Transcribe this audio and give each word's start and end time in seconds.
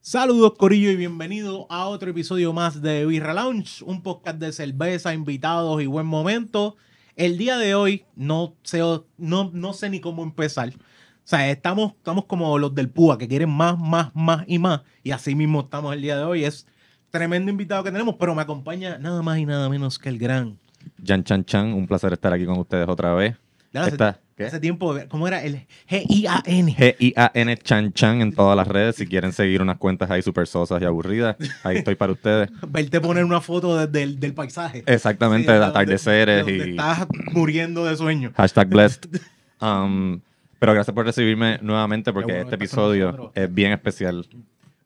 Saludos 0.00 0.52
Corillo 0.58 0.90
y 0.90 0.96
bienvenido 0.96 1.66
a 1.70 1.86
otro 1.86 2.10
episodio 2.10 2.52
más 2.52 2.82
de 2.82 3.06
Birra 3.06 3.32
Lounge, 3.32 3.82
un 3.84 4.02
podcast 4.02 4.38
de 4.38 4.52
cerveza, 4.52 5.14
invitados 5.14 5.80
y 5.82 5.86
buen 5.86 6.06
momento. 6.06 6.76
El 7.16 7.38
día 7.38 7.56
de 7.56 7.74
hoy 7.74 8.04
no 8.14 8.54
sé, 8.62 8.80
no, 9.16 9.50
no 9.52 9.72
sé 9.72 9.88
ni 9.88 10.00
cómo 10.00 10.22
empezar. 10.22 10.68
O 10.68 11.26
sea, 11.26 11.50
estamos, 11.50 11.92
estamos 11.94 12.26
como 12.26 12.58
los 12.58 12.74
del 12.74 12.90
PUA 12.90 13.16
que 13.16 13.28
quieren 13.28 13.48
más, 13.48 13.78
más, 13.78 14.10
más 14.14 14.44
y 14.46 14.58
más. 14.58 14.82
Y 15.02 15.12
así 15.12 15.34
mismo 15.34 15.60
estamos 15.62 15.94
el 15.94 16.02
día 16.02 16.18
de 16.18 16.24
hoy. 16.24 16.44
Es 16.44 16.66
tremendo 17.10 17.50
invitado 17.50 17.82
que 17.82 17.90
tenemos, 17.90 18.16
pero 18.18 18.34
me 18.34 18.42
acompaña 18.42 18.98
nada 18.98 19.22
más 19.22 19.38
y 19.38 19.46
nada 19.46 19.70
menos 19.70 19.98
que 19.98 20.10
el 20.10 20.18
gran. 20.18 20.58
Jan 21.02 21.24
Chan 21.24 21.46
Chan, 21.46 21.72
un 21.72 21.86
placer 21.86 22.12
estar 22.12 22.32
aquí 22.32 22.44
con 22.44 22.58
ustedes 22.58 22.86
otra 22.88 23.14
vez. 23.14 23.36
Esta- 23.72 24.20
¿qué? 24.36 24.44
hace 24.44 24.60
tiempo, 24.60 24.96
¿cómo 25.08 25.26
era? 25.28 25.42
El 25.42 25.66
G-I-A-N. 25.88 26.74
G-I-A-N 26.76 27.56
Chan 27.58 27.92
Chan 27.92 28.20
en 28.20 28.32
todas 28.32 28.56
las 28.56 28.66
redes. 28.68 28.96
Si 28.96 29.06
quieren 29.06 29.32
seguir 29.32 29.62
unas 29.62 29.78
cuentas 29.78 30.10
ahí 30.10 30.22
súper 30.22 30.46
sosas 30.46 30.80
y 30.82 30.84
aburridas, 30.84 31.36
ahí 31.62 31.78
estoy 31.78 31.94
para 31.94 32.12
ustedes. 32.12 32.50
Verte 32.68 33.00
poner 33.00 33.24
una 33.24 33.40
foto 33.40 33.76
de- 33.76 33.86
del, 33.86 34.18
del 34.20 34.34
paisaje. 34.34 34.82
Exactamente, 34.86 35.52
Sí, 35.52 35.58
de 35.58 35.64
atardeceres 35.64 36.46
de 36.46 36.56
y 36.56 36.70
Estás 36.70 37.06
muriendo 37.32 37.84
de 37.84 37.96
sueño. 37.96 38.32
hashtag 38.36 38.68
blessed. 38.68 39.00
Um, 39.60 40.20
pero 40.58 40.74
gracias 40.74 40.92
por 40.94 41.06
recibirme 41.06 41.58
nuevamente 41.62 42.12
porque 42.12 42.32
bueno 42.32 42.42
este 42.44 42.56
episodio 42.56 43.30
es 43.34 43.54
bien 43.54 43.72
especial. 43.72 44.26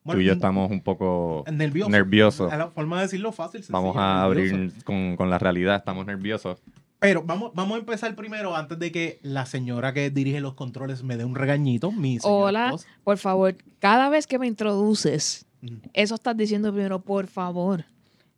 Bueno, 0.04 0.18
Tú 0.18 0.22
y 0.22 0.26
yo 0.26 0.34
estamos 0.34 0.70
un 0.70 0.80
poco 0.82 1.42
nervioso. 1.50 1.90
nerviosos. 1.90 2.52
A 2.52 2.56
la 2.58 2.68
forma 2.68 2.96
de 2.98 3.02
decirlo 3.04 3.32
fácil. 3.32 3.64
Vamos 3.70 3.96
a 3.96 4.22
abrir 4.22 4.72
con, 4.84 5.16
con 5.16 5.30
la 5.30 5.38
realidad, 5.38 5.76
estamos 5.76 6.06
nerviosos. 6.06 6.58
Pero 7.00 7.22
vamos, 7.22 7.52
vamos 7.54 7.76
a 7.76 7.80
empezar 7.80 8.14
primero 8.16 8.56
antes 8.56 8.78
de 8.78 8.90
que 8.90 9.20
la 9.22 9.46
señora 9.46 9.92
que 9.92 10.10
dirige 10.10 10.40
los 10.40 10.54
controles 10.54 11.02
me 11.04 11.16
dé 11.16 11.24
un 11.24 11.34
regañito. 11.34 11.92
Mi 11.92 12.18
Hola, 12.22 12.76
por 13.04 13.18
favor, 13.18 13.56
cada 13.78 14.08
vez 14.08 14.26
que 14.26 14.38
me 14.38 14.46
introduces, 14.46 15.46
eso 15.92 16.14
estás 16.16 16.36
diciendo 16.36 16.72
primero, 16.72 17.00
por 17.00 17.28
favor. 17.28 17.84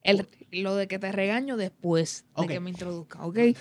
El, 0.02 0.26
lo 0.50 0.76
de 0.76 0.88
que 0.88 0.98
te 0.98 1.12
regaño 1.12 1.56
después 1.56 2.24
de 2.36 2.46
que 2.46 2.60
me 2.60 2.70
introduzca, 2.70 3.24
¿ok? 3.24 3.38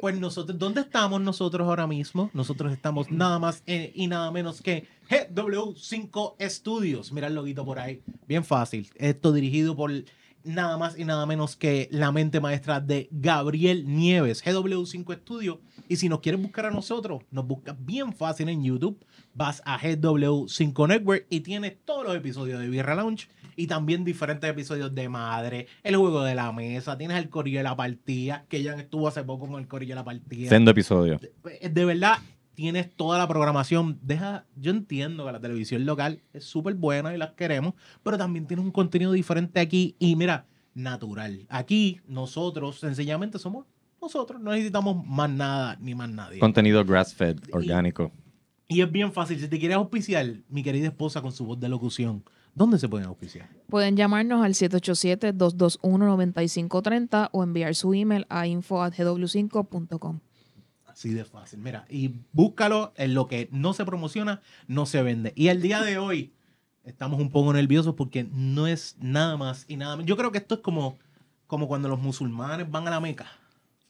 Pues 0.00 0.18
nosotros, 0.18 0.58
¿dónde 0.58 0.80
estamos 0.80 1.20
nosotros 1.20 1.66
ahora 1.66 1.86
mismo? 1.86 2.30
Nosotros 2.32 2.72
estamos 2.72 3.10
nada 3.10 3.38
más 3.38 3.62
eh, 3.66 3.92
y 3.94 4.06
nada 4.06 4.30
menos 4.30 4.62
que 4.62 4.88
GW5 5.10 6.36
Studios. 6.48 7.12
Mira 7.12 7.26
el 7.26 7.34
loguito 7.34 7.64
por 7.64 7.78
ahí. 7.78 8.02
Bien 8.26 8.44
fácil. 8.44 8.90
Esto 8.96 9.32
dirigido 9.32 9.76
por 9.76 9.92
nada 10.44 10.76
más 10.78 10.98
y 10.98 11.04
nada 11.04 11.26
menos 11.26 11.56
que 11.56 11.88
la 11.90 12.12
mente 12.12 12.40
maestra 12.40 12.80
de 12.80 13.08
Gabriel 13.10 13.84
Nieves, 13.86 14.44
GW5 14.44 15.16
Studios. 15.18 15.58
Y 15.88 15.96
si 15.96 16.08
nos 16.08 16.20
quieres 16.20 16.40
buscar 16.40 16.66
a 16.66 16.70
nosotros, 16.70 17.22
nos 17.30 17.46
buscas 17.46 17.76
bien 17.78 18.12
fácil 18.12 18.48
en 18.48 18.62
YouTube. 18.62 19.04
Vas 19.34 19.62
a 19.64 19.78
GW5 19.78 20.88
Network 20.88 21.26
y 21.30 21.40
tienes 21.40 21.76
todos 21.84 22.04
los 22.04 22.16
episodios 22.16 22.60
de 22.60 22.68
Birra 22.68 22.94
Lounge 22.94 23.28
y 23.56 23.66
también 23.66 24.04
diferentes 24.04 24.48
episodios 24.48 24.94
de 24.94 25.08
Madre, 25.08 25.66
el 25.82 25.96
juego 25.96 26.22
de 26.22 26.34
la 26.34 26.50
mesa, 26.52 26.96
tienes 26.96 27.18
el 27.18 27.28
corillo 27.28 27.58
de 27.58 27.64
la 27.64 27.76
partida, 27.76 28.46
que 28.48 28.62
ya 28.62 28.74
estuvo 28.74 29.08
hace 29.08 29.22
poco 29.22 29.48
con 29.48 29.60
el 29.60 29.68
corillo 29.68 29.92
de 29.92 29.96
la 29.96 30.04
partida. 30.04 30.48
Sendo 30.48 30.70
episodio. 30.70 31.20
De 31.70 31.84
verdad, 31.84 32.18
tienes 32.60 32.94
toda 32.94 33.16
la 33.16 33.26
programación. 33.26 33.98
Deja, 34.02 34.44
yo 34.54 34.70
entiendo 34.70 35.24
que 35.24 35.32
la 35.32 35.40
televisión 35.40 35.86
local 35.86 36.20
es 36.34 36.44
súper 36.44 36.74
buena 36.74 37.14
y 37.14 37.16
las 37.16 37.32
queremos, 37.32 37.72
pero 38.02 38.18
también 38.18 38.46
tienes 38.46 38.66
un 38.66 38.70
contenido 38.70 39.12
diferente 39.12 39.60
aquí 39.60 39.96
y 39.98 40.14
mira, 40.14 40.44
natural. 40.74 41.46
Aquí 41.48 42.02
nosotros 42.06 42.78
sencillamente 42.78 43.38
somos 43.38 43.64
nosotros, 44.02 44.42
no 44.42 44.50
necesitamos 44.50 45.06
más 45.06 45.30
nada 45.30 45.78
ni 45.80 45.94
más 45.94 46.10
nadie. 46.10 46.38
Contenido 46.38 46.84
grass-fed, 46.84 47.38
orgánico. 47.50 48.12
Y 48.68 48.82
es 48.82 48.92
bien 48.92 49.10
fácil, 49.10 49.40
si 49.40 49.48
te 49.48 49.58
quieres 49.58 49.78
auspiciar, 49.78 50.26
mi 50.50 50.62
querida 50.62 50.88
esposa 50.88 51.22
con 51.22 51.32
su 51.32 51.46
voz 51.46 51.58
de 51.58 51.70
locución, 51.70 52.24
¿dónde 52.54 52.78
se 52.78 52.90
pueden 52.90 53.08
auspiciar? 53.08 53.48
Pueden 53.70 53.96
llamarnos 53.96 54.44
al 54.44 54.52
787-221-9530 54.52 57.30
o 57.32 57.42
enviar 57.42 57.74
su 57.74 57.94
email 57.94 58.26
a 58.28 58.46
info.gw5.com. 58.46 60.20
Así 61.00 61.14
de 61.14 61.24
fácil. 61.24 61.60
Mira, 61.60 61.86
y 61.88 62.12
búscalo 62.34 62.92
en 62.98 63.14
lo 63.14 63.26
que 63.26 63.48
no 63.52 63.72
se 63.72 63.86
promociona, 63.86 64.42
no 64.68 64.84
se 64.84 65.02
vende. 65.02 65.32
Y 65.34 65.48
el 65.48 65.62
día 65.62 65.80
de 65.80 65.96
hoy 65.96 66.30
estamos 66.84 67.18
un 67.18 67.30
poco 67.30 67.54
nerviosos 67.54 67.94
porque 67.94 68.26
no 68.34 68.66
es 68.66 68.96
nada 69.00 69.38
más 69.38 69.64
y 69.66 69.78
nada 69.78 69.96
menos. 69.96 70.06
Yo 70.10 70.18
creo 70.18 70.30
que 70.30 70.36
esto 70.36 70.56
es 70.56 70.60
como, 70.60 70.98
como 71.46 71.68
cuando 71.68 71.88
los 71.88 72.00
musulmanes 72.00 72.70
van 72.70 72.86
a 72.86 72.90
la 72.90 73.00
Meca. 73.00 73.24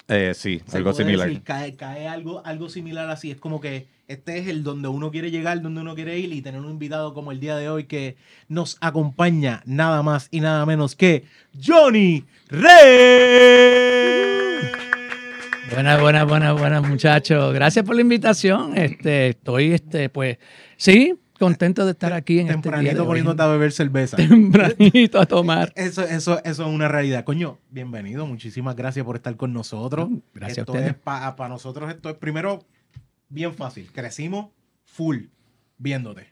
Eh, 0.07 0.35
sí, 0.37 0.63
Se 0.69 0.77
algo 0.77 0.93
similar. 0.93 1.27
decir, 1.27 1.43
cae, 1.43 1.75
cae 1.75 2.07
algo, 2.07 2.47
algo 2.47 2.69
similar 2.69 3.11
así. 3.11 3.33
Es 3.33 3.39
como 3.39 3.61
que 3.61 3.89
este 4.07 4.39
es 4.39 4.47
el 4.47 4.63
donde 4.63 4.87
uno 4.87 5.11
quiere 5.11 5.33
llegar, 5.33 5.61
donde 5.63 5.81
uno 5.81 5.97
quiere 5.97 6.17
ir 6.17 6.33
y 6.33 6.43
tener 6.43 6.61
un 6.61 6.71
invitado 6.71 7.13
como 7.13 7.33
el 7.33 7.41
día 7.41 7.57
de 7.57 7.69
hoy 7.69 7.87
que 7.87 8.19
nos 8.47 8.79
acompaña 8.81 9.65
nada 9.67 10.05
más 10.05 10.29
y 10.31 10.39
nada 10.39 10.65
menos 10.65 10.95
que 10.95 11.25
Johnny 11.61 12.25
Rey. 12.51 14.40
Buenas, 15.73 16.01
buenas, 16.01 16.27
buenas, 16.27 16.59
buenas, 16.59 16.89
muchachos. 16.89 17.55
Gracias 17.55 17.85
por 17.85 17.95
la 17.95 18.01
invitación. 18.01 18.77
Este, 18.77 19.29
estoy, 19.29 19.73
este, 19.73 20.09
pues, 20.09 20.39
sí, 20.77 21.15
contento 21.39 21.85
de 21.85 21.93
estar 21.93 22.13
aquí 22.13 22.41
en 22.41 22.49
este 22.49 22.55
día 22.55 22.63
Tempranito 22.63 22.95
de 22.95 23.01
hoy. 23.01 23.07
poniéndote 23.07 23.43
a 23.43 23.47
beber 23.47 23.71
cerveza. 23.71 24.17
Tempranito 24.17 25.21
a 25.21 25.27
tomar. 25.27 25.73
Eso, 25.77 26.03
eso, 26.03 26.43
eso 26.45 26.63
es 26.67 26.69
una 26.69 26.89
realidad. 26.89 27.25
Coño, 27.25 27.59
bienvenido. 27.71 28.27
Muchísimas 28.27 28.75
gracias 28.75 29.05
por 29.05 29.17
estar 29.17 29.37
con 29.37 29.53
nosotros. 29.53 30.09
Gracias 30.35 30.59
a 30.59 30.61
esto 30.63 30.73
ustedes. 30.73 30.91
es 30.91 30.97
para 30.97 31.49
nosotros 31.49 31.89
esto 31.89 32.11
es 32.11 32.17
primero 32.17 32.67
bien 33.29 33.55
fácil. 33.55 33.91
Crecimos 33.93 34.49
full 34.85 35.27
viéndote. 35.79 36.27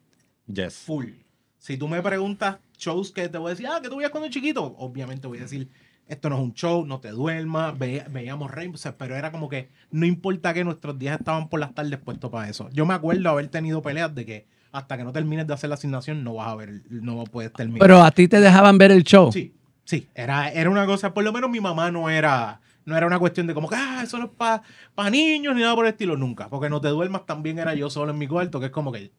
Yes. 0.47 0.75
Full. 0.79 1.11
Si 1.59 1.77
tú 1.77 1.87
me 1.89 2.03
preguntas 2.03 2.59
shows 2.77 3.13
que 3.13 3.29
te 3.29 3.39
voy 3.39 3.49
a 3.49 3.51
decir, 3.51 3.67
ah, 3.69 3.81
que 3.83 3.89
tú 3.89 3.97
veías 3.97 4.11
cuando 4.11 4.29
chiquito, 4.31 4.65
obviamente 4.79 5.27
voy 5.27 5.39
a 5.39 5.43
decir, 5.43 5.69
esto 6.09 6.29
no 6.31 6.37
es 6.37 6.43
un 6.43 6.55
show, 6.55 6.85
no 6.87 7.01
te 7.01 7.11
duermas, 7.11 7.79
ve- 7.79 8.05
veíamos 8.11 8.51
Rainbow, 8.51 8.75
o 8.75 8.79
sea, 8.79 8.97
pero 8.97 9.15
era 9.17 9.31
como 9.31 9.49
que 9.49 9.69
no 9.91 10.07
importa 10.07 10.53
que 10.55 10.65
nuestros 10.65 10.99
días 10.99 11.19
estaban 11.19 11.49
por 11.49 11.61
las 11.61 11.75
tardes 11.75 11.99
puestos 11.99 12.31
para 12.31 12.49
eso. 12.49 12.69
Yo 12.73 12.87
me 12.87 12.95
acuerdo 12.95 13.29
haber 13.31 13.49
tenido 13.49 13.83
peleas 13.83 14.15
de 14.15 14.25
que 14.27 14.47
hasta 14.73 14.97
que 14.97 15.05
no 15.05 15.13
termines 15.13 15.47
de 15.47 15.55
hacer 15.55 15.69
la 15.69 15.75
asignación 15.75 16.25
no 16.25 16.35
vas 16.35 16.49
a 16.49 16.55
ver, 16.57 16.83
no 16.91 17.25
puedes 17.25 17.53
terminar. 17.53 17.81
Pero 17.81 18.03
a 18.03 18.11
ti 18.11 18.29
te 18.29 18.41
dejaban 18.41 18.77
ver 18.79 18.91
el 18.91 19.05
show. 19.05 19.33
Sí, 19.33 19.55
sí, 19.85 20.09
era, 20.15 20.51
era 20.51 20.69
una 20.71 20.85
cosa, 20.87 21.15
por 21.15 21.25
lo 21.25 21.33
menos 21.33 21.49
mi 21.51 21.61
mamá 21.61 21.91
no 21.91 22.11
era, 22.11 22.61
no 22.85 22.97
era 22.97 23.07
una 23.07 23.19
cuestión 23.19 23.47
de 23.47 23.55
como 23.55 23.69
que, 23.69 23.77
ah, 23.77 24.01
eso 24.03 24.19
no 24.19 24.25
es 24.27 24.31
para 24.33 25.11
niños 25.11 25.55
ni 25.55 25.63
nada 25.63 25.75
por 25.75 25.87
el 25.87 25.93
estilo, 25.93 26.17
nunca, 26.17 26.49
porque 26.49 26.69
no 26.71 26.81
te 26.81 26.89
duermas 26.89 27.25
también 27.27 27.59
era 27.59 27.75
yo 27.75 27.89
solo 27.91 28.13
en 28.13 28.19
mi 28.19 28.27
cuarto, 28.29 28.61
que 28.61 28.67
es 28.67 28.73
como 28.73 28.93
que, 28.93 29.11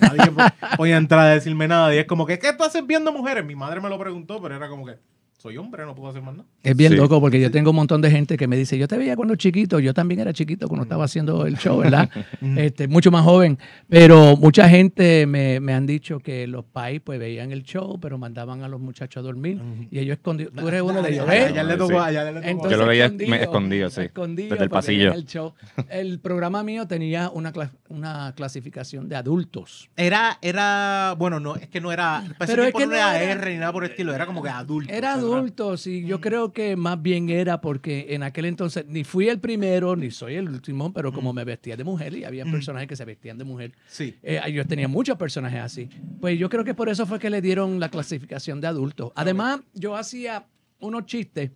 nadie 0.00 0.30
po- 0.32 0.76
podía 0.76 0.96
entrar 0.96 1.20
a 1.20 1.28
decirme 1.34 1.68
nada, 1.68 1.94
y 1.94 1.98
es 1.98 2.06
como 2.06 2.26
que, 2.26 2.38
¿qué 2.38 2.52
tú 2.52 2.64
haces 2.64 2.86
viendo 2.86 3.12
mujeres? 3.12 3.44
Mi 3.44 3.54
madre 3.54 3.80
me 3.80 3.88
lo 3.88 3.98
preguntó, 3.98 4.40
pero 4.42 4.56
era 4.56 4.68
como 4.68 4.86
que, 4.86 4.96
soy 5.42 5.56
hombre, 5.56 5.84
no 5.84 5.92
puedo 5.96 6.08
hacer 6.10 6.22
más 6.22 6.34
nada. 6.36 6.48
Es 6.62 6.76
bien 6.76 6.92
Sí. 6.92 6.96
loco 6.98 7.20
porque 7.20 7.40
yo 7.40 7.50
tengo 7.50 7.70
un 7.70 7.76
montón 7.76 8.00
de 8.00 8.10
gente 8.12 8.36
que 8.36 8.46
me 8.46 8.56
dice, 8.56 8.78
yo 8.78 8.86
te 8.86 8.96
veía 8.96 9.16
cuando 9.16 9.34
chiquito, 9.34 9.80
yo 9.80 9.92
también 9.92 10.20
era 10.20 10.32
chiquito 10.32 10.68
cuando 10.68 10.84
estaba 10.84 11.04
haciendo 11.04 11.46
el 11.46 11.56
show, 11.58 11.78
¿verdad? 11.78 12.08
este, 12.56 12.86
mucho 12.86 13.10
más 13.10 13.24
joven, 13.24 13.58
pero 13.88 14.36
mucha 14.36 14.68
gente 14.68 15.26
me, 15.26 15.58
me 15.58 15.74
han 15.74 15.84
dicho 15.84 16.20
que 16.20 16.46
los 16.46 16.64
pais 16.64 17.00
pues 17.02 17.18
veían 17.18 17.50
el 17.50 17.64
show, 17.64 17.98
pero 18.00 18.18
mandaban 18.18 18.62
a 18.62 18.68
los 18.68 18.80
muchachos 18.80 19.20
a 19.20 19.22
dormir 19.24 19.56
Ujú. 19.56 19.88
y 19.90 19.98
ellos 19.98 20.14
escondidos. 20.18 20.52
Tú 20.54 20.68
eres 20.68 20.82
uno 20.82 21.02
de 21.02 21.10
ellos, 21.12 21.28
allá 21.28 21.64
le 21.64 21.76
tocó, 21.76 22.00
allá 22.00 22.24
le 22.24 22.32
tocó. 22.34 22.46
Entonces, 22.46 22.70
Yo 22.70 22.76
lo 22.78 22.86
veía 22.86 23.08
me- 23.08 23.42
escondido, 23.42 23.90
sí, 23.90 24.02
escondido 24.02 24.50
desde 24.50 24.64
el 24.64 24.70
pasillo. 24.70 25.12
El, 25.12 25.26
show. 25.26 25.54
el 25.88 26.20
programa 26.20 26.62
mío 26.62 26.86
tenía 26.86 27.30
una, 27.30 27.52
cla- 27.52 27.72
una 27.88 28.32
clasificación 28.36 29.08
de 29.08 29.16
adultos. 29.16 29.90
Era, 29.96 30.38
era, 30.40 31.16
bueno, 31.18 31.40
no, 31.40 31.56
es 31.56 31.66
que 31.68 31.80
no 31.80 31.90
era, 31.90 32.22
Pero 32.38 32.62
es 32.62 32.72
que 32.72 32.86
no 32.86 32.94
era 32.94 33.20
era- 33.20 33.32
R 33.32 33.52
ni 33.54 33.58
nada 33.58 33.72
por 33.72 33.82
el 33.84 33.90
estilo, 33.90 34.14
era 34.14 34.24
como 34.26 34.40
que 34.40 34.48
adulto. 34.48 34.92
Era 34.92 35.16
adultos 35.36 35.86
y 35.86 36.04
yo 36.04 36.20
creo 36.20 36.52
que 36.52 36.76
más 36.76 37.00
bien 37.00 37.28
era 37.30 37.60
porque 37.60 38.06
en 38.10 38.22
aquel 38.22 38.44
entonces 38.46 38.84
ni 38.86 39.04
fui 39.04 39.28
el 39.28 39.40
primero 39.40 39.96
ni 39.96 40.10
soy 40.10 40.34
el 40.36 40.48
último, 40.48 40.92
pero 40.92 41.12
como 41.12 41.32
me 41.32 41.44
vestía 41.44 41.76
de 41.76 41.84
mujer 41.84 42.14
y 42.14 42.24
había 42.24 42.44
personajes 42.44 42.88
que 42.88 42.96
se 42.96 43.04
vestían 43.04 43.38
de 43.38 43.44
mujer, 43.44 43.72
Sí. 43.86 44.16
eh, 44.22 44.40
yo 44.52 44.66
tenía 44.66 44.88
muchos 44.88 45.16
personajes 45.16 45.60
así. 45.60 45.88
Pues 46.20 46.38
yo 46.38 46.48
creo 46.48 46.64
que 46.64 46.74
por 46.74 46.88
eso 46.88 47.06
fue 47.06 47.18
que 47.18 47.30
le 47.30 47.40
dieron 47.40 47.80
la 47.80 47.88
clasificación 47.88 48.60
de 48.60 48.66
adultos. 48.66 49.12
Además, 49.14 49.60
yo 49.74 49.96
hacía 49.96 50.46
unos 50.78 51.06
chistes, 51.06 51.50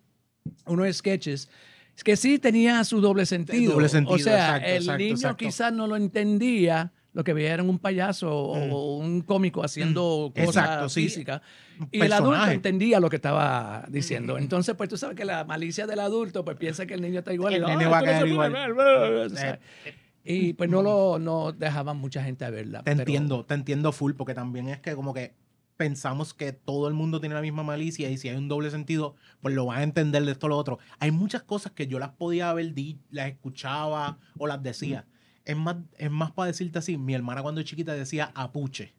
unos 0.66 0.96
sketches. 0.96 1.48
Que 2.04 2.14
sí 2.16 2.38
tenía 2.38 2.84
su 2.84 3.00
doble 3.00 3.24
sentido. 3.24 3.72
Doble 3.72 3.88
sentido, 3.88 4.16
o 4.16 4.18
sea, 4.18 4.56
exacto, 4.58 4.68
el 4.68 4.76
exacto, 4.76 4.98
niño 4.98 5.14
exacto. 5.14 5.36
quizás 5.38 5.72
no 5.72 5.86
lo 5.86 5.96
entendía, 5.96 6.92
lo 7.16 7.24
que 7.24 7.32
veía 7.32 7.54
era 7.54 7.62
un 7.62 7.78
payaso 7.78 8.30
o 8.30 8.96
un 8.98 9.22
cómico 9.22 9.64
haciendo 9.64 10.30
Mm. 10.34 10.38
cosas 10.44 10.64
Exacto, 10.64 10.88
sí. 10.90 11.02
físicas. 11.04 11.40
Y 11.90 12.02
el 12.02 12.12
adulto 12.12 12.46
entendía 12.50 13.00
lo 13.00 13.08
que 13.08 13.16
estaba 13.16 13.86
diciendo. 13.88 14.36
Entonces, 14.36 14.74
pues 14.76 14.90
tú 14.90 14.98
sabes 14.98 15.16
que 15.16 15.24
la 15.24 15.44
malicia 15.44 15.86
del 15.86 16.00
adulto 16.00 16.44
pues 16.44 16.58
piensa 16.58 16.84
que 16.84 16.92
el 16.92 17.00
niño 17.00 17.20
está 17.20 17.32
igual. 17.32 17.54
El 17.54 17.62
y, 17.62 17.66
nene 17.66 17.84
"Ah, 17.86 17.88
va 17.88 17.98
a 17.98 18.02
caer 18.02 18.26
igual". 18.28 18.52
sabes. 19.34 19.58
Y 20.24 20.52
pues 20.52 20.68
no 20.68 20.82
lo 20.82 21.18
no 21.18 21.52
dejaban 21.52 21.96
mucha 21.96 22.22
gente 22.22 22.44
a 22.44 22.50
verla. 22.50 22.80
Te 22.80 22.84
pero- 22.90 23.00
entiendo, 23.00 23.44
te 23.46 23.54
entiendo 23.54 23.92
full, 23.92 24.12
porque 24.12 24.34
también 24.34 24.68
es 24.68 24.78
que 24.80 24.94
como 24.94 25.14
que 25.14 25.34
pensamos 25.78 26.34
que 26.34 26.52
todo 26.52 26.88
el 26.88 26.94
mundo 26.94 27.20
tiene 27.20 27.34
la 27.34 27.40
misma 27.42 27.62
malicia 27.62 28.10
y 28.10 28.18
si 28.18 28.28
hay 28.28 28.36
un 28.36 28.48
doble 28.48 28.70
sentido, 28.70 29.14
pues 29.40 29.54
lo 29.54 29.64
van 29.66 29.78
a 29.78 29.82
entender 29.84 30.22
de 30.24 30.32
esto 30.32 30.46
o 30.46 30.48
lo 30.50 30.56
otro. 30.58 30.78
Hay 30.98 31.10
muchas 31.12 31.42
cosas 31.42 31.72
que 31.72 31.86
yo 31.86 31.98
las 31.98 32.10
podía 32.10 32.50
haber 32.50 32.74
dicho, 32.74 33.00
las 33.10 33.28
escuchaba 33.28 34.18
o 34.38 34.46
las 34.46 34.62
decía. 34.62 35.06
Es 35.46 35.56
más, 35.56 35.76
es 35.96 36.10
más 36.10 36.32
para 36.32 36.48
decirte 36.48 36.78
así, 36.78 36.98
mi 36.98 37.14
hermana 37.14 37.40
cuando 37.42 37.62
chiquita 37.62 37.94
decía 37.94 38.32
apuche. 38.34 38.92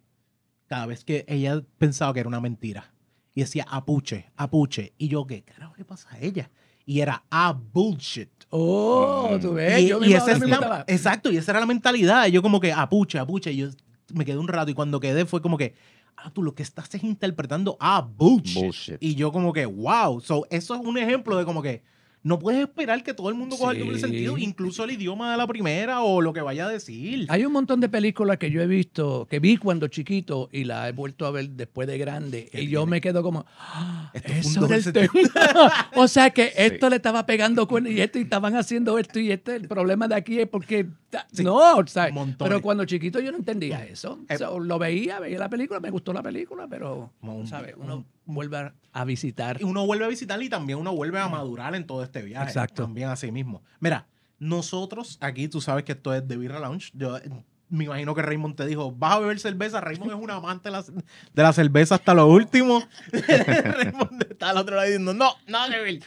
Cada 0.65 0.85
vez 0.85 1.03
que 1.03 1.25
ella 1.27 1.61
pensaba 1.77 2.13
que 2.13 2.21
era 2.21 2.29
una 2.29 2.39
mentira. 2.41 2.91
Y 3.35 3.41
decía 3.41 3.65
apuche, 3.69 4.31
apuche. 4.35 4.93
Y 4.97 5.09
yo, 5.09 5.27
¿qué 5.27 5.43
carajo 5.43 5.75
le 5.77 5.85
pasa 5.85 6.09
a 6.11 6.19
ella? 6.19 6.49
Y 6.85 7.01
era 7.01 7.23
a 7.29 7.51
bullshit. 7.51 8.29
Oh, 8.49 9.37
tú 9.41 9.53
ves. 9.53 9.81
Y, 9.81 9.87
yo 9.89 10.03
y 10.03 10.13
esa 10.13 10.31
es 10.31 10.39
la- 10.39 10.85
exacto, 10.87 11.31
y 11.31 11.37
esa 11.37 11.51
era 11.51 11.59
la 11.59 11.65
mentalidad. 11.65 12.25
Y 12.27 12.31
yo 12.31 12.41
como 12.41 12.59
que 12.61 12.71
apuche, 12.71 13.19
apuche. 13.19 13.51
Y 13.51 13.57
yo 13.57 13.69
me 14.13 14.23
quedé 14.25 14.37
un 14.37 14.47
rato 14.47 14.71
y 14.71 14.73
cuando 14.73 14.99
quedé 15.01 15.25
fue 15.25 15.41
como 15.41 15.57
que, 15.57 15.75
ah, 16.15 16.31
tú 16.31 16.41
lo 16.43 16.55
que 16.55 16.63
estás 16.63 16.93
es 16.95 17.03
interpretando 17.03 17.75
a 17.81 18.01
bullshit. 18.01 18.63
Bullshit. 18.63 18.97
Y 19.01 19.15
yo 19.15 19.33
como 19.33 19.51
que, 19.51 19.65
wow. 19.65 20.21
So, 20.21 20.47
eso 20.49 20.75
es 20.75 20.81
un 20.81 20.97
ejemplo 20.97 21.37
de 21.37 21.43
como 21.43 21.61
que 21.61 21.83
no 22.23 22.39
puedes 22.39 22.61
esperar 22.61 23.03
que 23.03 23.13
todo 23.13 23.29
el 23.29 23.35
mundo 23.35 23.55
coja 23.57 23.71
el 23.71 23.79
doble 23.79 23.95
Sí. 23.95 24.01
sentido, 24.01 24.37
incluso 24.37 24.83
el 24.83 24.91
idioma 24.91 25.31
de 25.31 25.37
la 25.37 25.47
primera 25.47 26.01
o 26.01 26.19
lo 26.21 26.33
que 26.33 26.41
vaya 26.41 26.65
a 26.65 26.69
decir. 26.69 27.25
Hay 27.29 27.45
un 27.45 27.53
montón 27.53 27.79
de 27.79 27.87
películas 27.87 28.37
que 28.37 28.51
yo 28.51 28.61
he 28.61 28.67
visto, 28.67 29.27
que 29.29 29.39
vi 29.39 29.55
cuando 29.57 29.87
chiquito 29.87 30.49
y 30.51 30.65
la 30.65 30.89
he 30.89 30.91
vuelto 30.91 31.25
a 31.25 31.31
ver 31.31 31.49
después 31.51 31.87
de 31.87 31.97
grande. 31.97 32.49
¿Qué 32.51 32.63
Y 32.63 32.67
yo 32.67 32.81
tiene? 32.81 32.91
me 32.91 33.01
quedo 33.01 33.23
como, 33.23 33.45
"Ah, 33.59 34.11
eso 34.13 34.65
era 34.65 34.75
el 34.75 34.83
sentido". 34.83 35.07
tema. 35.33 35.89
o 35.95 36.07
sea 36.07 36.29
que 36.31 36.51
esto 36.57 36.89
le 36.89 36.97
estaba 36.97 37.25
pegando 37.25 37.67
con 37.67 37.87
y 37.87 38.01
esto 38.01 38.19
y 38.19 38.23
estaban 38.23 38.55
haciendo 38.55 38.97
esto 38.99 39.19
y 39.19 39.31
este. 39.31 39.55
El 39.55 39.67
problema 39.67 40.07
de 40.07 40.15
aquí 40.15 40.39
es 40.39 40.47
porque. 40.47 40.87
Sí, 41.31 41.43
no, 41.43 41.77
o 41.77 41.87
sea, 41.87 42.09
pero 42.37 42.61
cuando 42.61 42.83
chiquito 42.83 43.19
yo 43.21 43.31
no 43.31 43.37
entendía 43.37 43.85
eso. 43.85 44.19
Eh, 44.27 44.35
O 44.35 44.37
sea, 44.37 44.49
lo 44.59 44.77
veía, 44.77 45.19
veía 45.21 45.39
la 45.39 45.49
película, 45.49 45.79
me 45.79 45.89
gustó 45.89 46.11
la 46.11 46.21
película, 46.21 46.67
pero, 46.69 47.11
¿sabes? 47.45 47.75
Uno 47.77 48.05
vuelve 48.27 48.57
a- 48.57 48.73
a 48.93 49.05
visitar. 49.05 49.57
Y 49.59 49.63
uno 49.63 49.85
vuelve 49.85 50.05
a 50.05 50.07
visitar 50.07 50.41
y 50.41 50.49
también 50.49 50.77
uno 50.79 50.93
vuelve 50.95 51.19
a 51.19 51.27
madurar 51.27 51.73
en 51.75 51.85
todo 51.87 52.03
este 52.03 52.21
viaje. 52.21 52.47
Exacto. 52.47 52.83
También 52.83 53.09
así 53.09 53.31
mismo. 53.31 53.63
Mira, 53.79 54.07
nosotros 54.39 55.17
aquí, 55.21 55.47
tú 55.47 55.61
sabes 55.61 55.83
que 55.83 55.93
esto 55.93 56.13
es 56.13 56.27
de 56.27 56.37
Birra 56.37 56.59
Lounge. 56.59 56.91
Yo 56.93 57.17
eh, 57.17 57.29
me 57.69 57.83
imagino 57.85 58.15
que 58.15 58.21
Raymond 58.21 58.55
te 58.55 58.65
dijo, 58.65 58.91
vas 58.93 59.13
a 59.15 59.19
beber 59.19 59.39
cerveza. 59.39 59.81
Raymond 59.81 60.11
es 60.11 60.17
un 60.17 60.31
amante 60.31 60.69
de 60.69 60.71
la, 60.71 60.81
de 60.83 61.43
la 61.43 61.51
cerveza 61.53 61.95
hasta 61.95 62.13
lo 62.13 62.27
último. 62.27 62.81
Raymond 63.11 64.25
está 64.29 64.51
al 64.51 64.57
otro 64.57 64.75
lado 64.75 64.87
diciendo, 64.87 65.13
no, 65.13 65.31
no 65.47 65.69
beber. 65.69 65.99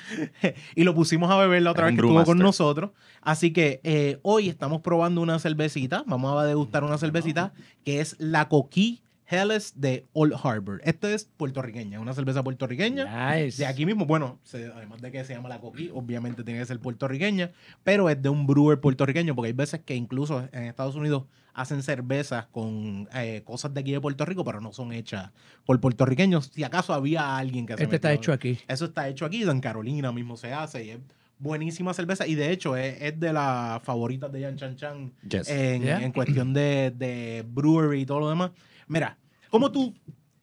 y 0.75 0.85
lo 0.85 0.95
pusimos 0.95 1.31
a 1.31 1.37
beber 1.37 1.63
la 1.63 1.73
otra 1.73 1.87
vez 1.87 1.95
que 1.97 2.01
estuvo 2.01 2.25
con 2.25 2.39
nosotros. 2.39 2.91
Así 3.21 3.53
que 3.53 3.81
eh, 3.85 4.19
hoy 4.23 4.49
estamos 4.49 4.81
probando 4.81 5.21
una 5.21 5.39
cervecita. 5.39 6.03
Vamos 6.07 6.41
a 6.41 6.45
degustar 6.47 6.85
una 6.85 6.97
cervecita 6.99 7.53
que 7.85 8.01
es 8.01 8.17
la 8.19 8.49
Coquí 8.49 9.03
Helles 9.31 9.81
de 9.81 10.07
Old 10.13 10.35
Harbor. 10.43 10.81
Esta 10.85 11.11
es 11.13 11.25
puertorriqueña, 11.37 12.01
una 12.01 12.13
cerveza 12.15 12.43
puertorriqueña. 12.43 13.35
Nice. 13.37 13.59
De 13.63 13.67
aquí 13.67 13.87
mismo, 13.87 14.05
bueno, 14.07 14.39
se- 14.43 14.67
además 14.67 15.01
de 15.01 15.13
que 15.13 15.25
se 15.25 15.35
llama 15.35 15.49
la 15.49 15.61
coquí, 15.61 15.91
obviamente 15.95 16.43
tiene 16.43 16.61
que 16.61 16.67
ser 16.67 16.81
puertorriqueña, 16.81 17.53
pero 17.85 18.09
es 18.11 18.21
de 18.21 18.29
un 18.29 18.47
brewer 18.47 18.81
puertorriqueño, 18.81 19.35
porque 19.35 19.49
hay 19.49 19.53
veces 19.53 19.81
que 19.85 19.95
incluso 19.95 20.49
en 20.53 20.65
Estados 20.65 20.97
Unidos 20.97 21.25
hacen 21.55 21.83
cervezas 21.83 22.47
con 22.47 23.09
eh, 23.15 23.43
cosas 23.45 23.75
de 23.75 23.81
aquí 23.81 23.93
de 23.93 24.01
Puerto 24.01 24.25
Rico, 24.25 24.45
pero 24.45 24.61
no 24.61 24.73
son 24.73 24.93
hechas 24.93 25.31
por 25.65 25.81
puertorriqueños. 25.81 26.51
Si 26.55 26.65
acaso 26.65 26.93
había 26.95 27.37
alguien 27.37 27.67
que 27.67 27.77
se 27.77 27.83
Este 27.85 27.97
está 27.97 28.09
metió- 28.09 28.17
hecho 28.21 28.33
aquí. 28.33 28.59
Eso 28.69 28.85
está 28.87 29.09
hecho 29.09 29.27
aquí, 29.27 29.43
en 29.43 29.61
Carolina 29.61 30.13
mismo 30.13 30.37
se 30.37 30.53
hace 30.53 30.85
y 30.85 30.91
es 30.91 30.99
buenísima 31.39 31.95
cerveza 31.95 32.27
y 32.27 32.35
de 32.35 32.51
hecho 32.51 32.77
es, 32.77 33.01
es 33.01 33.19
de 33.19 33.33
las 33.33 33.83
favoritas 33.83 34.31
de 34.31 34.41
Yan 34.41 34.57
Chan 34.57 34.77
Chan 34.77 35.13
Yes. 35.29 35.49
en, 35.49 35.83
Yeah. 35.83 36.03
en 36.05 36.13
cuestión 36.13 36.53
de, 36.53 36.93
de 36.95 37.45
brewery 37.49 38.03
y 38.03 38.07
todo 38.07 38.21
lo 38.21 38.29
demás. 38.29 38.51
Mira, 38.87 39.17
¿cómo 39.51 39.71
tú 39.73 39.95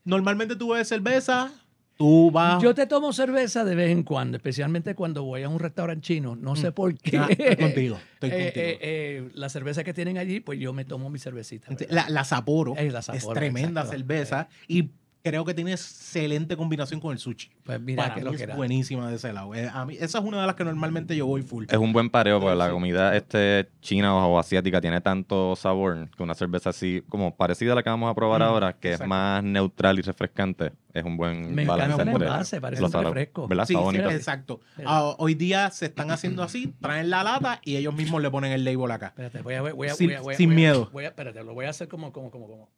normalmente 0.03 0.55
tú 0.55 0.69
bebes 0.69 0.87
cerveza? 0.87 1.51
Tú 1.97 2.29
vas... 2.29 2.61
Yo 2.61 2.75
te 2.75 2.85
tomo 2.85 3.11
cerveza 3.11 3.65
de 3.65 3.73
vez 3.73 3.89
en 3.89 4.03
cuando, 4.03 4.37
especialmente 4.37 4.93
cuando 4.93 5.23
voy 5.23 5.41
a 5.41 5.49
un 5.49 5.57
restaurante 5.59 6.05
chino. 6.05 6.35
No 6.35 6.55
sé 6.55 6.71
por 6.71 6.95
qué. 6.95 7.17
Ah, 7.17 7.27
estoy 7.29 7.55
contigo, 7.55 7.99
estoy 8.13 8.29
Eh, 8.33 8.43
contigo. 8.43 8.65
eh, 8.65 8.77
eh, 8.81 9.29
la 9.33 9.49
cerveza 9.49 9.83
que 9.83 9.93
tienen 9.95 10.19
allí, 10.19 10.39
pues 10.39 10.59
yo 10.59 10.73
me 10.73 10.85
tomo 10.85 11.09
mi 11.09 11.17
cervecita. 11.17 11.67
¿verdad? 11.69 11.87
la, 11.89 12.07
la 12.09 12.23
Sapporo 12.23 12.75
la 12.75 12.99
es 12.99 13.05
Sapporo, 13.05 13.33
tremenda 13.33 13.81
exacto. 13.81 13.91
cerveza 13.97 14.47
y 14.67 14.91
creo 15.27 15.45
que 15.45 15.53
tiene 15.53 15.71
excelente 15.71 16.55
combinación 16.57 16.99
con 16.99 17.11
el 17.13 17.19
sushi. 17.19 17.49
Pues 17.63 17.79
mira 17.81 18.03
Para 18.03 18.15
que 18.15 18.21
mí 18.21 18.25
lo 18.25 18.31
es 18.31 18.37
que 18.37 18.43
era. 18.43 18.55
buenísima 18.55 19.09
de 19.09 19.15
ese 19.15 19.33
lado. 19.33 19.53
Eh, 19.55 19.69
a 19.71 19.85
mí, 19.85 19.95
esa 19.99 20.19
es 20.19 20.23
una 20.23 20.41
de 20.41 20.47
las 20.47 20.55
que 20.55 20.63
normalmente 20.63 21.15
yo 21.15 21.25
voy 21.25 21.41
full. 21.41 21.65
Es 21.69 21.77
un 21.77 21.93
buen 21.93 22.09
pareo 22.09 22.39
porque 22.39 22.55
la 22.55 22.69
comida 22.69 23.15
este 23.15 23.69
china 23.81 24.15
o 24.27 24.39
asiática 24.39 24.79
tiene 24.81 25.01
tanto 25.01 25.55
sabor 25.55 26.09
que 26.15 26.23
una 26.23 26.33
cerveza 26.33 26.69
así 26.71 27.03
como 27.09 27.35
parecida 27.35 27.73
a 27.73 27.75
la 27.75 27.83
que 27.83 27.89
vamos 27.89 28.09
a 28.11 28.15
probar 28.15 28.41
Mm, 28.41 28.43
ahora, 28.43 28.73
que 28.73 28.89
exacto. 28.89 29.03
es 29.03 29.09
más 29.09 29.43
neutral 29.43 29.99
y 29.99 30.01
refrescante, 30.01 30.71
es 30.93 31.03
un 31.03 31.17
buen 31.17 31.53
Me 31.55 31.65
balance 31.65 31.93
encanta 31.93 32.03
el 32.03 32.09
entre 32.09 32.27
envase, 32.27 32.61
parece 32.61 32.81
los 32.81 32.89
un 32.89 32.91
sabores. 32.91 33.13
refresco. 33.13 33.47
¿Verdad? 33.47 33.65
Sí, 33.65 33.73
Está 33.73 33.79
sí, 33.79 33.85
bonito. 33.85 34.09
exacto. 34.11 34.59
Ah, 34.85 35.15
hoy 35.17 35.33
día 35.35 35.69
se 35.71 35.85
están 35.85 36.11
haciendo 36.11 36.43
así, 36.43 36.73
traen 36.81 37.09
la 37.09 37.23
lata 37.23 37.59
y 37.63 37.75
ellos 37.77 37.93
mismos 37.93 38.21
le 38.21 38.29
ponen 38.31 38.51
el 38.51 38.63
label 38.63 38.91
acá. 38.91 39.07
Espérate, 39.07 39.41
voy 39.41 39.53
a, 39.55 39.61
voy 39.61 39.87
a, 39.87 39.93
Sin- 39.93 40.07
voy 40.07 40.15
a- 40.15 40.21
voy 40.21 40.33
a- 40.33 40.37
sin 40.37 40.49
voy 40.49 40.53
a- 40.53 40.55
miedo. 40.57 40.89
voy 40.91 41.05
a- 41.05 41.07
espérate, 41.09 41.43
lo 41.43 41.53
voy 41.53 41.65
a 41.65 41.69
hacer 41.69 41.87
como, 41.87 42.11
como, 42.11 42.31
como, 42.31 42.47
como. 42.47 42.69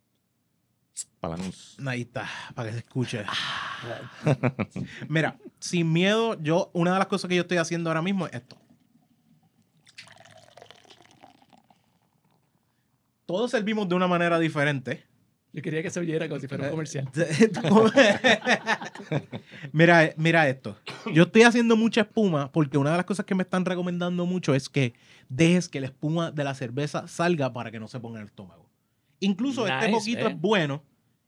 Para 1.19 1.37
la 1.37 1.45
luz. 1.45 1.77
Ahí 1.85 2.01
está, 2.01 2.27
para 2.55 2.69
que 2.69 2.73
se 2.73 2.79
escuche. 2.79 3.25
Mira, 5.09 5.37
sin 5.59 5.91
miedo, 5.91 6.41
yo, 6.41 6.69
una 6.73 6.93
de 6.93 6.99
las 6.99 7.07
cosas 7.07 7.29
que 7.29 7.35
yo 7.35 7.41
estoy 7.41 7.57
haciendo 7.57 7.89
ahora 7.89 8.01
mismo 8.01 8.27
es 8.27 8.33
esto. 8.33 8.57
Todos 13.25 13.51
servimos 13.51 13.87
de 13.87 13.95
una 13.95 14.07
manera 14.07 14.39
diferente. 14.39 15.09
Yo 15.51 15.63
quería 15.63 15.81
que 15.81 15.89
se 15.89 15.99
oyera 15.99 16.27
como 16.27 16.39
si 16.39 16.47
fuera 16.47 16.65
un 16.65 16.71
comercial. 16.71 17.09
mira, 19.71 20.13
mira 20.15 20.47
esto. 20.47 20.77
Yo 21.11 21.23
estoy 21.23 21.41
haciendo 21.41 21.75
mucha 21.75 22.01
espuma 22.01 22.51
porque 22.51 22.77
una 22.77 22.91
de 22.91 22.97
las 22.97 23.05
cosas 23.05 23.25
que 23.25 23.33
me 23.33 23.43
están 23.43 23.65
recomendando 23.65 24.27
mucho 24.27 24.53
es 24.53 24.69
que 24.69 24.93
dejes 25.27 25.67
que 25.67 25.79
la 25.79 25.87
espuma 25.87 26.31
de 26.31 26.43
la 26.43 26.53
cerveza 26.53 27.07
salga 27.07 27.51
para 27.51 27.71
que 27.71 27.79
no 27.79 27.87
se 27.87 27.99
ponga 27.99 28.17
en 28.17 28.23
el 28.23 28.27
estómago. 28.27 28.68
Incluso 29.19 29.67
este 29.67 29.89
poquito 29.89 30.27
eh. 30.27 30.31
es 30.31 30.39
bueno. 30.39 30.83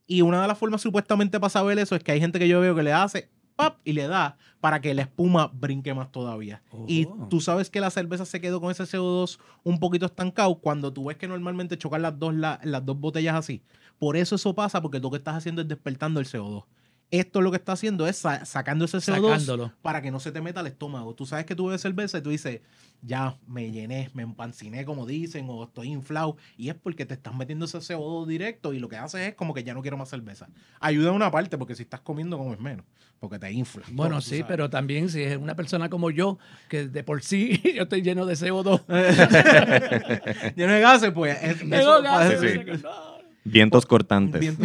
Y 0.07 0.21
una 0.21 0.41
de 0.41 0.47
las 0.47 0.57
formas 0.57 0.81
supuestamente 0.81 1.39
para 1.39 1.49
saber 1.49 1.79
eso 1.79 1.95
es 1.95 2.03
que 2.03 2.11
hay 2.11 2.19
gente 2.19 2.37
que 2.39 2.47
yo 2.47 2.59
veo 2.59 2.75
que 2.75 2.83
le 2.83 2.91
hace 2.93 3.29
pap 3.55 3.77
y 3.83 3.93
le 3.93 4.07
da 4.07 4.37
para 4.59 4.81
que 4.81 4.93
la 4.93 5.03
espuma 5.03 5.47
brinque 5.53 5.93
más 5.93 6.11
todavía. 6.11 6.61
Y 6.87 7.05
Oh. 7.05 7.27
tú 7.29 7.39
sabes 7.41 7.69
que 7.69 7.79
la 7.79 7.89
cerveza 7.89 8.25
se 8.25 8.41
quedó 8.41 8.59
con 8.59 8.71
ese 8.71 8.83
CO2 8.83 9.39
un 9.63 9.79
poquito 9.79 10.05
estancado 10.05 10.55
cuando 10.55 10.91
tú 10.91 11.05
ves 11.05 11.17
que 11.17 11.27
normalmente 11.27 11.77
chocan 11.77 12.01
las 12.01 12.17
dos, 12.17 12.33
la- 12.33 12.59
las 12.63 12.85
dos 12.85 12.99
botellas 12.99 13.35
así. 13.35 13.61
Por 13.99 14.17
eso 14.17 14.35
eso 14.35 14.53
pasa 14.55 14.81
porque 14.81 14.99
tú 14.99 15.07
lo 15.07 15.11
que 15.11 15.17
estás 15.17 15.35
haciendo 15.35 15.61
es 15.61 15.67
despertando 15.67 16.19
el 16.19 16.25
CO2. 16.25 16.63
Esto 17.11 17.41
lo 17.41 17.51
que 17.51 17.57
está 17.57 17.73
haciendo 17.73 18.07
es 18.07 18.15
sa- 18.17 18.45
sacando 18.45 18.85
ese 18.85 18.97
CO2 18.99 19.29
Sacándolo. 19.31 19.73
para 19.81 20.01
que 20.01 20.11
no 20.11 20.19
se 20.21 20.31
te 20.31 20.39
meta 20.41 20.61
al 20.61 20.67
estómago. 20.67 21.13
Tú 21.13 21.25
sabes 21.25 21.45
que 21.45 21.55
tú 21.55 21.65
bebes 21.65 21.81
cerveza 21.81 22.17
y 22.17 22.21
tú 22.21 22.29
dices, 22.29 22.61
ya 23.01 23.35
me 23.47 23.69
llené, 23.71 24.09
me 24.13 24.23
empanciné, 24.23 24.85
como 24.85 25.05
dicen, 25.05 25.45
o 25.49 25.65
estoy 25.65 25.89
inflado. 25.89 26.37
Y 26.55 26.69
es 26.69 26.75
porque 26.75 27.05
te 27.05 27.13
estás 27.13 27.35
metiendo 27.35 27.65
ese 27.65 27.79
CO2 27.79 28.27
directo 28.27 28.71
y 28.73 28.79
lo 28.79 28.87
que 28.87 28.95
haces 28.95 29.27
es 29.27 29.35
como 29.35 29.53
que 29.53 29.63
ya 29.65 29.73
no 29.73 29.81
quiero 29.81 29.97
más 29.97 30.07
cerveza. 30.09 30.47
Ayuda 30.79 31.09
en 31.09 31.15
una 31.15 31.29
parte 31.31 31.57
porque 31.57 31.75
si 31.75 31.83
estás 31.83 31.99
comiendo 31.99 32.37
comes 32.37 32.59
menos, 32.61 32.85
porque 33.19 33.37
te 33.39 33.51
infla. 33.51 33.83
Bueno, 33.91 34.21
sí, 34.21 34.29
sabes. 34.37 34.45
pero 34.47 34.69
también 34.69 35.09
si 35.09 35.21
es 35.21 35.35
una 35.37 35.55
persona 35.55 35.89
como 35.89 36.11
yo, 36.11 36.37
que 36.69 36.87
de 36.87 37.03
por 37.03 37.21
sí 37.23 37.61
yo 37.75 37.83
estoy 37.83 38.03
lleno 38.03 38.25
de 38.25 38.35
CO2. 38.35 38.85
Lleno 40.55 40.73
de 40.73 40.79
gases, 40.81 41.11
pues. 41.11 41.37
es- 41.43 41.59
Tengo 41.59 41.75
eso 41.75 42.01
gases, 42.01 42.37
o 42.39 42.41
sea 42.41 42.63
que 42.65 42.77
no. 42.77 43.11
Vientos 43.43 43.85
cortantes. 43.85 44.55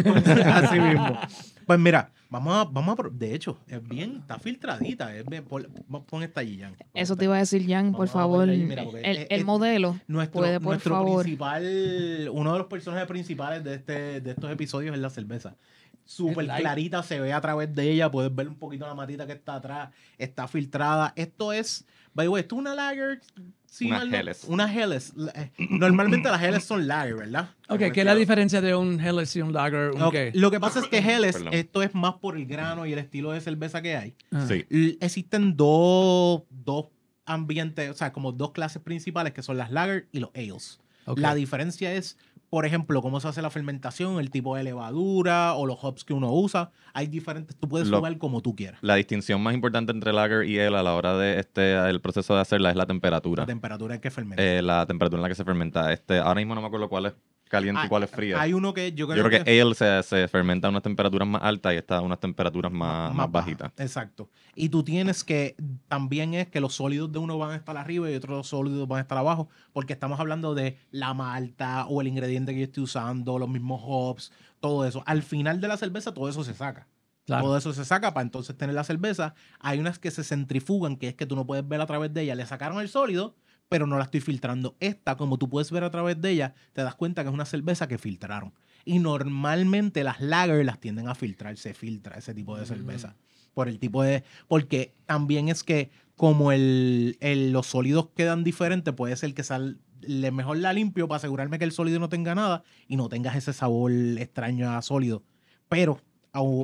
Así 0.47 0.79
mismo. 0.79 1.19
Pues 1.67 1.79
mira, 1.81 2.13
vamos 2.31 2.55
a, 2.55 2.65
vamos 2.65 2.97
a, 2.99 3.03
de 3.11 3.35
hecho, 3.35 3.59
es 3.67 3.83
bien, 3.87 4.19
está 4.21 4.39
filtradita. 4.39 5.15
Es 5.17 5.27
bien, 5.27 5.45
pon, 5.45 5.67
pon 6.09 6.23
esta 6.23 6.41
allí, 6.41 6.59
Jan. 6.61 6.77
Eso 6.95 7.17
te 7.17 7.25
iba 7.25 7.35
a 7.35 7.39
decir, 7.39 7.67
Jan, 7.67 7.93
por 7.93 8.09
favor. 8.09 8.47
mira, 8.47 8.83
el, 8.83 8.97
es- 9.05 9.27
el 9.31 9.41
es- 9.41 9.45
modelo. 9.45 9.99
Nuestro, 10.07 10.41
Puede, 10.41 10.61
por 10.61 10.69
nuestro 10.75 10.95
favor. 10.95 11.23
principal, 11.23 12.29
uno 12.33 12.53
de 12.53 12.59
los 12.59 12.69
personajes 12.69 13.09
principales 13.09 13.65
de, 13.65 13.75
este, 13.75 14.21
de 14.21 14.31
estos 14.31 14.51
episodios 14.51 14.95
es 14.95 15.01
la 15.01 15.11
cerveza. 15.11 15.57
Súper 16.05 16.47
clarita, 16.47 17.03
se 17.03 17.19
ve 17.21 17.33
a 17.33 17.41
través 17.41 17.75
de 17.75 17.91
ella, 17.91 18.09
puedes 18.13 18.33
ver 18.33 18.47
un 18.47 18.55
poquito 18.55 18.87
la 18.87 18.95
matita 18.95 19.27
que 19.27 19.33
está 19.33 19.57
atrás, 19.57 19.91
está 20.19 20.47
filtrada. 20.47 21.13
Esto 21.17 21.53
es, 21.53 21.85
by 22.17 22.25
the 22.27 22.29
way, 22.31 22.41
esto 22.41 22.55
es 22.57 22.61
una 22.61 22.75
lager. 22.75 23.21
sí, 23.67 23.87
Una 23.89 24.05
no- 24.05 24.17
Helles. 24.17 24.45
Una 24.49 24.73
Helles. 24.75 25.13
La- 25.17 25.33
eh, 25.33 25.53
Normalmente 25.71 26.29
las 26.31 26.43
Helles 26.43 26.65
son 26.65 26.87
lager, 26.89 27.15
¿verdad? 27.17 27.51
Ok, 27.69 27.79
¿qué 27.93 28.01
es 28.01 28.07
la 28.07 28.15
diferencia 28.15 28.61
de 28.63 28.75
un 28.75 28.99
Helles 28.99 29.37
y 29.37 29.43
un 29.43 29.53
Lager? 29.53 29.91
Un 29.91 30.03
Ok, 30.03 30.13
qué? 30.13 30.31
Lo 30.35 30.51
que 30.51 30.59
pasa 30.59 30.81
es 30.81 30.87
que 30.89 30.99
Helles, 30.99 31.37
Perdón. 31.37 31.53
esto 31.55 31.83
es 31.83 31.95
más 31.95 32.15
por 32.15 32.37
el 32.37 32.47
grano 32.47 32.87
y 32.87 32.93
el 32.95 32.99
estilo 32.99 33.33
de 33.33 33.41
cerveza 33.41 33.83
que 33.83 33.97
hay. 33.97 34.15
Ah. 34.33 34.47
Sí. 34.49 34.65
L- 34.71 34.97
Existen 35.01 35.57
dos, 35.57 36.43
dos 36.51 36.87
ambientes, 37.27 37.91
o 37.91 37.95
sea, 37.95 38.13
como 38.13 38.33
dos 38.33 38.53
clases 38.53 38.81
principales 38.83 39.33
que 39.33 39.43
son 39.43 39.57
las 39.59 39.71
lager 39.71 40.09
y 40.13 40.21
los 40.21 40.31
ales. 40.35 40.81
Ok. 41.05 41.19
La 41.19 41.35
diferencia 41.35 41.93
es, 41.93 42.17
por 42.51 42.67
ejemplo, 42.67 43.03
cómo 43.03 43.21
se 43.21 43.29
hace 43.29 43.43
la 43.43 43.51
fermentación, 43.51 44.19
el 44.21 44.31
tipo 44.31 44.57
de 44.57 44.65
levadura 44.65 45.55
o 45.55 45.67
los 45.67 45.79
hops 45.83 46.05
que 46.05 46.15
uno 46.15 46.33
usa. 46.33 46.71
Hay 46.93 47.07
diferentes, 47.07 47.57
tú 47.57 47.69
puedes 47.69 47.89
jugar 47.91 48.17
como 48.19 48.41
tú 48.41 48.55
quieras. 48.55 48.79
La 48.83 48.95
distinción 48.95 49.41
más 49.43 49.55
importante 49.55 49.93
entre 49.93 50.13
lager 50.13 50.45
y 50.45 50.59
ale 50.59 50.79
a 50.79 50.83
la 50.83 50.95
hora 50.95 51.17
de 51.17 51.39
este 51.41 51.77
el 51.89 52.01
proceso 52.01 52.35
de 52.35 52.41
hacerla 52.41 52.71
es 52.71 52.77
la 52.77 52.87
temperatura. 52.87 53.43
La 53.43 53.47
temperatura 53.47 53.95
en 53.95 54.01
que 54.01 54.11
fermenta. 54.11 54.43
Eh, 54.43 54.63
la 54.63 54.87
temperatura 54.87 55.19
en 55.19 55.23
la 55.23 55.29
que 55.29 55.35
se 55.35 55.45
fermenta. 55.45 55.93
Este, 55.93 56.19
ahora 56.19 56.37
mismo 56.37 56.55
no 56.55 56.61
me 56.61 56.67
acuerdo 56.67 56.89
cuál 56.89 57.07
es, 57.07 57.15
caliente 57.49 57.81
y 57.81 57.83
Hay- 57.85 57.89
cuál 57.89 58.03
es 58.03 58.11
fría. 58.11 58.41
Hay 58.41 58.53
uno 58.53 58.75
que 58.75 58.93
yo 58.93 59.07
creo, 59.07 59.23
Yo 59.23 59.29
creo 59.29 59.45
que 59.45 59.61
ale 59.61 59.75
se, 59.75 60.03
se 60.03 60.29
fermenta 60.29 60.67
a 60.67 60.71
unas 60.71 60.83
temperaturas 60.83 61.27
más 61.29 61.43
altas 61.43 61.75
y 61.75 61.77
está 61.77 61.99
a 61.99 62.01
unas 62.01 62.19
temperaturas 62.21 62.73
más, 62.73 63.15
más 63.15 63.31
baja. 63.31 63.47
bajitas. 63.47 63.73
Exacto. 63.79 64.29
Y 64.55 64.69
tú 64.69 64.83
tienes 64.83 65.23
que, 65.25 65.55
también 65.89 66.35
es 66.35 66.49
que 66.49 66.61
los 66.61 66.75
sólidos 66.75 67.13
de 67.13 67.19
uno 67.19 67.39
van 67.39 67.51
a 67.53 67.57
estar 67.57 67.77
arriba 67.77 68.11
y 68.11 68.15
otros 68.15 68.47
sólidos 68.49 68.89
van 68.89 68.99
a 68.99 69.03
estar 69.03 69.19
abajo, 69.19 69.49
porque 69.73 69.93
estamos 69.93 70.19
hablando 70.21 70.55
de 70.55 70.79
la 70.91 71.15
malta 71.15 71.87
o 71.87 72.01
el 72.01 72.09
ingrediente 72.09 72.53
que 72.53 72.59
yo 72.61 72.65
estoy 72.65 72.83
usando, 72.85 73.39
los 73.39 73.49
mismos 73.49 73.81
hops, 73.85 74.33
todo 74.61 74.87
eso. 74.87 75.03
Al 75.07 75.23
final 75.23 75.61
de 75.61 75.69
la 75.69 75.77
cerveza 75.77 76.13
todo 76.15 76.29
eso 76.29 76.43
se 76.45 76.55
saca. 76.55 76.87
Claro. 77.27 77.45
Todo 77.47 77.57
eso 77.59 77.73
se 77.73 77.85
saca 77.85 78.15
para 78.15 78.23
entonces 78.23 78.57
tener 78.57 78.75
la 78.77 78.85
cerveza. 78.85 79.35
Hay 79.59 79.81
unas 79.81 79.99
que 79.99 80.13
se 80.13 80.23
centrifugan, 80.23 80.97
que 80.97 81.09
es 81.09 81.15
que 81.15 81.27
tú 81.27 81.35
no 81.35 81.45
puedes 81.45 81.67
ver 81.67 81.81
a 81.81 81.87
través 81.87 82.15
de 82.15 82.23
ella. 82.23 82.37
Le 82.37 82.47
sacaron 82.47 82.79
el 82.81 82.89
sólido, 82.89 83.35
pero 83.69 83.87
no 83.87 83.99
la 83.99 84.05
estoy 84.05 84.21
filtrando. 84.21 84.77
Esta, 84.81 85.17
como 85.17 85.39
tú 85.39 85.49
puedes 85.49 85.71
ver 85.71 85.85
a 85.85 85.91
través 85.91 86.21
de 86.21 86.31
ella, 86.31 86.55
te 86.73 86.83
das 86.83 86.95
cuenta 86.95 87.23
que 87.23 87.29
es 87.29 87.35
una 87.35 87.45
cerveza 87.45 87.89
que 87.89 87.99
filtraron. 87.99 88.53
Y 88.85 88.99
normalmente 88.99 90.05
las 90.05 90.21
lager 90.21 90.65
las 90.65 90.79
tienden 90.81 91.09
a 91.09 91.15
filtrar, 91.15 91.57
se 91.57 91.75
filtra 91.75 92.17
ese 92.17 92.35
tipo 92.35 92.57
de 92.57 92.65
cerveza. 92.67 93.17
Por 93.55 93.69
el 93.69 93.79
tipo 93.79 94.03
de. 94.03 94.23
Porque 94.49 94.95
también 95.07 95.49
es 95.49 95.65
que, 95.65 95.91
como 96.15 96.53
el, 96.53 97.17
el- 97.21 97.53
los 97.53 97.67
sólidos 97.67 98.09
quedan 98.15 98.45
diferentes, 98.45 98.95
puede 98.95 99.17
ser 99.17 99.35
que 99.35 99.43
sal, 99.43 99.81
le 100.03 100.31
mejor 100.31 100.59
la 100.59 100.73
limpio 100.73 101.09
para 101.09 101.17
asegurarme 101.17 101.59
que 101.59 101.65
el 101.65 101.73
sólido 101.73 101.99
no 101.99 102.09
tenga 102.09 102.35
nada 102.35 102.63
y 102.87 102.97
no 102.97 103.09
tengas 103.09 103.35
ese 103.35 103.53
sabor 103.53 103.91
extraño 103.93 104.71
a 104.71 104.83
sólido. 104.83 105.23
Pero 105.69 106.01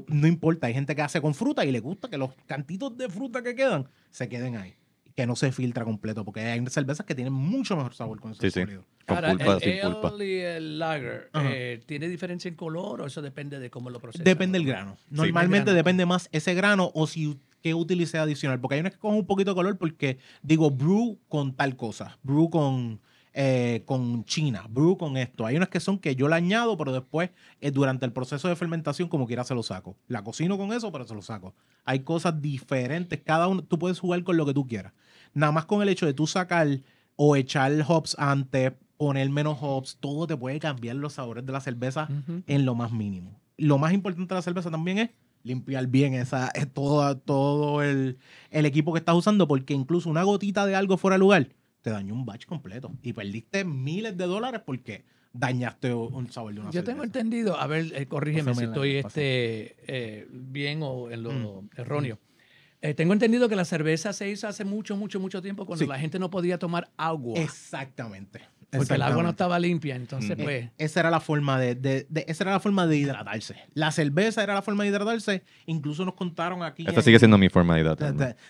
no 0.08 0.26
importa, 0.26 0.66
hay 0.66 0.74
gente 0.74 0.94
que 0.94 1.00
hace 1.00 1.22
con 1.22 1.34
fruta 1.34 1.64
y 1.64 1.72
le 1.72 1.80
gusta 1.80 2.10
que 2.10 2.18
los 2.18 2.30
cantitos 2.46 2.94
de 2.98 3.08
fruta 3.08 3.42
que 3.42 3.54
quedan 3.54 3.88
se 4.10 4.28
queden 4.28 4.56
ahí. 4.56 4.74
Que 5.14 5.26
no 5.26 5.36
se 5.36 5.52
filtra 5.52 5.84
completo, 5.84 6.24
porque 6.24 6.40
hay 6.40 6.64
cervezas 6.68 7.04
que 7.04 7.14
tienen 7.14 7.32
mucho 7.32 7.76
mejor 7.76 7.94
sabor 7.94 8.20
con 8.20 8.32
ese 8.32 8.50
Sí, 8.50 8.60
sí. 8.60 8.66
Con 9.06 9.16
Ahora, 9.16 9.30
culpa, 9.30 9.54
el 9.54 9.60
sin 9.60 10.28
y 10.28 10.34
el 10.40 10.78
lager, 10.78 11.30
eh, 11.34 11.82
¿tiene 11.86 12.08
diferencia 12.08 12.48
en 12.48 12.54
color 12.54 13.00
o 13.00 13.06
eso 13.06 13.20
depende 13.20 13.58
de 13.58 13.70
cómo 13.70 13.90
lo 13.90 14.00
procesan? 14.00 14.24
Depende 14.24 14.58
del 14.58 14.66
grano. 14.66 14.96
Normalmente 15.10 15.66
grano. 15.66 15.76
depende 15.76 16.06
más 16.06 16.28
ese 16.32 16.54
grano 16.54 16.90
o 16.94 17.06
si 17.06 17.36
que 17.62 17.74
utilice 17.74 18.18
adicional. 18.18 18.60
Porque 18.60 18.74
hay 18.74 18.80
unas 18.80 18.92
que 18.92 18.98
cogen 18.98 19.18
un 19.18 19.26
poquito 19.26 19.52
de 19.52 19.54
color 19.54 19.78
porque 19.78 20.18
digo 20.42 20.70
brew 20.70 21.18
con 21.28 21.54
tal 21.54 21.76
cosa. 21.76 22.18
Brew 22.22 22.50
con, 22.50 23.00
eh, 23.34 23.82
con 23.86 24.24
China. 24.24 24.66
Brew 24.68 24.98
con 24.98 25.16
esto. 25.16 25.46
Hay 25.46 25.56
unas 25.56 25.70
que 25.70 25.80
son 25.80 25.98
que 25.98 26.14
yo 26.14 26.28
la 26.28 26.36
añado, 26.36 26.76
pero 26.76 26.92
después 26.92 27.30
eh, 27.60 27.70
durante 27.70 28.04
el 28.04 28.12
proceso 28.12 28.48
de 28.48 28.56
fermentación 28.56 29.08
como 29.08 29.26
quiera 29.26 29.42
se 29.44 29.54
lo 29.54 29.62
saco. 29.62 29.96
La 30.06 30.22
cocino 30.22 30.58
con 30.58 30.72
eso, 30.72 30.92
pero 30.92 31.06
se 31.06 31.14
lo 31.14 31.22
saco. 31.22 31.54
Hay 31.84 32.00
cosas 32.00 32.42
diferentes. 32.42 33.20
Cada 33.24 33.48
uno, 33.48 33.62
tú 33.62 33.78
puedes 33.78 33.98
jugar 33.98 34.22
con 34.22 34.36
lo 34.36 34.44
que 34.44 34.52
tú 34.52 34.66
quieras. 34.66 34.92
Nada 35.32 35.50
más 35.50 35.64
con 35.64 35.80
el 35.80 35.88
hecho 35.88 36.04
de 36.04 36.12
tú 36.12 36.26
sacar 36.26 36.68
o 37.16 37.36
echar 37.36 37.72
hops 37.88 38.16
antes, 38.18 38.72
poner 38.98 39.30
menos 39.30 39.56
hops, 39.60 39.96
todo 39.98 40.26
te 40.26 40.36
puede 40.36 40.60
cambiar 40.60 40.96
los 40.96 41.14
sabores 41.14 41.46
de 41.46 41.52
la 41.52 41.60
cerveza 41.60 42.08
en 42.46 42.66
lo 42.66 42.74
más 42.74 42.92
mínimo. 42.92 43.40
Lo 43.56 43.78
más 43.78 43.92
importante 43.92 44.34
de 44.34 44.38
la 44.38 44.42
cerveza 44.42 44.70
también 44.70 44.98
es 44.98 45.10
limpiar 45.42 45.86
bien 45.86 46.14
esa, 46.14 46.50
eh, 46.54 46.66
todo, 46.66 47.16
todo 47.16 47.82
el, 47.82 48.18
el 48.50 48.66
equipo 48.66 48.92
que 48.92 48.98
estás 48.98 49.14
usando, 49.14 49.48
porque 49.48 49.74
incluso 49.74 50.10
una 50.10 50.22
gotita 50.22 50.66
de 50.66 50.76
algo 50.76 50.98
fuera 50.98 51.14
de 51.14 51.20
lugar 51.20 51.48
te 51.82 51.90
dañó 51.90 52.14
un 52.14 52.24
batch 52.24 52.46
completo 52.46 52.92
y 53.02 53.12
perdiste 53.12 53.64
miles 53.64 54.16
de 54.16 54.24
dólares 54.26 54.62
porque 54.64 55.04
dañaste 55.32 55.92
un 55.92 56.30
sabor 56.30 56.54
de 56.54 56.60
una 56.60 56.70
Yo 56.70 56.84
tengo 56.84 57.02
entendido, 57.04 57.58
a 57.58 57.66
ver, 57.66 57.92
eh, 57.94 58.06
corrígeme 58.06 58.54
si 58.54 58.64
estoy 58.64 58.96
este, 58.96 59.76
eh, 59.86 60.26
bien 60.30 60.80
o 60.82 61.10
en 61.10 61.22
lo 61.22 61.32
Mm. 61.62 61.68
erróneo. 61.76 62.18
Eh, 62.80 62.94
tengo 62.94 63.12
entendido 63.12 63.48
que 63.48 63.54
la 63.56 63.64
cerveza 63.64 64.12
se 64.12 64.28
hizo 64.28 64.48
hace 64.48 64.64
mucho, 64.64 64.96
mucho, 64.96 65.20
mucho 65.20 65.40
tiempo 65.40 65.66
cuando 65.66 65.84
Sí. 65.84 65.88
la 65.88 65.98
gente 65.98 66.18
no 66.18 66.30
podía 66.30 66.58
tomar 66.58 66.90
agua. 66.96 67.40
Exactamente. 67.40 68.40
Porque 68.78 68.94
el 68.94 69.02
agua 69.02 69.22
no 69.22 69.30
estaba 69.30 69.58
limpia. 69.58 69.96
Entonces, 69.96 70.36
Mm. 70.38 70.42
pues, 70.42 70.70
Esa 70.78 71.00
era 71.00 71.10
la 71.10 71.20
forma 71.20 71.58
de, 71.58 71.74
de- 71.74 72.06
de- 72.08 72.24
esa 72.28 72.44
era 72.44 72.52
la 72.52 72.60
forma 72.60 72.86
de 72.86 72.96
hidratarse. 72.96 73.56
La 73.74 73.92
cerveza 73.92 74.42
era 74.42 74.54
la 74.54 74.62
forma 74.62 74.84
de 74.84 74.90
hidratarse. 74.90 75.42
Incluso 75.66 76.04
nos 76.04 76.14
contaron 76.14 76.62
aquí. 76.62 76.84
Esta 76.86 77.00
en- 77.00 77.04
sigue 77.04 77.18
siendo 77.18 77.38
mi 77.38 77.48
forma 77.48 77.76
de 77.76 77.82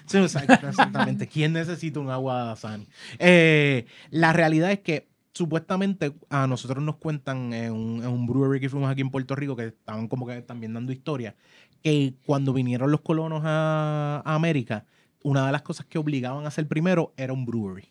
Sí, 0.06 0.18
exact- 0.18 0.68
exactamente. 0.68 1.26
¿Quién 1.26 1.52
necesita 1.52 1.98
un 2.00 2.10
agua 2.10 2.54
sana? 2.56 2.84
Eh, 3.18 3.86
la 4.10 4.32
realidad 4.32 4.70
es 4.72 4.80
que 4.80 5.08
supuestamente 5.34 6.12
a 6.30 6.46
nosotros 6.46 6.84
nos 6.84 6.96
cuentan 6.96 7.52
en 7.54 7.72
un, 7.72 8.02
en 8.02 8.08
un 8.08 8.26
brewery 8.26 8.60
que 8.60 8.68
fuimos 8.68 8.90
aquí 8.90 9.00
en 9.00 9.10
Puerto 9.10 9.34
Rico, 9.34 9.56
que 9.56 9.66
estaban 9.68 10.06
como 10.06 10.26
que 10.26 10.42
también 10.42 10.74
dando 10.74 10.92
historia, 10.92 11.34
que 11.82 12.14
cuando 12.26 12.52
vinieron 12.52 12.90
los 12.90 13.00
colonos 13.00 13.42
a, 13.44 14.22
a 14.24 14.34
América, 14.34 14.84
una 15.24 15.46
de 15.46 15.52
las 15.52 15.62
cosas 15.62 15.86
que 15.86 15.98
obligaban 15.98 16.44
a 16.44 16.48
hacer 16.48 16.68
primero 16.68 17.12
era 17.16 17.32
un 17.32 17.44
brewery. 17.46 17.88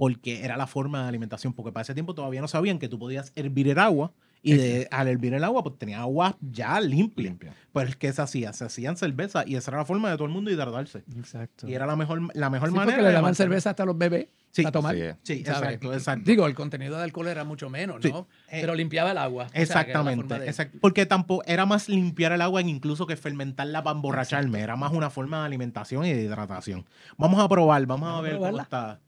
Porque 0.00 0.42
era 0.42 0.56
la 0.56 0.66
forma 0.66 1.02
de 1.02 1.08
alimentación. 1.10 1.52
Porque 1.52 1.72
para 1.72 1.82
ese 1.82 1.92
tiempo 1.92 2.14
todavía 2.14 2.40
no 2.40 2.48
sabían 2.48 2.78
que 2.78 2.88
tú 2.88 2.98
podías 2.98 3.32
hervir 3.36 3.68
el 3.68 3.78
agua. 3.78 4.12
Y 4.42 4.54
de, 4.54 4.88
al 4.90 5.06
hervir 5.08 5.34
el 5.34 5.44
agua, 5.44 5.62
pues 5.62 5.76
tenía 5.76 6.00
agua 6.00 6.34
ya 6.40 6.80
limpia. 6.80 7.24
Limpia. 7.24 7.54
Pues, 7.74 7.94
¿qué 7.96 8.10
se 8.10 8.22
hacía? 8.22 8.54
Se 8.54 8.64
hacían 8.64 8.96
cerveza 8.96 9.44
y 9.46 9.56
esa 9.56 9.70
era 9.72 9.78
la 9.80 9.84
forma 9.84 10.08
de 10.10 10.16
todo 10.16 10.24
el 10.24 10.32
mundo 10.32 10.50
hidratarse. 10.50 11.02
exacto. 11.18 11.68
Y 11.68 11.74
era 11.74 11.84
la 11.86 11.94
mejor, 11.94 12.34
la 12.34 12.48
mejor 12.48 12.70
Sí, 12.70 12.74
manera. 12.74 12.96
porque 12.96 13.06
le 13.08 13.12
daban 13.12 13.34
cerveza 13.34 13.68
hasta 13.68 13.82
a 13.82 13.86
los 13.86 13.98
bebés 13.98 14.28
Sí, 14.50 14.64
a 14.64 14.72
tomar. 14.72 14.96
Sí. 14.96 15.02
Sí, 15.22 15.32
exacto, 15.40 15.92
exacto. 15.92 16.24
Digo, 16.24 16.46
el 16.46 16.54
contenido 16.54 16.96
de 16.96 17.02
alcohol 17.04 17.28
era 17.28 17.44
mucho 17.44 17.68
menos, 17.68 17.98
Sí. 18.00 18.10
¿no? 18.10 18.26
Eh, 18.50 18.62
Pero 18.62 18.74
limpiaba 18.74 19.10
el 19.10 19.18
agua. 19.18 19.44
O 19.44 19.48
sea, 19.50 19.60
Exactamente, 19.60 20.38
de- 20.38 20.46
exacto. 20.48 20.78
Porque 20.80 21.04
tampoco 21.04 21.44
era 21.46 21.66
más 21.66 21.90
limpiar 21.90 22.32
el 22.32 22.40
agua 22.40 22.62
incluso 22.62 23.06
que 23.06 23.16
fermentarla 23.16 23.82
para 23.84 23.94
emborracharme. 23.96 24.60
Era 24.60 24.74
más 24.74 24.92
una 24.94 25.10
forma 25.10 25.40
de 25.40 25.44
alimentación 25.46 26.06
y 26.06 26.14
de 26.14 26.22
hidratación. 26.22 26.86
Vamos 27.18 27.38
a 27.40 27.46
probar, 27.46 27.84
vamos, 27.84 28.08
Vamos 28.08 28.16
a 28.16 28.18
a 28.18 28.22
ver 28.22 28.32
cómo 28.38 28.44
probarla. 28.46 28.62
está. 28.62 29.00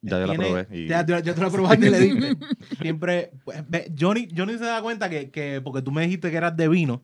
Ya 0.00 0.20
yo 0.20 0.26
la 0.26 0.34
probé. 0.34 0.66
Y... 0.70 0.86
Ya, 0.86 1.04
ya- 1.04 1.20
ya 1.20 1.34
te 1.34 1.40
la 1.40 1.50
probaste 1.50 1.86
y 1.86 1.90
le 1.90 1.98
diste. 1.98 2.36
Siempre. 2.80 3.32
pues, 3.44 3.62
ve, 3.68 3.92
Johnny, 3.98 4.28
Johnny 4.36 4.52
se 4.58 4.64
da 4.64 4.80
cuenta 4.82 5.08
que, 5.10 5.30
que- 5.30 5.60
porque 5.62 5.82
tú 5.82 5.90
me 5.90 6.02
dijiste 6.02 6.30
que 6.30 6.36
eras 6.36 6.56
de 6.56 6.68
vino. 6.68 7.02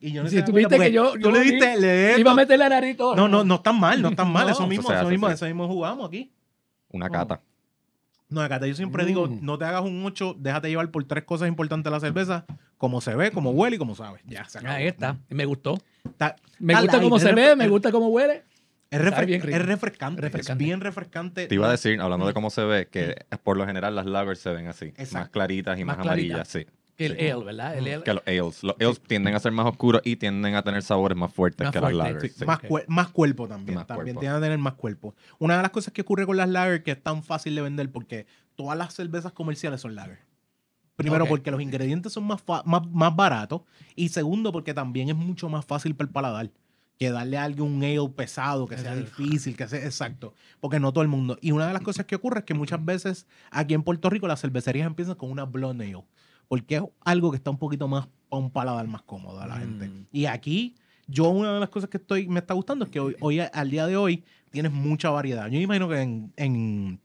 Y 0.00 0.16
Johnny 0.16 0.28
Si 0.28 0.34
se 0.36 0.40
da 0.40 0.46
tú 0.46 0.52
viste 0.52 0.78
que 0.78 0.90
yo- 0.92 1.12
Tú 1.12 1.20
yo 1.20 1.30
le 1.30 1.40
diste. 1.40 1.78
Le 1.80 2.18
Iba 2.18 2.32
a 2.32 2.34
meter 2.34 2.58
la 2.58 2.68
nariz 2.68 2.96
todo. 2.96 3.14
no, 3.14 3.28
no, 3.28 3.44
no 3.44 3.54
están 3.56 3.78
mal, 3.78 4.02
no 4.02 4.08
están 4.08 4.28
mal. 4.32 4.46
No, 4.46 4.52
eso 4.52 4.66
mismo, 4.66 4.90
eso 4.90 5.00
hace, 5.00 5.10
mismo, 5.10 5.28
sí. 5.28 5.34
eso 5.34 5.44
mismo 5.46 5.68
jugamos 5.68 6.08
aquí. 6.08 6.32
Una 6.90 7.06
No. 7.06 7.12
cata. 7.12 7.40
No, 8.28 8.40
Acata, 8.40 8.66
yo 8.66 8.74
siempre 8.74 9.04
Mm. 9.04 9.06
digo, 9.06 9.28
no 9.42 9.58
te 9.58 9.66
hagas 9.66 9.82
un 9.82 10.02
8, 10.06 10.36
déjate 10.38 10.68
llevar 10.70 10.90
por 10.90 11.04
tres 11.04 11.22
cosas 11.24 11.48
importantes 11.48 11.92
la 11.92 12.00
cerveza, 12.00 12.46
como 12.78 13.02
se 13.02 13.14
ve, 13.14 13.30
como 13.30 13.50
huele 13.50 13.76
y 13.76 13.78
como 13.78 13.94
sabe. 13.94 14.20
Ya, 14.26 14.46
se 14.48 14.56
acabó. 14.58 14.72
Ahí 14.74 14.86
está. 14.86 15.18
Me 15.28 15.44
gustó. 15.44 15.76
Está- 16.02 16.36
Me 16.58 16.72
está 16.72 16.82
gusta 16.82 17.00
cómo 17.02 17.18
se 17.18 17.30
ve, 17.34 17.54
me 17.56 17.68
gusta 17.68 17.92
cómo 17.92 18.08
huele. 18.08 18.42
Es, 18.92 19.00
Está 19.00 19.22
refre- 19.22 19.26
bien 19.26 19.40
rico. 19.42 19.56
es 19.56 19.64
refrescante, 19.66 20.20
Refrescante. 20.20 20.62
es 20.64 20.68
bien 20.68 20.80
refrescante. 20.80 21.46
Te 21.46 21.54
iba 21.54 21.66
a 21.66 21.70
decir, 21.70 21.98
hablando 22.00 22.26
de 22.26 22.34
cómo 22.34 22.50
se 22.50 22.62
ve, 22.64 22.88
que 22.88 23.16
por 23.42 23.56
lo 23.56 23.66
general 23.66 23.94
las 23.96 24.04
lagers 24.06 24.38
se 24.40 24.50
ven 24.52 24.66
así. 24.68 24.92
Más 25.12 25.30
claritas 25.30 25.78
y 25.78 25.84
Más 25.84 25.96
más, 25.96 26.06
amarillas, 26.06 26.46
sí. 26.46 26.66
Que 26.96 27.06
el 27.06 27.16
Sí. 27.18 27.28
ale, 27.30 27.44
¿verdad? 27.44 27.78
El 27.78 27.86
ale. 27.88 28.02
Que 28.04 28.12
los 28.12 28.22
ales. 28.26 28.62
Los 28.62 28.76
ales 28.78 29.00
tienden 29.00 29.34
a 29.34 29.40
ser 29.40 29.50
más 29.50 29.64
oscuros 29.64 30.02
y 30.04 30.16
tienden 30.16 30.54
a 30.56 30.62
tener 30.62 30.82
sabores 30.82 31.16
más 31.16 31.32
fuertes 31.32 31.64
Más 31.64 31.72
que 31.72 31.80
las 31.80 31.92
lagers. 31.94 32.22
Sí, 32.22 32.38
sí. 32.40 32.44
más, 32.44 32.58
Ok. 32.58 32.64
cuer- 32.64 32.84
más 32.86 33.08
cuerpo 33.08 33.48
también. 33.48 33.76
Más 33.76 33.86
también 33.86 34.04
cuerpo. 34.14 34.20
tienen 34.20 34.36
a 34.36 34.40
tener 34.42 34.58
más 34.58 34.74
cuerpo. 34.74 35.14
Una 35.38 35.56
de 35.56 35.62
las 35.62 35.70
cosas 35.70 35.94
que 35.94 36.02
ocurre 36.02 36.26
con 36.26 36.36
las 36.36 36.50
lager 36.50 36.82
que 36.82 36.90
es 36.90 37.02
tan 37.02 37.22
fácil 37.22 37.54
de 37.54 37.62
vender 37.62 37.90
porque 37.90 38.26
todas 38.56 38.76
las 38.76 38.92
cervezas 38.92 39.32
comerciales 39.32 39.80
son 39.80 39.94
lager. 39.94 40.18
Primero 40.96 41.24
porque 41.26 41.50
los 41.50 41.62
ingredientes 41.62 42.12
son 42.12 42.24
más, 42.24 42.44
más, 42.66 42.86
más 42.90 43.16
baratos 43.16 43.62
y 43.96 44.10
segundo 44.10 44.52
porque 44.52 44.74
también 44.74 45.08
es 45.08 45.16
mucho 45.16 45.48
más 45.48 45.64
fácil 45.64 45.94
para 45.96 46.06
el 46.08 46.12
paladar 46.12 46.50
que 47.02 47.10
darle 47.10 47.36
a 47.36 47.44
alguien 47.44 47.66
un 47.66 47.82
ale 47.82 48.08
pesado, 48.10 48.66
que 48.66 48.78
sea 48.78 48.94
difícil, 48.94 49.56
que 49.56 49.66
sea 49.66 49.84
exacto, 49.84 50.34
porque 50.60 50.78
no 50.78 50.92
todo 50.92 51.02
el 51.02 51.08
mundo. 51.08 51.36
Y 51.40 51.50
una 51.50 51.66
de 51.66 51.72
las 51.72 51.82
cosas 51.82 52.06
que 52.06 52.14
ocurre 52.14 52.38
es 52.40 52.44
que 52.44 52.54
muchas 52.54 52.84
veces 52.84 53.26
aquí 53.50 53.74
en 53.74 53.82
Puerto 53.82 54.08
Rico 54.08 54.28
las 54.28 54.40
cervecerías 54.40 54.86
empiezan 54.86 55.16
con 55.16 55.30
una 55.30 55.44
blonde 55.44 55.86
ale, 55.86 56.04
porque 56.48 56.76
es 56.76 56.82
algo 57.00 57.30
que 57.32 57.36
está 57.38 57.50
un 57.50 57.58
poquito 57.58 57.88
más 57.88 58.06
para 58.28 58.40
un 58.42 58.50
paladar 58.50 58.86
más 58.86 59.02
cómodo 59.02 59.40
a 59.40 59.46
la 59.48 59.56
Mm. 59.56 59.58
gente. 59.58 59.90
Y 60.12 60.26
aquí 60.26 60.76
yo 61.08 61.28
una 61.28 61.54
de 61.54 61.60
las 61.60 61.68
cosas 61.70 61.90
que 61.90 61.96
estoy 61.98 62.28
me 62.28 62.38
está 62.38 62.54
gustando 62.54 62.84
es 62.84 62.90
que 62.90 63.00
hoy, 63.00 63.16
hoy 63.20 63.40
al 63.40 63.70
día 63.70 63.86
de 63.86 63.96
hoy 63.96 64.22
tienes 64.50 64.70
mucha 64.72 65.10
variedad. 65.10 65.48
Yo 65.48 65.58
imagino 65.58 65.88
que 65.88 66.00
en, 66.00 66.32
en 66.36 67.00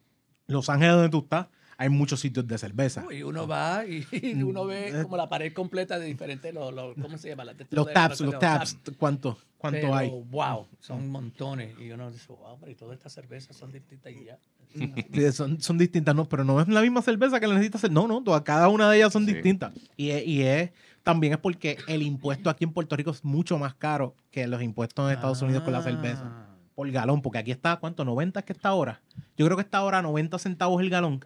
Los 0.46 0.70
Ángeles 0.70 0.94
donde 0.94 1.10
tú 1.10 1.20
estás 1.20 1.48
hay 1.77 1.89
muchos 1.89 2.19
sitios 2.19 2.48
de 2.48 2.57
cerveza. 2.57 3.05
Y 3.12 3.24
uno 3.24 3.48
va 3.48 3.86
y, 3.86 4.05
y 4.12 4.41
uno 4.43 4.65
ve 4.65 4.89
Eh. 4.89 5.03
como 5.03 5.17
la 5.17 5.29
pared 5.29 5.53
completa 5.53 6.00
de 6.00 6.05
diferentes, 6.07 6.53
los, 6.53 6.74
los- 6.74 6.96
¿cómo 7.01 7.17
se 7.17 7.29
llama? 7.29 7.46
Los 7.46 7.57
de- 7.57 7.67
los 7.72 7.91
tabs, 7.93 8.77
¿cuánto, 8.98 9.38
cuánto 9.57 9.79
Pero, 9.81 9.96
hay? 9.96 10.10
Wow, 10.29 10.67
son 10.79 11.10
montones. 11.10 11.75
Y 11.79 11.91
uno 11.91 12.12
dice, 12.12 12.27
wow, 12.29 12.57
pero 12.60 12.72
y 12.72 12.75
todas 12.75 12.96
estas 12.98 13.13
cervezas 13.13 13.55
son 13.55 13.72
distintas 13.72 14.12
y 14.13 14.25
ya. 14.25 14.38
Sí, 15.13 15.31
son, 15.31 15.62
son 15.62 15.77
distintas, 15.77 16.13
no, 16.13 16.25
pero 16.27 16.43
no 16.43 16.60
es 16.62 16.67
la 16.67 16.81
misma 16.81 17.01
cerveza 17.01 17.39
que 17.39 17.48
la 17.48 17.53
necesitas 17.53 17.79
hacer. 17.81 17.91
No, 17.91 18.07
no, 18.07 18.22
todas- 18.24 18.41
cada 18.41 18.67
una 18.69 18.89
de 18.89 18.98
ellas 18.98 19.13
son 19.13 19.25
Sí. 19.25 19.34
distintas. 19.34 19.72
Y, 19.96 20.10
es- 20.10 20.27
y 20.27 20.41
es, 20.43 20.72
también 21.03 21.34
es 21.34 21.39
porque 21.39 21.77
el 21.88 22.01
impuesto 22.01 22.50
aquí 22.50 22.63
en 22.65 22.74
Puerto 22.74 22.96
Rico 22.96 23.12
es 23.12 23.24
mucho 23.24 23.57
más 23.57 23.75
caro 23.75 24.15
que 24.31 24.46
los 24.48 24.62
impuestos 24.62 25.07
en 25.10 25.15
Estados 25.15 25.41
Unidos 25.41 25.63
con 25.63 25.74
la 25.74 25.81
cerveza. 25.81 26.24
Ah. 26.25 26.43
Por 26.75 26.91
galón, 26.91 27.22
porque 27.22 27.39
aquí 27.39 27.51
está, 27.51 27.77
¿cuánto? 27.77 28.03
¿90 28.05 28.39
es 28.39 28.46
que 28.46 28.53
está 28.53 28.69
ahora? 28.69 29.01
Yo 29.38 29.46
creo 29.46 29.55
que 29.57 29.63
está 29.63 29.77
ahora 29.79 30.01
90 30.01 30.38
centavos 30.38 30.79
el 30.81 30.89
galón. 30.91 31.25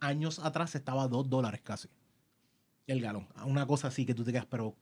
Años 0.00 0.38
atrás 0.38 0.74
estaba 0.74 1.02
a 1.04 1.08
2 1.08 1.28
dólares 1.28 1.60
casi. 1.62 1.88
El 2.86 3.00
galón. 3.00 3.26
Una 3.44 3.66
cosa 3.66 3.88
así 3.88 4.06
que 4.06 4.14
tú 4.14 4.24
te 4.24 4.32
quedas, 4.32 4.46
pero 4.46 4.76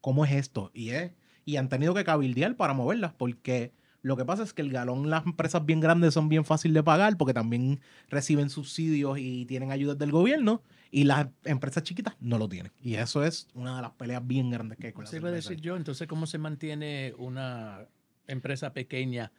¿cómo 0.00 0.24
es 0.24 0.32
esto? 0.32 0.70
Y 0.74 0.90
es, 0.90 1.12
y 1.44 1.56
han 1.56 1.68
tenido 1.68 1.94
que 1.94 2.04
cabildear 2.04 2.56
para 2.56 2.74
moverlas, 2.74 3.12
porque 3.14 3.72
Lo 4.02 4.16
que 4.16 4.24
pasa 4.24 4.42
es 4.42 4.54
que 4.54 4.62
el 4.62 4.70
galón, 4.72 5.10
las 5.10 5.26
empresas 5.26 5.64
bien 5.66 5.80
grandes 5.80 6.14
son 6.14 6.28
bien 6.28 6.44
fáciles 6.44 6.74
de 6.74 6.82
pagar 6.82 7.16
porque 7.18 7.34
también 7.34 7.80
reciben 8.08 8.48
subsidios 8.48 9.18
y 9.18 9.44
tienen 9.44 9.70
ayudas 9.70 9.98
del 9.98 10.10
gobierno 10.10 10.62
y 10.90 11.04
las 11.04 11.28
empresas 11.44 11.82
chiquitas 11.82 12.16
no 12.20 12.38
lo 12.38 12.48
tienen. 12.48 12.72
Y 12.80 12.94
eso 12.94 13.22
es 13.24 13.48
una 13.54 13.76
de 13.76 13.82
las 13.82 13.90
peleas 13.92 14.26
bien 14.26 14.50
grandes 14.50 14.78
que 14.78 14.88
hay 14.88 14.92
con 14.94 15.04
la 15.04 15.10
Eso 15.10 15.16
iba 15.16 15.28
a 15.28 15.32
cerveza. 15.32 15.50
decir 15.50 15.60
yo, 15.60 15.76
entonces, 15.76 16.08
¿cómo 16.08 16.26
se 16.26 16.38
mantiene 16.38 17.12
una 17.18 17.86
empresa 18.26 18.72
pequeña 18.72 19.32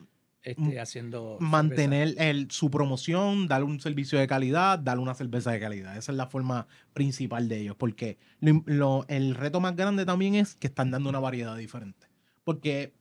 este, 0.43 0.79
haciendo 0.79 1.37
cerveza? 1.39 1.51
mantener 1.51 2.15
el, 2.17 2.49
su 2.51 2.69
promoción, 2.71 3.47
darle 3.47 3.65
un 3.67 3.79
servicio 3.79 4.17
de 4.19 4.27
calidad, 4.27 4.79
darle 4.79 5.03
una 5.03 5.13
cerveza 5.13 5.51
de 5.51 5.59
calidad. 5.59 5.97
Esa 5.97 6.11
es 6.11 6.17
la 6.17 6.27
forma 6.27 6.67
principal 6.93 7.47
de 7.47 7.59
ellos. 7.59 7.75
Porque 7.77 8.17
lo- 8.39 8.63
lo- 8.65 9.05
el 9.07 9.35
reto 9.35 9.59
más 9.59 9.75
grande 9.75 10.05
también 10.05 10.35
es 10.35 10.55
que 10.55 10.67
están 10.67 10.91
dando 10.91 11.09
una 11.09 11.19
variedad 11.19 11.55
diferente. 11.57 12.07
Porque 12.43 12.93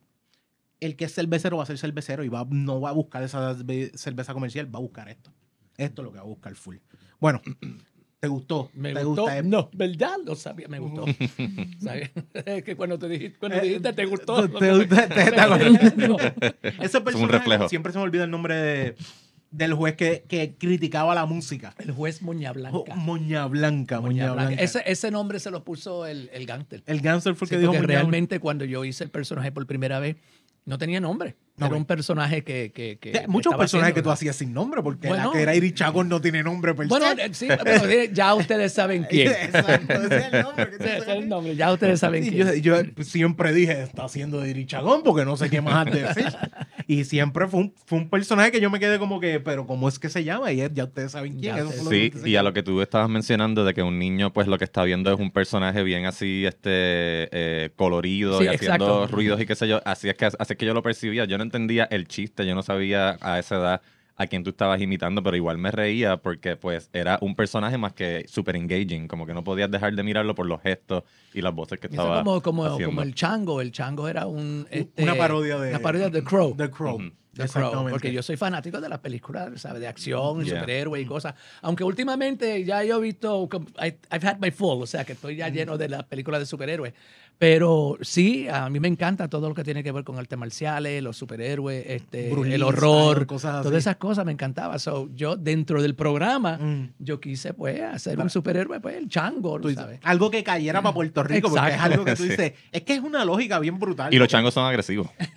el 0.81 0.97
que 0.97 1.05
es 1.07 1.15
cervecero 1.15 1.57
va 1.59 1.63
a 1.63 1.67
ser 1.67 1.79
cervecero 1.79 2.25
y 2.25 2.29
va, 2.29 2.47
no 2.51 2.81
va 2.81 2.91
a 2.91 2.93
buscar 2.93 3.23
esa 3.23 3.55
cerve- 3.57 3.91
cerveza 3.97 4.33
comercial, 4.35 4.73
va 4.75 4.79
a 4.79 4.83
buscar 4.83 5.09
esto. 5.09 5.33
Esto 5.77 6.03
es 6.03 6.05
lo 6.07 6.13
que 6.13 6.19
va 6.19 6.25
a 6.25 6.27
buscar 6.27 6.55
full. 6.55 6.77
Bueno, 7.21 7.41
¿te 8.21 8.29
gustó? 8.29 8.71
¿Me 8.75 8.93
¿Te 8.93 9.03
gustó? 9.03 9.23
gusta? 9.23 9.39
Eh, 9.39 9.43
No, 9.43 9.71
¿verdad? 9.73 10.17
Lo 10.25 10.35
sabía, 10.37 10.69
me 10.69 10.79
gustó. 10.79 11.07
¿Sabes? 11.83 12.11
Es 12.47 12.63
que 12.65 12.77
cuando 12.77 12.99
te 12.99 13.09
dijiste, 13.09 13.39
cuando 13.39 13.59
Eh, 13.59 13.63
dijiste 13.63 13.93
te 13.95 14.05
gustó. 14.05 14.49
te- 14.49 14.59
te- 14.59 14.87
te- 14.87 14.97
te- 15.09 15.31
te 15.31 15.41
acuerdas. 15.41 16.35
Ese 16.81 17.01
personaje, 17.01 17.33
reflejo. 17.39 17.69
Siempre 17.69 17.93
se 17.93 17.99
me 17.99 18.05
olvida 18.05 18.25
el 18.25 18.31
nombre 18.31 18.55
de- 18.55 18.95
del 19.51 19.75
juez 19.75 19.97
que, 19.97 20.25
que 20.29 20.55
criticaba 20.57 21.13
la 21.15 21.27
música. 21.27 21.75
El 21.79 21.91
juez 21.93 22.23
Moña 22.23 22.53
Blanca. 22.53 22.79
Oh, 22.79 22.95
Moña 22.95 23.47
Blanca, 23.47 24.01
Moña, 24.01 24.25
Moña 24.29 24.33
Blanca. 24.35 24.47
Blanca. 24.51 24.63
Ese, 24.63 24.83
ese 24.87 25.11
nombre 25.11 25.41
se 25.41 25.51
lo 25.51 25.65
puso 25.65 26.07
el, 26.07 26.31
el 26.33 26.47
gángster. 26.47 26.83
el 26.87 27.01
gánster 27.01 27.35
fue 27.35 27.47
el 27.47 27.49
Sí, 27.49 27.55
que 27.57 27.61
dijo 27.61 27.73
porque 27.73 27.87
Moña 27.87 27.99
realmente 28.01 28.39
cuando 28.39 28.65
yo 28.65 28.85
hice 28.85 29.03
el 29.03 29.11
personaje 29.11 29.51
por 29.51 29.67
primera 29.67 29.99
vez, 29.99 30.17
no 30.67 30.79
tenía 30.79 31.01
nombre. 31.01 31.35
No, 31.61 31.67
Era 31.67 31.77
un 31.77 31.85
personaje 31.85 32.43
que... 32.43 32.73
que, 32.73 32.99
que 32.99 33.11
Blanca. 33.11 33.29
Muchos 33.29 33.55
personajes 33.55 33.95
que 33.95 34.03
tú 34.03 34.11
hacías 34.11 34.35
sin 34.37 34.53
nombre, 34.53 34.83
porque 34.83 35.09
Bueno. 35.09 35.27
la 35.27 35.33
que 35.33 35.43
era 35.43 35.55
Iri 35.55 35.73
Chagón 35.73 36.09
no 36.09 36.21
tiene 36.21 36.43
nombre 36.43 36.75
per 36.75 36.87
Bueno, 36.89 37.07
sí, 37.33 37.49
pero 37.63 38.05
ya 38.13 38.35
ustedes 38.35 38.73
saben 38.73 39.07
quién. 39.09 39.29
Exacto, 39.43 39.93
ese 39.95 40.17
es 40.19 40.33
el 40.33 40.43
nombre. 40.43 40.71
que 40.71 40.77
tú 40.79 40.85
Ese 40.85 40.97
es 40.99 41.05
sabes. 41.05 41.23
el 41.23 41.29
nombre, 41.29 41.57
ya 41.57 41.73
ustedes 41.73 42.01
saben 42.01 42.25
Sí, 42.25 42.31
quién. 42.31 42.63
yo, 42.63 42.83
yo 42.83 43.05
siempre 43.05 43.53
dije, 43.53 43.83
está 43.83 44.05
haciendo 44.05 44.41
de 44.41 44.51
Iri 44.51 44.67
Chagón, 44.67 45.03
porque 45.05 45.25
no 45.25 45.37
sé 45.37 45.51
qué 45.51 45.61
más 45.61 45.85
decir. 45.87 46.27
Y 46.87 47.05
siempre 47.05 47.47
fue 47.47 47.61
un, 47.61 47.75
fue 47.87 47.99
un 47.99 48.09
personaje 48.11 48.51
que 48.51 48.61
yo 48.61 48.71
me 48.71 48.81
quedé 48.81 48.99
como 48.99 49.21
que, 49.21 49.39
pero 49.39 49.67
¿cómo 49.67 49.89
es 49.89 49.99
que 49.99 50.09
se 50.09 50.25
llama? 50.25 50.51
Y 50.53 50.63
ya 50.73 50.85
ustedes 50.85 51.13
saben 51.13 51.39
quién. 51.39 51.57
Eso 51.57 51.85
lo 51.85 51.91
Sí, 51.91 52.11
que 52.11 52.29
y 52.29 52.37
a 52.37 52.43
lo 52.43 52.53
que 52.53 52.63
tú 52.63 52.81
estabas 52.83 53.09
mencionando 53.09 53.65
de 53.65 53.75
que 53.75 53.83
un 53.83 53.99
niño, 53.99 54.33
pues 54.33 54.49
lo 54.49 54.59
que 54.59 54.65
está 54.65 54.83
viendo 54.85 55.13
es 55.13 55.21
un 55.21 55.31
personaje 55.31 55.83
bien 55.83 56.07
así, 56.07 56.45
este, 56.47 56.71
eh, 57.33 57.71
colorido 57.77 58.39
Sí, 58.39 58.45
y 58.45 58.49
haciendo 58.49 58.85
exacto. 59.05 59.07
ruidos 59.09 59.41
y 59.41 59.47
qué 59.47 59.55
sé 59.55 59.69
yo. 59.69 59.81
Así 59.85 60.09
es 60.09 60.15
que 60.17 60.25
así 60.27 60.37
es 60.53 60.57
que 60.57 60.67
yo 60.67 60.75
lo 60.75 60.83
percibía. 60.83 61.25
Yo 61.27 61.37
no 61.39 61.45
entendía 61.51 61.85
el 61.91 62.07
chiste, 62.07 62.47
yo 62.47 62.55
no 62.55 62.63
sabía 62.63 63.19
a 63.21 63.39
esa 63.39 63.57
edad 63.57 63.81
a 64.17 64.27
quién 64.27 64.45
tú 64.45 64.51
estabas 64.51 64.81
imitando, 64.83 65.23
pero 65.23 65.35
igual 65.35 65.57
me 65.57 65.71
reía 65.71 66.19
porque 66.19 66.55
pues 66.55 66.91
era 66.93 67.19
un 67.23 67.35
personaje 67.35 67.79
más 67.79 67.95
que 67.95 68.27
súper 68.29 68.55
engaging, 68.57 69.09
como 69.09 69.25
que 69.27 69.33
no 69.33 69.43
podías 69.43 69.71
dejar 69.71 69.95
de 69.95 70.03
mirarlo 70.03 70.35
por 70.35 70.45
los 70.47 70.61
gestos 70.61 71.05
y 71.33 71.41
las 71.41 71.55
voces 71.55 71.81
que 71.81 71.87
Eso 71.87 71.97
estaba 71.97 72.19
como, 72.23 72.43
como, 72.43 72.65
haciendo. 72.67 72.87
como 72.91 73.03
el 73.03 73.15
chango. 73.15 73.61
El 73.63 73.73
chango 73.73 74.09
era 74.09 74.27
un... 74.27 74.67
este, 74.71 75.03
Una 75.03 75.15
parodia 75.15 75.59
de- 75.59 75.71
Una 75.71 75.79
parodia 75.79 76.11
de 76.11 76.23
Crow. 76.23 76.55
The 76.55 76.71
Crow. 76.71 76.99
The 77.33 77.47
Crow, 77.49 77.89
porque 77.89 78.13
yo 78.13 78.23
soy 78.23 78.37
fanático 78.37 78.81
de 78.81 78.89
las 78.91 78.99
películas, 78.99 79.59
¿sabes? 79.61 79.81
De 79.81 79.87
acción, 79.89 80.45
Yeah. 80.45 80.57
superhéroes 80.61 81.03
y 81.03 81.07
cosas. 81.07 81.35
Aunque 81.63 81.85
últimamente 81.85 82.63
ya 82.65 82.83
yo 82.85 82.99
he 82.99 83.01
visto, 83.01 83.49
I- 83.83 83.95
I've 84.15 84.27
had 84.29 84.39
my 84.41 84.51
full, 84.51 84.83
o 84.83 84.87
sea, 84.87 85.05
que 85.07 85.13
estoy 85.13 85.37
ya 85.37 85.49
lleno 85.49 85.79
de 85.79 85.89
las 85.89 86.03
películas 86.05 86.41
de 86.41 86.47
superhéroes. 86.47 86.93
Pero 87.41 87.97
sí, 88.03 88.49
a 88.49 88.69
mí 88.69 88.81
me 88.81 88.89
encanta 88.89 89.27
todo 89.29 89.49
lo 89.49 89.55
que 89.55 89.65
tiene 89.65 89.83
que 89.83 89.91
ver 89.93 90.05
con 90.05 90.19
artes 90.19 90.39
marciales, 90.39 91.03
los 91.03 91.17
superhéroes, 91.17 91.85
este, 91.87 92.29
Bruce 92.29 92.55
el 92.55 92.63
horror, 92.63 93.13
Style, 93.15 93.27
cosas 93.27 93.55
así. 93.55 93.63
todas 93.63 93.79
esas 93.79 93.97
cosas 93.97 94.27
me 94.27 94.33
encantaba. 94.33 94.79
So, 94.79 95.09
yo 95.15 95.37
dentro 95.37 95.81
del 95.81 95.95
programa, 95.95 96.59
Mm. 96.59 96.91
yo 96.99 97.19
quise 97.19 97.55
pues 97.55 97.81
hacer 97.81 98.19
un 98.21 98.29
superhéroe, 98.29 98.79
pues 98.81 98.97
el 98.97 99.09
chango, 99.09 99.59
Tú 99.59 99.71
¿sabes? 99.73 100.01
Algo 100.03 100.31
que 100.31 100.45
cayera 100.45 100.83
para 100.83 100.93
Puerto 100.93 101.23
Rico, 101.23 101.49
porque 101.49 101.71
es 101.71 101.81
algo 101.81 102.05
que 102.05 102.15
tú 102.15 102.23
Sí. 102.25 102.29
dices, 102.29 102.53
es 102.73 102.83
que 102.83 102.93
es 102.93 103.01
una 103.01 103.25
lógica 103.25 103.59
bien 103.59 103.79
brutal. 103.79 104.13
Y 104.13 104.19
los 104.19 104.29
changos 104.29 104.53
son 104.53 104.67
agresivos. 104.67 105.09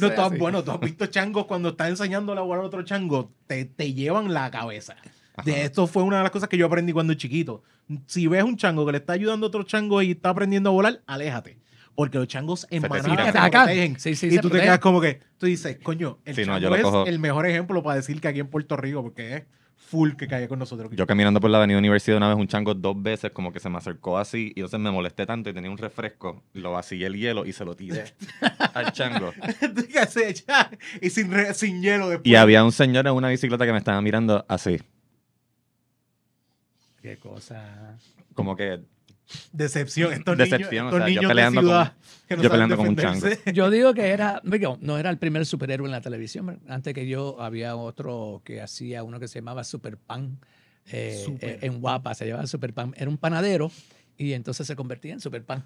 No, 0.00 0.08
es 0.08 0.14
tú 0.16 0.20
has- 0.20 0.36
bueno, 0.36 0.64
tú 0.64 0.72
has 0.72 0.80
visto 0.80 1.06
changos 1.06 1.46
cuando 1.46 1.68
estás 1.68 1.90
enseñándole 1.90 2.40
a 2.40 2.42
volar 2.42 2.64
a 2.64 2.66
otro 2.66 2.82
chango, 2.82 3.30
te, 3.46 3.64
te 3.66 3.92
llevan 3.94 4.34
la 4.34 4.50
cabeza. 4.50 4.96
De 5.44 5.62
esto 5.64 5.86
fue 5.86 6.02
una 6.02 6.18
de 6.18 6.22
las 6.22 6.30
cosas 6.32 6.48
que 6.48 6.56
yo 6.56 6.66
aprendí 6.66 6.92
cuando 6.92 7.14
chiquito. 7.14 7.62
Si 8.06 8.26
ves 8.28 8.44
un 8.44 8.56
chango 8.56 8.86
que 8.86 8.92
le 8.92 8.98
está 8.98 9.14
ayudando 9.14 9.46
a 9.46 9.48
otro 9.48 9.62
chango 9.64 10.00
y 10.02 10.12
está 10.12 10.28
aprendiendo 10.30 10.70
a 10.70 10.72
volar, 10.72 11.00
aléjate. 11.06 11.58
Porque 11.96 12.18
los 12.18 12.26
changos 12.28 12.66
en 12.70 12.82
manada 12.82 13.32
se 13.32 13.50
protegen. 13.50 14.00
Sí, 14.00 14.14
sí, 14.16 14.26
y 14.26 14.30
se 14.32 14.38
tú 14.40 14.50
te 14.50 14.60
quedas 14.60 14.78
como 14.80 15.00
que, 15.00 15.20
tú 15.38 15.46
dices, 15.46 15.78
coño, 15.82 16.18
el 16.24 16.34
Sí, 16.34 16.40
no, 16.42 16.46
chango 16.54 16.58
yo 16.60 16.68
lo 16.70 16.76
es 16.76 16.82
cojo- 16.82 17.06
el 17.06 17.18
mejor 17.18 17.46
ejemplo 17.46 17.82
para 17.82 17.96
decir 17.96 18.20
que 18.20 18.28
aquí 18.28 18.40
en 18.40 18.48
Puerto 18.48 18.76
Rico, 18.76 19.02
porque 19.02 19.36
es 19.36 19.42
full 19.76 20.12
que 20.16 20.26
cae 20.26 20.48
con 20.48 20.58
nosotros. 20.58 20.90
Yo 20.92 21.06
caminando 21.06 21.40
por 21.40 21.50
la 21.50 21.58
avenida 21.58 21.78
Universidad 21.78 22.16
una 22.16 22.28
vez, 22.28 22.36
un 22.36 22.48
chango 22.48 22.74
dos 22.74 23.00
veces 23.00 23.30
como 23.30 23.52
que 23.52 23.60
se 23.60 23.68
me 23.68 23.78
acercó 23.78 24.18
así 24.18 24.52
y 24.56 24.60
entonces 24.60 24.80
me 24.80 24.90
molesté 24.90 25.24
tanto 25.26 25.50
y 25.50 25.52
tenía 25.54 25.70
un 25.70 25.78
refresco, 25.78 26.42
lo 26.52 26.72
vacié 26.72 27.06
el 27.06 27.14
hielo 27.16 27.44
y 27.46 27.52
se 27.52 27.64
lo 27.64 27.76
tiré 27.76 28.04
al 28.74 28.92
chango. 28.92 29.32
Y 31.00 31.10
sin, 31.10 31.30
re- 31.30 31.54
sin 31.54 31.82
hielo 31.82 32.08
después. 32.08 32.26
Y 32.30 32.34
había 32.36 32.64
un 32.64 32.72
señor 32.72 33.06
en 33.06 33.12
una 33.14 33.28
bicicleta 33.28 33.66
que 33.66 33.72
me 33.72 33.78
estaba 33.78 34.00
mirando 34.00 34.44
así, 34.48 34.78
Qué 37.04 37.18
cosa. 37.18 37.98
como 38.32 38.56
que 38.56 38.80
Decepción. 39.52 40.14
Estos 40.14 40.38
Decepción, 40.38 40.86
niños, 40.86 40.92
o 40.94 41.06
estos 41.06 41.22
yo 41.22 41.28
peleando 41.28 41.60
de 41.60 41.66
ciudad 41.66 41.92
que 42.26 42.36
no 42.36 42.42
yo 42.42 42.48
saben 42.48 42.50
peleando 42.50 42.76
con 42.78 42.88
un 42.88 42.94
defenderse. 42.94 43.52
Yo 43.52 43.68
digo 43.68 43.92
que 43.92 44.08
era, 44.08 44.40
digo, 44.42 44.78
no 44.80 44.96
era 44.96 45.10
el 45.10 45.18
primer 45.18 45.44
superhéroe 45.44 45.86
en 45.86 45.92
la 45.92 46.00
televisión. 46.00 46.62
Antes 46.66 46.94
que 46.94 47.06
yo 47.06 47.42
había 47.42 47.76
otro 47.76 48.40
que 48.42 48.62
hacía 48.62 49.02
uno 49.02 49.20
que 49.20 49.28
se 49.28 49.40
llamaba 49.40 49.64
Super 49.64 49.98
Pan 49.98 50.38
eh, 50.90 51.22
Super 51.26 51.50
eh, 51.50 51.58
en 51.60 51.82
Guapa, 51.82 52.14
se 52.14 52.26
llamaba 52.26 52.46
Super 52.46 52.72
Pan. 52.72 52.94
Era 52.96 53.10
un 53.10 53.18
panadero 53.18 53.70
y 54.16 54.32
entonces 54.32 54.66
se 54.66 54.74
convertía 54.74 55.12
en 55.12 55.20
Super 55.20 55.44
Pan. 55.44 55.62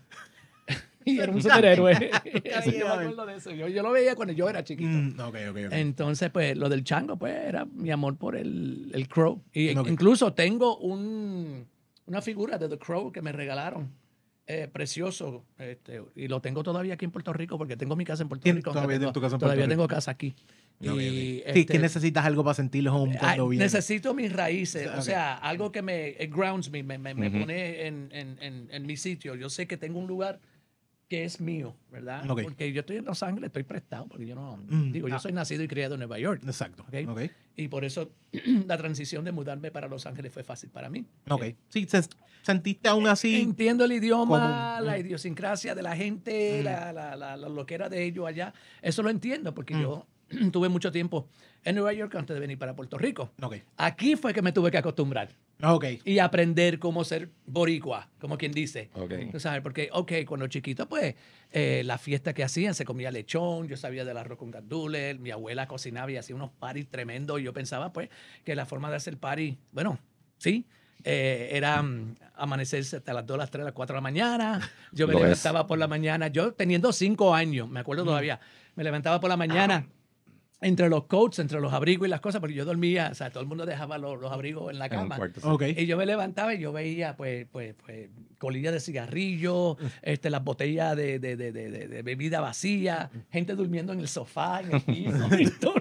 Y 1.13 1.19
era 1.21 1.33
un 1.33 1.43
superhéroe. 1.43 1.95
Yo 1.95 2.73
me 2.73 2.89
acuerdo 2.89 3.27
de 3.27 3.37
eso. 3.37 3.51
Yo, 3.53 3.69
yo 3.69 3.83
lo 3.83 3.91
veía 3.93 4.15
cuando 4.15 4.33
yo 4.35 4.49
era 4.49 4.63
chiquito. 4.65 4.89
Mm, 4.91 5.21
ok, 5.21 5.37
ok, 5.51 5.57
ok. 5.67 5.73
Entonces, 5.73 6.31
pues, 6.31 6.57
lo 6.57 6.69
del 6.69 6.85
chango, 6.85 7.17
pues, 7.17 7.35
era 7.35 7.65
mi 7.65 7.91
amor 7.91 8.17
por 8.17 8.37
el, 8.37 8.91
el 8.95 9.09
Crow. 9.09 9.43
Y 9.53 9.71
incluso 9.71 10.33
tengo 10.35 10.79
un, 10.79 11.67
una 12.07 12.23
figura 12.23 12.59
de 12.59 12.69
The 12.69 12.79
Crow 12.79 13.13
que 13.13 13.23
me 13.23 13.33
regalaron. 13.33 13.91
eh, 14.51 14.67
precioso. 14.73 15.45
Este, 15.59 16.01
y 16.17 16.27
lo 16.27 16.41
tengo 16.41 16.63
todavía 16.63 16.95
aquí 16.95 17.05
en 17.05 17.11
Puerto 17.11 17.35
Rico 17.35 17.59
porque 17.59 17.77
tengo 17.77 17.95
mi 17.97 18.05
casa 18.07 18.23
en 18.23 18.31
Puerto 18.31 18.51
Rico. 18.51 18.73
todavía 18.73 18.97
tienes 18.99 19.13
tu 19.13 19.21
casa 19.21 19.35
en 19.37 19.41
todavía 19.41 19.65
Puerto 19.67 19.73
tengo 19.77 19.89
casa 19.89 20.11
aquí. 20.11 20.35
Ok. 20.81 20.87
Y, 20.87 20.99
Sí, 21.01 21.43
este, 21.45 21.67
que 21.67 21.79
necesitas 21.79 22.25
algo 22.25 22.43
para 22.45 22.55
sentir 22.55 22.89
home 22.89 23.13
Ay, 23.15 23.19
cuando 23.19 23.49
vienes. 23.49 23.75
necesito 23.75 24.15
mis 24.15 24.33
raíces, 24.33 24.87
Ok. 24.89 24.99
o 24.99 25.03
sea, 25.03 25.35
algo 25.35 25.71
que 25.71 25.83
me 25.83 26.13
grounds 26.31 26.71
me, 26.71 26.83
me, 26.83 26.97
me, 26.97 27.13
me 27.15 27.29
Ujú. 27.29 27.41
pone 27.41 27.87
en, 27.87 28.09
en, 28.13 28.39
en, 28.41 28.69
en 28.71 28.87
mi 28.87 28.97
sitio. 28.97 29.35
Yo 29.35 29.51
sé 29.51 29.67
que 29.67 29.77
tengo 29.77 29.99
un 29.99 30.07
lugar 30.07 30.41
que 31.09 31.25
es 31.25 31.41
mío, 31.41 31.75
¿verdad? 31.91 32.23
Porque 32.27 32.73
yo 32.73 32.81
estoy 32.81 32.99
en 32.99 33.07
Los 33.07 33.23
Ángeles, 33.23 33.49
estoy 33.49 33.63
prestado, 33.63 34.07
porque 34.07 34.27
yo 34.27 34.35
no, 34.35 34.59
Mm, 34.69 34.93
digo, 34.93 35.09
yo 35.09 35.17
ah. 35.17 35.19
soy 35.19 35.33
nacido 35.33 35.63
y 35.63 35.69
criado 35.69 35.95
en 35.95 36.01
Nueva 36.01 36.19
York. 36.19 36.43
Exacto. 36.45 36.85
Ok. 36.87 37.09
Ok. 37.09 37.21
Y 37.57 37.69
por 37.69 37.85
eso 37.85 38.11
la 38.67 38.77
transición 38.77 39.25
de 39.25 39.33
mudarme 39.33 39.71
para 39.71 39.89
Los 39.89 40.05
Ángeles 40.07 40.33
fue 40.33 40.45
fácil 40.45 40.69
para 40.71 40.91
mí. 40.91 41.07
Ok. 41.31 41.45
Sí, 41.69 41.87
se- 41.89 42.03
sentiste 42.43 42.89
aún 42.89 43.07
así. 43.07 43.41
Entiendo 43.41 43.85
el 43.87 43.93
idioma, 43.93 44.81
la 44.83 44.99
idiosincrasia 44.99 45.75
de 45.75 45.83
la 45.83 45.97
gente, 45.97 46.61
Mm. 46.61 46.65
la, 46.65 46.93
la, 46.93 47.17
la, 47.17 47.37
la 47.37 47.49
loquera 47.49 47.89
de 47.89 48.05
ellos 48.05 48.27
allá. 48.27 48.53
Eso 48.83 49.03
lo 49.03 49.09
entiendo 49.11 49.55
porque 49.55 49.75
Mm. 49.75 49.81
yo 49.83 50.07
tuve 50.53 50.69
mucho 50.69 50.91
tiempo 50.93 51.29
en 51.65 51.75
Nueva 51.75 51.93
York 51.93 52.15
antes 52.17 52.35
de 52.35 52.41
venir 52.41 52.59
para 52.59 52.75
Puerto 52.77 52.99
Rico. 52.99 53.33
Ok. 53.43 53.57
Aquí 53.77 54.17
fue 54.17 54.33
que 54.35 54.43
me 54.43 54.53
tuve 54.53 54.71
que 54.71 54.79
acostumbrar 54.79 55.29
Ok. 55.63 55.85
y 56.05 56.19
aprender 56.21 56.79
cómo 56.79 57.03
ser 57.05 57.31
boricua, 57.47 58.09
como 58.21 58.39
quien 58.39 58.53
dice. 58.53 58.91
Ok. 58.95 59.13
Tú 59.33 59.41
sabes, 59.41 59.61
porque, 59.63 59.89
ok, 59.93 60.13
cuando 60.27 60.47
chiquito, 60.47 60.89
pues, 60.89 61.15
eh, 61.53 61.83
la 61.85 61.99
fiesta 61.99 62.33
que 62.33 62.45
hacían, 62.45 62.75
se 62.75 62.85
comía 62.85 63.11
lechón, 63.11 63.67
yo 63.69 63.77
sabía 63.77 64.05
del 64.05 64.17
arroz 64.17 64.39
con 64.39 64.51
gandules, 64.51 65.19
mi 65.19 65.31
abuela 65.31 65.67
cocinaba 65.67 66.11
y 66.13 66.17
hacía 66.17 66.37
unos 66.37 66.51
paris 66.53 66.87
tremendos, 66.89 67.41
y 67.41 67.45
yo 67.45 67.53
pensaba, 67.53 67.93
pues, 67.93 68.09
que 68.45 68.55
la 68.55 68.67
forma 68.67 68.89
de 68.91 68.97
hacer 68.97 69.19
party, 69.19 69.59
bueno, 69.73 69.99
sí, 70.39 70.65
eh, 71.05 71.49
era 71.53 71.83
mm, 71.83 72.17
amanecerse 72.37 72.97
hasta 72.99 73.13
las 73.13 73.27
2, 73.27 73.37
las 73.39 73.51
3, 73.51 73.65
las 73.65 73.73
4 73.75 73.95
de 73.95 73.97
la 73.99 74.01
mañana, 74.03 74.71
yo 74.93 75.07
me 75.09 75.15
Lo 75.15 75.19
es. 75.21 75.25
levantaba 75.25 75.67
por 75.67 75.79
la 75.79 75.89
mañana, 75.89 76.29
yo 76.29 76.53
teniendo 76.53 76.93
5 76.93 77.35
años, 77.35 77.69
me 77.69 77.81
acuerdo 77.81 78.05
todavía, 78.05 78.39
me 78.77 78.85
levantaba 78.85 79.19
por 79.21 79.29
la 79.31 79.37
mañana, 79.37 79.87
entre 80.61 80.89
los 80.89 81.05
coats, 81.05 81.39
entre 81.39 81.61
los 81.61 81.73
abrigos 81.73 82.09
y 82.09 82.11
las 82.11 82.21
cosas, 82.21 82.41
porque 82.41 82.55
yo 82.55 82.65
dormía, 82.65 83.11
o 83.13 83.15
sea, 83.15 83.31
todo 83.31 83.43
el 83.43 83.49
mundo 83.49 83.65
dejaba 83.65 83.99
los, 83.99 84.21
los 84.21 84.33
abrigos 84.33 84.73
en 84.73 84.79
la 84.79 84.89
cama. 84.89 85.17
cuarto, 85.17 85.41
sí. 85.41 85.47
Ok. 85.49 85.63
Y 85.77 85.87
yo 85.87 85.97
me 85.97 86.07
levantaba 86.07 86.55
y 86.55 86.59
yo 86.59 86.73
veía, 86.73 87.17
pues, 87.17 87.47
pues, 87.51 87.75
pues 87.85 88.09
colillas 88.39 88.73
de 88.73 88.81
cigarrillo, 88.81 89.77
este, 90.03 90.31
las 90.31 90.43
botellas 90.43 90.97
de, 90.97 91.19
de, 91.19 91.37
de, 91.37 91.53
de, 91.53 92.03
bebida 92.03 92.41
vacía, 92.41 93.11
gente 93.31 93.55
durmiendo 93.55 93.93
en 93.93 94.01
el 94.01 94.09
sofá, 94.09 94.61
en 94.61 94.75
el 94.75 94.81
piso, 94.83 95.29
en 95.33 95.59
todos 95.59 95.78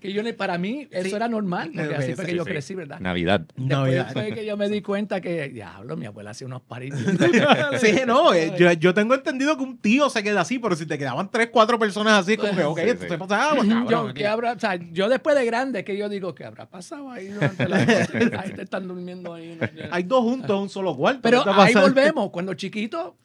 que 0.00 0.12
yo, 0.12 0.22
para 0.36 0.58
mí, 0.58 0.86
eso 0.90 1.08
Sí. 1.08 1.14
era 1.14 1.28
normal, 1.28 1.70
porque 1.74 1.94
así 1.94 2.14
fue 2.14 2.26
que 2.26 2.36
yo 2.36 2.44
crecí, 2.44 2.74
¿verdad? 2.74 3.00
Navidad. 3.00 3.40
Después 3.40 3.68
Navidad. 3.68 4.12
fue 4.12 4.32
que 4.32 4.44
yo 4.44 4.56
me 4.56 4.68
di 4.68 4.82
cuenta 4.82 5.20
que, 5.20 5.48
diablo, 5.48 5.96
mi 5.96 6.06
abuela 6.06 6.30
hacía 6.30 6.46
unos 6.46 6.62
paritos. 6.62 6.98
Sí, 7.80 7.92
no, 8.06 8.32
eh, 8.34 8.52
yo, 8.58 8.72
yo 8.72 8.94
tengo 8.94 9.14
entendido 9.14 9.56
que 9.56 9.62
un 9.62 9.78
tío 9.78 10.08
se 10.10 10.22
queda 10.22 10.40
así, 10.42 10.58
pero 10.58 10.74
si 10.76 10.86
te 10.86 10.98
quedaban 10.98 11.30
tres, 11.30 11.48
cuatro 11.52 11.78
personas 11.78 12.14
así, 12.20 12.36
como 12.36 12.54
que, 12.54 12.62
ok, 12.64 12.78
Sí, 12.78 12.88
esto 12.88 13.02
sí. 13.04 13.08
se 13.10 13.18
pasaba, 13.18 13.56
cabrón. 13.56 13.86
yo, 13.88 13.98
aquí. 14.08 14.14
¿qué 14.14 14.26
habrá, 14.26 14.52
o 14.52 14.58
sea, 14.58 14.76
yo 14.92 15.08
después 15.08 15.36
de 15.36 15.44
grande, 15.44 15.84
que 15.84 15.96
yo 15.96 16.08
digo, 16.08 16.34
¿qué 16.34 16.44
habrá 16.44 16.66
pasado 16.66 17.10
ahí 17.10 17.28
durante 17.28 17.68
la 17.68 17.78
noche? 17.84 18.30
Ahí 18.38 18.50
te 18.52 18.62
están 18.62 18.86
durmiendo 18.88 19.34
ahí. 19.34 19.58
¿no? 19.60 19.68
Hay 19.90 20.02
dos 20.02 20.22
juntos 20.22 20.50
en 20.50 20.62
un 20.62 20.68
solo 20.68 20.96
cuarto. 20.96 21.20
Pero 21.22 21.44
¿qué 21.44 21.50
está 21.50 21.64
ahí 21.64 21.74
volvemos. 21.74 22.30
Cuando 22.30 22.54
chiquito, 22.54 23.16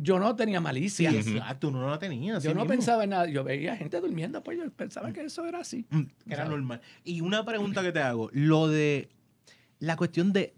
yo 0.00 0.18
no 0.18 0.34
tenía 0.36 0.58
Sí, 0.58 0.62
malicia. 0.64 1.10
exacto, 1.10 1.68
uno 1.68 1.80
no 1.80 1.90
la 1.90 1.98
tenía. 1.98 2.38
Yo 2.38 2.50
no 2.54 2.60
mismo. 2.60 2.66
pensaba 2.68 3.04
en 3.04 3.10
nada. 3.10 3.26
Yo 3.28 3.42
veía 3.44 3.76
gente 3.76 4.00
durmiendo, 4.00 4.42
pues 4.42 4.58
yo 4.58 4.70
pensaba 4.70 5.12
que 5.12 5.22
eso 5.24 5.44
era 5.46 5.60
así. 5.60 5.86
Mm, 5.90 6.02
que 6.26 6.34
era 6.34 6.44
normal. 6.44 6.80
Y 7.04 7.20
una 7.20 7.44
pregunta 7.44 7.82
que 7.82 7.92
te 7.92 8.00
hago, 8.00 8.30
lo 8.32 8.68
de 8.68 9.08
la 9.80 9.96
cuestión 9.96 10.32
de 10.32 10.54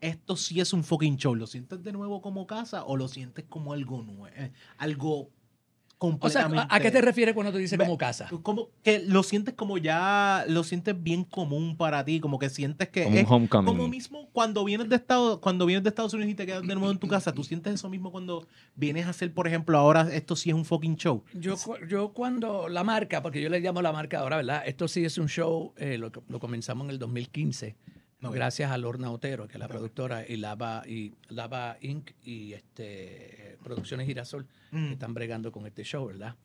esto 0.00 0.36
sí 0.36 0.60
es 0.60 0.72
un 0.72 0.84
fucking 0.84 1.16
show, 1.16 1.34
¿lo 1.34 1.46
sientes 1.46 1.82
de 1.82 1.92
nuevo 1.92 2.20
como 2.20 2.46
casa 2.46 2.84
o 2.84 2.96
lo 2.96 3.08
sientes 3.08 3.44
como 3.48 3.72
algo 3.72 4.02
nuevo? 4.02 4.26
eh, 4.28 4.52
algo 6.00 6.18
O 6.20 6.28
sea, 6.30 6.42
completamente... 6.42 6.74
¿a 6.74 6.80
qué 6.80 6.90
te 6.90 7.00
refieres 7.00 7.34
cuando 7.34 7.52
te 7.52 7.58
dice 7.58 7.78
como 7.78 7.96
casa? 7.96 8.28
Como 8.42 8.68
que 8.82 8.98
lo 9.00 9.22
sientes 9.22 9.54
como 9.54 9.78
ya, 9.78 10.44
lo 10.48 10.64
sientes 10.64 11.00
bien 11.02 11.24
común 11.24 11.76
para 11.76 12.04
ti, 12.04 12.20
como 12.20 12.38
que 12.38 12.50
sientes 12.50 12.88
que 12.88 13.04
Como 13.04 13.16
un 13.16 13.18
es 13.24 13.30
homecoming. 13.30 13.66
como 13.66 13.88
mismo 13.88 14.28
cuando 14.32 14.64
vienes 14.64 14.88
de 14.88 14.96
Estados, 14.96 15.38
cuando 15.38 15.66
vienes 15.66 15.82
de 15.84 15.88
Estados 15.90 16.12
Unidos 16.14 16.32
y 16.32 16.34
te 16.34 16.46
quedas 16.46 16.62
de 16.62 16.74
nuevo 16.74 16.90
en 16.90 16.98
tu 16.98 17.08
casa, 17.08 17.32
tú 17.32 17.44
sientes 17.44 17.72
eso 17.74 17.88
mismo 17.88 18.10
cuando 18.12 18.46
vienes 18.74 19.06
a 19.06 19.10
hacer, 19.10 19.32
por 19.32 19.46
ejemplo, 19.46 19.78
ahora 19.78 20.08
esto 20.12 20.36
sí 20.36 20.50
es 20.50 20.54
un 20.56 20.64
fucking 20.64 20.96
show. 20.96 21.22
Yo, 21.34 21.56
yo 21.88 22.12
cuando 22.12 22.68
la 22.68 22.84
marca, 22.84 23.22
porque 23.22 23.40
yo 23.40 23.48
le 23.48 23.60
llamo 23.60 23.80
la 23.82 23.92
marca 23.92 24.18
ahora, 24.20 24.36
¿verdad? 24.36 24.62
Esto 24.66 24.88
sí 24.88 25.04
es 25.04 25.18
un 25.18 25.28
show, 25.28 25.72
eh, 25.76 25.98
lo, 25.98 26.10
lo 26.28 26.40
comenzamos 26.40 26.84
en 26.86 26.90
el 26.90 26.98
2015, 26.98 27.76
Ok. 28.28 28.34
gracias 28.34 28.70
a 28.70 28.78
Lorna 28.78 29.10
Otero, 29.10 29.46
que 29.46 29.54
es 29.54 29.58
la 29.58 29.68
productora, 29.68 30.24
y 30.28 30.36
Lava, 30.36 30.82
y 30.86 31.12
Lava 31.28 31.76
Inc. 31.80 32.10
y 32.24 32.52
este, 32.52 33.56
Producciones 33.62 34.06
Girasol, 34.06 34.46
Mm. 34.70 34.86
que 34.88 34.92
están 34.94 35.14
bregando 35.14 35.50
con 35.52 35.66
este 35.66 35.84
show, 35.84 36.06
¿verdad? 36.06 36.36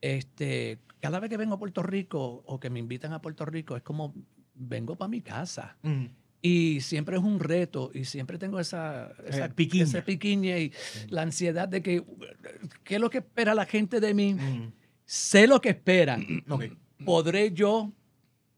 Este, 0.00 0.78
cada 1.00 1.20
vez 1.20 1.28
que 1.30 1.36
vengo 1.36 1.54
a 1.54 1.58
Puerto 1.58 1.82
Rico 1.82 2.42
o 2.46 2.58
que 2.60 2.70
me 2.70 2.78
invitan 2.78 3.12
a 3.12 3.20
Puerto 3.20 3.44
Rico, 3.44 3.76
es 3.76 3.82
como 3.82 4.14
vengo 4.54 4.96
para 4.96 5.08
mi 5.08 5.20
casa. 5.20 5.76
Mm. 5.82 6.06
Y 6.42 6.80
siempre 6.80 7.16
es 7.16 7.22
un 7.22 7.38
reto 7.38 7.90
y 7.92 8.04
siempre 8.06 8.38
tengo 8.38 8.58
esa, 8.60 9.12
esa 9.26 9.46
Eh, 9.46 9.50
piquiña. 9.50 9.84
esa 9.84 10.02
piquiña 10.04 10.58
y 10.58 10.72
la 11.10 11.22
ansiedad 11.22 11.68
de 11.68 11.82
que, 11.82 12.02
¿qué 12.82 12.94
es 12.94 13.00
lo 13.00 13.10
que 13.10 13.18
espera 13.18 13.54
la 13.54 13.66
gente 13.66 14.00
de 14.00 14.14
mí? 14.14 14.34
Mm. 14.34 14.72
Sé 15.04 15.46
lo 15.46 15.60
que 15.60 15.70
esperan. 15.70 16.24
Ok. 16.48 16.64
¿Podré 17.04 17.52
yo 17.52 17.92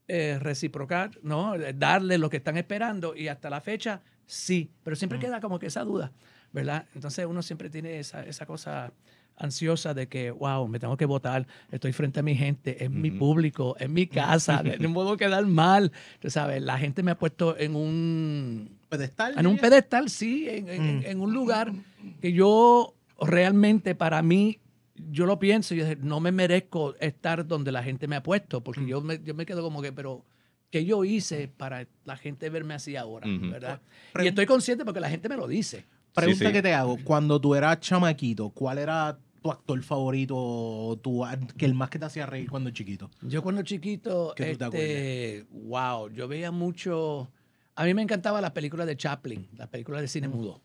eh, 0.09 0.39
reciprocar, 0.41 1.11
no? 1.23 1.55
Darle 1.75 2.19
lo 2.19 2.29
que 2.31 2.39
están 2.39 2.57
esperando 2.57 3.15
y 3.17 3.29
hasta 3.29 3.49
la 3.51 3.61
fecha, 3.61 4.01
sí. 4.27 4.71
Pero 4.83 4.97
siempre 4.97 5.19
Mm. 5.19 5.21
queda 5.21 5.41
como 5.41 5.59
que 5.59 5.67
esa 5.67 5.85
duda, 5.85 6.13
¿verdad? 6.53 6.87
Entonces 6.95 7.25
uno 7.27 7.41
siempre 7.43 7.71
tiene 7.71 7.99
esa, 7.99 8.25
esa 8.25 8.45
cosa 8.47 8.93
ansiosa 9.37 9.95
de 9.95 10.09
que, 10.09 10.31
wow, 10.31 10.69
me 10.69 10.79
tengo 10.79 10.97
que 10.97 11.07
votar, 11.07 11.47
estoy 11.71 11.93
frente 11.93 12.21
a 12.21 12.23
mi 12.23 12.35
gente, 12.35 12.85
es 12.85 12.91
mi 12.91 13.11
público, 13.11 13.75
es 13.79 13.89
mi 13.89 14.07
casa, 14.07 14.63
no 14.79 14.93
puedo 14.93 15.17
quedar 15.17 15.47
mal. 15.47 15.91
Tú 16.21 16.29
sabes, 16.31 16.63
la 16.63 16.79
gente 16.79 17.03
me 17.03 17.13
ha 17.13 17.19
puesto 17.19 17.57
en 17.57 17.75
un 17.75 18.79
Pedestal. 18.91 19.39
en 19.39 19.47
un 19.47 19.57
pedestal, 19.57 20.11
sí, 20.11 20.47
en, 20.49 20.69
en- 20.69 20.99
Mm. 20.99 21.03
en 21.07 21.21
un 21.21 21.33
lugar 21.33 21.73
que 22.21 22.33
yo 22.33 22.95
realmente 23.21 23.95
para 23.95 24.21
mí, 24.23 24.59
yo 24.95 25.27
lo 25.27 25.39
pienso, 25.39 25.75
yo 25.75 25.85
dije, 25.85 25.97
no 26.01 26.21
me 26.21 26.33
merezco 26.33 26.95
estar 27.01 27.47
donde 27.47 27.73
la 27.73 27.83
gente 27.83 28.07
me 28.09 28.17
ha 28.17 28.23
puesto, 28.23 28.63
porque 28.63 28.81
Mm. 28.83 28.87
yo, 28.87 29.01
me, 29.01 29.21
yo 29.23 29.35
me 29.35 29.47
quedo 29.47 29.63
como 29.63 29.81
que, 29.83 29.93
pero, 29.93 30.25
¿qué 30.71 30.85
yo 30.85 31.05
hice 31.05 31.49
para 31.49 31.87
la 32.05 32.17
gente 32.17 32.49
verme 32.51 32.75
así 32.75 32.97
ahora? 32.97 33.27
¿verdad? 33.29 33.81
Y 34.23 34.27
estoy 34.27 34.47
consciente 34.47 34.85
porque 34.85 35.01
la 35.01 35.09
gente 35.11 35.29
me 35.29 35.37
lo 35.37 35.47
dice. 35.49 35.85
Pregunta 36.15 36.39
Sí, 36.41 36.47
sí. 36.47 36.53
que 36.53 36.63
te 36.63 36.75
hago, 36.75 36.99
cuando 37.05 37.41
tú 37.41 37.55
eras 37.55 37.81
chamaquito, 37.81 38.51
¿cuál 38.51 38.77
era 38.79 39.19
tu 39.43 39.51
actor 39.51 39.83
favorito, 39.83 40.37
o 40.37 40.97
tu, 40.99 41.25
que 41.57 41.65
el 41.65 41.75
más 41.75 41.89
que 41.91 41.99
te 41.99 42.05
hacía 42.05 42.27
reír 42.27 42.49
cuando 42.51 42.71
chiquito? 42.71 43.11
Yo 43.23 43.43
cuando 43.43 43.63
chiquito, 43.63 44.35
¿Qué 44.37 44.55
tú 44.57 44.71
te 44.71 45.39
este, 45.41 45.47
wow, 45.51 46.11
yo 46.11 46.29
veía 46.29 46.51
mucho, 46.53 47.31
a 47.75 47.85
mí 47.85 47.95
me 47.95 48.03
encantaban 48.03 48.43
las 48.43 48.51
películas 48.53 48.87
de 48.87 48.97
Chaplin, 48.97 49.49
las 49.57 49.69
películas 49.69 50.01
de 50.03 50.09
cine 50.09 50.29
mudo. 50.29 50.61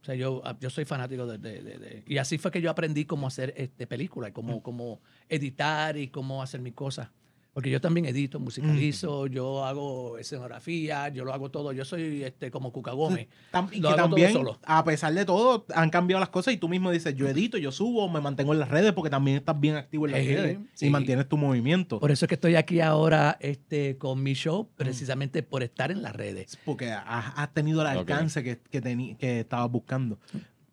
O 0.00 0.04
sea, 0.04 0.14
yo, 0.14 0.40
ah, 0.44 0.56
yo 0.60 0.70
soy 0.70 0.84
fanático 0.84 1.26
de, 1.26 1.38
de- 1.38 1.62
de- 1.62 1.78
de- 1.78 2.04
Y 2.06 2.18
así 2.18 2.38
fue 2.38 2.50
que 2.50 2.60
yo 2.62 2.70
aprendí 2.70 3.04
cómo 3.04 3.26
hacer 3.26 3.52
este, 3.56 3.86
películas, 3.86 4.32
cómo, 4.32 4.62
cómo 4.62 5.00
editar 5.28 5.96
y 5.96 6.08
cómo 6.08 6.42
hacer 6.42 6.60
mis 6.60 6.72
cosas. 6.74 7.10
Porque 7.58 7.70
yo 7.70 7.80
también 7.80 8.06
edito, 8.06 8.38
musicalizo, 8.38 9.26
yo 9.26 9.64
hago 9.64 10.16
escenografía, 10.16 11.08
yo 11.08 11.24
lo 11.24 11.32
hago 11.34 11.50
todo. 11.50 11.72
Yo 11.72 11.84
soy 11.84 12.22
este, 12.22 12.52
como 12.52 12.70
Cuca 12.70 12.92
Gómez. 12.92 13.26
Tam- 13.52 13.68
y 13.72 13.80
Lo 13.80 13.90
que 13.90 13.96
también, 13.96 14.32
solo. 14.32 14.60
a 14.64 14.84
pesar 14.84 15.12
de 15.12 15.24
todo, 15.24 15.66
han 15.74 15.90
cambiado 15.90 16.20
las 16.20 16.28
cosas 16.28 16.54
y 16.54 16.56
tú 16.56 16.68
mismo 16.68 16.92
dices, 16.92 17.16
yo 17.16 17.26
edito, 17.26 17.58
yo 17.58 17.72
subo, 17.72 18.08
me 18.08 18.20
mantengo 18.20 18.52
en 18.52 18.60
las 18.60 18.68
redes 18.68 18.92
porque 18.92 19.10
también 19.10 19.38
estás 19.38 19.58
bien 19.58 19.74
activo 19.74 20.06
en 20.06 20.12
las 20.12 20.20
Eh, 20.20 20.36
redes 20.36 20.58
sí. 20.74 20.86
y 20.86 20.90
mantienes 20.90 21.28
tu 21.28 21.36
movimiento. 21.36 21.98
Por 21.98 22.12
eso 22.12 22.26
es 22.26 22.28
que 22.28 22.36
estoy 22.36 22.54
aquí 22.54 22.80
ahora 22.80 23.36
este, 23.40 23.96
con 23.98 24.22
mi 24.22 24.34
show, 24.34 24.68
precisamente 24.76 25.42
por 25.42 25.64
estar 25.64 25.90
en 25.90 26.00
las 26.00 26.14
redes. 26.14 26.56
Porque 26.64 26.92
has, 26.92 27.32
has 27.34 27.52
tenido 27.54 27.80
el 27.80 27.88
alcance 27.88 28.44
que, 28.44 28.58
que, 28.70 29.16
que 29.18 29.40
estabas 29.40 29.68
buscando. 29.68 30.20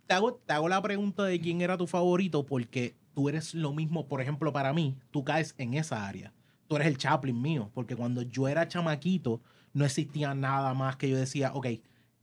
Te 0.05 0.13
hago, 0.13 0.35
te 0.35 0.53
hago 0.53 0.69
la 0.69 0.79
pregunta 0.83 1.23
de 1.23 1.39
quién 1.41 1.61
era 1.61 1.77
tu 1.77 1.87
favorito 1.87 2.45
porque 2.45 2.93
tú 3.15 3.27
eres 3.27 3.55
lo 3.55 3.73
mismo, 3.73 4.05
por 4.07 4.21
ejemplo, 4.21 4.53
para 4.53 4.71
mí, 4.71 4.95
tú 5.09 5.23
caes 5.23 5.55
en 5.57 5.73
esa 5.73 6.07
área. 6.07 6.31
Tú 6.67 6.75
eres 6.75 6.87
el 6.87 6.97
Chaplin 6.97 7.41
mío, 7.41 7.69
porque 7.73 7.95
cuando 7.95 8.21
yo 8.23 8.47
era 8.47 8.67
chamaquito 8.67 9.41
no 9.73 9.85
existía 9.85 10.33
nada 10.33 10.73
más 10.73 10.95
que 10.95 11.09
yo 11.09 11.17
decía, 11.17 11.51
ok, 11.53 11.67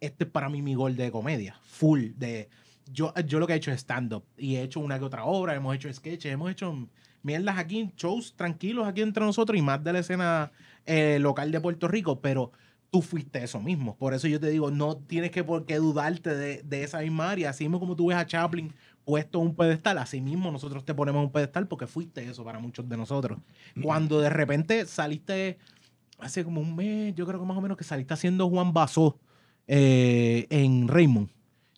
este 0.01 0.25
es 0.25 0.31
para 0.31 0.49
mí 0.49 0.63
mi 0.63 0.75
gol 0.75 0.97
de 0.97 1.11
comedia, 1.11 1.57
full 1.65 2.11
de... 2.17 2.49
Yo, 2.93 3.15
yo 3.27 3.39
lo 3.39 3.47
que 3.47 3.53
he 3.53 3.57
hecho 3.57 3.71
es 3.71 3.81
stand-up 3.81 4.25
y 4.37 4.57
he 4.57 4.63
hecho 4.63 4.81
una 4.81 4.99
que 4.99 5.05
otra 5.05 5.25
obra, 5.25 5.55
hemos 5.55 5.75
hecho 5.75 5.93
sketches, 5.93 6.33
hemos 6.33 6.51
hecho 6.51 6.89
mierdas 7.23 7.57
aquí, 7.57 7.93
shows 7.97 8.35
tranquilos 8.35 8.87
aquí 8.87 9.03
entre 9.03 9.25
nosotros 9.25 9.57
y 9.57 9.63
más 9.63 9.83
de 9.85 9.93
la 9.93 10.01
escena 10.01 10.51
eh, 10.85 11.19
local 11.21 11.53
de 11.53 11.61
Puerto 11.61 11.87
Rico, 11.87 12.21
pero 12.21 12.51
tú 12.91 13.01
fuiste 13.01 13.43
eso 13.43 13.61
mismo. 13.61 13.97
Por 13.97 14.13
eso 14.13 14.29
yo 14.29 14.41
te 14.41 14.51
digo, 14.51 14.71
no 14.71 14.97
tienes 14.97 15.31
que 15.31 15.45
por 15.45 15.65
qué 15.65 15.77
dudarte 15.77 16.35
de, 16.35 16.63
de 16.63 16.85
esa 16.85 17.01
misma 17.01 17.31
área. 17.31 17.51
Así 17.51 17.65
mismo 17.65 17.81
como 17.81 17.97
tú 17.97 18.09
ves 18.09 18.19
a 18.19 18.27
Chaplin 18.27 18.75
puesto 19.05 19.39
un 19.39 19.55
pedestal, 19.55 19.99
así 19.99 20.21
mismo 20.21 20.51
nosotros 20.51 20.85
te 20.85 20.95
ponemos 20.95 21.25
un 21.25 21.33
pedestal 21.33 21.67
porque 21.67 21.87
fuiste 21.87 22.25
eso 22.29 22.45
para 22.45 22.59
muchos 22.59 22.89
de 22.89 22.97
nosotros. 22.97 23.39
Cuando 23.83 24.21
de 24.21 24.31
repente 24.31 24.87
saliste, 24.87 25.59
hace 26.19 26.45
como 26.45 26.61
un 26.61 26.77
mes, 26.77 27.15
yo 27.15 27.27
creo 27.27 27.41
que 27.41 27.47
más 27.47 27.57
o 27.57 27.61
menos 27.61 27.77
que 27.77 27.85
saliste 27.85 28.15
haciendo 28.15 28.49
Juan 28.49 28.73
Basó 28.73 29.19
eh, 29.67 30.47
en 30.51 30.89
Raymond. 30.89 31.29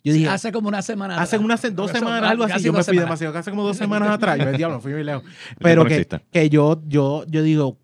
Yo 0.04 0.12
dije, 0.12 0.28
hace 0.28 0.52
como 0.52 0.68
una 0.68 0.82
semana. 0.82 1.14
Hace 1.14 1.36
atrás. 1.36 1.44
unas 1.44 1.74
dos 1.74 1.90
semanas, 1.90 2.30
algo 2.30 2.44
así. 2.44 2.62
Yo 2.62 2.74
me 2.74 2.84
fui 2.84 2.98
demasiado, 2.98 3.32
casi 3.32 3.48
como 3.48 3.62
dos 3.62 3.78
semanas 3.78 4.10
atrás. 4.10 4.38
Yo, 4.38 4.50
el 4.50 4.56
diablo, 4.58 4.78
fui 4.78 4.92
muy 4.92 5.02
lejos. 5.02 5.24
Pero 5.58 5.86
que, 5.86 6.06
que 6.30 6.50
yo, 6.50 6.82
yo, 6.86 7.24
yo 7.26 7.42
digo, 7.42 7.78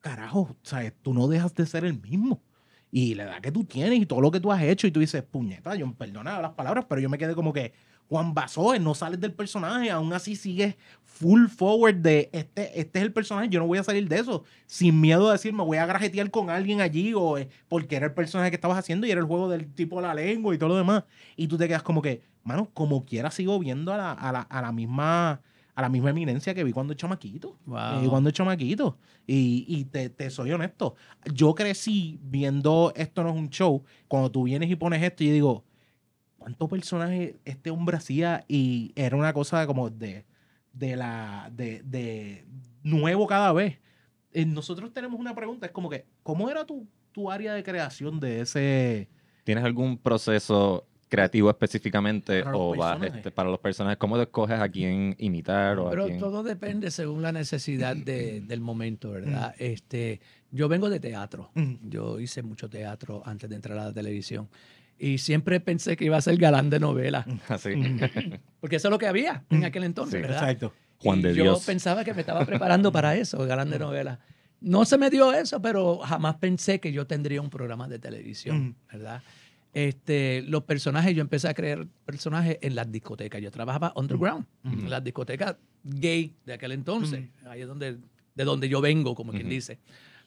carajo, 0.00 0.56
¿sabes? 0.62 0.94
Tú 1.02 1.12
no 1.12 1.28
dejas 1.28 1.54
de 1.54 1.66
ser 1.66 1.84
el 1.84 2.00
mismo. 2.00 2.42
Y 2.90 3.14
la 3.14 3.24
edad 3.24 3.40
que 3.40 3.52
tú 3.52 3.64
tienes 3.64 3.98
y 3.98 4.06
todo 4.06 4.20
lo 4.20 4.30
que 4.30 4.40
tú 4.40 4.50
has 4.50 4.62
hecho, 4.62 4.86
y 4.86 4.90
tú 4.90 5.00
dices, 5.00 5.22
puñeta, 5.22 5.74
yo 5.74 5.90
perdona 5.94 6.40
las 6.40 6.52
palabras, 6.52 6.86
pero 6.88 7.00
yo 7.00 7.10
me 7.10 7.18
quedé 7.18 7.34
como 7.34 7.52
que, 7.52 7.72
Juan 8.08 8.34
Basó, 8.34 8.78
no 8.78 8.94
sales 8.94 9.20
del 9.20 9.32
personaje, 9.32 9.90
aún 9.90 10.12
así 10.12 10.36
sigues 10.36 10.76
full 11.02 11.46
forward 11.46 11.96
de 11.96 12.28
este, 12.32 12.78
este 12.80 12.98
es 12.98 13.04
el 13.04 13.12
personaje, 13.12 13.48
yo 13.48 13.60
no 13.60 13.66
voy 13.66 13.78
a 13.78 13.84
salir 13.84 14.08
de 14.08 14.18
eso, 14.18 14.44
sin 14.66 15.00
miedo 15.00 15.28
a 15.28 15.32
decir, 15.32 15.52
me 15.52 15.62
voy 15.62 15.78
a 15.78 15.86
grajetear 15.86 16.30
con 16.30 16.50
alguien 16.50 16.80
allí, 16.80 17.14
o 17.14 17.38
eh, 17.38 17.48
porque 17.68 17.96
era 17.96 18.06
el 18.06 18.14
personaje 18.14 18.50
que 18.50 18.56
estabas 18.56 18.78
haciendo 18.78 19.06
y 19.06 19.10
era 19.10 19.20
el 19.20 19.26
juego 19.26 19.48
del 19.48 19.72
tipo 19.72 19.96
de 19.96 20.08
la 20.08 20.14
lengua 20.14 20.54
y 20.54 20.58
todo 20.58 20.70
lo 20.70 20.76
demás. 20.76 21.04
Y 21.36 21.48
tú 21.48 21.56
te 21.56 21.68
quedas 21.68 21.82
como 21.82 22.02
que, 22.02 22.22
mano, 22.44 22.70
como 22.74 23.04
quiera 23.04 23.30
sigo 23.30 23.58
viendo 23.58 23.92
a 23.92 23.96
la, 23.96 24.12
a 24.12 24.32
la, 24.32 24.40
a 24.40 24.62
la 24.62 24.72
misma 24.72 25.40
a 25.74 25.82
la 25.82 25.88
misma 25.88 26.10
eminencia 26.10 26.54
que 26.54 26.64
vi 26.64 26.72
cuando 26.72 26.94
chamaquito. 26.94 27.56
Wow. 27.64 28.04
Eh, 28.04 28.08
cuando 28.08 28.30
chamaquito. 28.30 28.98
Y, 29.26 29.64
y 29.66 29.84
te, 29.86 30.10
te 30.10 30.28
soy 30.28 30.52
honesto. 30.52 30.96
Yo 31.32 31.54
crecí 31.54 32.18
viendo 32.22 32.92
Esto 32.94 33.22
no 33.22 33.30
es 33.30 33.36
un 33.36 33.48
show. 33.48 33.82
Cuando 34.08 34.30
tú 34.30 34.42
vienes 34.44 34.70
y 34.70 34.76
pones 34.76 35.02
esto, 35.02 35.24
yo 35.24 35.32
digo, 35.32 35.64
¿cuántos 36.42 36.68
personajes 36.68 37.34
este 37.44 37.70
hombre 37.70 37.96
hacía? 37.96 38.44
Y 38.48 38.92
era 38.96 39.16
una 39.16 39.32
cosa 39.32 39.66
como 39.66 39.88
de, 39.90 40.24
de 40.72 40.96
la, 40.96 41.50
de, 41.54 41.82
de 41.84 42.44
nuevo 42.82 43.26
cada 43.26 43.52
vez. 43.52 43.78
Eh, 44.32 44.44
nosotros 44.44 44.92
tenemos 44.92 45.20
una 45.20 45.34
pregunta, 45.34 45.66
es 45.66 45.72
como 45.72 45.88
que, 45.90 46.04
¿cómo 46.22 46.50
era 46.50 46.64
tu, 46.64 46.86
tu 47.12 47.30
área 47.30 47.54
de 47.54 47.62
creación 47.62 48.18
de 48.20 48.40
ese... 48.40 49.08
¿Tienes 49.44 49.64
algún 49.64 49.98
proceso 49.98 50.86
creativo 51.08 51.50
específicamente 51.50 52.42
Para 52.42 52.56
o 52.56 52.74
este, 53.04 53.30
para 53.30 53.50
los 53.50 53.58
personajes? 53.60 53.98
¿Cómo 53.98 54.16
te 54.16 54.22
escoges 54.22 54.58
a 54.58 54.68
quién 54.68 55.14
imitar 55.18 55.78
o 55.78 55.88
a 55.88 55.90
Pero 55.90 56.06
quién? 56.06 56.18
todo 56.18 56.42
depende 56.42 56.90
según 56.90 57.20
la 57.22 57.32
necesidad 57.32 57.94
de- 57.96 58.40
del 58.46 58.60
momento, 58.60 59.10
¿verdad? 59.10 59.54
Este, 59.58 60.20
yo 60.50 60.68
vengo 60.68 60.88
de 60.88 61.00
teatro. 61.00 61.50
Mm. 61.54 61.74
Yo 61.90 62.18
hice 62.18 62.42
mucho 62.42 62.70
teatro 62.70 63.22
antes 63.26 63.50
de 63.50 63.56
entrar 63.56 63.76
a 63.78 63.84
la 63.86 63.92
televisión. 63.92 64.48
Y 65.04 65.18
siempre 65.18 65.58
pensé 65.58 65.96
que 65.96 66.04
iba 66.04 66.16
a 66.16 66.20
ser 66.20 66.36
galán 66.36 66.70
de 66.70 66.78
novela. 66.78 67.26
Así. 67.48 67.70
Porque 68.60 68.76
eso 68.76 68.86
es 68.88 68.92
lo 68.92 68.98
que 68.98 69.08
había 69.08 69.42
en 69.50 69.64
aquel 69.64 69.82
entonces, 69.82 70.14
Sí, 70.20 70.22
¿verdad? 70.22 70.42
Exacto. 70.42 70.72
Juan 70.98 71.18
Y 71.18 71.22
de 71.22 71.34
yo 71.34 71.42
Dios. 71.42 71.64
pensaba 71.64 72.04
que 72.04 72.14
me 72.14 72.20
estaba 72.20 72.44
preparando 72.46 72.92
para 72.92 73.16
eso, 73.16 73.44
galán 73.44 73.68
de 73.70 73.80
novela. 73.80 74.20
no 74.60 74.84
se 74.84 74.96
me 74.98 75.10
dio 75.10 75.32
eso, 75.32 75.60
pero 75.60 75.98
jamás 75.98 76.36
pensé 76.36 76.78
que 76.78 76.92
yo 76.92 77.04
tendría 77.08 77.40
un 77.42 77.50
programa 77.50 77.88
de 77.88 77.98
televisión. 77.98 78.76
¿verdad? 78.92 79.22
Este, 79.74 80.42
los 80.46 80.62
personajes, 80.64 81.16
yo 81.16 81.22
empecé 81.22 81.48
a 81.48 81.54
crear 81.54 81.86
personajes 82.04 82.58
en 82.60 82.74
las 82.76 82.92
discotecas. 82.92 83.40
Yo 83.42 83.50
trabajaba 83.50 83.92
underground, 83.96 84.44
en 84.64 84.88
las 84.88 85.02
discotecas 85.02 85.56
gay 85.82 86.36
de 86.46 86.52
aquel 86.52 86.70
entonces. 86.72 87.24
Ahí 87.46 87.62
es 87.62 87.66
donde, 87.66 87.96
de 88.36 88.44
donde 88.44 88.68
yo 88.68 88.80
vengo, 88.80 89.16
como 89.16 89.32
quien 89.32 89.46
Ujú. 89.46 89.54
dice. 89.54 89.78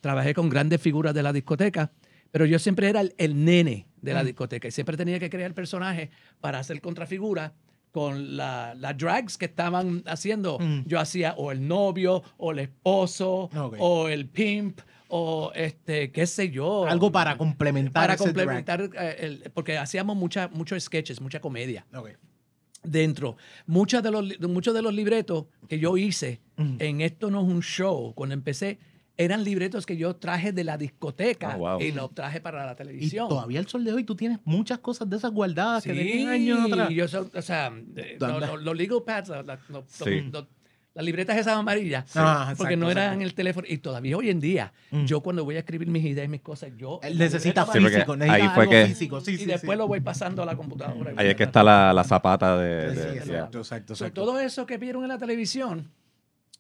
Trabajé 0.01 0.33
con 0.33 0.49
grandes 0.49 0.81
figuras 0.81 1.13
de 1.13 1.23
la 1.23 1.31
discoteca, 1.31 1.91
pero 2.36 2.45
yo 2.45 2.60
siempre 2.60 2.89
era 2.89 3.00
el, 3.00 3.15
el 3.17 3.45
nene 3.45 3.88
de 4.02 4.13
la 4.13 4.21
Mm. 4.21 4.26
discoteca 4.26 4.67
y 4.67 4.71
siempre 4.71 4.98
tenía 4.98 5.19
que 5.19 5.30
crear 5.30 5.54
personajes 5.54 6.10
para 6.41 6.60
hacer 6.60 6.82
contrafigura 6.82 7.54
con 7.93 8.36
la- 8.36 8.76
las 8.76 8.98
drags 8.98 9.38
que 9.38 9.45
estaban 9.45 10.04
haciendo. 10.06 10.60
Mm. 10.60 10.82
Yo 10.86 11.00
hacía 11.00 11.34
o 11.38 11.54
el 11.54 11.65
novio, 11.65 12.24
o 12.36 12.52
el 12.52 12.60
esposo, 12.60 13.50
Ok. 13.56 13.78
o 13.80 14.10
el 14.10 14.28
pimp, 14.28 14.82
o 15.08 15.54
este, 15.56 16.12
qué 16.12 16.28
sé 16.28 16.50
yo. 16.50 16.86
Algo 16.86 17.10
para 17.10 17.38
complementar 17.38 18.04
Para 18.04 18.13
ese 18.15 18.34
drag. 18.34 18.36
complementar, 18.36 18.82
eh, 19.00 19.15
el- 19.21 19.52
porque 19.54 19.78
hacíamos 19.78 20.17
mucha, 20.17 20.50
muchos 20.50 20.84
sketches, 20.84 21.21
mucha 21.21 21.39
comedia 21.39 21.86
Ok. 21.95 22.10
dentro. 22.84 23.38
Muchos 23.65 24.04
de, 24.04 24.12
los, 24.12 24.39
muchos 24.41 24.74
de 24.74 24.82
los 24.82 24.93
libretos 24.93 25.45
que 25.69 25.80
yo 25.80 25.95
hice 25.95 26.41
Mm. 26.58 26.76
en 26.80 27.00
Esto 27.00 27.32
no 27.32 27.39
es 27.43 27.48
un 27.48 27.62
show, 27.62 28.13
cuando 28.13 28.34
empecé, 28.34 28.78
eran 29.17 29.43
libretos 29.43 29.86
que 29.86 29.95
yo 29.97 30.15
traje 30.15 30.51
de 30.51 30.63
la 30.63 30.78
discoteca 30.78 31.56
Oh, 31.56 31.60
wow. 31.60 31.82
y 31.82 31.91
los 31.91 32.13
traje 32.13 32.41
para 32.41 32.65
la 32.65 32.73
Y 32.73 32.75
televisión. 32.75 33.30
todavía 33.30 33.60
al 33.60 33.67
sol 33.67 33.84
de 33.86 33.93
hoy 33.93 34.04
tú 34.04 34.15
tienes 34.15 34.39
muchas 34.43 34.80
cosas 34.80 35.10
de 35.10 35.17
esas 35.17 35.32
guardadas 35.32 35.84
que 35.84 35.93
tenías 35.93 36.15
Sí, 36.17 36.25
años 36.28 36.71
atrás. 36.71 36.89
yo 36.89 37.08
so- 37.08 37.30
o 37.34 37.41
sea, 37.41 37.71
los 38.62 38.75
legal 38.75 39.04
pads, 39.06 39.32
Sí. 39.88 40.32
las 40.93 41.04
libretas 41.06 41.38
esas 41.38 41.56
amarillas, 41.58 42.06
Ah, 42.15 42.54
porque 42.58 42.73
exacto, 42.75 42.86
no 42.86 42.91
eran 42.91 43.04
exacto. 43.04 43.15
en 43.15 43.21
el 43.28 43.34
teléfono. 43.34 43.67
Y 43.69 43.78
todavía 43.80 44.15
hoy 44.17 44.30
en 44.30 44.39
día, 44.39 44.71
Mm. 44.91 45.04
yo 45.06 45.19
cuando 45.21 45.43
voy 45.43 45.56
a 45.58 45.60
escribir 45.60 45.89
mis 45.89 46.06
ideas 46.06 46.25
y 46.25 46.30
mis 46.30 46.39
cosas, 46.41 46.71
yo... 46.78 46.99
Él 47.04 47.17
necesita 47.17 47.65
Sí, 47.65 47.80
físico, 47.80 48.15
necesita 48.15 48.34
ahí 48.34 48.49
fue 48.54 48.63
algo 48.63 48.71
que- 48.71 48.86
físico. 48.88 49.19
Sí, 49.21 49.32
y 49.34 49.38
sí, 49.39 49.45
después 49.45 49.75
sí. 49.75 49.78
lo 49.78 49.88
voy 49.89 49.99
pasando 49.99 50.41
a 50.41 50.45
la 50.45 50.56
computadora. 50.56 51.13
Ahí 51.17 51.28
es 51.28 51.36
que 51.36 51.43
está 51.43 51.63
la, 51.63 51.91
la 51.91 52.04
zapata 52.06 52.58
de... 52.58 52.91
Sí, 52.91 52.95
de- 52.95 53.12
sí, 53.12 53.17
exacto, 53.32 53.60
exacto. 53.60 54.12
todo 54.13 54.39
eso 54.39 54.65
que 54.65 54.78
vieron 54.78 55.04
en 55.04 55.10
la 55.10 55.17
televisión, 55.17 55.91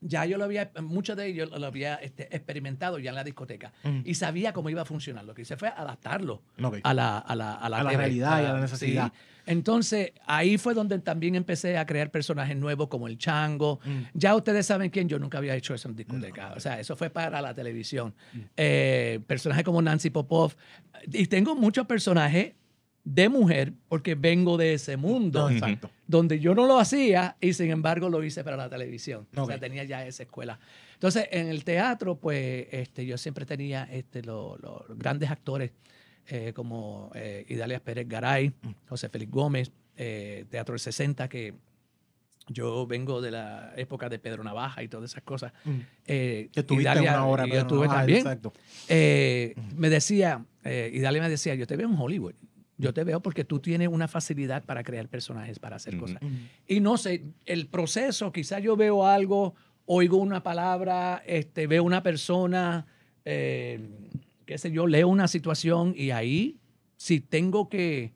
ya 0.07 0.25
yo 0.25 0.37
lo 0.37 0.43
había, 0.45 0.71
muchos 0.81 1.17
de 1.17 1.27
ellos 1.27 1.49
lo 1.51 1.65
había 1.65 1.95
este, 1.95 2.23
experimentado 2.35 2.99
ya 2.99 3.09
en 3.09 3.15
la 3.15 3.23
discoteca 3.23 3.73
Mm. 3.83 4.01
y 4.05 4.13
sabía 4.15 4.53
cómo 4.53 4.69
iba 4.69 4.81
a 4.83 4.85
funcionar. 4.85 5.25
Lo 5.25 5.33
que 5.33 5.41
hice 5.43 5.57
fue 5.57 5.67
adaptarlo 5.69 6.41
a 6.83 6.93
la, 6.93 7.17
a 7.19 7.35
la, 7.35 7.51
a 7.51 7.69
la, 7.69 7.77
A 7.77 7.83
la 7.83 7.89
TV, 7.89 7.97
realidad 7.97 8.41
y 8.41 8.45
a 8.45 8.53
la 8.53 8.55
sí. 8.55 8.61
necesidad. 8.61 9.13
Entonces, 9.47 10.11
ahí 10.25 10.57
fue 10.57 10.73
donde 10.73 10.97
también 10.99 11.35
empecé 11.35 11.77
a 11.77 11.85
crear 11.85 12.09
personajes 12.09 12.57
nuevos 12.57 12.87
como 12.87 13.07
el 13.07 13.17
Chango. 13.17 13.79
Mm. 13.85 14.01
Ya 14.15 14.35
ustedes 14.35 14.65
saben 14.65 14.89
quién, 14.89 15.07
yo 15.07 15.19
nunca 15.19 15.37
había 15.37 15.55
hecho 15.55 15.73
eso 15.75 15.87
en 15.87 15.95
discoteca. 15.95 16.53
O 16.55 16.59
sea, 16.59 16.79
eso 16.79 16.95
fue 16.95 17.09
para 17.11 17.41
la 17.41 17.53
televisión. 17.53 18.15
Mm. 18.33 18.39
Eh, 18.57 19.19
personajes 19.27 19.63
como 19.63 19.81
Nancy 19.81 20.09
Popov. 20.09 20.53
Y 21.11 21.27
tengo 21.27 21.55
muchos 21.55 21.85
personajes 21.85 22.53
de 23.05 23.29
mujer 23.29 23.71
porque 23.87 24.15
vengo 24.15 24.57
de 24.57 24.73
ese 24.73 24.97
mundo 24.97 25.47
No, 25.47 25.49
exacto. 25.55 25.89
donde 26.07 26.39
yo 26.39 26.53
no 26.55 26.65
lo 26.65 26.79
hacía 26.79 27.37
y 27.39 27.53
sin 27.53 27.69
embargo 27.71 28.09
lo 28.09 28.23
hice 28.23 28.43
para 28.43 28.57
la 28.57 28.67
televisión. 28.69 29.27
O 29.37 29.45
sea, 29.45 29.59
tenía 29.59 29.83
ya 29.85 30.05
esa 30.05 30.23
escuela. 30.23 30.59
Entonces, 30.95 31.27
en 31.31 31.47
el 31.47 31.63
teatro, 31.63 32.15
pues 32.17 32.67
este, 32.71 33.05
yo 33.05 33.17
siempre 33.17 33.45
tenía 33.45 33.83
este, 33.91 34.21
lo- 34.23 34.57
lo- 34.57 34.83
los 34.89 34.97
grandes 34.97 35.29
actores 35.29 35.71
eh, 36.27 36.51
como 36.55 37.11
eh, 37.13 37.45
Idalia 37.47 37.79
Pérez 37.79 38.07
Garay, 38.09 38.49
Mm. 38.49 38.69
José 38.89 39.07
Félix 39.09 39.31
Gómez, 39.31 39.71
eh, 39.95 40.45
Teatro 40.49 40.73
del 40.73 40.79
60, 40.79 41.29
que 41.29 41.53
yo 42.47 42.85
vengo 42.87 43.21
de 43.21 43.29
la 43.31 43.73
época 43.75 44.07
de 44.09 44.17
Pedro 44.19 44.43
Navaja 44.43 44.81
y 44.83 44.87
todas 44.87 45.11
esas 45.11 45.23
cosas. 45.23 45.51
Mm. 45.63 45.71
Eh, 46.07 46.49
Que 46.51 46.63
tuviste 46.63 46.91
Idalia- 46.91 47.11
una 47.13 47.25
hora. 47.27 47.45
y 47.45 47.51
pero 47.51 47.61
yo 47.61 47.67
tuve 47.67 47.87
también. 47.87 48.19
Exacto. 48.19 48.53
Eh, 48.87 49.53
me 49.75 49.89
decía, 49.91 50.43
eh, 50.63 50.89
Idalia 50.93 51.21
me 51.21 51.29
decía, 51.29 51.53
yo 51.53 51.67
te 51.67 51.75
veo 51.75 51.87
en 51.87 51.95
Hollywood. 51.95 52.33
Yo 52.77 52.93
te 52.93 53.03
veo 53.03 53.21
porque 53.21 53.45
tú 53.45 53.59
tienes 53.59 53.87
una 53.87 54.07
facilidad 54.07 54.63
para 54.63 54.83
crear 54.83 55.07
personajes, 55.07 55.59
para 55.59 55.77
hacer 55.77 55.97
cosas. 55.97 56.19
Y 56.67 56.79
no 56.81 56.97
sé, 56.97 57.23
el 57.45 57.67
proceso, 57.67 58.31
quizás 58.31 58.61
yo 58.61 58.75
veo 58.75 59.05
algo, 59.05 59.55
oigo 59.85 60.17
una 60.17 60.43
palabra, 60.43 61.23
este, 61.25 61.67
veo 61.67 61.83
una 61.83 62.03
persona, 62.03 62.85
eh, 63.23 63.79
qué 64.45 64.57
sé 64.57 64.71
yo, 64.71 64.87
leo 64.87 65.07
una 65.07 65.27
situación 65.27 65.93
y 65.95 66.11
ahí, 66.11 66.59
si 66.97 67.21
tengo 67.21 67.69
que 67.69 68.13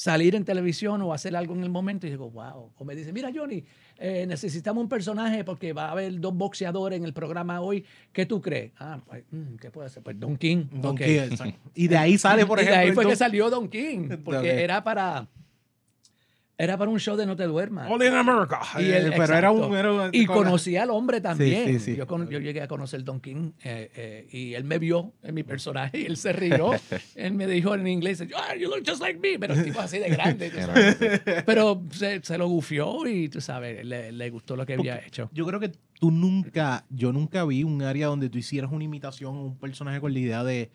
salir 0.00 0.34
en 0.34 0.46
televisión 0.46 1.02
o 1.02 1.12
hacer 1.12 1.36
algo 1.36 1.54
en 1.54 1.62
el 1.62 1.68
momento, 1.68 2.06
y 2.06 2.10
digo, 2.10 2.30
wow. 2.30 2.72
O 2.76 2.84
me 2.84 2.94
dice, 2.94 3.12
mira, 3.12 3.30
Johnny, 3.34 3.64
eh, 4.02 4.24
necesitamos 4.26 4.82
un 4.82 4.88
personaje 4.88 5.44
porque 5.44 5.72
va 5.74 5.88
a 5.88 5.90
haber 5.92 6.18
dos 6.20 6.34
boxeadores 6.34 6.98
en 6.98 7.04
el 7.04 7.12
programa 7.12 7.60
hoy. 7.60 7.84
¿Qué 8.12 8.24
tú 8.26 8.40
crees? 8.40 8.72
Ah, 8.78 8.98
pues, 9.06 9.22
mm, 9.30 9.56
¿qué 9.60 9.70
puede 9.70 9.88
ser? 9.90 10.02
Pues 10.02 10.18
Don 10.18 10.36
King. 10.36 10.64
Don 10.72 10.92
Ok. 10.92 10.98
King, 11.02 11.18
exacto. 11.30 11.70
Y 11.74 11.86
de 11.86 11.96
ahí 11.98 12.16
sale, 12.18 12.46
por 12.46 12.58
y 12.60 12.64
de 12.64 12.70
ejemplo. 12.70 12.80
ahí 12.80 12.94
fue 12.94 13.04
que 13.04 13.10
entonces- 13.12 13.18
salió 13.18 13.50
Don 13.50 13.68
King, 13.68 14.08
porque 14.24 14.62
era 14.64 14.82
para 14.82 15.28
era 16.62 16.76
para 16.76 16.90
un 16.90 16.98
show 17.00 17.16
de 17.16 17.26
No 17.26 17.36
te 17.36 17.44
duermas. 17.44 17.90
All 17.90 18.02
in 18.02 18.12
America. 18.14 18.60
Y 18.78 18.82
Eh, 18.84 18.98
él- 18.98 19.12
pero 19.16 19.34
era 19.34 19.50
un. 19.50 19.74
Era 19.76 19.92
un- 19.92 20.10
Y 20.12 20.26
con- 20.26 20.38
conocí 20.44 20.76
al 20.76 20.90
hombre 20.90 21.20
también. 21.20 21.66
sí, 21.66 21.78
sí. 21.80 21.96
Yo, 21.96 22.06
cono- 22.06 22.28
yo 22.28 22.38
llegué 22.38 22.60
a 22.62 22.68
conocer 22.68 23.02
Don 23.04 23.20
King 23.20 23.52
eh, 23.64 23.90
eh, 23.94 24.28
y 24.30 24.54
él 24.54 24.64
me 24.64 24.78
vio 24.78 25.12
en 25.22 25.34
mi 25.34 25.42
personaje 25.42 25.98
y 26.00 26.04
él 26.06 26.16
se 26.16 26.32
rió. 26.32 26.70
él 27.16 27.34
me 27.34 27.46
dijo 27.46 27.74
en 27.74 27.86
inglés, 27.86 28.22
ah, 28.36 28.54
you 28.56 28.68
look 28.68 28.82
just 28.86 29.00
like 29.00 29.18
me, 29.18 29.38
pero 29.38 29.54
el 29.54 29.64
tipo 29.64 29.80
así 29.80 29.98
de 29.98 30.08
grande. 30.16 30.50
pero 31.46 31.82
se, 31.90 32.20
se 32.22 32.38
lo 32.38 32.48
gufió 32.48 33.06
y 33.06 33.28
tú 33.28 33.40
sabes, 33.40 33.84
le, 33.84 34.12
le 34.12 34.30
gustó 34.30 34.56
lo 34.56 34.66
que 34.66 34.74
había 34.74 34.98
hecho. 34.98 35.30
Yo 35.32 35.46
creo 35.46 35.60
que 35.60 35.70
tú 35.98 36.10
nunca, 36.10 36.84
yo 36.90 37.12
nunca 37.12 37.44
vi 37.44 37.64
un 37.64 37.82
área 37.82 38.06
donde 38.06 38.28
tú 38.28 38.38
hicieras 38.38 38.70
una 38.72 38.84
imitación 38.84 39.36
a 39.36 39.40
un 39.40 39.56
personaje 39.58 40.00
con 40.00 40.12
la 40.12 40.18
idea 40.18 40.44
de 40.44 40.70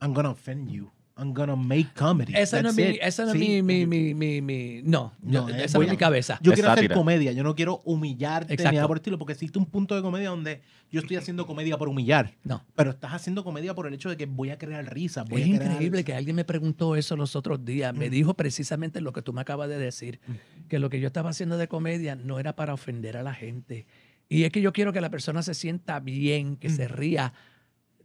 I'm 0.00 0.14
gonna 0.14 0.30
offend 0.30 0.70
you. 0.70 0.90
I'm 1.18 1.32
gonna 1.34 1.56
make 1.56 1.88
comedy. 1.94 2.32
Esa 2.36 2.62
no 2.62 2.68
es, 2.68 2.76
mi, 2.76 2.82
esa 3.02 3.24
no 3.24 3.32
es 3.32 3.38
Sí. 3.40 3.60
mi, 3.62 3.62
mi, 3.62 3.86
mi, 3.86 4.14
mi, 4.14 4.40
mi- 4.40 4.82
no, 4.84 5.12
No, 5.20 5.48
eh, 5.48 5.64
esa 5.64 5.78
no 5.78 5.82
es 5.84 5.88
a- 5.88 5.92
mi 5.92 5.96
cabeza. 5.98 6.38
Yo 6.42 6.52
Es 6.52 6.56
quiero 6.56 6.70
hacer 6.70 6.84
sátira. 6.84 6.94
comedia, 6.94 7.32
yo 7.32 7.42
no 7.42 7.54
quiero 7.56 7.80
humillarte 7.84 8.48
ni 8.50 8.54
Exacto. 8.54 8.74
nada 8.76 8.86
por 8.86 8.96
el 8.96 9.00
estilo, 9.00 9.18
porque 9.18 9.32
existe 9.32 9.58
un 9.58 9.66
punto 9.66 9.96
de 9.96 10.02
comedia 10.02 10.30
donde 10.30 10.62
yo 10.92 11.00
estoy 11.00 11.16
haciendo 11.16 11.44
comedia 11.46 11.76
por 11.76 11.88
humillar, 11.88 12.34
No. 12.44 12.64
pero 12.76 12.90
estás 12.90 13.12
haciendo 13.14 13.42
comedia 13.42 13.74
por 13.74 13.86
el 13.88 13.94
hecho 13.94 14.08
de 14.08 14.16
que 14.16 14.26
voy 14.26 14.50
a 14.50 14.58
crear 14.58 14.92
risas. 14.94 15.28
Voy 15.28 15.42
Es 15.42 15.48
a 15.48 15.56
crear- 15.58 15.72
increíble 15.72 16.04
que 16.04 16.14
alguien 16.14 16.36
me 16.36 16.44
preguntó 16.44 16.94
eso 16.94 17.16
los 17.16 17.34
otros 17.36 17.64
días. 17.64 17.92
Me 17.94 18.08
Mm. 18.08 18.10
dijo 18.12 18.34
precisamente 18.34 19.00
lo 19.00 19.12
que 19.12 19.20
tú 19.22 19.32
me 19.32 19.40
acabas 19.40 19.68
de 19.68 19.78
decir, 19.78 20.20
que 20.68 20.78
lo 20.78 20.88
que 20.88 21.00
yo 21.00 21.08
estaba 21.08 21.30
haciendo 21.30 21.58
de 21.58 21.66
comedia 21.66 22.14
no 22.14 22.38
era 22.38 22.54
para 22.54 22.74
ofender 22.74 23.16
a 23.16 23.22
la 23.24 23.34
gente. 23.34 23.86
Y 24.28 24.44
es 24.44 24.52
que 24.52 24.60
yo 24.60 24.72
quiero 24.72 24.92
que 24.92 25.00
la 25.00 25.10
persona 25.10 25.42
se 25.42 25.54
sienta 25.54 25.98
bien, 26.00 26.56
que 26.56 26.70
se 26.70 26.86
Mm. 26.88 26.92
ría 26.92 27.32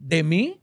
de 0.00 0.22
mí 0.24 0.60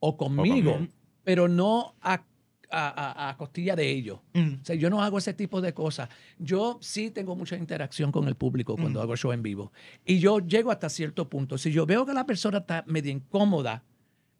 o 0.00 0.16
conmigo, 0.16 0.72
conmigo. 0.72 0.88
Pero 1.24 1.48
no 1.48 1.94
a, 2.02 2.22
a- 2.70 3.28
a- 3.30 3.36
costilla 3.36 3.74
de 3.76 3.88
ellos. 3.90 4.20
Mm. 4.34 4.54
O 4.62 4.64
sea, 4.64 4.76
yo 4.76 4.90
no 4.90 5.02
hago 5.02 5.18
ese 5.18 5.32
tipo 5.34 5.60
de 5.60 5.72
cosas. 5.74 6.08
Yo 6.38 6.78
sí 6.80 7.10
tengo 7.10 7.34
mucha 7.36 7.56
interacción 7.56 8.10
con 8.12 8.26
el 8.28 8.34
público 8.34 8.76
cuando 8.76 9.00
Mm. 9.00 9.02
hago 9.02 9.16
show 9.16 9.32
en 9.32 9.42
vivo. 9.42 9.72
Y 10.04 10.18
yo 10.18 10.38
llego 10.40 10.70
hasta 10.70 10.88
cierto 10.88 11.28
punto. 11.28 11.56
Si 11.58 11.70
yo 11.72 11.86
veo 11.86 12.04
que 12.04 12.12
la 12.12 12.26
persona 12.26 12.58
está 12.58 12.82
medio 12.86 13.10
incómoda, 13.12 13.82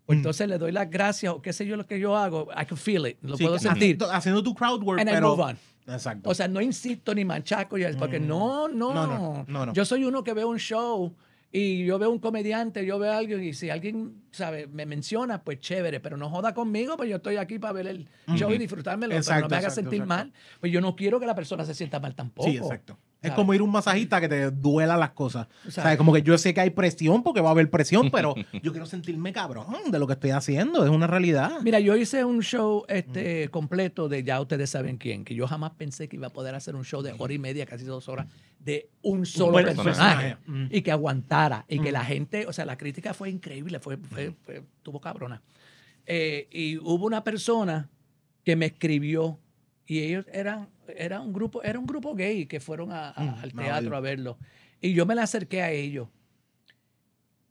pues 0.06 0.16
Mm. 0.16 0.20
entonces 0.20 0.48
le 0.48 0.58
doy 0.58 0.72
las 0.72 0.90
gracias 0.90 1.32
o 1.32 1.40
qué 1.42 1.52
sé 1.52 1.64
yo 1.66 1.76
lo 1.76 1.86
que 1.86 1.98
yo 2.00 2.16
hago. 2.16 2.48
I 2.60 2.66
can 2.66 2.76
feel 2.76 3.06
it. 3.06 3.18
Lo 3.22 3.36
Sí, 3.36 3.44
puedo 3.44 3.58
sentir. 3.58 3.98
haciendo, 4.12 4.42
tu 4.42 4.54
crowd 4.54 4.82
work, 4.82 5.00
And 5.00 5.08
I 5.10 5.12
pero... 5.14 5.30
move 5.36 5.42
on. 5.42 5.58
Exacto. 5.86 6.30
O 6.30 6.34
sea, 6.34 6.48
no 6.48 6.60
insisto 6.62 7.14
ni 7.14 7.24
manchaco, 7.26 7.76
porque 7.98 8.18
Mm. 8.18 8.26
no, 8.26 8.68
no, 8.68 8.94
No, 8.94 9.06
no, 9.06 9.44
no, 9.46 9.66
no. 9.66 9.72
Yo 9.74 9.84
soy 9.84 10.04
uno 10.04 10.24
que 10.24 10.32
veo 10.32 10.48
un 10.48 10.58
show 10.58 11.14
y 11.56 11.84
yo 11.84 12.00
veo 12.00 12.10
un 12.10 12.18
comediante, 12.18 12.84
yo 12.84 12.98
veo 12.98 13.12
a 13.12 13.16
alguien 13.16 13.44
y 13.44 13.52
si 13.52 13.70
alguien, 13.70 14.24
sabe, 14.32 14.66
me 14.66 14.86
menciona, 14.86 15.44
pues 15.44 15.60
chévere, 15.60 16.00
pero 16.00 16.16
no 16.16 16.28
joda 16.28 16.52
conmigo, 16.52 16.96
pues 16.96 17.08
yo 17.08 17.16
estoy 17.16 17.36
aquí 17.36 17.60
para 17.60 17.74
ver 17.74 17.86
el 17.86 18.08
show 18.34 18.52
y 18.52 18.58
disfrutármelo, 18.58 19.10
pero 19.10 19.18
no 19.18 19.20
Exacto, 19.20 19.48
me 19.48 19.56
haga 19.58 19.68
exacto, 19.68 19.82
sentir 19.82 20.02
exacto. 20.02 20.08
mal. 20.08 20.32
Pues 20.58 20.72
yo 20.72 20.80
no 20.80 20.96
quiero 20.96 21.20
que 21.20 21.26
la 21.26 21.34
persona 21.36 21.64
se 21.64 21.72
sienta 21.72 22.00
mal 22.00 22.16
tampoco. 22.16 22.50
Sí, 22.50 22.56
exacto. 22.56 22.98
Es 23.22 23.32
como 23.32 23.54
ir 23.54 23.60
a 23.60 23.64
un 23.64 23.70
masajista 23.70 24.20
que 24.20 24.28
te 24.28 24.50
duela 24.50 24.96
las 24.96 25.10
cosas. 25.12 25.46
O 25.46 25.70
sabes. 25.70 25.90
sea, 25.90 25.96
como 25.96 26.12
que 26.12 26.22
yo 26.22 26.36
sé 26.36 26.52
que 26.52 26.60
hay 26.60 26.70
presión 26.70 27.22
porque 27.22 27.40
va 27.40 27.48
a 27.48 27.52
haber 27.52 27.70
presión, 27.70 28.10
pero 28.10 28.34
yo 28.62 28.72
quiero 28.72 28.84
sentirme 28.84 29.32
cabrón 29.32 29.90
de 29.90 29.98
lo 29.98 30.06
que 30.06 30.14
estoy 30.14 30.30
haciendo. 30.30 30.84
Es 30.84 30.90
una 30.90 31.06
realidad. 31.06 31.52
Mira, 31.62 31.80
yo 31.80 31.96
hice 31.96 32.24
un 32.24 32.42
show 32.42 32.84
este, 32.88 33.48
completo 33.48 34.08
de 34.08 34.24
ya 34.24 34.40
ustedes 34.40 34.70
saben 34.70 34.98
quién, 34.98 35.24
que 35.24 35.34
yo 35.34 35.46
jamás 35.46 35.70
pensé 35.70 36.08
que 36.08 36.16
iba 36.16 36.26
a 36.26 36.32
poder 36.32 36.54
hacer 36.54 36.74
un 36.74 36.84
show 36.84 37.00
de 37.00 37.14
hora 37.16 37.32
y 37.32 37.38
media, 37.38 37.64
casi 37.64 37.84
dos 37.84 38.08
horas, 38.08 38.26
de 38.64 38.88
un 39.02 39.26
solo 39.26 39.54
personaje. 39.58 39.84
personaje. 39.84 40.36
Mm. 40.46 40.66
Y 40.70 40.82
que 40.82 40.90
aguantara. 40.90 41.64
Y 41.68 41.78
que 41.80 41.90
Mm. 41.90 41.92
la 41.92 42.04
gente, 42.04 42.46
o 42.46 42.52
sea, 42.52 42.64
la 42.64 42.76
crítica 42.78 43.12
fue 43.14 43.28
increíble, 43.30 43.78
fue, 43.80 43.96
fue, 43.98 44.32
fue- 44.42 44.62
tuvo 44.82 45.00
cabrona. 45.00 45.42
Eh, 46.06 46.48
y 46.50 46.78
hubo 46.78 47.06
una 47.06 47.22
persona 47.24 47.88
que 48.44 48.56
me 48.56 48.66
escribió 48.66 49.38
y 49.86 50.00
ellos 50.00 50.26
eran, 50.32 50.68
era 50.96 51.20
un 51.20 51.32
grupo, 51.32 51.62
era 51.62 51.78
un 51.78 51.86
grupo 51.86 52.14
gay 52.14 52.46
que 52.46 52.60
fueron 52.60 52.92
a- 52.92 53.10
a- 53.10 53.22
Mm, 53.22 53.34
al 53.42 53.52
teatro 53.52 53.96
a 53.96 54.00
verlo. 54.00 54.38
Y 54.80 54.92
yo 54.94 55.06
me 55.06 55.14
la 55.14 55.22
acerqué 55.24 55.62
a 55.62 55.70
ellos. 55.70 56.08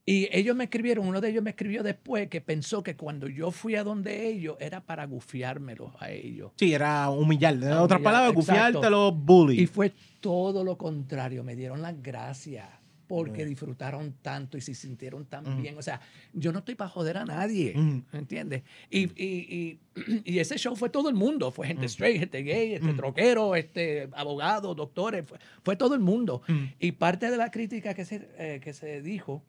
Y 0.06 0.28
ellos 0.38 0.54
me 0.56 0.66
escribieron, 0.66 1.08
uno 1.08 1.22
de 1.22 1.30
ellos 1.30 1.42
me 1.44 1.52
escribió 1.52 1.82
después 1.82 2.28
que 2.28 2.42
pensó 2.42 2.84
que 2.84 2.98
cuando 2.98 3.30
yo 3.30 3.52
fui 3.52 3.76
a 3.76 3.86
donde 3.86 4.28
ellos 4.28 4.58
era 4.60 4.82
para 4.82 5.06
gufiármelo 5.06 5.94
a 6.00 6.12
ellos. 6.12 6.52
Sí, 6.58 6.74
era 6.74 7.10
humillar. 7.10 7.54
En 7.54 7.72
otras 7.74 8.02
palabras, 8.02 8.32
exacto. 8.34 8.54
gufiártelo, 8.54 9.12
bully. 9.14 9.62
Y 9.62 9.66
fue 9.68 9.94
todo 10.20 10.64
lo 10.66 10.78
contrario, 10.78 11.44
me 11.44 11.56
dieron 11.56 11.82
las 11.82 12.02
gracias. 12.02 12.68
porque 13.06 13.46
Mm. 13.46 13.50
disfrutaron 13.50 14.16
tanto 14.24 14.58
y 14.58 14.62
se 14.62 14.74
sintieron 14.74 15.26
tan 15.26 15.44
Mm. 15.44 15.62
bien. 15.62 15.78
O 15.78 15.82
sea, 15.84 16.02
yo 16.34 16.52
no 16.52 16.60
estoy 16.60 16.74
para 16.74 16.90
joder 16.90 17.18
a 17.18 17.26
nadie, 17.26 17.74
Mm. 17.76 18.06
¿me 18.12 18.20
entiendes? 18.20 18.64
Y, 18.90 19.02
y, 19.22 19.28
y, 19.54 19.80
y 20.26 20.40
ese 20.40 20.58
show 20.58 20.76
fue 20.76 20.90
todo 20.90 21.10
el 21.10 21.14
mundo. 21.16 21.52
Fue 21.52 21.68
gente 21.68 21.86
straight, 21.86 22.20
gente 22.22 22.42
gay, 22.42 22.74
este 22.74 22.94
troquero, 22.94 23.56
este 23.56 24.10
abogado, 24.14 24.74
doctores. 24.74 25.26
Fue, 25.28 25.38
fue 25.64 25.76
todo 25.76 25.94
el 25.94 26.00
mundo. 26.02 26.42
Y 26.80 26.94
parte 26.94 27.30
de 27.30 27.38
la 27.38 27.52
crítica 27.52 27.94
que 27.94 28.06
se, 28.06 28.28
eh, 28.40 28.60
que 28.64 28.74
se 28.74 29.02
dijo 29.04 29.44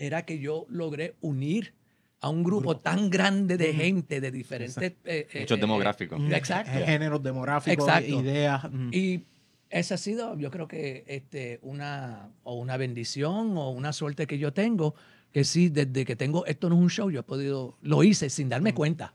era 0.00 0.24
que 0.24 0.38
yo 0.38 0.66
logré 0.68 1.14
unir 1.20 1.74
a 2.22 2.28
un 2.28 2.42
grupo, 2.42 2.70
Grupo. 2.70 2.80
tan 2.80 3.08
grande 3.08 3.56
de 3.56 3.72
gente 3.72 4.20
de 4.20 4.30
diferentes... 4.30 4.82
eh, 4.82 4.96
eh, 5.32 5.40
Muchos 5.40 5.56
eh, 5.56 5.60
demográficos. 5.60 6.20
Exacto. 6.32 6.72
Géneros 6.84 7.22
demográficos, 7.22 7.88
Exacto. 7.88 8.20
ideas. 8.20 8.70
mm. 8.70 8.90
Y 8.92 9.24
esa 9.70 9.94
ha 9.94 9.98
sido, 9.98 10.36
yo 10.36 10.50
creo 10.50 10.68
que 10.68 11.04
este, 11.06 11.60
una, 11.62 12.28
o 12.42 12.54
una 12.58 12.76
bendición 12.76 13.56
o 13.56 13.70
una 13.70 13.92
suerte 13.92 14.26
que 14.26 14.36
yo 14.38 14.52
tengo, 14.52 14.94
que 15.32 15.44
sí, 15.44 15.68
desde 15.68 16.04
que 16.04 16.16
tengo, 16.16 16.44
esto 16.44 16.68
no 16.68 16.74
es 16.76 16.82
un 16.82 16.90
show, 16.90 17.10
yo 17.10 17.20
he 17.20 17.22
podido, 17.22 17.78
lo 17.80 18.02
hice 18.02 18.28
sin 18.28 18.48
darme 18.48 18.74
cuenta. 18.74 19.14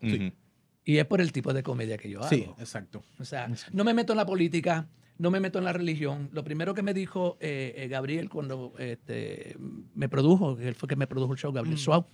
Y 0.88 0.98
es 0.98 1.06
por 1.06 1.20
el 1.20 1.32
tipo 1.32 1.54
de 1.54 1.62
comedia 1.62 1.98
que 1.98 2.10
yo 2.10 2.20
hago. 2.20 2.30
Sí, 2.30 2.48
exacto. 2.58 3.04
O 3.20 3.26
sea, 3.26 3.50
no 3.74 3.84
me 3.84 3.94
meto 3.94 4.14
en 4.14 4.18
la 4.18 4.26
política, 4.26 4.88
no 5.18 5.32
me 5.32 5.40
meto 5.40 5.60
en 5.60 5.66
la 5.66 5.74
religión. 5.74 6.30
Lo 6.34 6.44
primero 6.44 6.74
que 6.74 6.82
me 6.82 6.94
dijo 6.94 7.38
eh, 7.40 7.74
eh, 7.78 7.88
Gabriel 7.88 8.30
cuando 8.30 8.74
este, 8.80 9.56
me 9.94 10.10
produjo, 10.10 10.58
que 10.58 10.68
él 10.68 10.76
fue 10.76 10.88
que 10.90 10.96
me 10.96 11.08
produjo 11.08 11.34
el 11.34 11.40
show, 11.40 11.52
Gabriel 11.54 11.76
Mm. 11.78 11.80
Suau, 11.80 12.06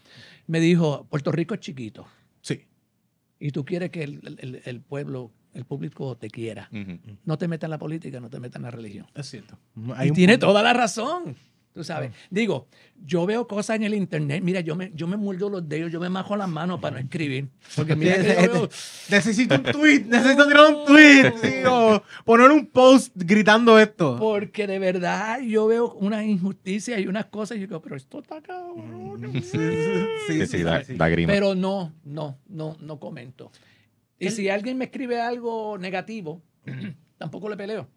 me 0.47 0.59
dijo, 0.59 1.05
Puerto 1.09 1.31
Rico 1.31 1.53
es 1.55 1.59
chiquito 1.61 2.05
Sí. 2.41 2.65
y 3.39 3.51
tú 3.51 3.65
quieres 3.65 3.89
que 3.89 4.03
el, 4.03 4.37
el- 4.39 4.61
el 4.63 4.81
pueblo, 4.81 5.31
el 5.53 5.65
público 5.65 6.15
te 6.15 6.29
quiera. 6.29 6.69
No 7.25 7.37
te 7.37 7.47
metas 7.47 7.67
en 7.67 7.71
la 7.71 7.77
política, 7.79 8.19
no 8.19 8.29
te 8.29 8.39
metas 8.39 8.57
en 8.57 8.63
la 8.63 8.71
religión. 8.71 9.07
Es 9.15 9.27
cierto. 9.29 9.57
y 9.75 10.11
tiene 10.11 10.33
punto. 10.33 10.47
toda 10.47 10.61
la 10.63 10.73
razón. 10.73 11.35
Tú 11.73 11.85
sabes. 11.85 12.11
Digo, 12.29 12.67
yo 13.05 13.25
veo 13.25 13.47
cosas 13.47 13.77
en 13.77 13.83
el 13.83 13.93
internet. 13.93 14.43
Mira, 14.43 14.59
yo 14.59 14.75
me, 14.75 14.91
yo 14.93 15.07
me 15.07 15.15
muerdo 15.15 15.49
los 15.49 15.69
dedos, 15.69 15.89
yo 15.89 16.01
me 16.01 16.09
majo 16.09 16.35
las 16.35 16.49
manos 16.49 16.81
para 16.81 16.95
no 16.97 17.01
escribir. 17.01 17.47
Porque 17.77 17.95
mira 17.95 18.15
que 18.17 18.23
yo 18.45 18.51
veo- 18.53 18.69
Necesito 19.09 19.55
un 19.55 19.63
tweet, 19.63 19.99
necesito 20.05 20.45
tirar 20.47 20.65
un 20.73 20.85
tweet, 20.85 21.31
sí, 21.41 21.53
o 21.65 22.03
poner 22.25 22.51
un 22.51 22.65
post 22.67 23.13
gritando 23.15 23.79
esto. 23.79 24.17
Porque 24.19 24.67
de 24.67 24.79
verdad 24.79 25.39
yo 25.39 25.65
veo 25.67 25.93
unas 25.93 26.25
injusticias 26.25 26.99
y 26.99 27.07
unas 27.07 27.27
cosas 27.27 27.55
y 27.57 27.61
yo 27.61 27.67
digo, 27.67 27.81
pero 27.81 27.95
esto 27.95 28.19
está 28.19 28.41
cabrón. 28.41 29.31
Sí, 29.33 29.41
sí, 29.41 29.57
Sí, 30.27 30.47
sí, 30.47 30.63
da, 30.63 30.83
sí. 30.83 30.95
da 30.95 31.07
grima. 31.07 31.31
Pero 31.31 31.55
no, 31.55 31.93
no, 32.03 32.37
no, 32.49 32.75
no 32.81 32.99
comento. 32.99 33.49
Y 34.19 34.27
El- 34.27 34.33
si 34.33 34.49
alguien 34.49 34.77
me 34.77 34.85
escribe 34.85 35.21
algo 35.21 35.77
negativo, 35.77 36.41
tampoco 37.17 37.47
le 37.47 37.55
peleo. 37.55 37.87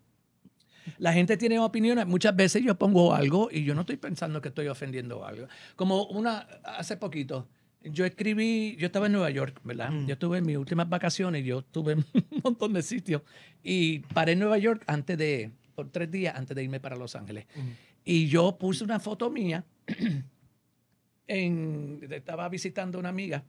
La 0.99 1.12
gente 1.12 1.37
tiene 1.37 1.59
opiniones. 1.59 2.07
Muchas 2.07 2.35
veces 2.37 2.62
yo 2.62 2.77
pongo 2.77 3.14
algo 3.14 3.49
y 3.51 3.64
yo 3.64 3.75
no 3.75 3.83
estoy 3.83 3.97
pensando 3.97 4.40
que 4.40 4.49
estoy 4.49 4.68
ofendiendo 4.68 5.25
algo. 5.25 5.47
Como 5.77 6.05
una, 6.07 6.40
hace 6.64 6.97
poquito, 6.97 7.49
yo 7.83 8.05
escribí, 8.05 8.77
yo 8.79 8.87
estaba 8.87 9.07
en 9.07 9.12
Nueva 9.12 9.31
York, 9.31 9.61
¿verdad? 9.64 9.90
Mm. 9.90 10.07
Yo 10.07 10.12
estuve 10.14 10.38
en 10.38 10.47
mis 10.47 10.57
últimas 10.57 10.88
vacaciones, 10.88 11.44
yo 11.44 11.61
estuve 11.61 11.92
en 11.92 11.99
un 12.31 12.40
montón 12.42 12.73
de 12.73 12.83
sitios 12.83 13.23
y 13.62 14.01
paré 14.01 14.33
en 14.33 14.38
Nueva 14.40 14.59
York 14.59 14.83
antes 14.87 15.18
de, 15.18 15.51
por 15.75 15.90
tres 15.90 16.11
días 16.11 16.35
antes 16.37 16.55
de 16.55 16.64
irme 16.64 16.81
para 16.81 16.97
Los 16.97 17.14
Ángeles. 17.14 17.47
Mm. 17.55 17.61
Y 18.07 18.29
yo 18.29 18.57
puse 18.59 18.85
una 18.85 19.01
foto 19.01 19.31
mía, 19.31 19.64
en, 21.27 22.07
estaba 22.11 22.49
visitando 22.49 22.99
a 22.99 23.01
una 23.01 23.09
amiga 23.09 23.44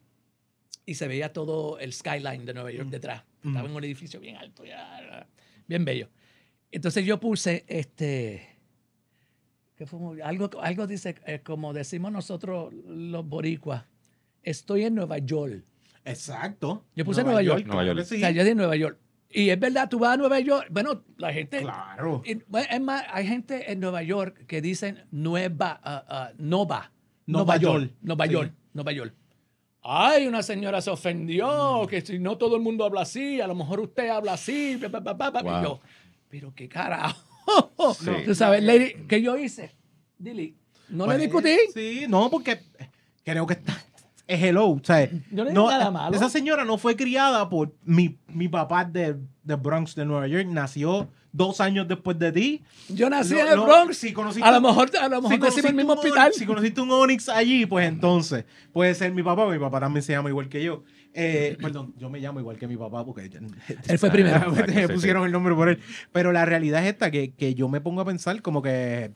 y 0.86 0.96
se 0.96 1.08
veía 1.08 1.34
todo 1.34 1.80
el 1.80 1.94
skyline 1.94 2.46
de 2.46 2.54
Nueva 2.54 2.72
York 2.72 2.88
Mm. 2.88 2.92
detrás. 2.92 3.24
Estaba 3.44 3.68
en 3.70 3.76
un 3.76 3.84
edificio 3.84 4.20
bien 4.20 4.38
alto, 4.38 4.66
ya, 4.66 5.28
bien 5.68 5.86
bello. 5.86 6.10
Entonces 6.76 7.06
yo 7.06 7.22
puse, 7.22 7.64
este, 7.70 8.60
que 9.78 9.86
fue, 9.86 10.22
algo, 10.22 10.50
algo 10.62 10.86
dice, 10.86 11.16
eh, 11.26 11.40
como 11.42 11.72
decimos 11.72 12.12
nosotros 12.12 12.74
los 12.86 13.26
boricuas, 13.26 13.86
estoy 14.44 14.84
en 14.84 14.96
Nueva 14.96 15.20
York. 15.20 15.64
Exacto. 16.04 16.84
Yo 16.94 17.06
puse 17.06 17.24
Nueva 17.24 17.42
York. 17.42 17.66
Nueva 17.66 17.86
York. 17.86 18.00
O 18.00 18.04
sea, 18.04 18.30
sí. 18.30 18.36
yo 18.36 18.44
de 18.44 18.56
Nueva 18.56 18.76
York. 18.76 19.00
Y 19.30 19.52
es 19.52 19.58
verdad, 19.58 19.88
tú 19.88 20.00
vas 20.00 20.16
a 20.16 20.18
Nueva 20.18 20.38
York, 20.42 20.68
bueno, 20.70 21.02
la 21.16 21.32
gente... 21.32 21.62
Claro. 21.62 22.22
y, 22.26 22.44
bueno, 22.46 22.68
es 22.70 22.82
más, 22.82 23.06
hay 23.10 23.26
gente 23.26 23.72
en 23.72 23.80
Nueva 23.80 24.04
York 24.04 24.46
que 24.46 24.62
dicen 24.62 25.06
Nueva, 25.12 25.80
ah, 25.82 26.32
Nova. 26.38 26.92
Nueva 27.26 27.56
Nueva 27.56 27.58
York. 27.58 27.84
York. 27.84 27.94
Nueva 28.02 28.26
Sí. 28.26 28.34
York. 28.34 28.54
Nueva 28.74 28.92
York. 28.92 29.14
Ay, 29.88 30.26
una 30.26 30.42
señora 30.42 30.82
se 30.82 30.90
ofendió, 30.90 31.84
Mm. 31.84 31.88
que 31.88 32.02
si 32.02 32.18
no 32.18 32.40
todo 32.40 32.56
el 32.56 32.62
mundo 32.64 32.84
habla 32.86 33.02
así, 33.02 33.40
a 33.40 33.46
lo 33.46 33.54
mejor 33.54 33.80
usted 33.80 34.10
habla 34.10 34.34
así. 34.34 34.78
Wow. 34.78 35.64
Yo, 35.64 35.80
pero 36.36 36.54
qué 36.54 36.68
carajo. 36.68 37.18
Sí. 38.00 38.10
Tú 38.26 38.34
sabes, 38.36 38.64
lady, 38.64 38.94
¿qué 39.08 39.22
yo 39.22 39.38
hice? 39.38 39.72
Dili, 40.18 40.56
no 40.90 41.06
Pues, 41.06 41.18
le 41.18 41.24
discutí. 41.26 41.56
Sí, 41.74 42.06
no, 42.10 42.30
porque 42.32 42.60
creo 43.24 43.46
que 43.46 43.54
está. 43.54 43.78
Es 44.28 44.42
hello, 44.42 44.70
o 44.70 44.82
sea, 44.84 45.08
Yo 45.32 45.44
no 45.44 45.50
digo 45.52 45.70
nada 45.70 45.92
malo. 45.92 46.16
Esa 46.16 46.30
señora 46.30 46.66
no 46.66 46.80
fue 46.80 46.96
criada 46.96 47.48
por 47.48 47.76
mi, 47.84 48.18
mi 48.28 48.48
papá 48.50 48.84
de, 48.84 49.18
de 49.44 49.56
Bronx, 49.56 49.94
de 49.94 50.04
Nueva 50.06 50.28
York. 50.28 50.48
Nació 50.48 51.08
dos 51.32 51.62
años 51.62 51.88
después 51.88 52.18
de 52.18 52.32
ti. 52.32 52.64
Yo 52.90 53.08
nací 53.12 53.36
No, 53.36 53.40
en 53.42 53.48
el 53.50 53.56
no, 53.58 53.66
Bronx. 53.66 53.98
si 53.98 54.12
conociste- 54.12 54.44
a 54.44 54.52
lo 54.52 54.62
mejor, 54.62 54.90
a 55.00 55.08
lo 55.08 55.22
mejor 55.22 55.52
Si 55.52 55.60
el 55.68 55.76
mismo 55.76 55.94
hospital. 55.94 56.34
Si 56.34 56.46
conociste 56.48 56.82
un 56.82 56.90
Onyx 56.90 57.30
allí, 57.30 57.68
pues 57.68 57.88
entonces 57.88 58.46
puede 58.74 58.96
ser 58.96 59.12
mi 59.14 59.22
papá. 59.22 59.46
Mi 59.48 59.60
papá 59.60 59.80
también 59.80 60.02
se 60.02 60.14
llama 60.14 60.30
igual 60.30 60.50
que 60.50 60.64
yo. 60.64 60.84
Eh, 61.18 61.58
perdón, 61.62 61.94
yo 61.98 62.10
me 62.10 62.20
llamo 62.20 62.42
igual 62.42 62.58
que 62.58 62.68
mi 62.68 62.76
papá 62.76 63.06
porque 63.06 63.32
Él 63.88 63.98
fue 63.98 64.12
primero. 64.12 64.52
Me 64.52 64.88
sí, 64.88 64.94
pusieron 64.94 65.26
el 65.26 65.32
nombre 65.32 65.56
por 65.56 65.70
él. 65.70 65.80
Pero 66.12 66.34
la 66.34 66.44
realidad 66.44 66.84
es 66.84 66.90
esta, 66.90 67.10
que, 67.10 67.32
que 67.32 67.56
yo 67.56 67.70
me 67.70 67.80
pongo 67.80 68.02
a 68.02 68.06
pensar 68.06 68.42
como 68.42 68.62
que, 68.62 69.12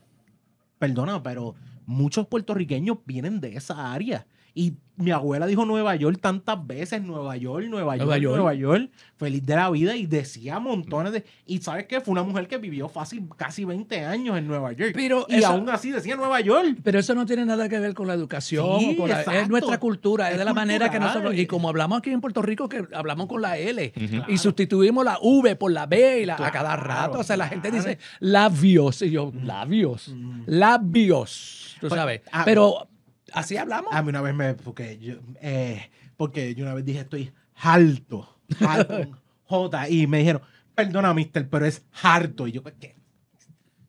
perdona, 0.79 1.21
pero 1.21 1.55
muchos 1.85 2.25
puertorriqueños 2.27 2.99
vienen 3.05 3.41
de 3.41 3.55
esa 3.57 3.91
área. 3.93 4.25
Y 4.55 4.73
mi 4.97 5.11
abuela 5.11 5.45
dijo 5.45 5.63
Nueva 5.63 5.95
York 5.95 6.19
tantas 6.21 6.65
veces, 6.67 7.01
Nueva 7.01 7.37
York, 7.37 7.65
Nueva 7.69 7.95
York, 7.95 8.05
Nueva 8.21 8.35
Nueva 8.35 8.53
York. 8.53 8.89
Feliz 9.15 9.45
de 9.45 9.55
la 9.55 9.69
vida 9.69 9.95
y 9.95 10.05
decía 10.07 10.59
montones 10.59 11.13
de... 11.13 11.23
Y 11.45 11.59
¿sabes 11.59 11.85
qué? 11.87 12.01
Fue 12.01 12.11
una 12.11 12.23
mujer 12.23 12.47
que 12.49 12.57
vivió 12.57 12.89
fácil 12.89 13.23
casi 13.37 13.63
20 13.63 14.03
años 14.05 14.37
en 14.37 14.47
Nueva 14.47 14.73
York. 14.73 14.91
Pero 14.93 15.25
y 15.29 15.35
eso- 15.35 15.47
aún 15.47 15.69
así 15.69 15.91
decía 15.91 16.17
Nueva 16.17 16.41
York. 16.41 16.79
Pero 16.83 16.99
eso 16.99 17.15
no 17.15 17.25
tiene 17.25 17.45
nada 17.45 17.69
que 17.69 17.79
ver 17.79 17.93
con 17.93 18.07
la 18.07 18.13
educación. 18.13 18.79
Sí, 18.79 18.95
o 18.97 19.01
con 19.01 19.09
la- 19.09 19.21
es 19.21 19.47
nuestra 19.47 19.79
cultura, 19.79 20.27
es, 20.27 20.33
Es 20.33 20.39
de 20.39 20.45
la 20.45 20.53
manera 20.53 20.89
que 20.91 20.99
nosotros. 20.99 21.33
Y 21.35 21.45
como 21.45 21.69
hablamos 21.69 21.99
aquí 21.99 22.09
en 22.11 22.19
Puerto 22.19 22.41
Rico, 22.41 22.67
que 22.67 22.85
hablamos 22.93 23.27
con 23.27 23.41
la 23.41 23.57
L 23.57 23.93
y 24.27 24.37
sustituimos 24.37 25.05
la 25.05 25.17
V 25.21 25.55
por 25.55 25.71
la 25.71 25.85
B 25.85 26.21
y 26.21 26.25
la, 26.25 26.35
a 26.35 26.51
cada 26.51 26.75
rato. 26.75 27.19
O 27.19 27.23
sea, 27.23 27.37
la 27.37 27.47
gente 27.47 27.71
dice 27.71 27.99
labios. 28.19 29.01
Y 29.01 29.11
yo, 29.11 29.31
labios. 29.43 30.09
Mm. 30.09 30.41
Labios. 30.47 31.77
Tú 31.79 31.87
Pues, 31.87 31.97
sabes. 31.99 32.21
ah, 32.31 32.43
Pero 32.45 32.87
así 33.33 33.57
hablamos. 33.57 33.93
A 33.93 34.01
mí 34.03 34.09
una 34.09 34.21
vez 34.21 34.33
me. 34.35 34.53
Porque 34.53 34.97
yo, 34.99 35.15
eh, 35.41 35.89
porque 36.17 36.55
yo 36.55 36.63
una 36.65 36.73
vez 36.73 36.85
dije 36.85 36.99
estoy 36.99 37.31
harto. 37.55 38.37
Harto. 38.59 38.95
con 39.47 39.63
J. 39.69 39.89
Y 39.89 40.07
me 40.07 40.19
dijeron, 40.19 40.41
perdona, 40.75 41.13
mister, 41.13 41.47
pero 41.49 41.65
es 41.65 41.83
harto. 42.01 42.47
Y 42.47 42.51
yo, 42.53 42.63
¿qué? 42.63 42.95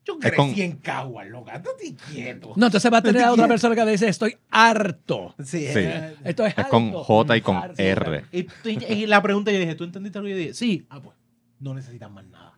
Yo 0.05 0.18
crecí 0.18 0.37
con- 0.37 0.59
en 0.59 0.72
Caguas, 0.79 1.29
loca. 1.29 1.59
No 1.59 1.70
te 1.79 1.94
quieto. 1.94 2.53
No, 2.57 2.66
entonces 2.66 2.90
va 2.92 2.98
a 2.98 3.03
tener 3.03 3.22
a 3.22 3.33
otra 3.33 3.46
persona 3.46 3.74
que 3.74 3.85
dice, 3.90 4.09
estoy 4.09 4.37
harto. 4.50 5.35
Sí. 5.38 5.59
Sí. 5.66 5.68
eh, 5.76 6.16
Esto 6.24 6.46
es, 6.46 6.57
Es 6.57 6.66
con 6.66 6.87
harto. 6.87 7.05
J 7.05 7.37
y 7.37 7.40
con 7.42 7.57
Harto. 7.57 7.74
R. 7.83 8.24
y, 8.33 8.38
y- 8.64 8.92
y 8.94 9.07
la 9.07 9.20
pregunta 9.22 9.53
yo 9.53 9.59
dije, 9.59 9.74
¿tú 9.74 9.85
entendiste 9.85 10.18
lo 10.18 10.24
que 10.24 10.31
yo 10.31 10.37
dije? 10.37 10.55
Sí. 10.55 10.87
Ah, 10.88 11.00
pues, 11.03 11.16
no 11.61 11.74
necesitas 11.74 12.11
más 12.11 12.24
nada. 12.26 12.49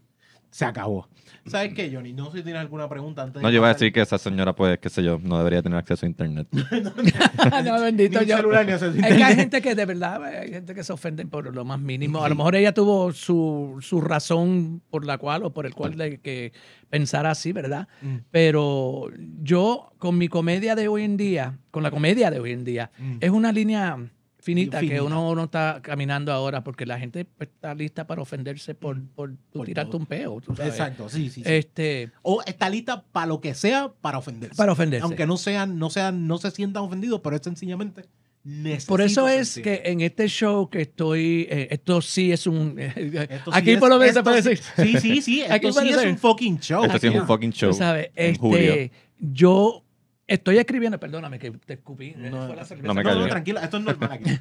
Se 0.53 0.67
acabó. 0.67 1.09
¿Sabes 1.47 1.73
qué, 1.73 1.91
Johnny? 1.93 2.13
No 2.13 2.31
sé 2.31 2.39
si 2.39 2.45
tienes 2.45 2.61
alguna 2.61 2.87
pregunta 2.89 3.23
antes 3.23 3.37
de 3.37 3.43
No, 3.43 3.49
yo 3.51 3.57
iba 3.57 3.67
a 3.69 3.71
pasar- 3.73 3.81
decir 3.81 3.93
que 3.95 4.01
esa 4.03 4.19
señora, 4.19 4.55
pues, 4.55 4.79
qué 4.79 4.91
sé 4.91 5.03
yo, 5.03 5.19
no 5.21 5.39
debería 5.39 5.63
tener 5.63 5.79
acceso 5.79 6.05
a 6.05 6.09
internet. 6.11 6.47
no, 7.65 7.81
bendito. 7.81 8.19
Un 8.21 8.27
yo- 8.27 8.37
celular, 8.37 8.67
ni 8.67 8.73
acceso 8.73 8.93
a 8.93 8.95
Es 8.95 9.01
que 9.01 9.07
hay 9.07 9.13
internet. 9.13 9.37
gente 9.39 9.63
que 9.63 9.75
de 9.75 9.87
verdad, 9.87 10.23
hay 10.25 10.51
gente 10.51 10.75
que 10.75 10.85
se 10.85 10.93
ofenden 10.93 11.31
por 11.31 11.53
lo 11.53 11.65
más 11.65 11.81
mínimo. 11.81 12.23
A 12.23 12.29
lo 12.29 12.35
mejor 12.35 12.55
ella 12.55 12.73
tuvo 12.75 13.13
su, 13.13 13.79
su 13.81 14.01
razón 14.03 14.83
por 14.91 15.07
la 15.07 15.17
cual 15.19 15.43
o 15.45 15.53
por 15.55 15.65
el 15.67 15.75
cual 15.75 15.97
de 15.97 16.21
que 16.21 16.53
pensara 16.91 17.31
así, 17.31 17.53
¿verdad? 17.53 17.89
Mm. 18.03 18.17
Pero 18.31 19.07
yo 19.43 19.93
con 19.99 20.19
mi 20.19 20.29
comedia 20.29 20.75
de 20.75 20.87
hoy 20.89 21.03
en 21.05 21.17
día, 21.17 21.59
con 21.71 21.83
la 21.83 21.91
comedia 21.91 22.31
de 22.31 22.41
hoy 22.41 22.53
en 22.53 22.65
día, 22.65 22.91
Mm. 22.99 23.17
es 23.21 23.31
una 23.31 23.53
línea 23.53 23.97
finita, 24.43 24.81
Finita. 24.81 24.97
que 24.97 25.01
uno, 25.01 25.31
uno 25.31 25.45
está 25.45 25.81
caminando 25.83 26.33
ahora 26.33 26.63
porque 26.63 26.85
la 26.85 26.99
gente 26.99 27.25
pues, 27.25 27.49
está 27.49 27.75
lista 27.75 28.07
para 28.07 28.21
ofenderse 28.21 28.75
por, 28.75 29.01
por, 29.15 29.31
tú 29.31 29.59
Por 29.61 29.67
tirarte 29.67 29.93
todo. 29.93 29.99
un 29.99 30.07
peo. 30.07 30.41
tú 30.41 30.55
sabes. 30.55 30.73
Exacto, 30.73 31.09
sí, 31.09 31.31
sí. 31.31 31.43
sí. 31.43 31.51
Este, 31.51 32.11
o 32.23 32.43
está 32.45 32.69
lista 32.69 33.03
para 33.13 33.27
lo 33.27 33.41
que 33.41 33.55
sea 33.55 33.93
para 34.01 34.19
ofenderse. 34.19 34.57
para 34.57 34.73
ofenderse. 34.73 35.05
Aunque 35.05 35.27
no 35.27 35.37
sean, 35.37 35.79
no 35.79 35.89
sean, 35.89 36.27
no 36.27 36.39
se 36.39 36.51
sientan 36.51 36.83
ofendidos, 36.83 37.21
pero 37.23 37.37
es 37.37 37.43
sencillamente 37.43 38.03
necesito 38.45 38.89
Por 38.91 39.01
eso 39.01 39.29
es 39.29 39.61
que 39.63 39.83
en 39.85 40.01
este 40.01 40.27
show 40.29 40.69
que 40.69 40.83
estoy, 40.83 41.47
eh, 41.49 41.69
esto 41.71 42.03
sí 42.03 42.33
es 42.33 42.47
un... 42.47 42.77
Esto 42.97 43.53
aquí 43.55 43.77
por 43.77 43.89
lo 43.89 43.99
menos 43.99 44.15
se 44.15 44.21
esto 44.21 44.25
puede 44.25 44.43
sí- 44.43 44.49
decir. 44.49 44.65
Sí, 44.77 45.01
sí, 45.01 45.23
sí. 45.23 45.43
Aquí 45.49 45.69
Esto 45.69 45.81
sí 45.81 45.89
es 45.89 46.05
un 46.05 46.19
fucking 46.19 46.59
show. 46.59 46.85
Esto 46.85 46.99
sí 46.99 47.07
es 47.07 47.15
un 47.15 47.27
fucking 47.27 47.53
show. 47.53 47.73
Sabes, 47.73 48.11
este, 48.15 48.91
yo 49.19 49.85
estoy 50.33 50.59
escribiendo, 50.59 50.99
perdóname 50.99 51.39
que 51.39 51.51
te 51.51 51.75
escupí. 51.75 52.15
No, 52.17 52.47
fue 52.47 52.57
la 52.57 52.65
cerveza. 52.65 52.87
no 52.89 52.95
me 52.95 53.03
No, 53.03 53.11
no, 53.11 53.17
cayó. 53.21 53.29
tranquilo, 53.31 53.61
esto 53.61 53.77
es 53.79 53.85
normal 53.85 54.13
aquí. 54.13 54.31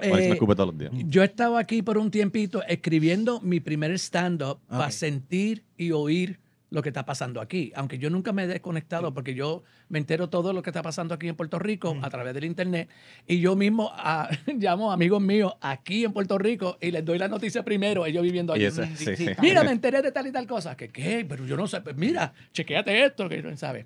Eso 0.00 0.14
me 0.14 0.24
Eh, 0.24 0.30
escupe 0.32 0.54
todos 0.54 0.68
los 0.68 0.78
días. 0.78 0.92
yo 1.08 1.22
estaba 1.22 1.60
aquí 1.60 1.82
por 1.82 1.98
un 1.98 2.10
tiempito 2.10 2.62
escribiendo 2.66 3.40
mi 3.42 3.60
primer 3.60 3.90
stand-up 3.98 4.58
para 4.66 4.90
sentir 4.90 5.62
y 5.76 5.92
oír 5.92 6.38
lo 6.70 6.80
que 6.82 6.88
está 6.88 7.04
pasando 7.04 7.40
aquí. 7.40 7.70
Aunque 7.74 7.98
yo 7.98 8.08
nunca 8.08 8.32
me 8.32 8.44
he 8.44 8.46
desconectado 8.46 9.12
porque 9.12 9.34
yo 9.34 9.62
me 9.90 9.98
entero 9.98 10.30
todo 10.30 10.52
lo 10.54 10.62
que 10.62 10.70
está 10.70 10.80
pasando 10.82 11.12
aquí 11.14 11.28
en 11.28 11.34
Puerto 11.34 11.58
Rico 11.58 11.94
Mm. 11.94 12.04
a 12.04 12.08
través 12.10 12.32
del 12.32 12.44
internet 12.44 12.88
y 13.26 13.40
yo 13.40 13.56
mismo 13.56 13.90
ah, 13.92 14.30
llamo 14.46 14.90
a 14.90 14.94
amigos 14.94 15.20
míos 15.20 15.52
aquí 15.60 16.04
en 16.04 16.12
Puerto 16.14 16.38
Rico 16.38 16.78
y 16.80 16.92
les 16.92 17.04
doy 17.04 17.18
la 17.18 17.28
noticia 17.28 17.62
primero, 17.64 18.06
ellos 18.06 18.22
viviendo 18.22 18.54
Y 18.56 18.60
allí. 18.60 18.66
ese- 18.66 18.86
Mm, 18.86 18.96
sí, 18.96 19.16
sí. 19.16 19.26
Mira, 19.42 19.62
me 19.64 19.72
enteré 19.72 20.00
de 20.00 20.12
tal 20.12 20.26
y 20.28 20.32
tal 20.32 20.46
cosa. 20.46 20.76
¿Qué 20.78 20.88
qué? 20.88 21.26
Pero 21.28 21.44
yo 21.44 21.56
no 21.58 21.66
sé. 21.66 21.80
Pues 21.82 21.96
mira, 21.96 22.32
chequéate 22.54 23.04
esto, 23.04 23.28
que 23.28 23.42
no 23.42 23.54
sabe. 23.58 23.84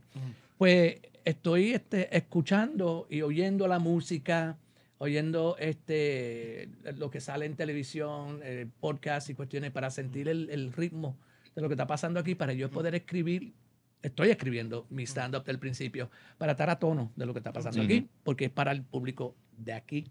Pues 0.59 0.97
estoy 1.25 1.73
este, 1.73 2.17
escuchando 2.17 3.07
y 3.11 3.23
oyendo 3.23 3.67
la 3.67 3.79
música, 3.79 4.59
oyendo 4.99 5.57
este, 5.59 6.69
lo 6.97 7.11
que 7.11 7.21
sale 7.21 7.47
en 7.47 7.57
televisión, 7.57 8.41
eh, 8.43 8.67
podcast 8.81 9.31
y 9.31 9.35
cuestiones 9.35 9.71
para 9.71 9.91
sentir 9.91 10.29
el, 10.29 10.51
el 10.51 10.73
ritmo 10.73 11.17
de 11.55 11.63
lo 11.63 11.69
que 11.69 11.75
está 11.75 11.87
pasando 11.87 12.21
aquí, 12.21 12.35
para 12.35 12.53
yo 12.53 12.71
poder 12.71 12.95
escribir. 12.95 13.55
Estoy 14.03 14.29
escribiendo 14.29 14.87
mi 14.91 15.05
stand-up 15.05 15.45
del 15.45 15.59
principio 15.59 16.11
para 16.37 16.53
estar 16.53 16.69
a 16.69 16.79
tono 16.79 17.11
de 17.17 17.25
lo 17.25 17.33
que 17.33 17.39
está 17.39 17.55
pasando 17.55 17.81
aquí, 17.81 18.07
porque 18.23 18.47
es 18.47 18.51
para 18.51 18.71
el 18.71 18.83
público 18.83 19.35
de 19.57 19.73
aquí. 19.73 20.05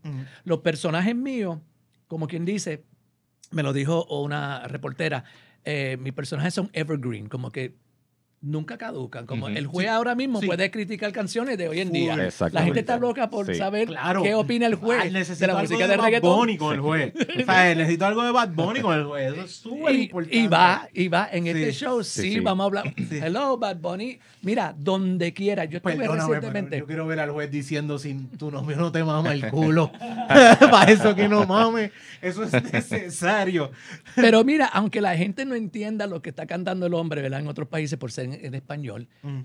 Los 0.45 0.59
personajes 0.61 1.15
míos, 1.15 1.59
como 2.07 2.27
quien 2.27 2.43
dice, 2.43 2.85
me 3.51 3.61
lo 3.61 3.71
dijo 3.71 4.05
una 4.19 4.67
reportera, 4.67 5.25
eh, 5.63 5.97
mis 5.99 6.11
personajes 6.11 6.55
son 6.55 6.71
evergreen, 6.73 7.29
como 7.29 7.51
que 7.51 7.75
nunca 8.43 8.77
caducan. 8.77 9.25
Como 9.25 9.47
el 9.47 9.65
juez 9.65 9.85
Sí, 9.87 9.89
ahora 9.89 10.13
mismo 10.15 10.39
sí. 10.41 10.45
puede 10.45 10.69
criticar 10.69 11.11
canciones 11.11 11.57
de 11.57 11.69
hoy 11.69 11.79
en 11.79 11.91
día. 11.91 12.15
La 12.51 12.61
gente 12.63 12.81
está 12.81 12.97
loca 12.97 13.29
por 13.29 13.45
Sí. 13.47 13.55
saber 13.55 13.87
Claro. 13.87 14.21
qué 14.21 14.35
opina 14.35 14.67
el 14.67 14.73
Ah, 14.73 14.77
juez 14.81 15.11
necesito 15.13 15.39
de 15.39 15.47
la 15.47 15.53
algo 15.59 15.61
música 15.71 15.83
de 15.87 15.91
de 15.91 15.97
Bad 15.97 16.05
reggaetón. 16.05 16.37
Bunny 16.37 16.57
con 16.57 16.75
el 16.75 16.81
juez. 16.81 17.13
O 17.15 17.45
sea, 17.45 17.75
necesito 17.75 18.05
algo 18.05 18.23
de 18.23 18.31
Bad 18.31 18.49
Bunny 18.49 18.81
con 18.81 18.97
el 18.99 19.05
juez. 19.05 19.33
Eso 19.33 19.41
es 19.43 19.51
súper 19.51 19.95
importante. 19.95 20.37
y 20.37 20.47
va, 20.47 20.89
y 20.93 21.07
va 21.07 21.29
en 21.31 21.47
este 21.47 21.71
show, 21.71 22.03
sí, 22.03 22.21
Sí, 22.21 22.33
sí. 22.33 22.39
vamos 22.41 22.63
a 22.63 22.67
hablar. 22.67 22.93
Sí. 22.97 23.19
Hello, 23.23 23.57
Bad 23.57 23.77
Bunny. 23.77 24.19
Mira, 24.41 24.75
donde 24.77 25.33
quiera. 25.33 25.63
Yo 25.65 25.77
estuve 25.77 25.95
Perdóname, 25.95 26.33
recientemente. 26.35 26.79
yo 26.79 26.85
quiero 26.85 27.07
ver 27.07 27.19
al 27.21 27.31
juez 27.31 27.49
diciendo 27.49 27.97
sin 27.97 28.27
tu 28.37 28.51
novio 28.51 28.75
no 28.75 28.91
te 28.91 29.03
mama 29.03 29.31
el 29.33 29.49
culo. 29.49 29.89
Para 30.69 30.91
eso 30.91 31.15
que 31.15 31.29
no 31.29 31.45
mame. 31.45 31.91
Eso 32.21 32.43
es 32.43 32.51
necesario. 32.73 33.71
Pero 34.15 34.43
mira, 34.43 34.65
aunque 34.65 34.99
la 35.01 35.15
gente 35.15 35.45
no 35.45 35.55
entienda 35.55 36.07
lo 36.07 36.21
que 36.21 36.29
está 36.29 36.45
cantando 36.45 36.85
el 36.87 36.93
hombre, 36.93 37.21
¿verdad? 37.21 37.39
En 37.39 37.47
otros 37.47 37.67
países 37.67 37.97
por 37.97 38.11
ser 38.11 38.32
en, 38.33 38.45
en 38.45 38.53
español, 38.55 39.07
Mm. 39.21 39.41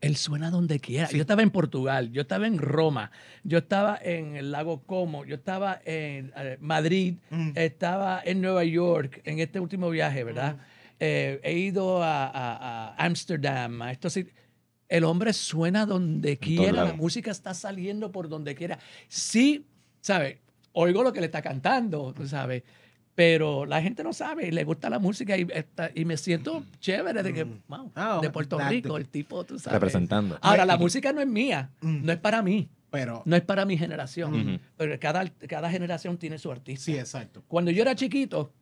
él 0.00 0.16
suena 0.16 0.50
donde 0.50 0.80
quiera. 0.80 1.06
Sí. 1.08 1.16
Yo 1.16 1.22
estaba 1.22 1.42
en 1.42 1.50
Portugal, 1.50 2.10
yo 2.12 2.22
estaba 2.22 2.46
en 2.46 2.58
Roma, 2.58 3.10
yo 3.42 3.58
estaba 3.58 3.98
en 4.02 4.36
el 4.36 4.50
lago 4.52 4.82
Como, 4.82 5.24
yo 5.24 5.36
estaba 5.36 5.80
en 5.84 6.32
eh, 6.36 6.58
Madrid, 6.60 7.16
Mm. 7.30 7.52
estaba 7.54 8.20
en 8.24 8.40
Nueva 8.42 8.64
York 8.64 9.22
en 9.24 9.38
este 9.38 9.60
último 9.60 9.88
viaje, 9.90 10.22
¿verdad? 10.24 10.58
Eh, 11.00 11.40
he 11.42 11.54
ido 11.58 12.02
a, 12.02 12.26
a, 12.26 12.94
a 12.94 13.04
Ámsterdam, 13.04 13.82
a 13.82 13.90
estos 13.92 14.18
El 14.88 15.04
hombre 15.04 15.32
suena 15.32 15.86
donde 15.86 16.36
quiera, 16.38 16.84
la 16.84 16.92
música 16.92 17.30
está 17.30 17.52
saliendo 17.54 18.12
por 18.12 18.28
donde 18.28 18.54
quiera. 18.54 18.78
Sí, 19.08 19.66
¿sabes? 20.00 20.38
Oigo 20.72 21.02
lo 21.02 21.12
que 21.12 21.20
le 21.20 21.26
está 21.26 21.40
cantando, 21.40 22.14
sabes. 22.26 22.62
Pero 23.14 23.64
la 23.64 23.80
gente 23.80 24.02
no 24.02 24.12
sabe, 24.12 24.48
y 24.48 24.50
le 24.50 24.64
gusta 24.64 24.90
la 24.90 24.98
música 24.98 25.36
y, 25.38 25.46
está- 25.54 25.90
y 25.94 26.04
me 26.04 26.16
siento 26.16 26.64
chévere 26.80 27.22
de 27.22 27.32
que, 27.32 27.44
Mm. 27.44 27.60
wow, 27.68 27.92
Ah, 27.94 28.18
de 28.20 28.28
Puerto 28.30 28.58
Rico, 28.58 28.96
el 28.96 29.08
tipo, 29.08 29.44
tú 29.44 29.58
sabes. 29.58 29.74
Representando. 29.74 30.36
Ahora, 30.40 30.64
la 30.64 30.76
música 30.76 31.12
no 31.12 31.20
es 31.20 31.26
mía, 31.28 31.70
Mm. 31.80 32.04
no 32.04 32.12
es 32.12 32.18
para 32.18 32.42
mí, 32.42 32.68
Pero, 32.90 33.22
no 33.24 33.36
es 33.36 33.42
para 33.42 33.64
mi 33.64 33.76
generación, 33.78 34.34
Ujú. 34.34 34.58
pero 34.76 34.98
cada, 34.98 35.28
cada 35.48 35.70
generación 35.70 36.18
tiene 36.18 36.38
su 36.38 36.50
artista. 36.50 36.84
sí, 36.86 36.96
exacto. 36.98 37.44
Cuando 37.46 37.70
yo 37.70 37.82
era 37.82 37.94
chiquito, 37.94 38.52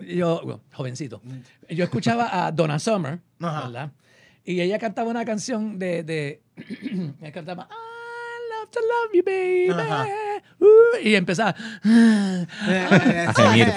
yo, 0.00 0.40
bueno, 0.42 0.60
jovencito, 0.72 1.20
Mm. 1.22 1.74
yo 1.74 1.84
escuchaba 1.84 2.46
a 2.46 2.52
Donna 2.52 2.78
Summer, 2.78 3.20
Ajá. 3.40 3.64
¿verdad? 3.66 3.92
Y 4.46 4.60
ella 4.60 4.78
cantaba 4.78 5.10
una 5.10 5.24
canción 5.26 5.78
de, 5.78 6.02
de 6.02 6.42
ella 7.20 7.32
cantaba 7.32 7.68
to 8.74 8.80
love 8.80 9.10
you, 9.14 9.22
baby. 9.24 9.70
Ajá. 9.70 10.06
Uh, 10.60 10.98
y 11.02 11.14
empezaba 11.14 11.54
A 11.84 13.26
gemir. 13.34 13.72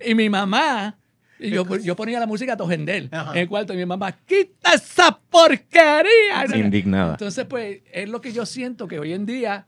y 0.06 0.14
mi 0.14 0.28
mamá 0.28 0.96
y 1.38 1.50
yo, 1.50 1.66
yo 1.78 1.96
ponía 1.96 2.20
la 2.20 2.26
música 2.26 2.52
a 2.52 2.56
Tojendel 2.56 3.08
Ajá. 3.10 3.32
en 3.32 3.38
el 3.38 3.48
cuarto 3.48 3.72
y 3.74 3.76
mi 3.76 3.86
mamá 3.86 4.12
quita 4.12 4.74
esa 4.74 5.18
porquería 5.30 6.46
Indignada. 6.54 7.12
entonces 7.12 7.44
pues 7.46 7.80
es 7.92 8.08
lo 8.08 8.20
que 8.20 8.32
yo 8.32 8.46
siento 8.46 8.86
que 8.86 8.98
hoy 8.98 9.12
en 9.12 9.26
día 9.26 9.66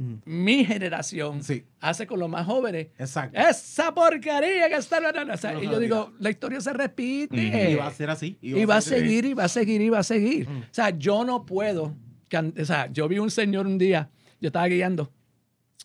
Mm. 0.00 0.14
mi 0.24 0.64
generación 0.64 1.44
Sí, 1.44 1.66
hace 1.78 2.06
con 2.06 2.18
los 2.18 2.30
más 2.30 2.46
jóvenes 2.46 2.86
exacto. 2.98 3.38
esa 3.38 3.92
porquería 3.94 4.66
que 4.70 4.76
está 4.76 4.96
o 4.96 5.36
sea, 5.36 5.52
y 5.52 5.56
Ajá, 5.66 5.72
yo 5.72 5.78
digo 5.78 6.12
la 6.18 6.30
historia 6.30 6.58
se 6.62 6.72
repite. 6.72 7.36
Y 7.36 7.74
va 7.74 7.88
a 7.88 7.90
ser 7.90 8.08
así. 8.08 8.38
y 8.40 8.64
va 8.64 8.76
a 8.76 8.80
seguir, 8.80 9.26
y 9.26 9.34
va 9.34 9.44
a 9.44 9.48
seguir, 9.48 9.82
y 9.82 9.90
va 9.90 9.98
a 9.98 10.02
seguir. 10.02 10.48
Mm. 10.48 10.58
O 10.60 10.64
sea, 10.70 10.88
yo 10.88 11.22
no 11.26 11.44
puedo. 11.44 11.94
Can- 12.30 12.54
O 12.58 12.64
sea, 12.64 12.90
yo 12.90 13.06
vi 13.08 13.18
un 13.18 13.30
señor 13.30 13.66
un 13.66 13.76
día, 13.76 14.08
yo 14.40 14.46
estaba 14.48 14.66
guiando, 14.68 15.12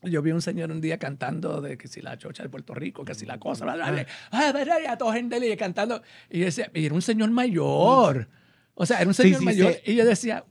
yo 0.03 0.21
vi 0.21 0.31
un 0.31 0.41
señor 0.41 0.71
un 0.71 0.79
día 0.81 0.97
cantando 0.99 1.61
de 1.61 1.77
que 1.77 1.87
si 1.87 2.01
la 2.01 2.17
chocha 2.17 2.43
de 2.43 2.49
Puerto 2.49 2.73
Rico, 2.73 3.03
que 3.03 3.15
si 3.15 3.25
la 3.25 3.39
cosa, 3.39 3.65
bla, 3.65 3.73
bla, 3.75 3.91
bla. 3.91 4.05
Ah, 4.31 4.53
a 4.89 4.97
toda 4.97 5.13
gente 5.13 5.39
le 5.39 5.57
cantando. 5.57 6.01
Y 6.29 6.39
decía, 6.39 6.69
y 6.73 6.85
era 6.85 6.93
un 6.95 7.01
señor 7.01 7.31
mayor. 7.31 8.27
O 8.75 8.85
sea, 8.85 8.99
era 8.99 9.07
un 9.07 9.13
Sí, 9.13 9.23
señor 9.23 9.39
sí, 9.39 9.45
mayor. 9.45 9.73
sí. 9.73 9.91
Y 9.91 9.95
yo 9.95 10.05
decía, 10.05 10.45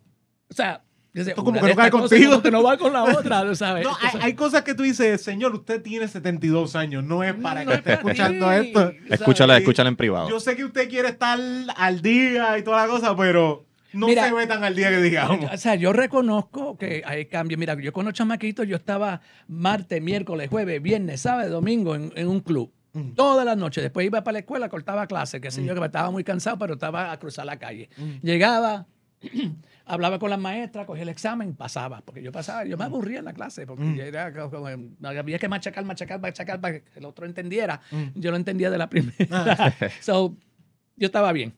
o 0.50 0.54
sea, 0.54 0.82
yo 1.12 1.20
decía, 1.20 1.34
como 1.36 1.52
que 1.52 1.60
no 1.60 1.76
cae 1.76 1.90
contigo. 1.90 2.30
como 2.30 2.42
que 2.42 2.50
no 2.50 2.62
va 2.64 2.76
con 2.76 2.92
la 2.92 3.04
otra, 3.18 3.44
¿no 3.44 3.54
¿sabes? 3.54 3.84
No, 3.84 3.90
hay, 3.90 3.96
Entonces, 4.06 4.20
hay 4.24 4.34
cosas 4.34 4.62
que 4.62 4.74
tú 4.74 4.82
dices, 4.82 5.22
señor, 5.22 5.54
usted 5.54 5.80
tiene 5.82 6.08
72 6.08 6.74
años, 6.74 7.04
no 7.04 7.22
es 7.22 7.34
para 7.34 7.64
no 7.64 7.70
que 7.70 7.74
es 7.74 7.78
esté 7.80 7.96
para 7.96 8.00
escuchando 8.02 8.48
ti, 8.50 8.66
esto. 8.66 8.80
¿sabes? 8.80 8.96
Escúchala, 9.10 9.58
escúchala 9.58 9.88
en 9.90 9.96
privado. 9.96 10.28
Yo 10.30 10.40
sé 10.40 10.56
que 10.56 10.64
usted 10.64 10.88
quiere 10.88 11.08
estar 11.10 11.38
al 11.76 12.02
día 12.02 12.58
y 12.58 12.64
toda 12.64 12.84
la 12.86 12.92
cosa, 12.92 13.14
pero 13.16 13.64
no 13.94 14.06
Mira, 14.06 14.28
se 14.28 14.34
ve 14.34 14.46
tan 14.46 14.62
al 14.64 14.74
día 14.74 14.90
que 14.90 15.00
digamos. 15.00 15.52
O 15.52 15.56
sea, 15.56 15.74
yo 15.76 15.92
reconozco 15.92 16.76
que 16.76 17.02
hay 17.06 17.26
cambios. 17.26 17.58
Mira, 17.58 17.74
yo 17.80 17.92
con 17.92 18.04
los 18.04 18.14
chamaquitos, 18.14 18.66
yo 18.66 18.76
estaba 18.76 19.20
martes, 19.48 20.02
miércoles, 20.02 20.48
jueves, 20.50 20.82
viernes, 20.82 21.20
sábado, 21.20 21.50
domingo 21.50 21.94
en, 21.94 22.12
en 22.16 22.28
un 22.28 22.40
club. 22.40 22.72
Mm. 22.92 23.12
Todas 23.14 23.44
las 23.44 23.56
noches. 23.56 23.82
Después 23.82 24.06
iba 24.06 24.22
para 24.22 24.34
la 24.34 24.38
escuela, 24.40 24.68
cortaba 24.68 25.06
clases, 25.06 25.40
qué 25.40 25.50
sé 25.50 25.64
yo, 25.64 25.74
que 25.74 25.84
estaba 25.84 26.10
muy 26.10 26.24
cansado, 26.24 26.58
pero 26.58 26.74
estaba 26.74 27.10
a 27.12 27.18
cruzar 27.18 27.44
la 27.44 27.58
calle. 27.58 27.88
Mm. 27.96 28.10
Llegaba, 28.22 28.86
hablaba 29.84 30.18
con 30.18 30.30
las 30.30 30.38
maestras, 30.38 30.86
cogía 30.86 31.02
el 31.02 31.08
examen, 31.08 31.54
pasaba. 31.54 32.02
Porque 32.02 32.22
yo 32.22 32.30
pasaba, 32.30 32.64
yo 32.64 32.78
me 32.78 32.84
aburría 32.84 33.18
en 33.18 33.24
la 33.24 33.32
clase, 33.32 33.66
porque 33.66 33.82
Mm. 33.84 34.00
era 34.00 34.32
había 35.18 35.38
que 35.38 35.48
machacar, 35.48 35.84
machacar, 35.84 36.20
machacar 36.20 36.60
para 36.60 36.80
que 36.80 36.84
el 36.96 37.04
otro 37.04 37.26
entendiera. 37.26 37.80
Mm. 37.90 38.04
Yo 38.14 38.30
lo 38.30 38.36
entendía 38.36 38.70
de 38.70 38.78
la 38.78 38.88
primera. 38.88 39.74
so, 40.00 40.36
yo 40.96 41.06
estaba 41.06 41.32
bien. 41.32 41.52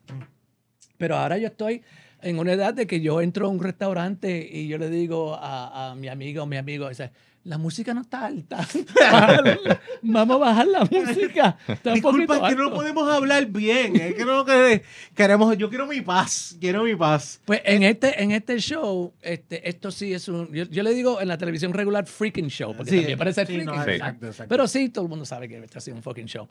Pero 0.97 1.15
ahora 1.15 1.37
yo 1.37 1.47
estoy 1.47 1.83
en 2.21 2.39
una 2.39 2.53
edad 2.53 2.73
de 2.73 2.87
que 2.87 3.01
yo 3.01 3.21
entro 3.21 3.47
a 3.47 3.49
un 3.49 3.59
restaurante 3.61 4.47
y 4.51 4.67
yo 4.67 4.77
le 4.77 4.89
digo 4.89 5.35
a, 5.35 5.91
a 5.91 5.95
mi 5.95 6.07
amigo 6.07 6.45
mi 6.45 6.57
amigo, 6.57 6.89
dice, 6.89 7.11
la 7.43 7.57
música 7.57 7.93
no 7.93 8.01
está 8.01 8.25
alta. 8.25 8.67
Vamos 10.01 10.35
a 10.35 10.39
bajar 10.39 10.67
la 10.67 10.81
música. 10.85 11.57
Está 11.67 11.93
Disculpa, 11.93 12.35
es 12.35 12.41
que 12.49 12.55
no 12.55 12.63
alto". 12.65 12.75
podemos 12.75 13.09
hablar 13.09 13.45
bien. 13.45 13.95
Es 13.95 14.15
que 14.15 14.25
no 14.25 14.43
que- 14.43 14.83
queremos, 15.15 15.57
yo 15.57 15.69
quiero 15.69 15.87
mi 15.87 16.01
paz, 16.01 16.57
quiero 16.59 16.83
mi 16.83 16.95
paz. 16.95 17.39
Pues 17.45 17.61
en 17.63 17.83
este, 17.83 18.21
en 18.21 18.31
este 18.31 18.59
show, 18.59 19.13
este, 19.21 19.67
esto 19.69 19.91
sí 19.91 20.13
es 20.13 20.27
un. 20.27 20.51
Yo, 20.51 20.65
yo 20.65 20.83
le 20.83 20.93
digo 20.93 21.21
en 21.21 21.27
la 21.29 21.37
televisión 21.37 21.73
regular 21.73 22.05
freaking 22.05 22.49
show, 22.49 22.75
porque 22.75 22.91
Sí, 22.91 22.97
también 22.97 23.17
parece 23.17 23.45
sí, 23.45 23.53
freaking. 23.53 23.65
no, 23.65 23.83
Sí. 23.83 23.91
exacto, 23.91 24.27
exacto. 24.27 24.49
Pero 24.49 24.67
sí, 24.67 24.89
todo 24.89 25.05
el 25.05 25.09
mundo 25.09 25.23
sabe 25.25 25.47
que 25.47 25.57
este 25.57 25.77
ha 25.77 25.81
sido 25.81 25.95
un 25.95 26.03
fucking 26.03 26.25
show. 26.27 26.47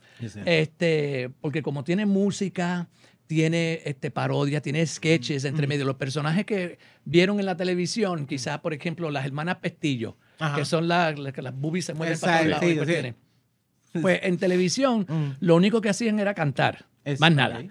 Este, 0.46 1.30
porque 1.40 1.62
como 1.62 1.84
tiene 1.84 2.06
música, 2.06 2.88
tiene 3.26 3.80
este, 3.84 4.10
parodia, 4.10 4.60
tiene 4.60 4.86
sketches 4.86 5.44
Mm. 5.44 5.46
entre 5.48 5.66
medio. 5.66 5.84
Los 5.84 5.96
personajes 5.96 6.44
que 6.46 6.78
vieron 7.04 7.40
en 7.40 7.46
la 7.46 7.56
televisión, 7.56 8.26
quizás, 8.26 8.58
por 8.60 8.72
ejemplo, 8.74 9.10
las 9.10 9.24
hermanas 9.26 9.56
Pestillo, 9.56 10.16
Ajá. 10.38 10.56
que 10.56 10.64
son 10.64 10.88
las 10.88 11.14
que 11.32 11.42
las 11.42 11.54
boobies 11.54 11.84
se 11.86 11.94
mueven 11.94 12.18
para 12.18 12.38
todos 12.38 12.50
lados. 12.50 12.64
sí, 12.68 12.76
cuestiones. 12.76 13.14
Pues 14.02 14.20
en 14.24 14.36
televisión, 14.36 15.06
Mm. 15.08 15.30
lo 15.40 15.56
único 15.56 15.80
que 15.80 15.88
hacían 15.88 16.18
era 16.18 16.34
cantar, 16.34 16.84
más 17.18 17.32
nada. 17.32 17.64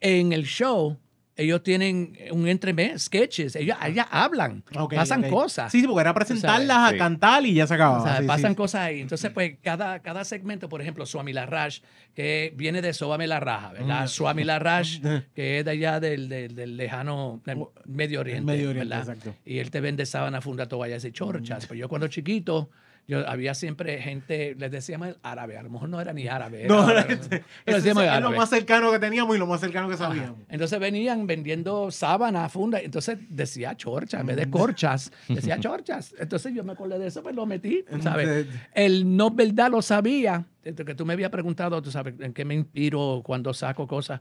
En 0.00 0.32
el 0.32 0.44
show, 0.44 0.96
ellos 1.36 1.62
tienen 1.62 2.16
un 2.30 2.46
entremés, 2.46 3.04
sketches, 3.04 3.56
ellos 3.56 3.76
allá 3.80 4.02
hablan, 4.10 4.62
Ok, 4.76 4.94
pasan 4.94 5.22
cosas. 5.30 5.72
Sí, 5.72 5.80
sí, 5.80 5.86
porque 5.86 6.02
era 6.02 6.12
presentarlas 6.14 6.90
Sí. 6.90 6.94
a 6.94 6.98
cantar 6.98 7.44
y 7.46 7.54
ya 7.54 7.66
se 7.66 7.74
acababa. 7.74 8.02
O 8.02 8.06
sea, 8.06 8.20
Sí, 8.20 8.26
pasan 8.26 8.52
sí. 8.52 8.56
cosas 8.56 8.80
ahí. 8.82 9.00
Entonces, 9.00 9.30
pues, 9.30 9.54
cada, 9.62 10.00
cada 10.00 10.24
segmento, 10.24 10.68
por 10.68 10.82
ejemplo, 10.82 11.06
Swami 11.06 11.32
Larrash, 11.32 11.80
que 12.14 12.52
viene 12.56 12.82
de 12.82 12.92
Sobame 12.92 13.26
la 13.26 13.40
Raja, 13.40 13.72
¿verdad? 13.72 14.04
Mm. 14.04 14.08
Swami 14.08 14.44
Larrash, 14.44 15.00
Mm. 15.02 15.16
que 15.34 15.58
es 15.60 15.64
de 15.64 15.70
allá 15.70 16.00
del, 16.00 16.28
del, 16.28 16.54
del 16.54 16.76
lejano 16.76 17.40
del 17.46 17.64
Medio 17.86 18.20
Oriente, 18.20 18.44
Medio 18.44 18.70
Oriente, 18.70 18.88
¿verdad? 18.94 19.08
exacto. 19.14 19.34
Y 19.46 19.58
él 19.58 19.70
te 19.70 19.80
vende 19.80 20.04
sábana 20.04 20.40
funda 20.42 20.66
toallas 20.68 21.04
y 21.04 21.12
chorchas. 21.12 21.66
Pues 21.66 21.80
yo 21.80 21.88
cuando 21.88 22.08
chiquito, 22.08 22.68
yo 23.08 23.28
había 23.28 23.54
siempre 23.54 24.00
gente, 24.00 24.54
les 24.58 24.70
decíamos 24.70 25.16
árabe, 25.22 25.58
a 25.58 25.62
lo 25.62 25.70
mejor 25.70 25.88
no 25.88 26.00
era 26.00 26.12
ni 26.12 26.28
árabe. 26.28 26.66
No, 26.68 26.88
era- 26.88 27.00
este- 27.08 27.44
pero 27.64 27.76
ese 27.78 27.88
decíamos 27.88 28.04
es 28.04 28.10
lo 28.10 28.16
árabe. 28.16 28.36
más 28.36 28.48
cercano 28.48 28.92
que 28.92 28.98
teníamos 28.98 29.34
y 29.36 29.38
lo 29.38 29.46
más 29.46 29.60
cercano 29.60 29.88
que 29.88 29.94
Ajá. 29.94 30.04
sabíamos. 30.08 30.38
Entonces 30.48 30.78
venían 30.78 31.26
vendiendo 31.26 31.90
sábanas, 31.90 32.52
fundas, 32.52 32.82
entonces 32.84 33.18
decía 33.28 33.76
chorcha, 33.76 34.20
en 34.20 34.26
vez 34.26 34.36
de 34.36 34.48
corchas, 34.50 35.12
decía 35.28 35.58
chorchas. 35.58 36.14
Entonces 36.18 36.54
yo 36.54 36.62
me 36.64 36.72
acordé 36.72 36.98
de 36.98 37.08
eso, 37.08 37.22
pues 37.22 37.34
lo 37.34 37.44
metí, 37.44 37.84
¿sabes? 38.00 38.46
El 38.74 39.16
no 39.16 39.30
verdad 39.30 39.70
lo 39.70 39.82
sabía, 39.82 40.44
que 40.62 40.72
tú 40.94 41.04
me 41.04 41.14
habías 41.14 41.30
preguntado, 41.30 41.82
tú 41.82 41.90
sabes, 41.90 42.14
en 42.20 42.32
qué 42.32 42.44
me 42.44 42.54
inspiro 42.54 43.20
cuando 43.24 43.52
saco 43.52 43.86
cosas. 43.86 44.20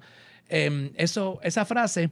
Em, 0.49 0.91
eso, 0.95 1.39
esa 1.43 1.63
frase, 1.65 2.09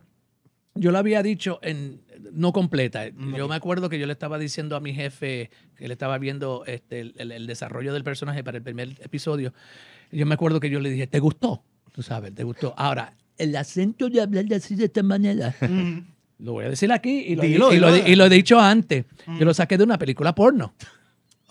yo 0.76 0.91
la 0.91 0.99
había 0.99 1.22
dicho 1.24 1.59
en 1.61 2.01
no 2.32 2.53
completa. 2.53 3.07
Yo 3.09 3.47
me 3.47 3.55
acuerdo 3.55 3.89
que 3.89 3.97
yo 3.99 4.05
le 4.05 4.13
estaba 4.13 4.38
diciendo 4.38 4.76
a 4.76 4.80
mi 4.80 4.93
jefe 4.93 5.49
que 5.76 5.88
le 5.88 5.93
estaba 5.93 6.17
viendo 6.17 6.63
este, 6.67 6.99
el, 7.01 7.13
el- 7.17 7.32
el 7.32 7.47
desarrollo 7.47 7.93
del 7.93 8.03
personaje 8.03 8.43
para 8.43 8.57
el 8.57 8.63
primer 8.63 8.89
episodio. 9.01 9.53
Yo 10.11 10.26
me 10.26 10.34
acuerdo 10.36 10.59
que 10.59 10.70
yo 10.70 10.80
le 10.80 10.89
dije, 10.89 11.07
¿te 11.07 11.20
gustó? 11.20 11.63
Tú 11.91 12.01
sabes, 12.03 12.34
¿te 12.36 12.43
gustó? 12.43 12.74
Ahora, 12.78 13.13
el 13.38 13.55
acento 13.55 14.09
de 14.09 14.22
hablar 14.22 14.45
de 14.45 14.55
así 14.55 14.76
de 14.76 14.86
esta 14.86 15.01
manera. 15.03 15.55
mm, 15.67 15.97
Lo 16.39 16.53
voy 16.53 16.65
a 16.65 16.70
decir 16.70 16.91
aquí 16.91 17.20
y 17.28 17.36
lo, 17.36 17.41
Dilo, 17.43 17.74
y 17.74 17.78
lo- 17.80 17.91
dilo. 17.91 18.07
y 18.07 18.15
lo 18.15 18.26
he 18.26 18.30
dicho 18.30 18.59
antes. 18.59 19.05
Yo 19.39 19.45
lo 19.45 19.53
saqué 19.53 19.78
de 19.78 19.84
una 19.84 19.97
película 19.97 20.34
porno. 20.36 20.74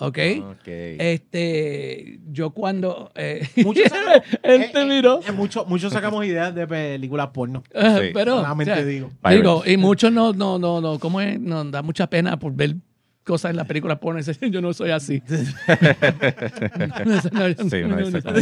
¿Ok? 0.00 0.18
Ok. 0.52 0.66
Este, 0.66 2.20
yo 2.30 2.50
cuando. 2.50 3.10
eh, 3.14 3.46
muchos 3.64 3.84
sacamos, 3.88 4.22
él 4.42 4.62
eh, 4.62 4.70
te 4.72 4.80
eh, 4.80 4.84
miró. 4.84 5.20
eh, 5.26 5.32
mucho- 5.32 5.64
muchos 5.66 5.92
sacamos 5.92 6.24
ideas 6.24 6.54
de 6.54 6.66
películas 6.66 7.28
porno. 7.28 7.62
Sí. 7.72 8.10
Pero. 8.14 8.36
Solamente 8.36 8.72
o 8.72 8.76
sea, 8.76 8.84
digo. 8.84 9.10
digo, 9.30 9.62
y 9.66 9.76
muchos 9.76 10.12
no, 10.12 10.32
no, 10.32 10.58
no, 10.58 10.80
no, 10.80 10.98
¿cómo 10.98 11.20
es? 11.20 11.38
Nos 11.40 11.70
da 11.70 11.82
mucha 11.82 12.08
pena 12.08 12.38
por 12.38 12.54
ver 12.54 12.76
cosas 13.24 13.50
en 13.50 13.56
la 13.56 13.64
película 13.64 13.98
porno. 14.00 14.20
Yo 14.50 14.60
no 14.60 14.72
soy 14.72 14.90
así. 14.90 15.22
Sí, 15.26 15.36
uno 17.82 17.96
dice 17.96 18.22
como- 18.22 18.36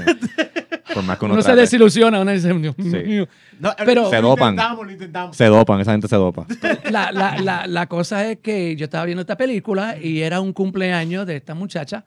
Por 0.95 1.03
más 1.03 1.19
que 1.19 1.25
uno 1.25 1.35
Uno 1.35 1.43
se 1.43 1.47
trate, 1.49 1.61
desilusiona, 1.63 2.21
uno 2.21 2.31
dice, 2.33 2.53
Dios 2.55 2.75
Sí. 2.79 2.85
mío. 2.85 3.29
No, 3.59 3.73
Pero- 3.85 4.09
Se 4.11 4.21
lo 4.23 4.29
dopan. 4.29 4.51
intentamos, 4.55 4.87
lo 4.87 4.93
intentamos. 4.93 5.37
se 5.37 5.45
dopan, 5.47 5.81
esa 5.81 5.93
gente 5.93 6.09
se 6.09 6.17
dopa. 6.17 6.47
la, 6.91 7.11
la, 7.13 7.39
la, 7.41 7.67
la 7.67 7.87
cosa 7.87 8.31
es 8.31 8.39
que 8.39 8.77
yo 8.77 8.85
estaba 8.85 9.05
viendo 9.05 9.21
esta 9.23 9.37
película 9.37 9.97
y 10.01 10.21
era 10.23 10.41
un 10.41 10.53
cumpleaños 10.53 11.27
de 11.27 11.37
esta 11.37 11.55
muchacha 11.55 12.05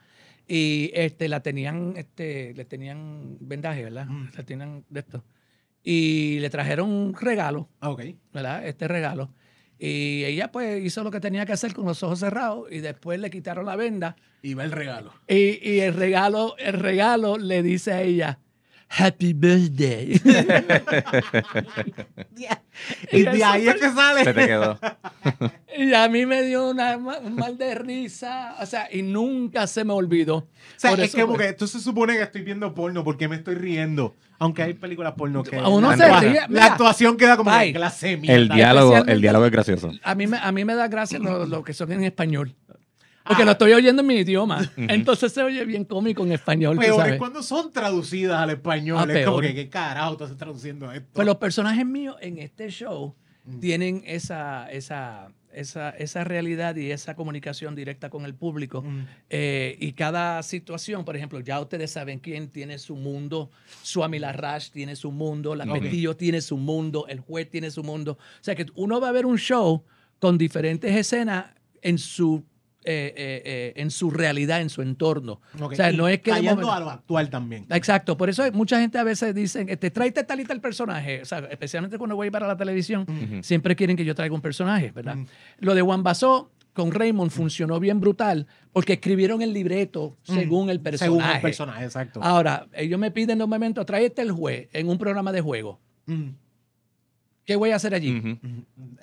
y 0.47 0.91
este, 0.93 1.27
la 1.27 1.41
tenían, 1.41 1.93
este, 1.97 2.53
le 2.55 2.65
tenían 2.65 3.37
vendaje, 3.39 3.83
¿verdad? 3.83 4.07
La 4.35 4.43
tenían 4.43 4.83
de 4.89 4.99
esto. 5.01 5.23
Y 5.83 6.39
le 6.39 6.49
trajeron 6.49 6.89
un 6.89 7.13
regalo, 7.15 7.69
Ah, 7.79 7.89
ok. 7.89 8.01
¿verdad? 8.33 8.65
Este 8.67 8.87
regalo. 8.87 9.31
Y 9.77 10.25
ella 10.25 10.51
pues 10.51 10.83
hizo 10.83 11.03
lo 11.05 11.11
que 11.11 11.21
tenía 11.21 11.45
que 11.45 11.53
hacer 11.53 11.73
con 11.73 11.85
los 11.85 12.03
ojos 12.03 12.19
cerrados 12.19 12.67
y 12.69 12.79
después 12.79 13.17
le 13.19 13.29
quitaron 13.29 13.65
la 13.65 13.77
venda 13.77 14.17
Y 14.41 14.53
va 14.53 14.65
el 14.65 14.71
regalo. 14.73 15.13
y, 15.27 15.57
y 15.69 15.79
el 15.79 15.93
regalo, 15.93 16.55
el 16.57 16.73
regalo 16.73 17.37
le 17.37 17.63
dice 17.63 17.93
a 17.93 18.01
ella, 18.01 18.39
Happy 18.89 19.33
Birthday. 19.33 20.19
Y 23.11 23.23
de 23.23 23.43
ahí 23.43 23.67
es 23.67 23.73
que 23.75 23.89
Se 23.89 23.93
sale. 23.93 24.33
te 24.33 24.47
quedó. 24.47 24.79
Y 25.77 25.93
a 25.93 26.09
mí 26.09 26.25
me 26.25 26.41
dio 26.43 26.69
una, 26.71 26.97
un 26.97 27.35
mal 27.35 27.57
de 27.57 27.73
risa, 27.75 28.55
o 28.59 28.65
sea, 28.65 28.89
y 28.91 29.01
nunca 29.01 29.65
se 29.67 29.85
me 29.85 29.93
olvidó. 29.93 30.35
O 30.37 30.47
sea, 30.75 30.89
Por 30.91 30.99
es 30.99 31.07
eso 31.09 31.17
que 31.17 31.25
porque 31.25 31.49
esto 31.49 31.67
se 31.67 31.79
supone 31.79 32.17
que 32.17 32.23
estoy 32.23 32.41
viendo 32.41 32.73
porno, 32.73 33.03
porque 33.03 33.27
me 33.29 33.35
estoy 33.37 33.55
riendo? 33.55 34.15
Aunque 34.39 34.63
hay 34.63 34.73
películas 34.73 35.13
porno 35.13 35.43
que... 35.43 35.57
Uno 35.57 35.91
la, 35.95 35.97
se 35.97 36.19
ríe, 36.27 36.41
la 36.49 36.65
actuación 36.65 37.15
queda 37.15 37.37
como 37.37 37.51
de 37.55 37.71
clase 37.71 38.13
El 38.13 38.19
mierda. 38.21 38.55
diálogo, 38.55 38.95
el 38.97 39.21
diálogo 39.21 39.45
es 39.45 39.51
gracioso. 39.51 39.91
A 40.03 40.15
mí 40.15 40.27
me, 40.27 40.37
a 40.37 40.51
mí 40.51 40.65
me 40.65 40.75
da 40.75 40.87
gracia 40.89 41.19
lo, 41.19 41.45
lo 41.45 41.63
que 41.63 41.73
son 41.73 41.91
en 41.93 42.03
español. 42.03 42.55
Porque 43.23 43.45
lo 43.45 43.51
estoy 43.51 43.73
oyendo 43.73 44.01
en 44.01 44.07
mi 44.07 44.15
idioma. 44.15 44.71
Entonces 44.77 45.31
se 45.31 45.43
oye 45.43 45.63
bien 45.65 45.85
cómico 45.85 46.23
en 46.23 46.31
español, 46.31 46.77
Peor 46.77 47.09
es 47.09 47.17
cuando 47.17 47.43
son 47.43 47.71
traducidas 47.71 48.39
al 48.39 48.51
español. 48.51 49.09
Ah, 49.09 49.13
es 49.13 49.25
como 49.25 49.39
que, 49.39 49.53
¿qué 49.53 49.69
carajo 49.69 50.13
estás 50.13 50.35
traduciendo 50.37 50.91
esto? 50.91 51.07
Pues 51.13 51.27
los 51.27 51.37
personajes 51.37 51.85
míos 51.85 52.15
en 52.21 52.39
este 52.39 52.69
show 52.69 53.15
tienen 53.59 54.03
esa, 54.05 54.69
esa, 54.71 55.31
esa, 55.51 55.89
esa 55.91 56.23
realidad 56.23 56.75
y 56.75 56.91
esa 56.91 57.15
comunicación 57.15 57.75
directa 57.75 58.09
con 58.09 58.25
el 58.25 58.35
público. 58.35 58.81
Mm. 58.81 59.05
Eh, 59.29 59.77
y 59.79 59.93
cada 59.93 60.41
situación, 60.43 61.05
por 61.05 61.15
ejemplo, 61.15 61.39
ya 61.39 61.59
ustedes 61.59 61.91
saben 61.91 62.19
quién 62.19 62.49
tiene 62.49 62.77
su 62.77 62.95
mundo, 62.95 63.49
Swami 63.81 64.19
Larrash 64.19 64.69
tiene 64.69 64.95
su 64.95 65.11
mundo, 65.11 65.55
la 65.55 65.65
Ok. 65.65 65.79
Petillo 65.79 66.15
tiene 66.15 66.41
su 66.41 66.57
mundo, 66.57 67.05
el 67.07 67.19
juez 67.19 67.49
tiene 67.49 67.71
su 67.71 67.83
mundo. 67.83 68.13
O 68.13 68.43
sea 68.43 68.55
que 68.55 68.65
uno 68.75 68.99
va 68.99 69.09
a 69.09 69.11
ver 69.11 69.25
un 69.25 69.37
show 69.37 69.83
con 70.19 70.37
diferentes 70.37 70.95
escenas 70.95 71.45
en 71.81 71.97
su, 71.97 72.45
eh, 72.85 73.13
eh, 73.15 73.41
eh, 73.45 73.73
en 73.75 73.91
su 73.91 74.09
realidad, 74.09 74.61
en 74.61 74.69
su 74.69 74.81
entorno. 74.81 75.41
Ok, 75.59 75.73
O 75.73 75.75
sea, 75.75 75.91
y 75.91 75.97
no 75.97 76.07
es 76.07 76.19
que... 76.21 76.31
Cayendo 76.31 76.51
momento- 76.61 76.71
a 76.71 76.79
lo 76.79 76.89
actual 76.89 77.29
también. 77.29 77.65
Exacto, 77.69 78.15
por 78.17 78.29
eso 78.29 78.43
hay- 78.43 78.51
mucha 78.51 78.79
gente 78.79 78.97
a 78.97 79.03
veces 79.03 79.35
dicen, 79.35 79.67
este, 79.69 79.91
tráete 79.91 80.23
tal 80.23 80.39
y 80.39 80.45
tal 80.45 80.61
personaje, 80.61 81.21
o 81.21 81.25
sea, 81.25 81.39
especialmente 81.51 81.97
cuando 81.97 82.15
voy 82.15 82.31
para 82.31 82.47
la 82.47 82.55
televisión, 82.57 83.05
siempre 83.43 83.75
quieren 83.75 83.97
que 83.97 84.05
yo 84.05 84.15
traiga 84.15 84.33
un 84.33 84.41
personaje, 84.41 84.91
¿verdad? 84.91 85.17
Lo 85.59 85.75
de 85.75 85.81
Juan 85.81 86.03
Basó 86.03 86.51
con 86.73 86.91
Raymond 86.91 87.31
funcionó 87.31 87.79
bien 87.79 87.99
brutal 87.99 88.47
porque 88.71 88.93
escribieron 88.93 89.41
el 89.41 89.51
libreto 89.51 90.15
según 90.23 90.69
el 90.69 90.79
personaje. 90.79 91.19
Según 91.19 91.35
el 91.35 91.41
personaje, 91.41 91.83
exacto. 91.83 92.21
Ahora, 92.23 92.67
ellos 92.73 92.97
me 92.99 93.11
piden 93.11 93.39
de 93.39 93.43
un 93.43 93.49
momento, 93.49 93.85
tráete 93.85 94.21
el 94.21 94.31
juez 94.31 94.69
en 94.71 94.87
un 94.87 94.97
programa 94.97 95.31
de 95.33 95.41
juego. 95.41 95.79
¿Qué 97.49 97.55
voy 97.55 97.71
a 97.71 97.77
hacer 97.77 97.95
allí? 97.95 98.37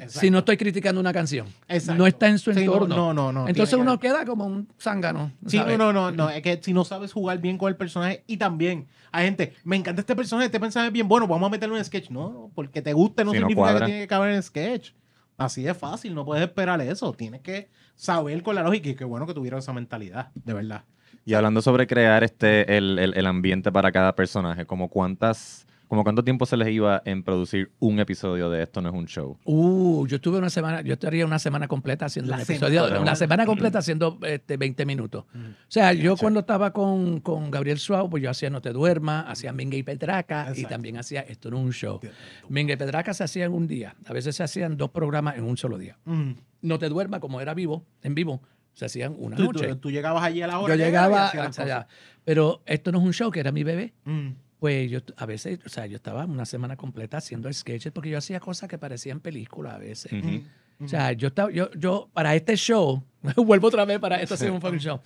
Si 0.07 0.31
no 0.31 0.39
estoy 0.39 0.57
criticando 0.57 1.01
una 1.01 1.13
canción. 1.13 1.49
Exacto. 1.67 1.99
No 1.99 2.07
está 2.07 2.29
en 2.29 2.39
su 2.39 2.53
Sí, 2.55 2.65
no, 2.65 2.75
entorno. 2.75 2.95
no, 2.95 3.13
no, 3.13 3.33
no, 3.33 3.49
Entonces 3.49 3.77
uno 3.77 3.99
queda 3.99 4.25
como 4.25 4.47
un 4.47 4.69
zángano. 4.81 5.33
Sí, 5.49 5.57
¿sabes? 5.59 5.77
no, 5.77 5.93
no, 5.93 6.13
no, 6.13 6.17
no, 6.17 6.31
es 6.31 6.43
que 6.43 6.61
si 6.63 6.73
no 6.73 6.85
sabes 6.85 7.13
jugar 7.13 7.41
bien 7.41 7.59
con 7.59 7.71
el 7.71 7.77
personaje 7.77 8.23
y 8.29 8.37
también 8.37 8.87
hay 9.11 9.25
gente, 9.25 9.53
me 9.65 9.75
encanta 9.75 10.01
este 10.01 10.15
personaje, 10.15 10.47
este 10.47 10.61
personaje 10.61 10.87
es 10.87 10.93
bien 10.93 11.09
bueno, 11.09 11.27
vamos 11.27 11.49
a 11.49 11.51
meterlo 11.51 11.75
en 11.75 11.81
el 11.81 11.85
sketch. 11.85 12.09
No, 12.11 12.53
porque 12.55 12.83
te 12.83 12.93
guste 12.93 13.25
no 13.25 13.33
Si 13.33 13.41
no 13.41 13.49
significa 13.49 13.81
que 13.81 13.85
tiene 13.85 14.01
que 14.03 14.07
caber 14.07 14.31
en 14.31 14.37
el 14.37 14.43
sketch. 14.45 14.93
Así 15.37 15.63
de 15.65 15.75
fácil, 15.75 16.15
no 16.15 16.25
puedes 16.25 16.45
esperar 16.45 16.81
eso, 16.83 17.13
tienes 17.15 17.41
que 17.41 17.69
saber 17.97 18.45
con 18.45 18.55
la 18.55 18.63
lógica 18.63 18.91
y 18.91 18.95
qué 18.95 19.05
bueno 19.05 19.27
que 19.27 19.35
tuvieron 19.35 19.59
esa 19.59 19.73
mentalidad, 19.73 20.31
de 20.37 20.55
verdad. 20.55 20.85
Y 21.25 21.35
hablando 21.35 21.61
sobre 21.63 21.89
crear 21.89 22.23
este 22.23 22.77
el, 22.77 22.97
el- 23.01 23.15
el 23.15 23.27
ambiente 23.27 23.73
para 23.73 23.91
cada 23.91 24.15
personaje, 24.15 24.67
como 24.67 24.89
cuántas, 24.89 25.66
como 25.89 26.03
cuánto 26.03 26.25
tiempo 26.25 26.47
se 26.47 26.57
les 26.57 26.69
iba 26.69 27.01
en 27.05 27.23
producir 27.23 27.71
un 27.79 28.01
episodio 28.01 28.51
de 28.51 28.63
Esto 28.63 28.81
no 28.81 28.89
es 28.89 28.95
un 28.95 29.07
show. 29.07 29.39
Uh, 29.45 30.07
yo 30.07 30.17
estuve 30.17 30.39
una 30.39 30.51
semana, 30.51 30.81
yo 30.83 30.95
estaría 30.95 31.25
una 31.25 31.39
semana 31.39 31.69
completa 31.69 32.07
haciendo 32.07 32.31
La 32.33 32.39
un 32.39 32.45
semana, 32.45 32.67
episodio, 32.75 32.95
¿no? 32.95 33.03
una 33.03 33.15
semana 33.17 33.47
completa 33.47 33.79
haciendo 33.79 34.19
este, 34.23 34.57
20 34.57 34.85
minutos. 34.87 35.25
O 35.35 35.39
sea, 35.69 35.93
yo 35.93 36.17
cuando 36.17 36.41
estaba 36.41 36.73
con, 36.73 37.21
con 37.21 37.51
Gabriel 37.51 37.79
Suárez, 37.79 38.09
pues 38.11 38.23
yo 38.23 38.31
hacía 38.31 38.51
No 38.51 38.61
te 38.61 38.73
duermas, 38.73 39.25
hacía 39.29 39.53
Minga 39.53 39.77
y 39.77 39.83
Petraca 39.83 40.47
y 40.49 40.51
Exacto. 40.51 40.69
también 40.69 40.97
hacía 40.99 41.21
Esto 41.21 41.51
no 41.51 41.59
es 41.59 41.65
un 41.65 41.73
show. 41.73 42.01
Minga 42.49 42.75
y 42.75 42.77
Petraca 42.77 43.15
se 43.15 43.25
hacían 43.25 43.53
un 43.53 43.67
día, 43.67 43.95
a 44.07 44.13
veces 44.13 44.35
se 44.37 44.43
hacían 44.43 44.77
dos 44.77 44.91
programas 44.91 45.37
en 45.37 45.45
un 45.45 45.57
solo 45.57 45.79
día. 45.79 45.97
Mm. 46.05 46.33
No 46.63 46.79
te 46.79 46.89
duermas, 46.89 47.21
como 47.21 47.41
era 47.41 47.55
vivo, 47.55 47.85
en 48.03 48.15
vivo, 48.15 48.43
se 48.73 48.87
hacían 48.87 49.15
una 49.19 49.37
Tú, 49.37 49.45
noche. 49.53 49.69
tú- 49.69 49.77
tú 49.77 49.91
llegabas 49.91 50.25
allí 50.25 50.43
a 50.43 50.47
la 50.49 50.59
hora. 50.59 50.75
yo 50.75 50.85
llegaba 50.85 51.31
y 51.33 51.39
allá. 51.39 51.87
Pero 52.25 52.61
esto 52.67 52.91
no 52.93 52.99
es 52.99 53.05
un 53.05 53.13
show, 53.13 53.31
que 53.31 53.41
era 53.41 53.53
mi 53.53 53.63
bebé. 53.63 53.95
Mm. 54.05 54.31
Pues 54.59 54.91
yo 54.91 55.01
a 55.17 55.27
veces, 55.27 55.59
o 55.67 55.69
sea, 55.69 55.87
yo 55.87 55.97
estaba 55.97 56.25
una 56.25 56.47
semana 56.47 56.77
completa 56.77 57.19
haciendo 57.19 57.53
sketches 57.53 57.93
porque 57.93 58.09
yo 58.11 58.19
hacía 58.19 58.41
cosas 58.41 58.69
que 58.69 58.79
parecían 58.79 59.21
películas 59.21 59.75
a 59.75 59.79
veces. 59.79 60.13
Ujú. 60.13 60.43
O 60.85 60.89
sea, 60.89 61.13
yo 61.13 61.29
estaba, 61.29 61.51
yo, 61.51 61.71
yo, 61.73 62.09
para 62.13 62.35
este 62.35 62.57
show, 62.57 63.03
vuelvo 63.37 63.69
otra 63.69 63.85
vez 63.85 63.99
para 63.99 64.21
esto 64.21 64.35
ha 64.35 64.37
sido 64.39 64.55
un 64.55 64.61
fucking 64.61 64.79
show. 64.81 65.01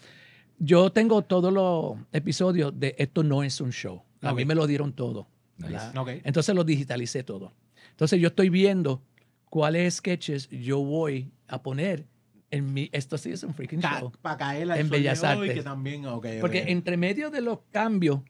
Yo 0.59 0.93
tengo 0.93 1.23
todos 1.23 1.53
los 1.53 1.97
episodios 2.13 2.79
de 2.79 2.95
Esto 2.99 3.23
no 3.23 3.43
es 3.43 3.61
un 3.61 3.73
show. 3.73 4.03
A 4.21 4.33
mí 4.35 4.43
Ok. 4.43 4.49
me 4.49 4.55
lo 4.55 4.67
dieron 4.67 4.93
todo. 4.93 5.27
¿verdad? 5.57 5.97
Ok. 5.97 6.09
Entonces 6.25 6.55
lo 6.55 6.65
digitalicé 6.65 7.23
todo. 7.23 7.53
Entonces 7.91 8.21
yo 8.21 8.29
estoy 8.29 8.51
viendo 8.51 9.03
cuáles 9.49 9.95
sketches 9.97 10.49
yo 10.51 10.79
voy 10.81 11.31
a 11.49 11.63
poner 11.63 12.07
en 12.51 12.73
mi. 12.73 12.89
Esto 12.93 13.19
sí 13.19 13.31
es 13.31 13.43
un 13.43 13.55
freaking 13.55 13.81
show. 13.81 14.13
Para 14.23 14.37
caer 14.37 14.71
En 14.73 14.89
Bellas 14.91 15.23
Artes. 15.25 15.53
que 15.55 15.63
también, 15.63 16.07
ok, 16.07 16.15
ok. 16.15 16.27
Porque 16.41 16.65
entre 16.69 16.97
medio 16.97 17.31
de 17.31 17.41
los 17.41 17.61
cambios. 17.71 18.21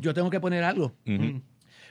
Yo 0.00 0.14
tengo 0.14 0.30
que 0.30 0.40
poner 0.40 0.64
algo. 0.64 0.92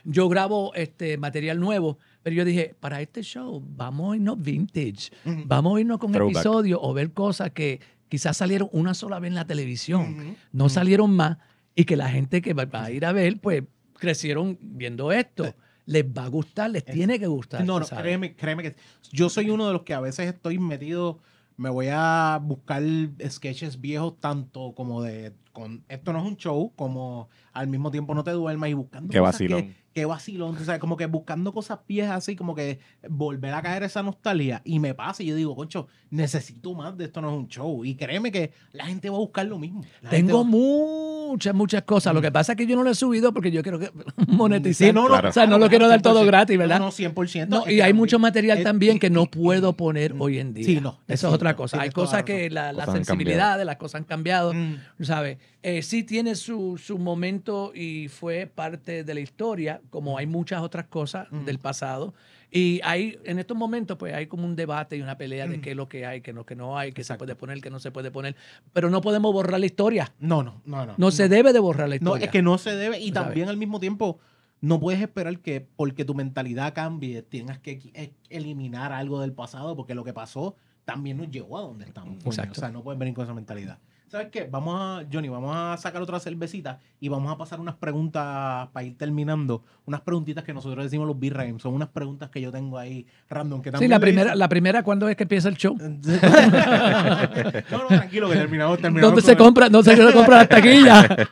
Yo 0.04 0.28
grabo 0.28 0.74
este 0.74 1.16
material 1.16 1.58
nuevo, 1.58 1.98
pero 2.22 2.36
yo 2.36 2.44
dije, 2.44 2.74
para 2.78 3.00
este 3.00 3.22
show, 3.22 3.62
vamos 3.66 4.12
a 4.12 4.16
irnos 4.16 4.40
vintage. 4.40 5.10
Vamos 5.46 5.76
a 5.76 5.80
irnos 5.80 5.98
con 5.98 6.12
Throwback. 6.12 6.36
episodios 6.36 6.78
o 6.82 6.92
ver 6.92 7.12
cosas 7.12 7.50
que 7.52 7.80
quizás 8.08 8.36
salieron 8.36 8.68
una 8.72 8.94
sola 8.94 9.18
vez 9.18 9.28
en 9.30 9.34
la 9.34 9.46
televisión, 9.46 10.36
no 10.52 10.68
salieron 10.68 11.10
más 11.10 11.38
y 11.74 11.84
que 11.84 11.96
la 11.96 12.08
gente 12.08 12.42
que 12.42 12.54
va 12.54 12.66
va 12.66 12.84
a 12.84 12.90
ir 12.90 13.04
a 13.06 13.12
ver, 13.12 13.40
pues 13.40 13.64
crecieron 13.94 14.58
viendo 14.60 15.10
esto. 15.12 15.54
Les 15.86 16.04
va 16.04 16.24
a 16.24 16.28
gustar, 16.28 16.70
les 16.70 16.84
tiene 16.84 17.18
que 17.18 17.26
gustar. 17.26 17.64
No, 17.64 17.78
no, 17.78 17.84
¿sabes? 17.84 18.02
créeme, 18.04 18.34
créeme 18.34 18.62
que 18.62 18.76
yo 19.12 19.28
soy 19.28 19.50
uno 19.50 19.66
de 19.66 19.74
los 19.74 19.82
que 19.82 19.92
a 19.92 20.00
veces 20.00 20.26
estoy 20.28 20.58
metido 20.58 21.20
me 21.56 21.70
voy 21.70 21.88
a 21.90 22.40
buscar 22.42 22.82
sketches 23.28 23.80
viejos 23.80 24.18
tanto 24.20 24.72
como 24.74 25.02
de 25.02 25.32
con 25.54 25.82
esto 25.88 26.12
no 26.12 26.18
es 26.18 26.26
un 26.26 26.36
show, 26.36 26.72
como 26.76 27.30
al 27.54 27.68
mismo 27.68 27.90
tiempo 27.90 28.14
no 28.14 28.22
te 28.22 28.32
duermas 28.32 28.68
y 28.68 28.74
buscando 28.74 29.10
Qué 29.10 29.18
cosas 29.20 29.34
vacilón. 29.36 29.62
que, 29.62 29.74
que 29.94 30.04
vacilón, 30.04 30.56
tú 30.56 30.64
sabes, 30.64 30.80
como 30.80 30.96
que 30.98 31.06
buscando 31.06 31.52
cosas 31.54 31.78
viejas 31.88 32.16
así, 32.16 32.36
como 32.36 32.54
que 32.54 32.80
volver 33.08 33.54
a 33.54 33.62
caer 33.62 33.84
esa 33.84 34.02
nostalgia 34.02 34.60
y 34.64 34.78
me 34.80 34.92
pasa 34.94 35.22
y 35.22 35.26
yo 35.26 35.36
digo, 35.36 35.56
concho, 35.56 35.86
necesito 36.10 36.74
más 36.74 36.96
de 36.98 37.04
esto 37.06 37.22
no 37.22 37.30
es 37.30 37.36
un 37.38 37.48
show 37.48 37.84
y 37.84 37.94
créeme 37.94 38.30
que 38.30 38.52
la 38.72 38.84
gente 38.86 39.08
va 39.08 39.16
a 39.16 39.20
buscar 39.20 39.46
lo 39.46 39.58
mismo. 39.58 39.82
La 40.02 40.10
Tengo 40.10 40.38
va- 40.38 40.44
muchas, 41.34 41.54
muchas 41.54 41.82
cosas. 41.82 42.14
Lo 42.14 42.22
que 42.22 42.30
pasa 42.32 42.52
es 42.52 42.58
que 42.58 42.66
yo 42.66 42.76
no 42.76 42.82
lo 42.82 42.90
he 42.90 42.94
subido 42.94 43.32
porque 43.32 43.50
yo 43.50 43.62
quiero 43.62 43.78
que 43.78 43.90
monetizar. 44.28 44.86
Sí, 44.88 44.92
no, 44.92 45.02
no, 45.02 45.08
Claro. 45.08 45.28
O 45.28 45.32
sea, 45.32 45.46
no 45.46 45.58
lo 45.58 45.68
quiero 45.68 45.88
dar 45.88 46.00
todo 46.02 46.22
100%. 46.22 46.26
gratis, 46.26 46.58
¿verdad? 46.58 46.78
No, 46.78 46.86
no, 46.86 46.90
100%. 46.92 47.48
No, 47.48 47.68
y 47.70 47.80
hay 47.80 47.92
mucho 47.92 48.18
material 48.18 48.58
es- 48.58 48.64
también 48.64 48.98
que 48.98 49.10
no 49.10 49.26
puedo 49.26 49.72
poner 49.74 50.14
hoy 50.18 50.38
en 50.38 50.54
día. 50.54 50.64
Sí, 50.64 50.80
no, 50.80 50.98
es 51.08 51.14
Eso 51.20 51.28
es 51.28 51.34
otra 51.34 51.56
cosa. 51.56 51.80
Hay 51.80 51.90
cosas 51.90 52.22
que 52.22 52.48
la, 52.50 52.72
la 52.72 52.84
Cosas 52.84 52.94
sensibilidad 53.06 53.58
de 53.58 53.64
las 53.64 53.76
cosas 53.76 54.00
han 54.00 54.04
cambiado, 54.04 54.54
Mm. 54.54 54.76
¿sabes? 55.02 55.38
Eh, 55.62 55.82
sí 55.82 56.02
tiene 56.04 56.34
su, 56.34 56.78
su 56.78 56.98
momento 56.98 57.72
y 57.74 58.08
fue 58.08 58.46
parte 58.52 59.02
de 59.04 59.14
la 59.14 59.20
historia, 59.20 59.80
como 59.90 60.18
hay 60.18 60.26
muchas 60.26 60.62
otras 60.62 60.86
cosas 60.86 61.26
Mm. 61.30 61.44
del 61.44 61.58
pasado. 61.58 62.14
Y 62.56 62.80
hay, 62.84 63.18
en 63.24 63.40
estos 63.40 63.56
momentos, 63.56 63.98
pues 63.98 64.14
hay 64.14 64.28
como 64.28 64.44
un 64.44 64.54
debate 64.54 64.96
y 64.96 65.02
una 65.02 65.18
pelea 65.18 65.48
de 65.48 65.58
Mm. 65.58 65.60
qué 65.60 65.70
es 65.72 65.76
lo 65.76 65.88
que 65.88 66.06
hay, 66.06 66.20
qué 66.20 66.30
es 66.30 66.36
lo 66.36 66.46
que 66.46 66.54
no 66.54 66.78
hay, 66.78 66.92
qué 66.92 67.00
Exacto. 67.00 67.24
se 67.24 67.26
puede 67.26 67.34
poner, 67.36 67.60
qué 67.60 67.68
no 67.68 67.80
se 67.80 67.90
puede 67.90 68.12
poner. 68.12 68.36
Pero 68.72 68.90
no 68.90 69.00
podemos 69.00 69.32
borrar 69.32 69.58
la 69.58 69.66
historia. 69.66 70.14
No, 70.20 70.44
no, 70.44 70.62
no, 70.64 70.86
no. 70.86 70.94
No, 70.96 71.10
se 71.10 71.28
debe 71.28 71.52
de 71.52 71.58
borrar 71.58 71.88
la 71.88 71.96
No, 71.96 72.10
historia. 72.10 72.26
es 72.26 72.30
que 72.30 72.42
no 72.42 72.56
se 72.56 72.76
debe 72.76 73.00
y 73.00 73.10
sabes. 73.10 73.14
también 73.14 73.48
al 73.48 73.56
mismo 73.56 73.80
tiempo 73.80 74.20
no 74.60 74.78
puedes 74.78 75.00
esperar 75.02 75.40
que 75.40 75.66
porque 75.74 76.04
tu 76.04 76.14
mentalidad 76.14 76.74
cambie 76.74 77.22
tengas 77.22 77.58
que 77.58 78.12
eliminar 78.30 78.92
algo 78.92 79.20
del 79.20 79.32
pasado 79.32 79.74
porque 79.74 79.96
lo 79.96 80.04
que 80.04 80.12
pasó 80.12 80.54
también 80.84 81.16
nos 81.16 81.30
llevó 81.32 81.58
a 81.58 81.62
donde 81.62 81.86
estamos. 81.86 82.24
Exacto. 82.24 82.52
O 82.52 82.54
sea, 82.54 82.70
no 82.70 82.84
puedes 82.84 82.98
venir 83.00 83.14
con 83.14 83.24
esa 83.24 83.34
mentalidad. 83.34 83.78
¿Sabes 84.14 84.28
qué? 84.30 84.46
Vamos 84.48 84.76
a, 84.80 85.04
Johnny, 85.12 85.28
vamos 85.28 85.56
a 85.56 85.76
sacar 85.76 86.00
otra 86.00 86.20
cervecita 86.20 86.78
y 87.00 87.08
vamos 87.08 87.32
a 87.32 87.36
pasar 87.36 87.58
unas 87.58 87.74
preguntas 87.74 88.68
para 88.68 88.86
ir 88.86 88.96
terminando. 88.96 89.64
Unas 89.86 90.02
preguntitas 90.02 90.44
que 90.44 90.54
nosotros 90.54 90.84
decimos 90.84 91.08
los 91.08 91.18
B-Rhymes. 91.18 91.60
Son 91.60 91.74
unas 91.74 91.88
preguntas 91.88 92.30
que 92.30 92.40
yo 92.40 92.52
tengo 92.52 92.78
ahí 92.78 93.08
random. 93.28 93.60
Que 93.60 93.70
Sí, 93.70 93.72
también 93.72 93.90
la 93.90 93.98
primera, 93.98 94.36
la 94.36 94.48
primera, 94.48 94.84
¿cuándo 94.84 95.08
es 95.08 95.16
que 95.16 95.24
empieza 95.24 95.48
el 95.48 95.56
show? 95.56 95.76
no, 95.80 95.88
no, 97.72 97.86
tranquilo, 97.88 98.30
que 98.30 98.36
terminamos. 98.36 98.78
terminamos 98.78 99.10
¿Dónde 99.10 99.22
se 99.22 99.32
el- 99.32 99.36
compra? 99.36 99.68
No 99.68 99.82
se 99.82 99.96
compra 100.12 100.36
la 100.36 100.46
taquilla. 100.46 101.08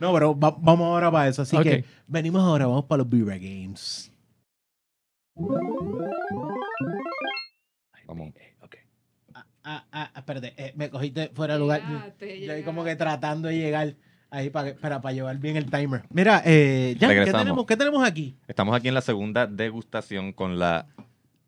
No, 0.00 0.12
pero 0.12 0.36
va- 0.36 0.56
vamos 0.58 0.86
ahora 0.86 1.08
para 1.12 1.28
eso. 1.28 1.42
Así 1.42 1.56
que 1.58 1.84
venimos 2.08 2.42
ahora, 2.42 2.66
vamos 2.66 2.86
para 2.86 3.04
los 3.04 3.08
Games. 3.10 4.10
Vamos. 8.08 8.32
Ah, 9.64 9.84
ah, 9.92 10.10
ah, 10.14 10.18
espérate, 10.18 10.54
eh, 10.56 10.72
me 10.76 10.88
cogiste 10.90 11.30
fuera 11.34 11.54
de 11.54 11.60
lugar. 11.60 11.82
Llegaste, 11.86 12.40
Yo 12.46 12.52
ahí 12.52 12.62
como 12.62 12.82
que 12.84 12.96
tratando 12.96 13.48
de 13.48 13.56
llegar 13.58 13.94
ahí 14.30 14.48
para, 14.48 14.74
para, 14.74 15.00
para 15.02 15.12
llevar 15.12 15.36
bien 15.38 15.56
el 15.56 15.70
timer. 15.70 16.02
Mira, 16.10 16.42
eh, 16.46 16.96
ya, 16.98 17.08
¿qué 17.08 17.30
tenemos, 17.32 17.66
¿qué 17.66 17.76
tenemos 17.76 18.02
aquí? 18.06 18.34
Estamos 18.48 18.74
aquí 18.74 18.88
en 18.88 18.94
la 18.94 19.00
segunda 19.02 19.46
degustación 19.46 20.32
con 20.32 20.58
la 20.58 20.86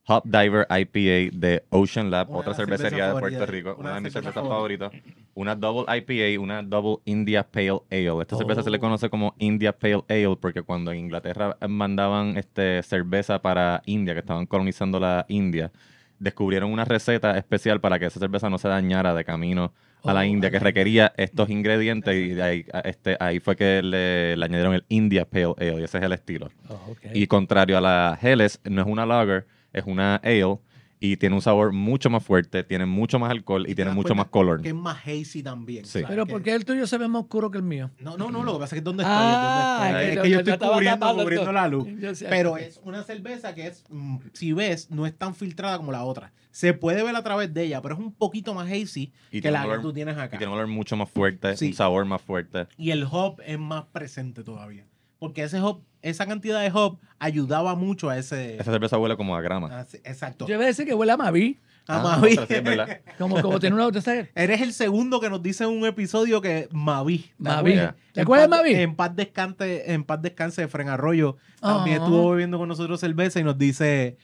Hop 0.09 0.25
Diver 0.25 0.67
IPA 0.69 1.37
de 1.39 1.65
Ocean 1.71 2.11
Lab, 2.11 2.29
Una 2.29 2.41
otra 2.41 2.55
cervecería 2.55 3.15
de 3.15 3.21
Puerto. 3.21 3.47
Rico, 3.47 3.77
Una 3.79 3.91
una 3.91 3.95
de 3.95 4.01
mis 4.03 4.13
cerveza 4.13 4.33
cervezas 4.33 4.49
favoritas. 4.57 4.93
Una 5.35 5.55
Double 5.55 5.85
IPA, 5.97 6.43
una 6.43 6.63
Double 6.63 6.97
India 7.07 7.45
Pale 7.49 7.81
Ale. 7.91 8.21
Esta 8.23 8.37
cerveza 8.37 8.63
se 8.63 8.71
le 8.71 8.77
Oh. 8.79 8.81
conoce 8.81 9.09
como 9.09 9.35
India 9.39 9.73
Pale 9.73 10.03
Ale 10.09 10.37
porque 10.39 10.63
cuando 10.63 10.91
en 10.93 10.99
Inglaterra 10.99 11.57
mandaban 11.69 12.37
este, 12.37 12.83
cerveza 12.83 13.41
para 13.41 13.81
India, 13.87 14.13
que 14.13 14.21
estaban 14.21 14.45
colonizando 14.45 14.99
la 15.01 15.25
India, 15.29 15.71
descubrieron 16.23 16.73
una 16.73 16.85
receta 16.85 17.37
especial 17.37 17.81
para 17.81 17.99
que 17.99 18.07
esa 18.07 18.21
cerveza 18.21 18.49
no 18.49 18.59
se 18.59 18.69
dañara 18.69 19.15
de 19.15 19.25
camino 19.25 19.73
a 20.05 20.13
la 20.13 20.21
Oh, 20.21 20.25
India, 20.25 20.51
que 20.51 20.59
requería 20.59 21.13
estos 21.17 21.49
ingredientes 21.51 22.15
y 22.15 22.31
de 22.31 22.43
ahí, 22.43 22.67
a- 22.73 22.81
este, 22.81 23.17
ahí 23.21 23.39
fue 23.41 23.55
que 23.57 23.83
le, 23.83 24.37
le 24.37 24.45
añadieron 24.45 24.75
el 24.75 24.85
India 24.89 25.25
Pale 25.25 25.55
Ale 25.59 25.81
y 25.81 25.85
ese 25.85 25.99
es 25.99 26.05
el 26.05 26.13
estilo. 26.13 26.49
Oh. 26.69 26.95
Y 27.15 27.27
contrario 27.29 27.79
a 27.79 27.81
la 27.81 28.19
Helles, 28.21 28.61
no 28.65 28.83
es 28.83 28.89
una 28.89 29.07
lager, 29.07 29.47
es 29.73 29.85
una 29.87 30.17
ale 30.17 30.59
y 31.05 31.17
tiene 31.17 31.35
un 31.35 31.43
sabor 31.43 31.73
mucho 31.73 32.11
más 32.11 32.25
fuerte, 32.25 32.63
tiene 32.63 32.87
mucho 32.87 33.19
más 33.19 33.33
alcohol 33.33 33.65
y 33.67 33.71
¿Te 33.71 33.75
tiene 33.75 33.91
mucho 33.91 34.15
más 34.15 34.29
color. 34.29 34.63
Que 34.63 34.69
es 34.69 34.75
más 34.75 34.99
hazy 35.05 35.43
también. 35.43 35.85
Sí. 35.85 36.03
Pero 36.07 36.27
¿por 36.27 36.45
qué 36.45 36.55
el 36.55 36.65
tuyo 36.65 36.87
se 36.87 36.97
ve 36.97 37.09
más 37.09 37.23
oscuro 37.23 37.51
que 37.51 37.59
el 37.59 37.65
mío? 37.65 37.91
No, 37.99 38.17
no, 38.17 38.31
no, 38.31 38.45
lo 38.45 38.53
que 38.53 38.59
pasa 38.61 38.77
es 38.77 38.81
que 38.83 38.85
¿dónde? 38.85 39.03
Ah, 39.05 39.81
¿Dónde 39.83 39.99
estoy? 39.99 40.11
es 40.13 40.17
es 40.17 40.23
que 40.23 40.31
yo 40.31 40.41
yo 40.43 40.53
estoy 40.53 40.69
cubriendo, 40.69 41.53
la 41.53 41.67
luz. 41.67 41.89
Sé. 42.17 42.27
Pero 42.29 42.57
es 42.57 42.81
una 42.85 43.03
cerveza 43.03 43.53
que 43.53 43.67
es, 43.67 43.85
mm, 43.91 44.19
si 44.33 44.53
ves, 44.53 44.93
no 44.93 45.05
es 45.05 45.19
tan 45.19 45.35
filtrada 45.35 45.77
como 45.77 45.91
la 45.91 46.05
otra. 46.05 46.33
Se 46.53 46.73
puede 46.73 47.03
ver 47.03 47.17
a 47.17 47.23
través 47.25 47.53
de 47.53 47.65
ella, 47.65 47.83
pero 47.83 47.97
es 47.97 48.01
un 48.01 48.13
poquito 48.13 48.55
más 48.55 48.71
hazy 48.71 49.13
Y 49.33 49.41
que 49.41 49.51
la 49.51 49.65
que 49.69 49.79
tú 49.81 49.93
tienes 49.93 50.17
Y 50.17 50.21
acá. 50.21 50.39
tiene 50.39 50.53
un 50.53 50.59
olor 50.59 50.69
mucho 50.69 50.97
más 50.97 51.11
fuerte, 51.11 51.57
Sí. 51.57 51.69
un 51.69 51.75
sabor 51.75 52.05
más 52.05 52.23
fuerte. 52.23 52.69
Y 52.77 52.93
el 52.93 53.09
hop 53.11 53.41
es 53.45 53.59
más 53.59 53.87
presente 53.87 54.45
todavía. 54.45 54.87
Porque 55.23 55.45
ese 55.45 55.61
hop, 55.61 55.85
esa 56.03 56.27
cantidad 56.27 56.61
de 56.61 56.73
hop 56.75 56.99
ayudaba 57.21 57.77
mucho 57.77 58.11
a 58.11 58.19
ese. 58.19 58.57
Esa 58.57 58.73
cerveza 58.73 58.99
huele 58.99 59.17
como 59.17 59.37
a 59.37 59.41
grama. 59.41 59.69
a 59.69 59.83
ese- 59.83 59.99
exacto. 59.99 60.49
Yo 60.49 60.55
iba 60.57 60.65
a 60.65 60.67
decir 60.67 60.85
que 60.85 60.95
huele 60.95 61.13
a 61.13 61.17
Mavi. 61.17 61.61
Ah, 61.87 61.99
Ah, 62.01 62.03
Mavi. 62.19 62.33
sí. 62.37 62.37
Como, 63.19 63.41
como 63.41 63.61
tiene 63.61 63.77
una 63.77 63.87
otra. 63.87 64.03
Eres 64.35 64.61
el 64.63 64.73
segundo 64.73 65.21
que 65.21 65.31
nos 65.31 65.41
dice 65.41 65.63
en 65.63 65.71
un 65.71 65.87
episodio 65.87 66.41
que 66.41 66.69
Mavi. 66.73 67.19
¿te 67.19 67.33
Mavi. 67.39 67.71
acuerdas? 67.73 67.95
¿Te 68.13 68.21
En 68.21 68.25
acuerdas 68.25 68.51
de 68.51 68.57
Mavi? 68.57 68.75
En 68.75 68.97
paz 68.97 69.15
descanse, 69.15 69.93
en 69.93 70.03
paz 70.03 70.21
descanse, 70.23 70.67
Fren 70.67 70.89
Arroyo 70.89 71.37
también 71.61 72.01
Ah. 72.01 72.05
estuvo 72.05 72.31
bebiendo 72.31 72.59
con 72.59 72.69
nosotros 72.69 72.99
cerveza 72.99 73.39
y 73.39 73.45
nos 73.45 73.57
dice, 73.57 74.17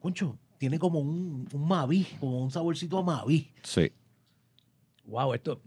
Concho, 0.00 0.38
tiene 0.56 0.78
como 0.78 0.98
un, 1.00 1.46
un 1.52 1.68
Mavi, 1.68 2.06
como 2.20 2.42
un 2.42 2.50
saborcito 2.50 2.96
a 2.96 3.02
Mavi. 3.02 3.52
Sí. 3.62 3.92
Wow, 5.04 5.34
esto. 5.34 5.60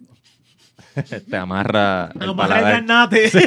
Te 1.30 1.38
amarra 1.38 2.12
el 2.16 2.30
Amarra 2.30 2.58
el 2.60 2.64
garnate. 2.88 3.30
Sí. 3.30 3.40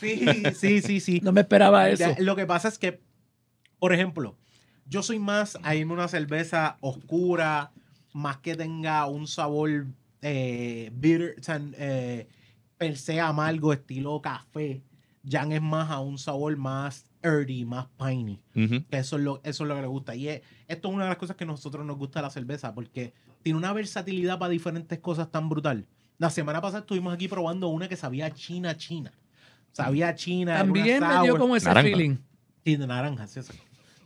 Sí. 0.00 0.24
sí, 0.24 0.42
sí, 0.54 0.80
sí, 0.82 1.00
sí. 1.00 1.20
No 1.22 1.32
me 1.32 1.40
esperaba 1.42 1.88
eso. 1.88 2.14
Lo 2.18 2.36
que 2.36 2.46
pasa 2.46 2.68
es 2.68 2.78
que, 2.78 3.00
por 3.78 3.92
ejemplo, 3.92 4.36
yo 4.86 5.02
soy 5.02 5.18
más 5.18 5.58
a 5.62 5.74
irme 5.74 5.92
a 5.92 5.94
una 5.94 6.08
cerveza 6.08 6.76
oscura, 6.80 7.70
más 8.12 8.38
que 8.38 8.54
tenga 8.56 9.06
un 9.06 9.26
sabor 9.26 9.86
eh, 10.22 10.90
bitter, 10.94 11.36
o 11.38 11.42
sea, 11.42 11.60
eh, 11.78 12.26
per 12.76 12.96
se 12.96 13.20
amargo, 13.20 13.72
estilo 13.72 14.20
café. 14.20 14.82
Jan 15.28 15.52
es 15.52 15.60
más 15.62 15.90
a 15.90 16.00
un 16.00 16.18
sabor 16.18 16.56
más 16.56 17.04
earthy, 17.22 17.64
más 17.66 17.86
piney. 17.98 18.40
Eso 18.90 19.16
es 19.16 19.22
lo, 19.22 19.40
eso 19.44 19.64
es 19.64 19.68
lo 19.68 19.74
que 19.74 19.82
le 19.82 19.86
gusta. 19.86 20.14
Y 20.14 20.28
es- 20.28 20.40
esto 20.66 20.88
es 20.88 20.94
una 20.94 21.04
de 21.04 21.10
las 21.10 21.18
cosas 21.18 21.36
que 21.36 21.44
a 21.44 21.46
nosotros 21.46 21.84
nos 21.84 21.98
gusta 21.98 22.20
de 22.20 22.22
la 22.24 22.30
cerveza, 22.30 22.74
porque 22.74 23.12
tiene 23.42 23.58
una 23.58 23.72
versatilidad 23.72 24.38
para 24.38 24.50
diferentes 24.50 24.98
cosas 24.98 25.30
tan 25.30 25.48
brutal. 25.48 25.86
La 26.18 26.30
semana 26.30 26.60
pasada 26.60 26.80
estuvimos 26.80 27.14
aquí 27.14 27.28
probando 27.28 27.68
una 27.68 27.88
que 27.88 27.96
sabía 27.96 28.30
china, 28.32 28.76
china. 28.76 29.12
Sabía 29.72 30.14
china. 30.14 30.58
También 30.58 31.00
me 31.06 31.22
dio 31.22 31.38
como 31.38 31.56
ese 31.56 31.66
Naranja. 31.68 31.88
feeling. 31.88 32.16
Sí, 32.64 32.76
de 32.76 32.86
naranja, 32.86 33.26
sí, 33.26 33.40
eso. 33.40 33.52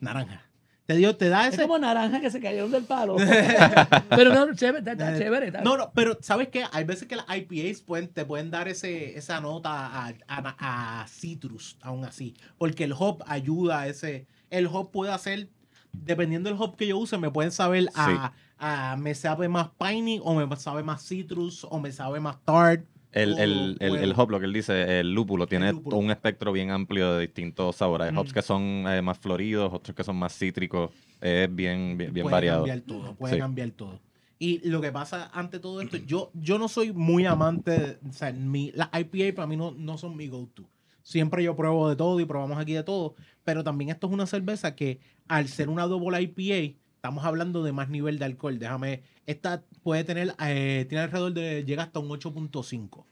Naranja. 0.00 0.42
Te 0.86 0.96
dio, 0.96 1.16
te 1.16 1.30
da 1.30 1.48
Es 1.48 1.54
ese. 1.54 1.62
como 1.62 1.78
naranja 1.78 2.20
que 2.20 2.30
se 2.30 2.40
cayeron 2.40 2.70
del 2.70 2.84
palo. 2.84 3.16
Pero 4.10 4.34
no, 4.34 4.54
chévere, 4.54 4.78
está, 4.80 4.92
está 4.92 5.18
chévere. 5.18 5.46
está- 5.46 5.62
No, 5.62 5.76
no, 5.78 5.90
pero 5.94 6.18
¿sabes 6.20 6.48
qué? 6.48 6.64
Hay 6.72 6.84
veces 6.84 7.08
que 7.08 7.16
las 7.16 7.24
IPAs 7.34 7.80
pueden, 7.80 8.08
te 8.08 8.24
pueden 8.26 8.50
dar 8.50 8.68
ese, 8.68 9.16
esa 9.16 9.40
nota 9.40 9.70
a, 9.70 10.08
a- 10.28 11.00
a 11.02 11.08
citrus, 11.08 11.78
aún 11.80 12.04
así. 12.04 12.34
Porque 12.58 12.84
el 12.84 12.92
hop 12.96 13.22
ayuda 13.26 13.80
a 13.80 13.88
ese. 13.88 14.26
El 14.50 14.66
hop 14.66 14.90
puede 14.92 15.10
hacer, 15.10 15.48
dependiendo 15.92 16.50
del 16.50 16.60
hop 16.60 16.76
que 16.76 16.86
yo 16.86 16.98
use, 16.98 17.16
me 17.16 17.30
pueden 17.30 17.50
saber 17.50 17.88
a, 17.94 18.32
a- 18.58 18.96
me 18.96 19.14
sabe 19.14 19.48
más 19.48 19.70
piney, 19.78 20.20
o 20.22 20.34
me 20.34 20.56
sabe 20.56 20.82
más 20.82 21.06
citrus, 21.06 21.64
o 21.68 21.78
me 21.80 21.92
sabe 21.92 22.20
más 22.20 22.42
tart. 22.44 22.84
El, 23.12 23.34
o- 23.34 23.38
el, 23.38 23.76
el, 23.80 23.96
el 23.96 24.12
hop, 24.16 24.30
lo 24.30 24.40
que 24.40 24.46
él 24.46 24.52
dice, 24.52 25.00
el 25.00 25.12
lúpulo, 25.14 25.46
tiene 25.46 25.72
lúpulo. 25.72 25.96
un 25.98 26.10
espectro 26.10 26.50
bien 26.52 26.70
amplio 26.70 27.14
de 27.14 27.20
distintos 27.22 27.76
sabores. 27.76 28.08
Hay 28.08 28.12
Mm. 28.12 28.18
hops 28.18 28.32
que 28.32 28.42
son 28.42 28.62
eh, 28.88 29.02
más 29.02 29.18
floridos, 29.18 29.72
otros 29.72 29.94
que 29.94 30.02
son 30.02 30.16
más 30.16 30.36
cítricos. 30.36 30.90
Es 31.20 31.54
bien, 31.54 31.96
bien, 31.96 32.12
bien 32.12 32.24
puede 32.24 32.32
variado. 32.32 32.60
cambiar 32.64 32.80
todo, 32.80 33.14
puede 33.14 33.34
Sí. 33.34 33.40
cambiar 33.40 33.70
todo. 33.70 34.00
Y 34.38 34.68
lo 34.68 34.80
que 34.80 34.90
pasa 34.90 35.30
ante 35.32 35.60
todo 35.60 35.80
esto, 35.80 35.96
yo, 35.96 36.30
yo 36.34 36.58
no 36.58 36.66
soy 36.68 36.92
muy 36.92 37.24
amante, 37.24 37.98
o 38.06 38.12
sea, 38.12 38.32
mi, 38.32 38.72
las 38.74 38.88
IPA 38.92 39.34
para 39.36 39.46
mí 39.46 39.56
no, 39.56 39.70
no 39.70 39.96
son 39.96 40.16
mi 40.16 40.26
go-to. 40.26 40.64
Siempre 41.02 41.42
yo 41.44 41.54
pruebo 41.54 41.88
de 41.88 41.96
todo 41.96 42.18
y 42.18 42.24
probamos 42.24 42.58
aquí 42.58 42.72
de 42.72 42.82
todo, 42.82 43.14
pero 43.44 43.62
también 43.62 43.90
esto 43.90 44.06
es 44.08 44.12
una 44.12 44.26
cerveza 44.26 44.74
que 44.74 44.98
al 45.28 45.46
ser 45.48 45.68
una 45.68 45.86
double 45.86 46.20
IPA, 46.20 46.76
estamos 47.04 47.26
hablando 47.26 47.62
de 47.62 47.72
más 47.72 47.90
nivel 47.90 48.18
de 48.18 48.24
alcohol. 48.24 48.58
Déjame, 48.58 49.02
esta 49.26 49.62
puede 49.82 50.04
tener, 50.04 50.34
eh, 50.40 50.86
tiene 50.88 51.04
alrededor 51.04 51.34
de, 51.34 51.62
llega 51.66 51.82
hasta 51.82 51.98
un 52.00 52.08
8.5. 52.08 53.04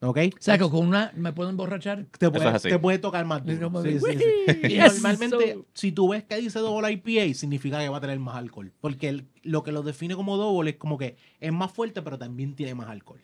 ¿Ok? 0.00 0.18
O 0.18 0.36
sea, 0.40 0.58
que 0.58 0.68
con 0.68 0.84
una 0.88 1.12
me 1.14 1.32
puedo 1.32 1.48
emborrachar. 1.48 2.06
te 2.18 2.26
puede, 2.28 2.44
te 2.68 2.78
puede 2.80 2.98
tocar 2.98 3.24
más 3.24 3.42
duro. 3.54 3.70
Sí, 3.84 3.90
sí, 4.18 4.74
normalmente, 4.78 5.52
so- 5.54 5.66
si 5.74 5.92
tú 5.92 6.08
ves 6.08 6.24
que 6.24 6.36
dice 6.38 6.58
double 6.58 6.90
IPA, 6.92 7.34
significa 7.34 7.78
que 7.78 7.88
va 7.88 7.98
a 7.98 8.00
tener 8.00 8.18
más 8.18 8.34
alcohol. 8.34 8.72
Porque 8.80 9.08
el- 9.08 9.28
lo 9.44 9.62
que 9.62 9.70
lo 9.70 9.82
define 9.84 10.16
como 10.16 10.36
double 10.36 10.70
es 10.70 10.76
como 10.76 10.98
que 10.98 11.16
es 11.38 11.52
más 11.52 11.70
fuerte, 11.70 12.02
pero 12.02 12.18
también 12.18 12.56
tiene 12.56 12.74
más 12.74 12.88
alcohol. 12.88 13.20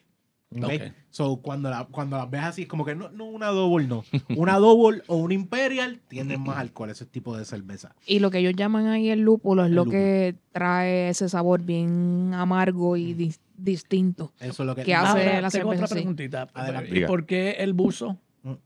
¿Ok? 0.56 0.64
Ok. 0.64 0.82
So, 1.10 1.36
cuando, 1.36 1.68
la, 1.70 1.84
cuando 1.90 2.16
las 2.16 2.30
ves 2.30 2.42
así, 2.42 2.62
es 2.62 2.68
como 2.68 2.84
que 2.84 2.94
no, 2.94 3.10
no 3.10 3.24
una 3.26 3.48
double, 3.48 3.86
no. 3.86 4.02
Una 4.36 4.56
double 4.58 5.02
o 5.08 5.16
una 5.16 5.34
imperial 5.34 6.00
tienen 6.08 6.42
más 6.42 6.58
alcohol, 6.58 6.90
ese 6.90 7.04
tipo 7.06 7.36
de 7.36 7.44
cerveza. 7.44 7.94
Y 8.06 8.18
lo 8.20 8.30
que 8.30 8.38
ellos 8.38 8.54
llaman 8.56 8.86
ahí 8.86 9.10
el 9.10 9.20
lúpulo 9.20 9.62
es 9.62 9.68
El 9.68 9.74
lo 9.74 9.84
lúpulo. 9.84 9.98
que 9.98 10.34
trae 10.52 11.08
ese 11.10 11.28
sabor 11.28 11.62
bien 11.62 12.32
amargo 12.34 12.96
y 12.96 13.14
dis- 13.14 13.40
distinto. 13.56 14.32
Eso 14.40 14.62
es 14.62 14.66
lo 14.66 14.74
que... 14.74 14.82
¿Qué 14.84 14.94
hace 14.94 15.08
Ahora, 15.28 15.40
la 15.40 15.50
tengo 15.50 15.70
cerveza 15.70 15.72
otra 15.74 15.84
así? 15.84 15.94
preguntita. 15.94 16.48
Adelante. 16.54 16.98
¿Y 16.98 17.04
por 17.06 17.26
qué 17.26 17.52
el 17.58 17.72
buzo 17.74 18.12
Mm. 18.14 18.18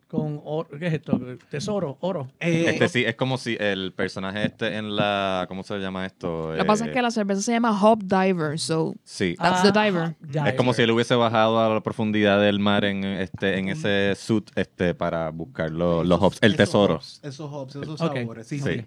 Con 0.09 0.41
oro? 0.45 0.71
¿Qué 0.79 0.87
es 0.87 0.95
esto? 0.95 1.21
Tesoro, 1.51 1.99
oro. 2.01 2.29
Eh, 2.41 2.65
Este 2.69 2.89
sí, 2.89 3.05
es 3.05 3.15
como 3.15 3.37
si 3.37 3.57
el 3.61 3.93
personaje 3.93 4.47
este 4.47 4.77
en 4.77 4.97
la. 4.97 5.45
¿Cómo 5.49 5.63
se 5.63 5.77
llama 5.79 6.07
esto? 6.07 6.53
Lo 6.53 6.57
que 6.59 6.65
pasa 6.65 6.85
es 6.85 6.91
Eh, 6.91 6.95
que 6.95 7.03
la 7.03 7.11
cerveza 7.11 7.43
se 7.43 7.53
llama 7.53 7.79
Hop 7.83 8.03
Diver, 8.05 8.59
so 8.59 8.95
Sí. 9.05 9.37
That's 9.39 9.63
the 9.63 9.73
diver. 9.79 10.17
Es 10.47 10.55
como 10.55 10.73
si 10.73 10.83
él 10.83 10.91
hubiese 10.93 11.15
bajado 11.15 11.61
a 11.61 11.75
la 11.75 11.81
profundidad 11.83 12.41
del 12.41 12.59
mar 12.59 12.85
en 12.85 13.05
este 13.05 13.59
en 13.59 13.69
ese 13.69 14.15
suit 14.17 14.51
este 14.57 14.95
para 14.95 15.31
buscar 15.31 15.71
lo- 15.71 16.03
los 16.05 16.19
esos- 16.19 16.27
hops, 16.27 16.39
el 16.41 16.53
esos 16.55 16.57
tesoro. 16.67 16.95
hops, 16.95 17.21
esos 17.23 17.53
hops, 17.53 17.77
esos 17.77 17.99
sabores. 17.99 18.47
Sí, 18.47 18.61
Sí. 18.61 18.85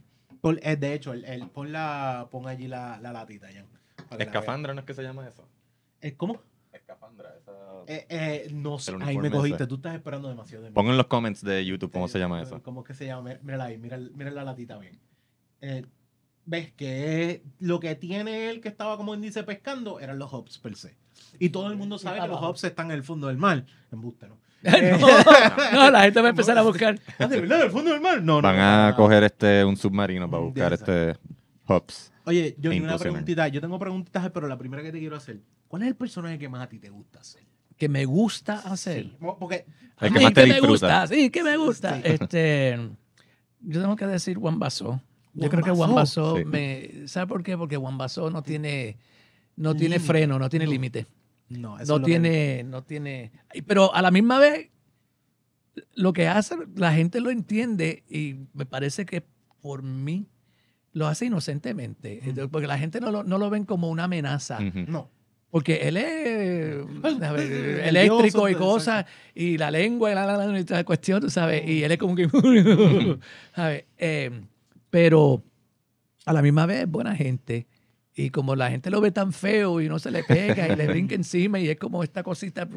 eh, 0.63 0.75
de 0.75 0.93
hecho, 0.93 1.13
el, 1.13 1.23
el- 1.25 1.47
pon, 1.49 1.71
la, 1.71 2.27
pon 2.31 2.47
allí 2.47 2.67
la, 2.67 2.99
la 3.01 3.11
latita 3.11 3.47
ya. 3.51 3.63
Escafandra, 4.17 4.73
¿no 4.73 4.79
es 4.79 4.85
que 4.87 4.93
se 4.95 5.03
llama 5.03 5.27
eso? 5.27 5.47
¿Cómo? 6.17 6.41
Escafandra, 6.89 7.35
esa... 7.37 7.51
Eh, 7.87 8.05
eh, 8.09 8.47
no 8.51 8.79
sé. 8.79 8.91
El 8.91 9.01
Ahí 9.03 9.17
me 9.17 9.29
cogiste. 9.29 9.63
ese. 9.63 9.67
Tú 9.67 9.75
estás 9.75 9.93
esperando 9.95 10.27
demasiado 10.27 10.63
de 10.63 10.69
mí. 10.71 10.73
Pongan 10.73 10.91
en 10.93 10.97
los 10.97 11.07
comments 11.07 11.43
de 11.43 11.63
YouTube 11.65 11.91
cómo 11.91 12.07
se 12.07 12.17
llama 12.17 12.41
eso. 12.41 12.61
¿Cómo 12.63 12.81
es 12.81 12.87
que 12.87 12.93
se 12.93 13.05
llama? 13.05 13.29
Mira- 13.29 13.39
Mírala 13.43 13.63
ahí, 13.65 13.77
mira, 13.77 13.97
mira 13.97 14.31
la 14.31 14.43
latita 14.43 14.77
bien. 14.77 14.99
Eh, 15.61 15.85
¿Ves 16.45 16.71
que 16.73 17.43
lo 17.59 17.79
que 17.79 17.93
tiene 17.95 18.49
él 18.49 18.59
que 18.59 18.69
estaba 18.69 18.97
como 18.97 19.13
índice 19.13 19.43
pescando 19.43 19.99
eran 19.99 20.17
los 20.17 20.33
hops 20.33 20.57
per 20.57 20.75
se? 20.75 20.95
Y 21.37 21.49
todo 21.49 21.69
el 21.69 21.77
mundo 21.77 21.99
sabe 21.99 22.19
que 22.21 22.27
los 22.27 22.41
hops 22.41 22.63
están 22.63 22.87
en 22.87 22.93
el 22.97 23.03
fondo 23.03 23.27
del 23.27 23.37
mar. 23.37 23.65
Embuste, 23.91 24.27
¿no? 24.27 24.39
no, 24.63 25.07
no, 25.73 25.91
la 25.91 26.01
gente 26.01 26.21
va 26.21 26.27
a 26.27 26.29
empezar 26.31 26.57
a 26.57 26.63
buscar. 26.63 26.99
Ah, 27.19 27.27
¿De 27.27 27.39
verdad? 27.39 27.59
¿Del 27.59 27.71
fondo 27.71 27.91
del 27.91 28.01
mar? 28.01 28.21
No, 28.21 28.41
no. 28.41 28.47
Van 28.47 28.57
no, 28.57 28.63
a 28.63 28.89
no. 28.89 28.95
coger 28.95 29.23
este 29.23 29.63
un 29.63 29.77
submarino 29.77 30.29
para 30.29 30.43
buscar 30.43 30.73
este 30.73 31.15
hops. 31.67 32.11
Oye, 32.25 32.55
yo 32.59 32.71
tengo 32.71 32.85
una 32.85 32.97
preguntita. 32.97 33.47
Yo 33.47 33.61
tengo 33.61 33.77
preguntitas, 33.77 34.29
pero 34.31 34.47
la 34.47 34.57
primera 34.57 34.81
que 34.83 34.91
te 34.91 34.99
quiero 34.99 35.15
hacer. 35.15 35.39
¿Cuál 35.69 35.83
es 35.83 35.87
el 35.87 35.95
personaje 35.95 36.37
que 36.37 36.49
más 36.49 36.61
a 36.63 36.67
ti 36.67 36.79
te 36.79 36.89
gusta 36.89 37.19
hacer? 37.19 37.43
Que 37.77 37.87
me 37.87 38.03
gusta 38.03 38.55
hacer. 38.55 39.15
Porque 39.39 39.65
El 40.01 40.11
que 40.11 40.19
Sí, 40.19 40.23
más 40.25 40.33
te 40.33 40.41
me 40.41 40.47
disfruta. 40.47 40.67
gusta, 40.69 41.07
sí, 41.07 41.29
que 41.29 41.43
me 41.43 41.55
gusta. 41.55 41.95
Sí. 41.95 42.01
Este, 42.03 42.77
yo 43.61 43.81
tengo 43.81 43.95
que 43.95 44.05
decir 44.07 44.37
Juan 44.37 44.59
Basó. 44.59 45.01
Yo 45.33 45.47
Juan 45.47 45.49
creo 45.49 45.63
que. 45.63 45.71
Juan 45.71 45.95
Basó 45.95 46.35
Sí. 46.37 46.43
me. 46.43 47.07
¿Sabe 47.07 47.27
por 47.27 47.41
qué? 47.43 47.55
Porque 47.57 47.77
Juan 47.77 47.97
Basó 47.97 48.29
no 48.29 48.41
tiene, 48.43 48.97
no 49.55 49.75
tiene 49.75 49.99
freno, 49.99 50.37
no 50.39 50.49
tiene 50.49 50.65
No. 50.65 50.71
límite. 50.71 51.05
no, 51.49 51.79
eso 51.79 51.93
No 51.93 51.95
es 51.95 52.01
lo 52.01 52.05
que- 52.05 52.11
tiene, 52.11 52.63
no 52.63 52.83
tiene. 52.83 53.31
Pero 53.65 53.93
a 53.95 54.01
la 54.03 54.11
misma 54.11 54.37
vez, 54.39 54.69
lo 55.95 56.13
que 56.13 56.27
hace, 56.27 56.55
la 56.75 56.93
gente 56.93 57.21
lo 57.21 57.29
entiende 57.31 58.03
y 58.09 58.35
me 58.53 58.65
parece 58.65 59.05
que 59.05 59.23
por 59.61 59.81
mí 59.83 60.27
lo 60.93 61.07
hace 61.07 61.25
inocentemente. 61.25 62.21
Porque 62.51 62.67
la 62.67 62.77
gente 62.77 62.99
no 62.99 63.11
lo, 63.11 63.23
no 63.23 63.37
lo 63.37 63.49
ven 63.49 63.65
como 63.65 63.89
una 63.89 64.03
amenaza. 64.05 64.59
No. 64.59 65.09
Porque 65.51 65.87
él 65.87 65.97
es 65.97 66.85
a 67.23 67.31
ver, 67.31 67.51
El 67.83 67.95
eléctrico 67.95 68.47
y 68.49 68.55
cosas, 68.55 69.05
y 69.33 69.57
la 69.57 69.71
lengua 69.71 70.11
y 70.11 70.15
la, 70.15 70.25
la, 70.25 70.45
la, 70.45 70.59
y 70.59 70.63
toda 70.63 70.81
la 70.81 70.83
cuestión, 70.83 71.21
tú 71.21 71.29
sabes, 71.29 71.67
y 71.67 71.83
él 71.83 71.91
es 71.91 71.97
como 71.97 72.15
que... 72.15 72.29
¿sabes? 73.55 73.85
Eh, 73.97 74.29
pero 74.89 75.43
a 76.25 76.33
la 76.33 76.41
misma 76.41 76.65
vez 76.65 76.81
es 76.81 76.89
buena 76.89 77.15
gente. 77.15 77.67
Y 78.15 78.29
como 78.29 78.55
la 78.55 78.69
gente 78.69 78.89
lo 78.89 79.01
ve 79.01 79.11
tan 79.11 79.33
feo 79.33 79.81
y 79.81 79.87
no 79.87 79.97
se 79.97 80.11
le 80.11 80.23
pega 80.23 80.67
y 80.67 80.75
le 80.75 80.87
brinca 80.87 81.15
encima 81.15 81.59
y 81.59 81.69
es 81.69 81.77
como 81.77 82.03
esta 82.03 82.21
cosita 82.21 82.67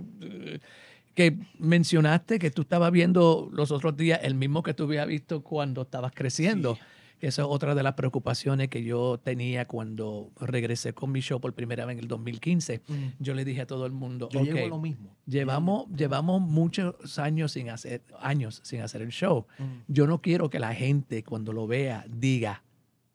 que 1.14 1.36
mencionaste 1.58 2.38
que 2.38 2.50
tú 2.50 2.62
estabas 2.62 2.90
viendo 2.92 3.50
los 3.52 3.70
otros 3.70 3.96
días, 3.96 4.20
el 4.22 4.34
mismo 4.34 4.62
que 4.62 4.72
tú 4.72 4.84
habías 4.84 5.06
visto 5.06 5.42
cuando 5.42 5.82
estabas 5.82 6.12
creciendo. 6.14 6.78
Esa 7.22 7.42
es 7.42 7.48
otra 7.48 7.76
de 7.76 7.84
las 7.84 7.94
preocupaciones 7.94 8.68
que 8.68 8.82
yo 8.82 9.18
tenía 9.22 9.66
cuando 9.68 10.32
regresé 10.40 10.92
con 10.92 11.12
mi 11.12 11.20
show 11.20 11.40
por 11.40 11.54
primera 11.54 11.86
vez 11.86 11.94
en 11.94 12.00
el 12.00 12.08
2015. 12.08 12.82
Mm. 12.88 12.94
Yo 13.20 13.34
le 13.34 13.44
dije 13.44 13.60
a 13.60 13.66
todo 13.66 13.86
el 13.86 13.92
mundo, 13.92 14.28
Yo 14.30 14.40
"Ok, 14.40 14.46
llevo 14.46 14.66
lo 14.68 14.78
mismo. 14.80 15.16
llevamos, 15.24 15.86
llevamos 15.96 16.40
muchos 16.42 17.18
años 17.20 17.52
sin 17.52 17.70
hacer, 17.70 18.02
años 18.20 18.60
sin 18.64 18.80
hacer 18.80 19.02
el 19.02 19.10
show. 19.10 19.46
Mm. 19.58 19.62
Yo 19.86 20.08
no 20.08 20.20
quiero 20.20 20.50
que 20.50 20.58
la 20.58 20.74
gente 20.74 21.22
cuando 21.22 21.52
lo 21.52 21.68
vea 21.68 22.04
diga, 22.10 22.64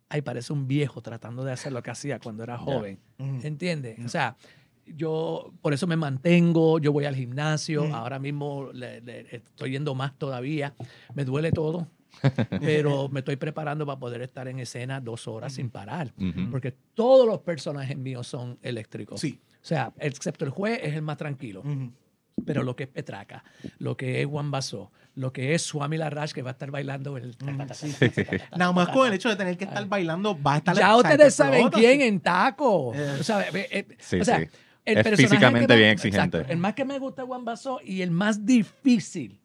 ay, 0.07 0.21
parece 0.21 0.53
un 0.53 0.69
viejo 0.69 1.01
tratando 1.01 1.43
de 1.43 1.51
hacer 1.51 1.73
lo 1.73 1.83
que 1.83 1.91
hacía 1.91 2.17
cuando 2.19 2.43
era 2.43 2.57
joven. 2.57 2.99
Mm. 3.17 3.39
¿Entiendes? 3.43 3.99
O 4.05 4.07
sea, 4.07 4.37
yo 4.85 5.51
por 5.61 5.73
eso 5.73 5.85
me 5.85 5.97
mantengo, 5.97 6.79
yo 6.79 6.93
voy 6.93 7.03
al 7.03 7.15
gimnasio, 7.17 7.83
Mm. 7.83 7.93
ahora 7.93 8.19
mismo 8.19 8.69
le- 8.71 9.01
le- 9.01 9.35
estoy 9.35 9.71
yendo 9.71 9.95
más 9.95 10.17
todavía, 10.17 10.73
me 11.13 11.25
duele 11.25 11.51
todo, 11.51 11.89
pero 12.61 13.09
me 13.09 13.19
estoy 13.19 13.35
preparando 13.35 13.85
para 13.85 13.99
poder 13.99 14.21
estar 14.21 14.47
en 14.47 14.59
escena 14.59 14.99
dos 15.01 15.27
horas 15.27 15.53
sin 15.53 15.69
parar, 15.69 16.13
porque 16.51 16.73
todos 16.93 17.27
los 17.27 17.39
personajes 17.39 17.97
míos 17.97 18.27
son 18.27 18.57
eléctricos. 18.61 19.19
Sí. 19.21 19.39
O 19.61 19.65
sea, 19.67 19.91
excepto 19.99 20.45
el 20.45 20.51
juez 20.51 20.79
es 20.81 20.93
el 20.93 21.01
más 21.01 21.17
tranquilo, 21.17 21.63
pero 22.45 22.63
lo 22.63 22.75
que 22.75 22.83
es 22.83 22.89
Petraca, 22.89 23.43
lo 23.79 23.97
que 23.97 24.21
es 24.21 24.27
Juan 24.27 24.51
Basó, 24.51 24.91
lo 25.15 25.33
que 25.33 25.55
es 25.55 25.63
Swami 25.63 25.97
Larrash 25.97 26.31
que 26.31 26.43
va 26.43 26.51
a 26.51 26.53
estar 26.53 26.69
bailando 26.69 27.17
el... 27.17 27.35
Sí. 27.73 27.93
Nada 28.55 28.71
más 28.71 28.89
con 28.89 29.07
el 29.07 29.13
hecho 29.13 29.29
de 29.29 29.35
tener 29.35 29.57
que 29.57 29.65
estar 29.65 29.85
bailando, 29.87 30.39
va 30.41 30.53
a 30.53 30.57
estar 30.57 30.77
Ya 30.77 30.95
ustedes 30.95 31.17
te 31.17 31.31
saben 31.31 31.69
quién 31.69 32.01
en 32.01 32.19
taco. 32.19 32.93
Eh, 32.93 33.17
O 33.19 33.23
sea, 33.23 33.45
eh, 33.51 33.87
Sí, 33.99 34.19
o 34.19 34.23
sea, 34.25 34.39
sí. 34.39 34.45
el 34.85 34.97
Es 34.99 35.03
personaje 35.03 35.27
físicamente 35.27 35.75
bien 35.75 35.89
exigente. 35.89 36.37
exacto, 36.37 36.53
el 36.53 36.59
más 36.59 36.75
que 36.75 36.85
me 36.85 36.99
gusta 36.99 37.25
Juan 37.25 37.43
Basó 37.43 37.79
y 37.83 38.03
el 38.03 38.11
más 38.11 38.45
difícil 38.45 39.41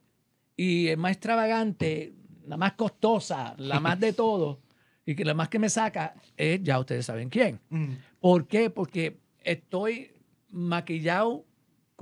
y 0.54 0.88
el 0.88 0.98
más 0.98 1.12
extravagante, 1.12 2.12
la 2.46 2.56
más 2.56 2.72
costosa, 2.72 3.54
la 3.58 3.80
más 3.80 3.98
de 3.98 4.12
todo 4.12 4.60
y 5.04 5.14
que 5.14 5.24
la 5.24 5.34
más 5.34 5.48
que 5.48 5.58
me 5.58 5.68
saca 5.68 6.14
es, 6.36 6.62
ya 6.62 6.78
ustedes 6.78 7.06
saben 7.06 7.28
quién. 7.28 7.60
Mm. 7.70 7.94
¿Por 8.20 8.46
qué? 8.46 8.70
Porque 8.70 9.18
estoy 9.40 10.12
maquillado 10.50 11.44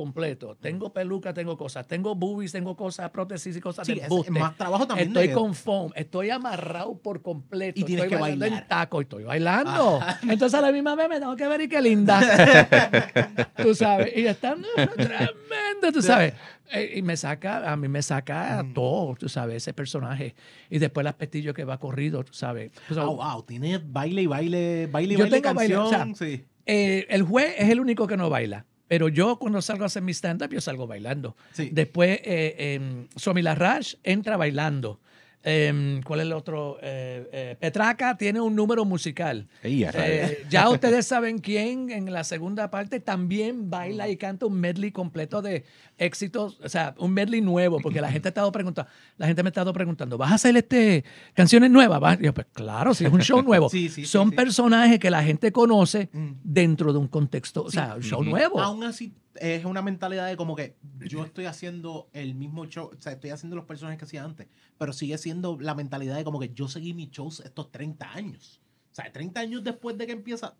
completo. 0.04 0.56
Tengo 0.56 0.92
peluca, 0.92 1.34
tengo 1.34 1.56
cosas. 1.58 1.86
Tengo 1.86 2.14
boobies, 2.14 2.52
tengo 2.52 2.74
cosas, 2.74 3.10
prótesis 3.10 3.54
y 3.56 3.60
cosas 3.60 3.86
Sí, 3.86 3.94
de 3.96 4.00
es, 4.06 4.30
más 4.30 4.56
trabajo 4.56 4.86
también. 4.86 5.08
Estoy 5.08 5.28
de- 5.28 5.34
con 5.34 5.54
foam, 5.54 5.92
estoy 5.94 6.30
amarrado 6.30 6.96
por 6.96 7.20
completo. 7.20 7.78
Y 7.78 7.84
tienes 7.84 8.04
estoy 8.06 8.16
que 8.16 8.20
bailando 8.22 8.44
bailar. 8.46 8.62
en 8.62 8.68
taco, 8.68 9.00
estoy 9.02 9.24
bailando. 9.24 10.00
Entonces 10.22 10.58
a 10.58 10.62
la 10.62 10.72
misma 10.72 10.94
vez 10.94 11.08
me 11.10 11.18
tengo 11.20 11.36
que 11.36 11.46
ver 11.46 11.60
y 11.60 11.68
qué 11.68 11.82
linda. 11.82 12.18
tú 13.62 13.74
sabes. 13.74 14.16
Y 14.16 14.26
está 14.26 14.54
no, 14.54 14.66
tremendo, 14.96 15.92
tú 15.92 16.00
sabes. 16.02 16.32
Eh, 16.72 16.94
Y 16.96 17.02
me 17.02 17.16
saca, 17.16 17.70
a 17.70 17.76
mí 17.76 17.88
me 17.88 18.00
saca 18.00 18.62
Mm. 18.62 18.72
todo, 18.74 19.16
tú 19.16 19.28
sabes, 19.28 19.56
ese 19.56 19.72
personaje. 19.74 20.34
Y 20.70 20.78
después 20.78 21.04
las 21.04 21.14
pestillos 21.14 21.52
que 21.54 21.64
va 21.64 21.78
corrido, 21.78 22.24
tú 22.24 22.32
sabes. 22.32 22.70
Tú 22.88 22.94
sabes, 22.94 23.10
Ah, 23.20 23.32
wow, 23.34 23.42
tiene 23.42 23.78
baile 23.84 24.22
y 24.22 24.26
baile, 24.26 24.88
baile 24.90 25.14
y 25.14 25.16
Yo 25.16 25.24
baile 25.24 25.40
tengo 25.40 25.54
baile, 25.54 25.76
o 25.76 25.90
canción. 25.90 26.14
sea, 26.14 26.26
sí. 26.28 26.44
eh, 26.66 27.06
el 27.10 27.22
juez 27.22 27.54
es 27.58 27.68
el 27.70 27.80
único 27.80 28.06
que 28.06 28.16
no 28.16 28.30
baila. 28.30 28.64
Pero 28.90 29.06
yo 29.06 29.36
cuando 29.38 29.62
salgo 29.62 29.84
a 29.84 29.86
hacer 29.86 30.02
mi 30.02 30.10
stand-up, 30.10 30.50
yo 30.50 30.60
salgo 30.60 30.88
bailando. 30.88 31.36
Sí. 31.52 31.70
Después, 31.72 32.18
eh, 32.24 32.74
em, 32.74 33.06
Somi 33.14 33.40
Larrash 33.40 33.94
entra 34.02 34.36
bailando. 34.36 34.98
Em, 35.42 36.02
¿Cuál 36.02 36.20
es 36.20 36.26
el 36.26 36.32
otro? 36.34 36.76
Eh, 36.82 37.28
eh, 37.32 37.56
Petraca 37.58 38.16
tiene 38.18 38.40
un 38.42 38.54
número 38.54 38.84
musical. 38.84 39.48
Eh, 39.62 40.44
ya 40.50 40.68
ustedes 40.68 41.06
saben 41.06 41.38
quién 41.38 41.90
en 41.90 42.12
la 42.12 42.24
segunda 42.24 42.70
parte 42.70 43.00
también 43.00 43.70
baila 43.70 44.08
y 44.10 44.18
canta 44.18 44.44
un 44.44 44.60
medley 44.60 44.92
completo 44.92 45.40
de 45.40 45.64
éxitos, 45.96 46.58
o 46.62 46.68
sea, 46.68 46.94
un 46.98 47.12
medley 47.12 47.40
nuevo, 47.40 47.78
porque 47.80 48.00
la 48.02 48.12
gente 48.12 48.28
ha 48.28 48.30
estado 48.30 48.52
preguntando, 48.52 48.90
la 49.16 49.26
gente 49.26 49.42
me 49.42 49.48
ha 49.48 49.50
estado 49.52 49.72
preguntando, 49.72 50.18
¿vas 50.18 50.32
a 50.32 50.34
hacer 50.34 50.56
este 50.56 51.04
canciones 51.32 51.70
nuevas? 51.70 52.18
Yo, 52.20 52.34
pues 52.34 52.46
claro, 52.52 52.92
si 52.92 53.06
es 53.06 53.12
un 53.12 53.22
show 53.22 53.42
nuevo. 53.42 53.68
Sí, 53.70 53.88
sí, 53.88 54.04
Son 54.04 54.30
sí. 54.30 54.36
personajes 54.36 54.98
que 54.98 55.10
la 55.10 55.22
gente 55.22 55.52
conoce 55.52 56.10
Mm. 56.12 56.32
dentro 56.44 56.92
de 56.92 56.98
un 56.98 57.08
contexto, 57.08 57.62
o 57.62 57.70
sea, 57.70 57.94
un 57.96 58.02
show 58.02 58.22
nuevo. 58.22 58.60
Aún 58.60 58.84
así, 58.84 59.12
es 59.34 59.64
una 59.64 59.82
mentalidad 59.82 60.26
de 60.26 60.36
como 60.36 60.56
que 60.56 60.76
yo 60.98 61.24
estoy 61.24 61.46
haciendo 61.46 62.08
el 62.12 62.34
mismo 62.34 62.66
show, 62.66 62.90
o 62.96 63.00
sea, 63.00 63.12
estoy 63.12 63.30
haciendo 63.30 63.56
los 63.56 63.64
personajes 63.64 63.98
que 63.98 64.04
hacía 64.04 64.24
antes, 64.24 64.48
pero 64.78 64.92
sigue 64.92 65.16
siendo 65.18 65.58
la 65.60 65.74
mentalidad 65.74 66.16
de 66.16 66.24
como 66.24 66.40
que 66.40 66.50
yo 66.52 66.68
seguí 66.68 66.94
mis 66.94 67.10
shows 67.10 67.40
estos 67.40 67.70
30 67.70 68.12
años. 68.12 68.60
O 68.90 68.94
sea, 68.94 69.10
30 69.12 69.40
años 69.40 69.64
después 69.64 69.96
de 69.96 70.06
que 70.06 70.12
empieza, 70.12 70.56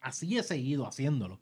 así 0.00 0.38
he 0.38 0.42
seguido 0.42 0.86
haciéndolo. 0.86 1.40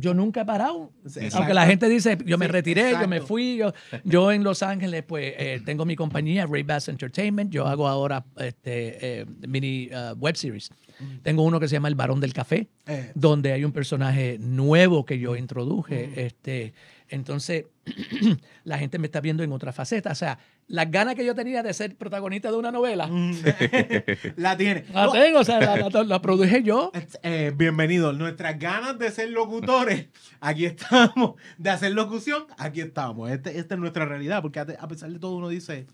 Yo 0.00 0.14
nunca 0.14 0.42
he 0.42 0.44
parado. 0.44 0.92
Exacto. 1.04 1.38
Aunque 1.38 1.54
la 1.54 1.66
gente 1.66 1.88
dice, 1.88 2.16
yo 2.24 2.38
me 2.38 2.46
Sí, 2.46 2.52
retiré, 2.52 2.92
yo 2.92 3.08
me 3.08 3.20
fui, 3.20 3.56
yo, 3.56 3.72
yo 4.04 4.30
en 4.32 4.44
Los 4.44 4.62
Ángeles, 4.62 5.02
pues 5.02 5.34
eh, 5.36 5.60
tengo 5.64 5.84
mi 5.84 5.96
compañía, 5.96 6.46
Ray 6.46 6.62
Bass 6.62 6.88
Entertainment, 6.88 7.50
yo 7.50 7.66
hago 7.66 7.88
ahora 7.88 8.24
este, 8.38 9.20
eh, 9.20 9.26
mini 9.46 9.88
uh, 9.92 10.14
web 10.16 10.36
series. 10.36 10.70
Tengo 11.22 11.42
uno 11.42 11.60
que 11.60 11.68
se 11.68 11.74
llama 11.76 11.88
El 11.88 11.94
Varón 11.94 12.20
del 12.20 12.32
Café, 12.32 12.68
Eh, 12.86 13.12
donde 13.14 13.52
hay 13.52 13.64
un 13.64 13.72
personaje 13.72 14.38
nuevo 14.40 15.04
que 15.04 15.18
yo 15.18 15.36
introduje. 15.36 16.24
Este, 16.26 16.72
Entonces, 17.08 17.64
la 18.64 18.78
gente 18.78 18.98
me 18.98 19.06
está 19.06 19.20
viendo 19.20 19.42
en 19.42 19.52
otra 19.52 19.72
faceta. 19.72 20.12
O 20.12 20.14
sea, 20.14 20.38
las 20.66 20.90
ganas 20.90 21.14
que 21.14 21.24
yo 21.24 21.34
tenía 21.34 21.62
de 21.62 21.72
ser 21.72 21.96
protagonista 21.96 22.50
de 22.50 22.56
una 22.56 22.70
novela, 22.70 23.06
Mm, 23.06 23.32
la 24.36 24.56
tiene. 24.56 24.84
la 24.92 25.10
tengo, 25.10 25.40
o 25.40 25.44
sea, 25.44 25.60
la, 25.60 25.88
la- 25.88 26.02
la 26.04 26.20
produje 26.22 26.62
yo. 26.62 26.92
eh, 27.22 27.52
bienvenido. 27.56 28.12
Nuestras 28.12 28.58
ganas 28.58 28.98
de 28.98 29.10
ser 29.10 29.30
locutores, 29.30 30.08
aquí 30.40 30.66
estamos. 30.66 31.34
De 31.56 31.70
hacer 31.70 31.92
locución, 31.92 32.44
aquí 32.58 32.80
estamos. 32.80 33.30
Este- 33.30 33.58
esta 33.58 33.74
es 33.74 33.80
nuestra 33.80 34.04
realidad, 34.04 34.42
porque 34.42 34.60
a, 34.60 34.66
pesar 34.88 35.10
de 35.10 35.18
todo 35.18 35.36
uno 35.36 35.48
dice, 35.48 35.86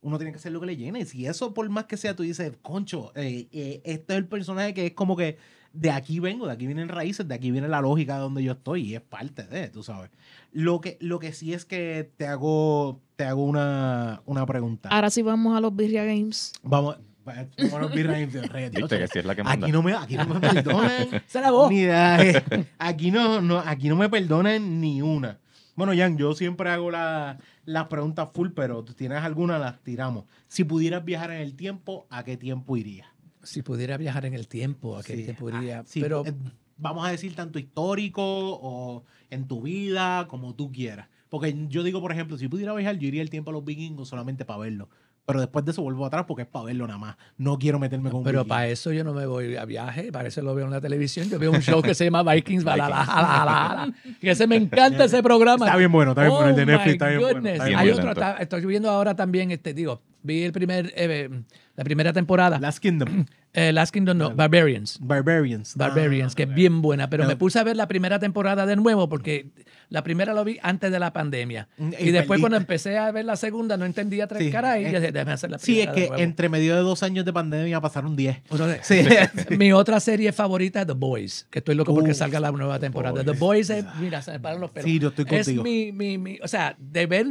uno 0.00 0.18
tiene 0.18 0.32
que 0.32 0.38
hacer 0.38 0.52
lo 0.52 0.60
que 0.60 0.66
le 0.66 0.76
llene. 0.76 1.04
Si 1.06 1.26
eso, 1.26 1.54
por 1.54 1.68
más 1.70 1.84
que 1.86 1.96
sea, 1.96 2.14
tú 2.14 2.22
dices, 2.22 2.52
concho, 2.62 3.12
eh, 3.16 3.48
eh, 3.52 3.80
este 3.84 4.12
es 4.12 4.18
el 4.18 4.26
personaje 4.26 4.74
que 4.74 4.86
es 4.86 4.92
como 4.92 5.16
que 5.16 5.38
de 5.72 5.90
aquí 5.90 6.18
vengo, 6.20 6.46
de 6.46 6.52
aquí 6.52 6.66
vienen 6.66 6.88
raíces, 6.88 7.26
de 7.28 7.34
aquí 7.34 7.50
viene 7.50 7.68
la 7.68 7.80
lógica 7.80 8.14
de 8.14 8.20
donde 8.20 8.42
yo 8.42 8.52
estoy 8.52 8.82
y 8.82 8.94
es 8.94 9.00
parte 9.00 9.44
de, 9.44 9.68
tú 9.68 9.82
sabes. 9.82 10.10
Lo 10.52 10.80
que, 10.80 10.96
lo 11.00 11.18
que 11.18 11.32
sí 11.32 11.52
es 11.52 11.64
que 11.64 12.10
te 12.16 12.26
hago, 12.26 13.00
te 13.16 13.24
hago 13.24 13.44
una, 13.44 14.22
una 14.26 14.46
pregunta. 14.46 14.88
Ahora 14.88 15.10
sí 15.10 15.22
vamos 15.22 15.56
a 15.56 15.60
los 15.60 15.74
Birria 15.76 16.04
Games. 16.04 16.52
Vamos, 16.62 16.96
vamos 17.24 17.72
a 17.74 17.78
los 17.80 17.92
Birra 17.92 18.12
Games, 18.18 18.48
rey, 18.50 18.70
Dios. 18.70 18.82
Viste 18.90 18.98
que 18.98 19.06
sí 19.08 19.18
es 19.20 19.24
la 19.24 19.34
que 19.34 19.42
manda. 19.44 19.66
Aquí 19.66 19.72
no 19.72 19.82
me, 19.82 19.92
aquí 19.94 20.16
no 20.16 20.26
me 20.26 20.40
perdonan. 20.40 21.06
Se 21.26 21.40
la 21.42 21.50
voz. 21.50 21.70
ni 21.70 21.80
de- 21.82 22.42
aquí, 22.78 23.10
no, 23.10 23.40
no, 23.42 23.58
aquí 23.58 23.88
no 23.88 23.96
me 23.96 24.08
perdonan 24.08 24.80
ni 24.80 25.02
una. 25.02 25.38
Bueno, 25.76 25.92
Jan, 25.96 26.16
yo 26.18 26.34
siempre 26.34 26.70
hago 26.70 26.90
la- 26.90 27.38
las 27.64 27.86
preguntas 27.88 28.30
full, 28.32 28.48
pero 28.54 28.82
tú 28.82 28.94
tienes 28.94 29.18
alguna, 29.22 29.58
las 29.58 29.78
tiramos. 29.82 30.24
Si 30.48 30.64
pudieras 30.64 31.04
viajar 31.04 31.30
en 31.30 31.42
el 31.42 31.54
tiempo, 31.54 32.06
¿a 32.10 32.24
qué 32.24 32.36
tiempo 32.38 32.76
irías? 32.78 33.06
Si 33.48 33.62
pudiera 33.62 33.96
viajar 33.96 34.26
en 34.26 34.34
el 34.34 34.46
tiempo, 34.48 34.96
¿a 34.96 35.02
qué 35.02 35.16
Sí, 35.16 35.24
tiempo 35.24 35.48
iría? 35.50 35.80
ah, 35.80 35.84
sí, 35.86 36.00
Pero 36.00 36.24
eh, 36.26 36.32
vamos 36.76 37.06
a 37.06 37.10
decir 37.10 37.34
tanto 37.34 37.58
histórico 37.58 38.22
o 38.22 39.04
en 39.30 39.46
tu 39.48 39.62
vida, 39.62 40.26
como 40.28 40.54
tú 40.54 40.70
quieras. 40.72 41.08
Porque 41.28 41.54
yo 41.68 41.82
digo, 41.82 42.00
por 42.00 42.12
ejemplo, 42.12 42.38
si 42.38 42.48
pudiera 42.48 42.72
viajar, 42.74 42.96
yo 42.98 43.08
iría 43.08 43.22
el 43.22 43.30
tiempo 43.30 43.50
a 43.50 43.52
los 43.52 43.64
vikingos 43.64 44.08
solamente 44.08 44.44
para 44.44 44.60
verlo. 44.60 44.88
Pero 45.26 45.40
después 45.40 45.62
de 45.66 45.72
eso 45.72 45.82
vuelvo 45.82 46.06
atrás 46.06 46.24
porque 46.26 46.42
es 46.44 46.48
para 46.48 46.64
verlo 46.64 46.86
nada 46.86 46.98
más. 46.98 47.16
No 47.36 47.58
quiero 47.58 47.78
meterme 47.78 48.08
con 48.10 48.22
Pero 48.24 48.46
para 48.46 48.66
eso 48.68 48.92
yo 48.94 49.04
no 49.04 49.12
me 49.12 49.26
voy 49.26 49.56
a 49.56 49.66
viaje, 49.66 50.10
para 50.10 50.28
eso 50.28 50.40
lo 50.40 50.54
veo 50.54 50.64
en 50.64 50.70
la 50.70 50.80
televisión. 50.80 51.28
Yo 51.28 51.38
veo 51.38 51.50
un 51.52 51.60
show 51.60 51.82
que 51.82 51.94
se 51.94 52.04
llama 52.06 52.22
Vikings, 52.32 52.64
que 54.20 54.30
ese 54.30 54.46
me 54.46 54.56
encanta 54.56 55.04
ese 55.04 55.22
programa. 55.22 55.66
Está 55.66 55.76
bien 55.76 55.92
bueno, 55.92 56.12
está 56.12 56.22
bien 56.22 56.32
bueno. 56.34 56.48
El 56.50 56.56
de 56.56 56.62
Oh, 56.62 56.66
Netflix 56.66 56.92
está 56.94 57.08
bien 57.08 57.20
bueno. 57.20 57.34
goodness. 57.40 57.52
está 57.54 57.64
Bien 57.66 57.78
Hay 57.78 57.86
bueno. 57.88 58.00
otro, 58.00 58.10
está- 58.12 58.36
estoy 58.42 58.64
viendo 58.64 58.90
ahora 58.90 59.14
también, 59.14 59.50
este, 59.50 59.74
digo, 59.74 60.00
vi 60.28 60.44
el 60.44 60.52
primer, 60.52 60.92
eh, 60.96 61.28
la 61.74 61.84
primera 61.84 62.12
temporada, 62.12 62.60
Last 62.60 62.78
Kingdom. 62.78 63.26
eh, 63.54 63.72
Last 63.72 63.92
Kingdom, 63.92 64.16
no, 64.18 64.30
Barbarians. 64.34 64.98
Barbarians. 65.00 65.74
Barbarians, 65.74 66.32
Ah, 66.32 66.36
que 66.36 66.42
es 66.44 66.54
bien 66.54 66.80
buena, 66.82 67.08
pero 67.10 67.26
me 67.26 67.34
puse 67.36 67.58
a 67.58 67.64
ver 67.64 67.76
la 67.76 67.88
primera 67.88 68.18
temporada 68.20 68.66
de 68.66 68.76
nuevo 68.76 69.08
porque 69.08 69.50
la 69.88 70.02
primera 70.02 70.34
lo 70.34 70.44
vi 70.44 70.58
antes 70.62 70.92
de 70.92 70.98
la 70.98 71.12
pandemia. 71.12 71.66
Mm, 71.78 71.92
Y, 71.98 72.08
y 72.08 72.10
después 72.12 72.40
cuando 72.40 72.56
empecé 72.58 72.98
a 72.98 73.10
ver 73.10 73.24
la 73.24 73.36
segunda 73.36 73.76
no 73.76 73.84
entendía 73.86 74.26
tres 74.26 74.42
Sí, 74.44 74.50
caras 74.50 74.78
y 74.80 74.84
es- 74.84 74.92
dije, 74.92 75.12
déjame 75.12 75.32
hacer 75.32 75.50
la 75.50 75.58
Sí, 75.58 75.80
es 75.80 75.86
primera 75.86 75.92
de 75.94 76.00
que 76.02 76.08
nuevo". 76.08 76.22
entre 76.22 76.48
medio 76.50 76.76
de 76.76 76.82
dos 76.82 77.02
años 77.02 77.24
de 77.24 77.32
pandemia 77.32 77.80
pasaron 77.80 78.14
10. 78.14 78.36
Entonces, 78.50 78.80
Sí. 78.82 79.02
Mi 79.56 79.72
otra 79.72 79.98
serie 80.00 80.30
favorita 80.32 80.82
es 80.82 80.86
The 80.86 80.92
Boys, 80.92 81.46
que 81.50 81.60
estoy 81.60 81.74
loco 81.74 81.94
porque 81.94 82.12
salga 82.14 82.38
la 82.38 82.52
nueva 82.52 82.78
temporada. 82.78 83.24
The 83.24 83.32
Boys 83.32 83.70
es, 83.70 83.84
mira, 83.98 84.20
se 84.20 84.32
me 84.32 84.40
paran 84.40 84.60
los 84.60 84.70
pelos. 84.70 84.90
Sí, 84.90 84.98
yo 84.98 85.08
estoy 85.08 85.24
es 85.30 85.46
contigo. 85.46 85.62
mi, 85.62 85.90
mi, 85.92 86.18
mi, 86.18 86.38
o 86.42 86.48
sea, 86.48 86.76
de 86.78 87.06
ver 87.06 87.26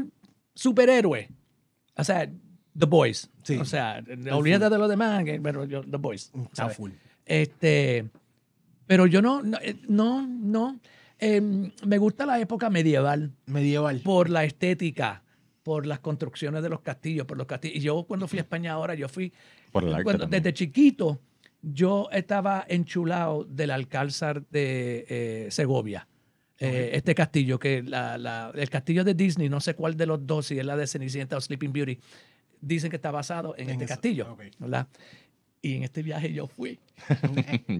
superhéroe, 0.55 1.29
o 1.95 2.03
sea, 2.03 2.27
The 2.77 2.85
Boys. 2.85 3.29
Sí. 3.43 3.57
O 3.57 3.65
sea, 3.65 4.03
olvídate 4.31 4.69
de 4.69 4.77
los 4.77 4.89
demás, 4.89 5.23
que- 5.23 5.39
pero 5.41 5.65
yo, 5.65 5.81
The 5.81 5.97
Boys. 5.97 6.31
Está 6.35 6.49
¿sabes? 6.63 6.77
full. 6.77 6.91
Este, 7.25 8.05
pero 8.85 9.05
yo 9.05 9.21
no, 9.21 9.41
no, 9.41 9.57
eh, 9.61 9.75
no. 9.87 10.79
Em, 11.19 11.71
me 11.85 11.97
gusta 11.97 12.25
la 12.25 12.39
época 12.39 12.69
medieval 12.69 13.31
Medieval. 13.47 14.01
por 14.03 14.29
la 14.29 14.43
estética, 14.43 15.23
por 15.63 15.85
las 15.87 15.99
construcciones 15.99 16.61
de 16.63 16.69
los 16.69 16.81
castillos, 16.81 17.25
por 17.25 17.37
los 17.37 17.47
castillos. 17.47 17.77
Y 17.77 17.79
yo 17.81 18.03
cuando 18.03 18.27
fui 18.27 18.39
a 18.39 18.43
España 18.43 18.73
ahora, 18.73 18.93
yo 18.93 19.09
fui 19.09 19.33
Por 19.71 19.83
el 19.83 19.93
arte 19.93 20.03
cuando- 20.03 20.27
desde 20.27 20.53
chiquito, 20.53 21.19
yo 21.61 22.07
estaba 22.11 22.63
enchulado 22.69 23.43
del 23.45 23.71
Alcázar 23.71 24.45
de 24.51 25.05
eh, 25.09 25.47
Segovia. 25.49 26.07
Eh, 26.59 26.91
Este 26.93 27.13
castillo, 27.13 27.59
que 27.59 27.83
la- 27.83 28.17
la- 28.17 28.51
el 28.55 28.69
castillo 28.69 29.03
de 29.03 29.13
Disney, 29.13 29.49
no 29.49 29.59
sé 29.59 29.73
cuál 29.73 29.97
de 29.97 30.05
los 30.05 30.25
dos, 30.25 30.45
si 30.47 30.57
es 30.57 30.65
la 30.65 30.77
de 30.77 30.87
Cenicienta 30.87 31.35
o 31.37 31.41
Sleeping 31.41 31.73
Beauty, 31.73 31.99
dicen 32.61 32.89
que 32.89 32.95
está 32.97 33.11
basado 33.11 33.55
en, 33.57 33.63
En 33.65 33.69
este 33.71 33.85
eso, 33.85 33.93
castillo. 33.93 34.31
ok. 34.33 34.41
¿verdad? 34.59 34.87
Y 35.61 35.75
en 35.75 35.83
este 35.83 36.03
viaje 36.03 36.31
yo 36.31 36.47
fui. 36.47 36.79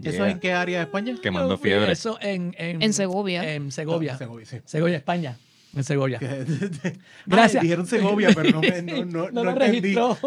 ¿Eso 0.04 0.12
Yeah. 0.26 0.30
en 0.32 0.40
qué 0.40 0.54
área 0.54 0.80
de 0.80 0.84
España? 0.86 1.16
Quemando 1.22 1.58
fiebre. 1.58 1.92
Eso 1.92 2.18
en, 2.22 2.54
en, 2.58 2.82
En 2.82 2.94
Segovia. 2.94 3.54
En 3.54 3.72
Segovia. 3.72 4.14
No, 4.14 4.18
Segovia, 4.20 4.46
sí. 4.46 4.58
Segovia, 4.66 4.98
España. 4.98 5.38
En 5.76 5.84
Segovia. 5.84 6.18
Gracias. 6.20 6.98
Gracias. 7.26 7.62
dijeron 7.62 7.86
Segovia, 7.86 8.30
pero 8.34 8.50
no, 8.52 8.62
me- 8.62 8.82
no, 8.82 9.06
no, 9.06 9.30
no 9.30 9.32
no 9.32 9.44
lo 9.44 9.52
entendí. 9.52 9.80
registró. 9.96 10.18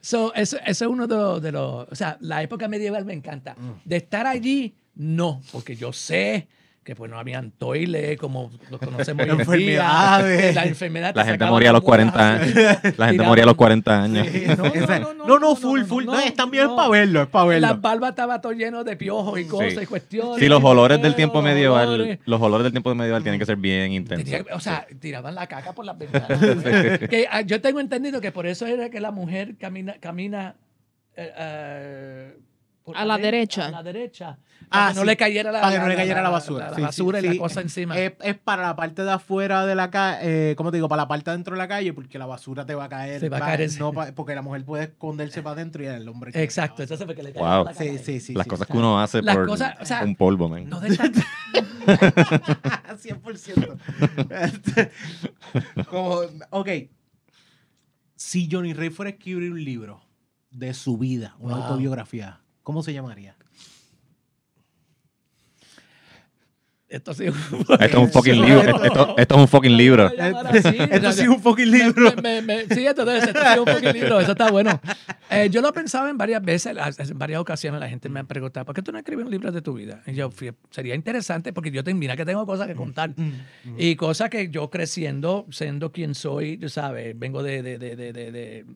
so, 0.00 0.32
eso, 0.34 0.56
eso 0.64 0.84
es 0.84 0.90
uno 0.90 1.06
de 1.06 1.14
los, 1.16 1.42
de 1.42 1.52
los- 1.52 1.86
O 1.90 1.94
sea, 1.94 2.16
la 2.20 2.42
época 2.42 2.66
medieval 2.68 3.04
me 3.04 3.12
encanta. 3.12 3.54
Mm. 3.58 3.72
De 3.84 3.96
estar 3.96 4.26
allí, 4.26 4.74
no, 4.94 5.42
porque 5.52 5.76
yo 5.76 5.92
sé 5.92 6.48
que 6.84 6.96
pues 6.96 7.10
no 7.10 7.18
habían 7.18 7.52
toiles 7.52 8.18
como 8.18 8.50
los 8.70 8.80
conocemos 8.80 9.24
hoy 9.48 9.62
en 9.62 9.66
día. 9.66 9.82
Enfermedades. 9.82 10.54
La 10.54 10.64
enfermedad. 10.64 11.14
La 11.14 11.22
te 11.24 11.30
gente 11.30 11.44
moría 11.46 11.70
a 11.70 11.72
los 11.72 11.82
las 11.82 11.86
40 11.86 12.12
muelas. 12.18 12.84
años. 12.84 12.98
La 12.98 13.06
gente 13.08 13.22
moría 13.22 13.44
a 13.44 13.46
los 13.46 13.54
40 13.56 14.02
años. 14.02 14.26
No, 14.52 14.56
no, 14.56 14.64
esa- 14.66 14.98
no, 14.98 15.14
no, 15.14 15.14
no, 15.14 15.26
no, 15.26 15.38
no, 15.38 15.56
full, 15.56 15.82
full. 15.84 16.04
no, 16.04 16.18
es 16.18 16.34
también 16.34 16.64
no. 16.66 16.76
para 16.76 16.88
verlo, 16.88 17.22
es 17.22 17.28
para 17.28 17.44
verlo. 17.46 17.68
Las 17.68 17.80
barbas 17.80 18.10
estaban 18.10 18.40
todo 18.40 18.52
lleno 18.52 18.82
de 18.84 18.96
piojos 18.96 19.38
y 19.38 19.44
cosas 19.44 19.82
y 19.82 19.86
cuestiones. 19.86 20.38
Sí, 20.38 20.48
los 20.48 20.62
olores 20.64 21.00
del 21.00 21.14
tiempo 21.14 21.40
medieval, 21.42 22.18
los 22.24 22.40
olores 22.40 22.64
del 22.64 22.72
tiempo 22.72 22.94
medieval 22.94 23.22
tienen 23.22 23.38
que 23.38 23.46
ser 23.46 23.56
bien 23.56 23.92
intensos. 23.92 24.46
O 24.52 24.60
sea, 24.60 24.86
tiraban 25.00 25.34
la 25.34 25.46
caca 25.46 25.72
por 25.72 25.84
las 25.84 25.96
ventanas. 25.96 26.38
que, 27.08 27.26
ah, 27.30 27.42
yo 27.42 27.60
tengo 27.60 27.80
entendido 27.80 28.20
que 28.20 28.32
por 28.32 28.46
eso 28.46 28.66
era 28.66 28.90
que 28.90 29.00
la 29.00 29.10
mujer 29.10 29.56
camina, 29.58 29.94
camina 30.00 30.56
eh, 31.16 31.32
eh, 31.38 32.38
por 32.84 32.96
A 32.96 33.04
la 33.04 33.16
de- 33.16 33.22
derecha. 33.22 33.66
A 33.66 33.70
la 33.70 33.82
derecha. 33.82 34.38
Ah, 34.70 34.92
no 34.94 35.02
sí. 35.02 35.06
le 35.06 35.16
cayera 35.16 35.52
la, 35.52 35.60
Para 35.60 35.72
que 35.74 35.78
no 35.80 35.88
le 35.88 35.96
cayera 35.96 36.22
la 36.22 36.30
basura. 36.30 36.64
La, 36.64 36.70
la 36.70 36.74
Sí, 36.76 36.80
sí, 36.80 36.82
basura 37.02 37.18
y 37.18 37.22
sí. 37.22 37.28
la 37.34 37.38
cosa 37.38 37.60
encima. 37.60 37.98
Es, 37.98 38.14
es 38.22 38.38
para 38.38 38.62
la 38.62 38.74
parte 38.76 39.02
de 39.04 39.10
afuera 39.10 39.66
de 39.66 39.74
la 39.74 39.90
calle, 39.90 40.54
¿cómo 40.56 40.70
te 40.70 40.78
digo? 40.78 40.88
Para 40.88 41.02
la 41.02 41.08
parte 41.08 41.30
adentro 41.30 41.54
de 41.54 41.58
la 41.58 41.68
calle, 41.68 41.92
porque 41.92 42.18
la 42.18 42.26
basura 42.26 42.64
te 42.66 42.74
va 42.74 42.84
a 42.84 42.88
caer. 42.88 43.20
Se 43.20 43.28
va 43.28 43.36
a 43.36 43.40
caer 43.40 43.70
no 43.78 43.92
pa- 43.92 44.12
porque 44.12 44.34
la 44.34 44.42
mujer 44.42 44.64
puede 44.64 44.84
esconderse 44.84 45.42
para 45.42 45.54
adentro 45.54 45.82
y 45.82 45.86
el 45.86 46.08
hombre. 46.08 46.32
Exacto, 46.42 46.82
eso 46.82 46.96
fue 47.04 47.14
que 47.14 47.22
le 47.22 47.32
Wow. 47.32 47.64
la 47.66 47.74
Sí, 47.74 47.98
sí, 47.98 48.18
sí. 48.20 48.32
Las 48.34 48.44
sí. 48.44 48.50
cosas 48.50 48.66
que 48.66 48.76
uno 48.76 49.00
hace 49.00 49.20
Las 49.22 49.36
por 49.36 49.46
cosas, 49.46 49.74
o 49.80 49.84
sea, 49.84 50.02
un 50.04 50.16
polvo, 50.16 50.48
man. 50.48 50.68
No 50.68 50.80
de 50.80 50.96
tan- 50.96 51.12
100%. 52.98 53.78
Este, 54.30 54.90
Como, 55.88 56.20
ok. 56.50 56.68
Si 58.16 58.48
Johnny 58.50 58.72
Rey 58.72 58.90
fuera 58.90 59.10
a 59.10 59.12
escribir 59.14 59.50
un 59.52 59.62
libro 59.64 60.00
de 60.50 60.74
su 60.74 60.96
vida, 60.98 61.34
una 61.38 61.54
Wow. 61.56 61.64
autobiografía, 61.64 62.40
¿cómo 62.62 62.82
se 62.82 62.92
llamaría? 62.92 63.36
Esto 66.88 67.14
sí. 67.14 67.24
Esto 67.24 67.74
es 67.78 67.94
un 67.94 68.10
fucking 68.10 68.42
libro. 68.44 68.60
Esto, 68.84 69.14
esto 69.16 69.34
es 69.34 69.40
un 69.40 69.48
fucking 69.48 69.76
libro. 69.78 70.08
Esto 70.08 71.12
sí 71.12 71.22
es 71.22 71.28
un 71.28 71.40
fucking 71.40 71.70
libro. 71.70 72.12
Me- 72.16 72.42
me- 72.42 72.42
me- 72.42 72.74
sí, 72.74 72.84
esto 72.86 73.06
sí 73.06 73.30
es 73.30 73.58
un 73.58 73.66
fucking 73.66 73.92
libro, 73.94 74.20
eso 74.20 74.32
está 74.32 74.50
bueno. 74.50 74.78
Eh, 75.30 75.48
yo 75.50 75.62
lo 75.62 75.70
he 75.70 75.72
pensado 75.72 76.08
en 76.08 76.18
varias 76.18 76.42
veces, 76.44 76.76
en 76.98 77.18
varias 77.18 77.40
ocasiones 77.40 77.80
la 77.80 77.88
gente 77.88 78.10
me 78.10 78.20
ha 78.20 78.24
preguntado, 78.24 78.66
¿por 78.66 78.74
qué 78.74 78.82
tú 78.82 78.92
no 78.92 78.98
escribes 78.98 79.24
un 79.24 79.30
libro 79.30 79.50
de 79.50 79.62
tu 79.62 79.72
vida? 79.72 80.02
Y 80.06 80.12
yo, 80.12 80.30
fui- 80.30 80.52
sería 80.68 80.94
interesante 80.94 81.54
porque 81.54 81.70
yo 81.70 81.82
te, 81.82 81.94
mira 81.94 82.14
que 82.14 82.26
tengo 82.26 82.44
cosas 82.44 82.66
que 82.66 82.74
contar. 82.74 83.14
Mm, 83.16 83.32
Y 83.78 83.96
cosas 83.96 84.28
que 84.28 84.50
yo 84.50 84.68
creciendo, 84.68 85.46
siendo 85.50 85.92
quien 85.92 86.14
soy, 86.14 86.58
tú 86.58 86.68
sabes, 86.68 87.18
vengo 87.18 87.42
de, 87.42 87.62
de, 87.62 87.78
de, 87.78 87.96
de, 87.96 88.66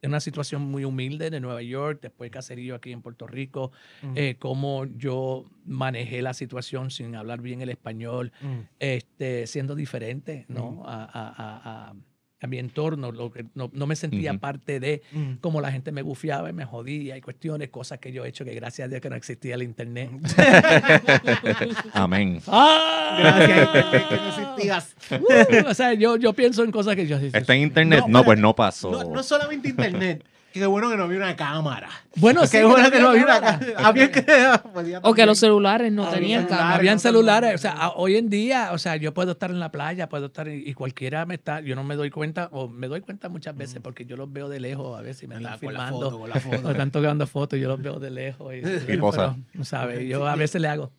de 0.00 0.08
una 0.08 0.20
situación 0.20 0.62
muy 0.62 0.84
humilde 0.84 1.30
de 1.30 1.40
Nueva 1.40 1.62
York, 1.62 1.98
después 2.02 2.30
caserío 2.30 2.74
aquí 2.74 2.92
en 2.92 3.02
Puerto 3.02 3.26
Rico, 3.26 3.70
eh, 4.14 4.36
cómo 4.38 4.86
yo 4.86 5.44
manejé 5.64 6.22
la 6.22 6.32
situación 6.32 6.90
sin 6.90 7.14
hablar 7.16 7.42
bien 7.42 7.60
el 7.60 7.68
español, 7.68 8.32
este, 8.78 9.46
siendo 9.46 9.74
diferente 9.74 10.46
¿no? 10.48 10.82
a- 10.86 11.04
a- 11.04 11.90
a- 11.90 11.94
a 12.42 12.46
mi 12.46 12.58
entorno, 12.58 13.12
lo 13.12 13.30
que 13.30 13.44
no, 13.54 13.70
no 13.72 13.86
me 13.86 13.96
sentía 13.96 14.32
parte 14.34 14.80
de 14.80 15.02
Mm. 15.12 15.34
cómo 15.40 15.60
la 15.60 15.70
gente 15.72 15.92
me 15.92 16.02
bufiaba 16.02 16.48
y 16.50 16.52
me 16.52 16.64
jodía 16.64 17.16
y 17.16 17.20
cuestiones, 17.20 17.68
cosas 17.70 17.98
que 17.98 18.12
yo 18.12 18.24
he 18.24 18.28
hecho 18.28 18.44
que 18.44 18.54
gracias 18.54 18.86
a 18.86 18.88
Dios 18.88 19.00
que 19.00 19.10
no 19.10 19.16
existía 19.16 19.54
el 19.54 19.62
internet. 19.62 20.10
Amén. 21.92 22.40
¡Ah! 22.46 23.16
Gracias, 23.20 23.66
Internet, 23.66 24.08
que 24.08 24.16
no 24.16 24.28
existías. 24.28 24.96
Uh, 25.10 25.66
o 25.68 25.74
sea, 25.74 25.94
yo, 25.94 26.16
yo 26.16 26.32
pienso 26.32 26.64
en 26.64 26.70
cosas 26.70 26.96
que 26.96 27.06
yo 27.06 27.16
¿Está 27.18 27.54
en 27.54 27.62
internet? 27.62 28.04
No, 28.08 28.24
pues 28.24 28.38
no 28.38 28.54
pasó. 28.54 28.90
No, 28.90 29.04
no 29.04 29.22
solamente 29.22 29.68
internet. 29.68 30.24
Qué 30.52 30.66
bueno 30.66 30.90
que 30.90 30.96
no 30.96 31.04
había 31.04 31.18
una 31.18 31.36
cámara. 31.36 31.88
Bueno, 32.16 32.44
sí, 32.46 32.58
Qué 32.58 32.64
bueno 32.64 32.90
que 32.90 32.98
no 32.98 33.08
había 33.10 33.22
una 33.24 33.40
cámara. 33.40 33.72
Había 33.78 34.10
que. 34.10 34.24
O 35.02 35.14
que 35.14 35.24
los 35.26 35.38
celulares 35.38 35.92
no 35.92 36.08
tenían 36.10 36.46
cámara. 36.46 36.74
Habían 36.74 36.96
no 36.96 37.00
celulares, 37.00 37.54
o 37.54 37.58
sea, 37.58 37.90
hoy 37.90 38.16
en 38.16 38.28
día, 38.30 38.70
o 38.72 38.78
sea, 38.78 38.96
yo 38.96 39.14
puedo 39.14 39.32
estar 39.32 39.50
en 39.50 39.60
la 39.60 39.70
playa, 39.70 40.08
puedo 40.08 40.26
estar 40.26 40.48
y 40.48 40.68
y 40.68 40.74
cualquiera 40.74 41.24
me 41.26 41.34
está, 41.34 41.60
yo 41.60 41.74
no 41.76 41.84
me 41.84 41.96
doy 41.96 42.10
cuenta, 42.10 42.48
o 42.52 42.68
me 42.68 42.86
doy 42.88 43.00
cuenta 43.00 43.28
muchas 43.28 43.56
veces 43.56 43.80
porque 43.82 44.04
yo 44.06 44.16
los 44.16 44.32
veo 44.32 44.48
de 44.48 44.60
lejos, 44.60 44.98
a 44.98 45.02
veces 45.02 45.28
me 45.28 45.34
Con 45.36 45.42
la- 45.44 45.54
están 45.54 45.66
con 45.66 45.74
la 45.74 45.80
filmando, 45.86 46.06
foto, 46.10 46.18
con 46.20 46.30
la 46.30 46.40
foto. 46.40 46.60
o 46.68 46.70
están 46.70 46.90
tocando 46.90 47.26
fotos, 47.26 47.58
yo 47.58 47.68
los 47.68 47.80
veo 47.82 47.98
de 47.98 48.10
lejos 48.10 48.54
y, 48.54 48.60
pero, 48.86 49.10
¿sabes? 49.62 50.08
Yo 50.08 50.26
a 50.26 50.36
veces 50.36 50.60
le 50.60 50.68
hago. 50.68 50.92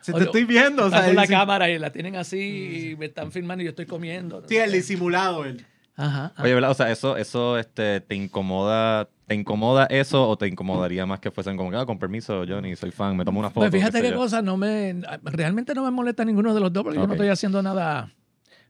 Se 0.00 0.12
O- 0.12 0.18
te 0.18 0.24
estoy 0.24 0.44
viendo. 0.44 0.86
O 0.86 0.90
sea, 0.90 1.04
con 1.06 1.14
la 1.16 1.26
cámara 1.26 1.70
y 1.70 1.78
la 1.78 1.90
tienen 1.90 2.16
así 2.16 2.90
y 2.92 2.96
me 2.96 3.06
están 3.06 3.32
filmando 3.32 3.62
y 3.62 3.66
yo 3.66 3.70
estoy 3.70 3.86
comiendo. 3.86 4.42
Sí, 4.48 4.56
el 4.56 4.72
disimulado. 4.72 5.44
El... 5.44 5.64
Ajá. 6.02 6.32
ajá. 6.34 6.42
Oye, 6.42 6.54
¿verdad? 6.54 6.70
O 6.70 6.74
sea, 6.74 6.90
eso, 6.90 7.16
eso 7.16 7.58
este, 7.58 8.00
te 8.00 8.14
incomoda, 8.14 9.08
¿te 9.26 9.34
incomoda 9.34 9.86
eso 9.86 10.28
o 10.28 10.36
te 10.36 10.48
incomodaría 10.48 11.06
más 11.06 11.20
que 11.20 11.30
fuesen 11.30 11.56
como 11.56 11.76
ah, 11.78 11.86
con 11.86 11.98
permiso, 11.98 12.44
Johnny, 12.48 12.74
soy 12.76 12.90
fan, 12.90 13.16
me 13.16 13.24
tomo 13.24 13.38
una 13.40 13.50
foto? 13.50 13.60
Pues 13.60 13.72
fíjate 13.72 13.98
qué 13.98 14.04
qué 14.06 14.10
yo"? 14.12 14.16
cosa, 14.16 14.42
no 14.42 14.56
me, 14.56 14.96
realmente 15.24 15.74
no 15.74 15.84
me 15.84 15.90
molesta 15.90 16.24
ninguno 16.24 16.52
de 16.54 16.60
los 16.60 16.72
dos 16.72 16.82
porque 16.84 16.98
yo 16.98 17.06
no 17.06 17.12
estoy 17.14 17.28
haciendo 17.28 17.62
nada. 17.62 18.12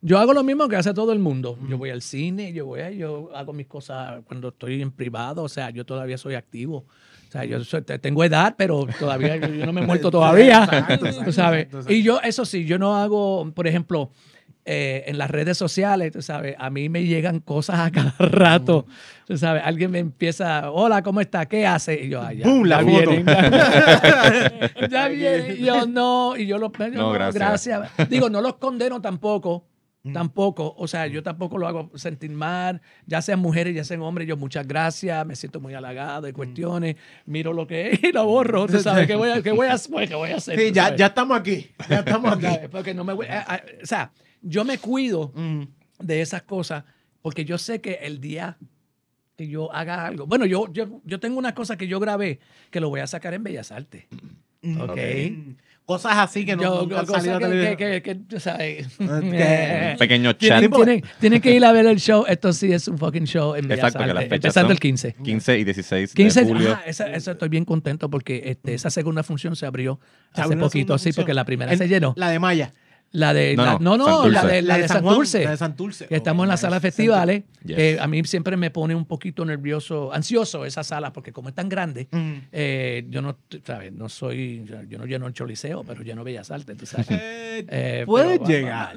Yo 0.04 0.18
hago 0.18 0.32
lo 0.32 0.42
mismo 0.42 0.66
que 0.68 0.74
hace 0.74 0.92
todo 0.94 1.12
el 1.12 1.20
mundo. 1.20 1.56
Yo 1.68 1.78
voy 1.78 1.90
al 1.90 2.02
cine, 2.02 2.52
yo 2.52 2.66
voy 2.66 2.80
a, 2.80 2.90
yo 2.90 3.30
hago 3.36 3.52
mis 3.52 3.68
cosas 3.68 4.20
cuando 4.26 4.48
estoy 4.48 4.82
en 4.82 4.90
privado, 4.90 5.44
o 5.44 5.48
sea, 5.48 5.70
yo 5.70 5.86
todavía 5.86 6.18
soy 6.18 6.34
activo. 6.34 6.86
O 7.28 7.30
sea, 7.32 7.44
yo 7.44 7.62
soy- 7.64 7.82
te- 7.82 7.98
tengo 8.00 8.24
edad, 8.24 8.56
pero 8.58 8.84
todavía 8.98 9.36
yo, 9.36 9.46
yo 9.46 9.64
no 9.64 9.72
me 9.72 9.80
he 9.80 9.86
muerto 9.86 10.10
todavía. 10.10 10.66
Tú 11.24 11.32
sabes. 11.32 11.68
Y 11.88 12.02
yo, 12.02 12.20
eso 12.20 12.44
sí, 12.44 12.64
yo 12.64 12.80
no 12.80 12.96
hago, 12.96 13.48
por 13.54 13.68
ejemplo, 13.68 14.10
eh, 14.64 15.04
en 15.06 15.18
las 15.18 15.30
redes 15.30 15.58
sociales, 15.58 16.12
tú 16.12 16.22
sabes, 16.22 16.54
a 16.58 16.70
mí 16.70 16.88
me 16.88 17.04
llegan 17.04 17.40
cosas 17.40 17.80
a 17.80 17.90
cada 17.90 18.14
rato. 18.18 18.86
Tú 19.26 19.36
sabes, 19.36 19.62
alguien 19.64 19.90
me 19.90 19.98
empieza, 19.98 20.70
hola, 20.70 21.02
¿cómo 21.02 21.20
está? 21.20 21.46
¿Qué 21.46 21.66
hace? 21.66 22.04
Y 22.04 22.08
yo, 22.10 22.22
"Ay, 22.22 22.38
ya, 22.38 22.46
¡Bum! 22.48 22.64
La 22.64 22.82
ya 22.82 22.90
foto. 22.90 23.10
vienen". 23.10 23.26
ya 24.90 25.08
viene. 25.08 25.54
Y 25.54 25.64
yo 25.64 25.86
no, 25.86 26.36
y 26.36 26.46
yo 26.46 26.58
los 26.58 26.70
yo, 26.78 26.88
No, 26.90 27.10
gracias. 27.12 27.90
Digo, 28.08 28.28
no 28.30 28.40
los 28.40 28.56
condeno 28.56 29.00
tampoco. 29.00 29.66
Mm. 30.04 30.14
Tampoco, 30.14 30.74
o 30.76 30.88
sea, 30.88 31.06
yo 31.06 31.22
tampoco 31.22 31.58
lo 31.58 31.68
hago 31.68 31.92
sentir 31.94 32.32
mal, 32.32 32.82
ya 33.06 33.22
sean 33.22 33.38
mujeres, 33.38 33.72
ya 33.72 33.84
sean 33.84 34.02
hombres, 34.02 34.26
yo 34.26 34.36
muchas 34.36 34.66
gracias, 34.66 35.24
me 35.24 35.36
siento 35.36 35.60
muy 35.60 35.74
halagado 35.74 36.22
Mm. 36.22 36.24
de 36.24 36.32
cuestiones, 36.32 36.96
miro 37.24 37.52
lo 37.52 37.68
que 37.68 37.92
es 37.92 38.02
y 38.02 38.10
lo 38.10 38.26
borro, 38.26 38.66
tú 38.66 38.78
sabes, 38.80 39.06
¿qué 39.06 39.14
voy 39.14 39.30
a, 39.30 39.40
qué 39.42 39.52
voy 39.52 39.68
a, 39.68 39.76
pues, 39.88 40.08
¿qué 40.08 40.16
voy 40.16 40.30
a 40.30 40.36
hacer? 40.38 40.58
Sí, 40.58 40.72
ya, 40.72 40.96
ya 40.96 41.06
estamos 41.06 41.38
aquí. 41.38 41.70
Ya 41.88 42.00
estamos 42.00 42.32
aquí. 42.32 42.48
Porque 42.72 42.94
no 42.94 43.04
me 43.04 43.12
voy, 43.12 43.26
a- 43.26 43.42
a- 43.42 43.62
o 43.80 43.86
sea, 43.86 44.10
yo 44.42 44.64
me 44.64 44.78
cuido 44.78 45.32
Mm. 45.34 45.62
de 46.00 46.20
esas 46.20 46.42
cosas 46.42 46.84
porque 47.22 47.44
yo 47.44 47.58
sé 47.58 47.80
que 47.80 47.94
el 48.02 48.20
día 48.20 48.58
que 49.36 49.48
yo 49.48 49.72
haga 49.72 50.06
algo, 50.06 50.26
bueno, 50.26 50.44
yo, 50.44 50.70
yo, 50.72 51.00
yo 51.04 51.18
tengo 51.20 51.38
una 51.38 51.54
cosa 51.54 51.76
que 51.78 51.86
yo 51.88 51.98
grabé 52.00 52.38
que 52.70 52.80
lo 52.80 52.90
voy 52.90 53.00
a 53.00 53.06
sacar 53.06 53.32
en 53.34 53.42
Bellas 53.42 53.72
Artes. 53.72 54.04
Mm. 54.60 54.80
Ok. 54.80 54.96
Mm. 55.30 55.50
Cosas 55.84 56.12
así 56.18 56.44
que 56.46 56.54
no 56.54 56.62
Yo- 56.62 56.80
nunca 56.82 57.00
han 57.00 57.06
cosas 57.06 57.24
salido 57.24 57.36
a 57.36 57.40
que, 57.40 57.46
Un 59.00 59.98
pequeño 59.98 60.32
chat. 60.34 60.60
Tienen, 60.60 60.70
tienen- 60.70 61.02
tienen 61.20 61.40
que 61.40 61.52
ir 61.54 61.64
a 61.64 61.72
ver 61.72 61.86
el 61.86 61.98
show. 61.98 62.24
Esto 62.28 62.52
sí 62.52 62.72
es 62.72 62.86
un 62.86 62.98
fucking 62.98 63.24
show 63.26 63.54
en 63.56 63.62
Bellas 63.66 63.78
Exacto, 63.88 63.98
que 63.98 64.06
las 64.06 64.16
Artes, 64.16 64.28
fechas 64.30 64.44
empezando 64.44 64.68
son 64.68 64.72
el 64.72 64.80
15. 64.80 65.16
15 65.24 65.58
y 65.58 65.64
16 65.64 66.14
15, 66.14 66.40
de 66.44 66.46
julio. 66.46 66.72
ajá, 66.72 66.82
esa, 66.86 67.12
esa 67.12 67.32
estoy 67.32 67.48
bien 67.48 67.64
contento 67.64 68.08
porque 68.08 68.42
este, 68.46 68.74
esa 68.74 68.90
segunda 68.90 69.22
función 69.24 69.56
se 69.56 69.66
abrió 69.66 69.98
hace 70.34 70.56
poquito, 70.56 70.96
sí, 70.98 71.04
función. 71.06 71.22
porque 71.24 71.34
la 71.34 71.44
primera 71.44 71.72
En- 71.72 71.78
se 71.78 71.88
llenó. 71.88 72.14
La 72.16 72.28
de 72.30 72.38
Maya. 72.38 72.72
La 73.14 73.34
de, 73.34 73.54
No, 73.56 73.64
la- 73.64 73.78
no, 73.78 73.96
no, 73.98 74.06
Santurce. 74.06 74.30
la 74.32 74.42
de, 74.46 74.62
la 74.62 74.74
de. 74.76 74.80
La 75.44 75.56
Santurce. 75.58 76.06
que 76.08 76.16
estamos 76.16 76.44
en 76.44 76.48
la 76.48 76.56
sala 76.56 76.76
de 76.76 76.80
festivales, 76.80 77.42
Yes. 77.62 77.76
que 77.76 77.98
a 78.00 78.06
mí 78.06 78.24
siempre 78.24 78.56
me 78.56 78.70
pone 78.70 78.94
un 78.94 79.04
poquito 79.04 79.44
nervioso, 79.44 80.12
ansioso 80.14 80.64
esa 80.64 80.82
sala, 80.82 81.12
porque 81.12 81.30
como 81.30 81.50
es 81.50 81.54
tan 81.54 81.68
grande, 81.68 82.08
Mm. 82.10 82.32
eh, 82.52 83.04
yo 83.10 83.20
no, 83.20 83.36
sabes, 83.66 83.92
no 83.92 84.08
soy, 84.08 84.64
yo, 84.88 84.96
no 84.98 85.04
lleno 85.04 85.26
el 85.26 85.34
Choliseo, 85.34 85.84
pero 85.84 86.02
lleno 86.02 86.24
Bellas 86.24 86.50
Artes, 86.50 86.74
tú 86.76 86.86
sabes. 86.86 87.06
Eh, 87.54 87.66
Eh, 87.68 88.02
Puedes 88.06 88.38
pero, 88.38 88.48
llegar. 88.48 88.96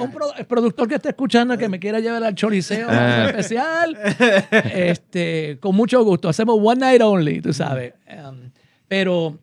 un 0.00 0.46
productor 0.48 0.88
que 0.88 0.94
esté 0.94 1.10
escuchando 1.10 1.58
que 1.58 1.68
me 1.68 1.78
quiera 1.78 2.00
llevar 2.00 2.24
al 2.24 2.34
Choliseo 2.34 2.86
Ah. 2.90 3.24
un 3.24 3.28
especial, 3.28 3.94
este, 4.74 5.58
con 5.60 5.74
mucho 5.76 6.02
gusto. 6.04 6.28
Hacemos 6.28 6.58
one 6.62 6.80
night 6.80 7.02
only, 7.02 7.40
tú 7.40 7.52
sabes. 7.52 7.92
Um, 8.08 8.50
pero 8.88 9.38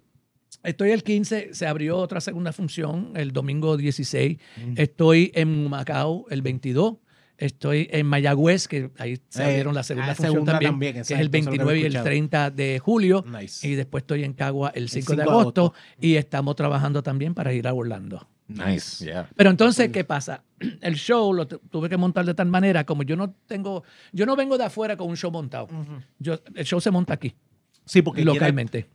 estoy 0.64 0.92
el 0.92 1.04
15, 1.04 1.54
se 1.54 1.68
abrió 1.68 1.98
otra 1.98 2.22
segunda 2.22 2.52
función 2.54 3.12
el 3.16 3.32
domingo 3.32 3.78
16. 3.78 4.38
Estoy 4.76 5.32
en 5.36 5.70
Macao 5.70 6.26
el 6.30 6.42
22. 6.42 6.96
Estoy 7.38 7.90
en 7.92 8.06
Mayagüez, 8.06 8.68
que 8.68 8.92
ahí 9.00 9.20
se 9.28 9.42
Eh, 9.42 9.46
abrieron 9.46 9.74
la 9.76 9.84
segunda 9.84 10.12
ah, 10.12 10.16
función 10.16 10.34
segunda 10.34 10.52
también, 10.54 10.72
también, 10.72 10.94
que 10.94 11.00
es 11.02 11.12
el 11.12 11.16
eso 11.16 11.20
es 11.20 11.26
lo 11.26 11.32
que 11.32 11.38
29 11.50 11.78
y 11.78 11.82
el 11.82 11.86
escuchado. 11.88 12.06
30 12.06 12.52
de 12.52 12.80
julio. 12.80 13.26
Nice. 13.28 13.68
Y 13.68 13.76
después 13.76 14.04
estoy 14.04 14.24
en 14.24 14.34
Cagua 14.34 14.72
el 14.76 14.88
5, 14.88 14.96
de 14.96 15.02
5 15.02 15.16
de 15.16 15.22
agosto, 15.24 15.62
agosto. 15.62 15.80
y 16.00 16.16
estamos 16.16 16.56
trabajando 16.56 17.02
también 17.04 17.34
para 17.34 17.52
ir 17.54 17.68
a 17.68 17.74
Orlando. 17.74 18.28
Nice, 18.48 19.04
yeah. 19.06 19.28
Pero 19.36 19.50
entonces, 19.50 19.90
¿qué 19.90 20.04
pasa? 20.04 20.44
El 20.82 20.96
show 20.96 21.34
lo 21.34 21.48
tu- 21.48 21.58
tuve 21.70 21.90
que 21.90 21.98
montar 21.98 22.24
de 22.26 22.34
tal 22.36 22.48
manera 22.48 22.86
como 22.86 23.02
yo 23.04 23.16
no 23.16 23.34
tengo, 23.48 23.84
yo 24.12 24.26
no 24.26 24.36
vengo 24.36 24.58
de 24.58 24.66
afuera 24.66 24.96
con 24.96 25.10
un 25.10 25.18
show 25.18 25.32
montado. 25.32 25.68
Yo, 26.20 26.40
el 26.54 26.66
show 26.66 26.80
se 26.80 26.92
monta 26.92 27.14
aquí, 27.16 27.34
Sí, 27.86 28.02
porque 28.02 28.24
localmente. 28.24 28.88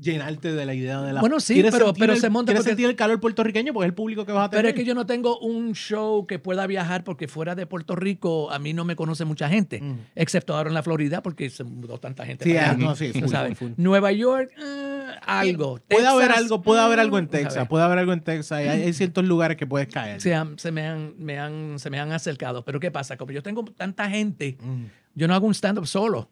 Llenarte 0.00 0.52
de 0.52 0.64
la 0.66 0.74
idea 0.74 1.00
de 1.02 1.12
la. 1.12 1.20
Bueno, 1.20 1.40
sí, 1.40 1.62
pero- 1.62 1.86
sentir 1.86 1.94
pero 2.00 2.12
el- 2.12 2.20
se 2.20 2.30
monta 2.30 2.50
Quieres 2.52 2.60
porque- 2.62 2.70
sentir 2.70 2.86
el 2.90 2.96
calor 2.96 3.20
puertorriqueño 3.20 3.72
porque 3.72 3.86
es 3.86 3.90
el 3.90 3.94
público 3.94 4.24
que 4.24 4.32
vas 4.32 4.46
a 4.46 4.50
tener. 4.50 4.62
Pero 4.64 4.68
es 4.68 4.74
que 4.74 4.84
yo 4.84 4.94
no 4.94 5.06
tengo 5.06 5.38
un 5.40 5.74
show 5.74 6.26
que 6.26 6.38
pueda 6.38 6.66
viajar 6.66 7.04
porque 7.04 7.26
fuera 7.28 7.54
de 7.54 7.66
Puerto 7.66 7.96
Rico 7.96 8.50
a 8.50 8.58
mí 8.58 8.72
no 8.72 8.84
me 8.84 8.94
conoce 8.96 9.24
mucha 9.24 9.48
gente, 9.48 9.80
Mm. 9.80 9.94
excepto 10.14 10.56
ahora 10.56 10.68
en 10.70 10.74
la 10.74 10.82
Florida 10.82 11.22
porque 11.22 11.50
se 11.50 11.64
mudó 11.64 11.98
tanta 11.98 12.24
gente. 12.24 12.44
Sí, 12.44 12.54
para 12.54 12.70
ah, 12.70 12.74
no, 12.74 12.94
sí, 12.96 13.12
full, 13.12 13.28
sabes. 13.28 13.58
full, 13.58 13.68
full. 13.70 13.74
Nueva 13.82 14.12
York, 14.12 14.50
eh, 14.58 15.06
algo. 15.26 15.80
Puede 15.88 16.06
haber 16.06 16.30
algo, 16.32 16.62
puede 16.62 16.80
haber 16.80 17.00
algo 17.00 17.18
en 17.18 17.24
mm, 17.24 17.28
Texas, 17.28 17.68
puede 17.68 17.84
haber 17.84 17.98
algo 17.98 18.12
en 18.12 18.20
Texas. 18.20 18.52
Hay, 18.58 18.68
hay 18.68 18.92
ciertos 18.92 19.24
lugares 19.24 19.56
que 19.56 19.66
puedes 19.66 19.88
caer. 19.88 20.20
se, 20.20 20.34
han- 20.34 20.58
se 20.58 20.70
me 20.72 20.86
han, 20.86 21.14
me 21.18 21.38
han, 21.38 21.78
se 21.78 21.90
me 21.90 21.98
han 21.98 22.12
acercado. 22.12 22.64
Pero 22.64 22.78
¿qué 22.80 22.90
pasa? 22.90 23.16
Como 23.16 23.32
yo 23.32 23.42
tengo 23.42 23.64
tanta 23.64 24.08
gente, 24.08 24.56
Mm. 24.60 24.84
yo 25.14 25.28
no 25.28 25.34
hago 25.34 25.46
un 25.46 25.54
stand-up 25.54 25.86
solo. 25.86 26.28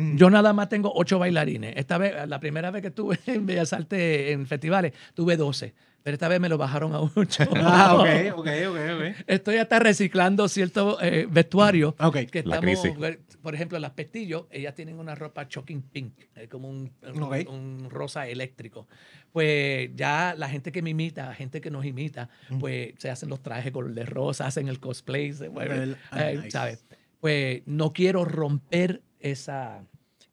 Mm. 0.00 0.16
Yo 0.16 0.30
nada 0.30 0.52
más 0.52 0.68
tengo 0.68 0.92
ocho 0.94 1.18
bailarines. 1.18 1.74
Esta 1.76 1.98
vez, 1.98 2.14
la 2.28 2.38
primera 2.38 2.70
vez 2.70 2.82
que 2.82 2.88
estuve 2.88 3.18
en 3.26 3.46
Bellas 3.46 3.72
Artes 3.72 4.30
en 4.30 4.46
festivales, 4.46 4.92
tuve 5.14 5.36
12. 5.36 5.74
Pero 6.04 6.14
esta 6.14 6.28
vez 6.28 6.40
me 6.40 6.48
lo 6.48 6.56
bajaron 6.56 6.94
a 6.94 7.00
ocho. 7.00 7.44
Ah, 7.56 7.96
ok, 7.96 8.08
ok, 8.38 8.48
ok, 8.68 8.76
ok. 8.96 9.24
Estoy 9.26 9.56
hasta 9.56 9.78
reciclando 9.80 10.46
cierto 10.48 10.98
eh, 11.02 11.26
vestuario. 11.28 11.96
Ok. 11.98 12.18
Que 12.30 12.42
La 12.44 12.56
estamos, 12.56 12.60
crisis. 12.80 13.18
por 13.42 13.54
ejemplo, 13.54 13.78
las 13.80 13.90
pestillos, 13.90 14.46
ellas 14.50 14.74
tienen 14.74 14.98
una 15.00 15.14
ropa 15.16 15.46
shocking 15.50 15.82
pink, 15.82 16.12
eh, 16.36 16.46
como 16.48 16.68
un, 16.70 16.92
un- 17.14 17.22
Ok. 17.24 17.36
un 17.50 17.88
rosa 17.90 18.28
eléctrico. 18.28 18.86
Pues 19.32 19.90
ya 19.96 20.34
la 20.38 20.48
gente 20.48 20.72
que 20.72 20.80
me 20.82 20.90
imita, 20.90 21.34
gente 21.34 21.60
que 21.60 21.70
nos 21.70 21.84
imita, 21.84 22.28
Mm. 22.48 22.58
pues 22.58 22.94
se 22.98 23.10
hacen 23.10 23.28
los 23.28 23.42
trajes 23.42 23.72
color 23.72 23.92
de 23.92 24.06
rosa, 24.06 24.46
hacen 24.46 24.68
el 24.68 24.80
cosplay, 24.80 25.32
se 25.32 25.50
mueven, 25.50 25.96
eh, 26.16 26.34
nice. 26.36 26.50
¿sabes? 26.52 26.84
Pues 27.20 27.62
no 27.66 27.92
quiero 27.92 28.24
romper 28.24 29.02
esa... 29.20 29.82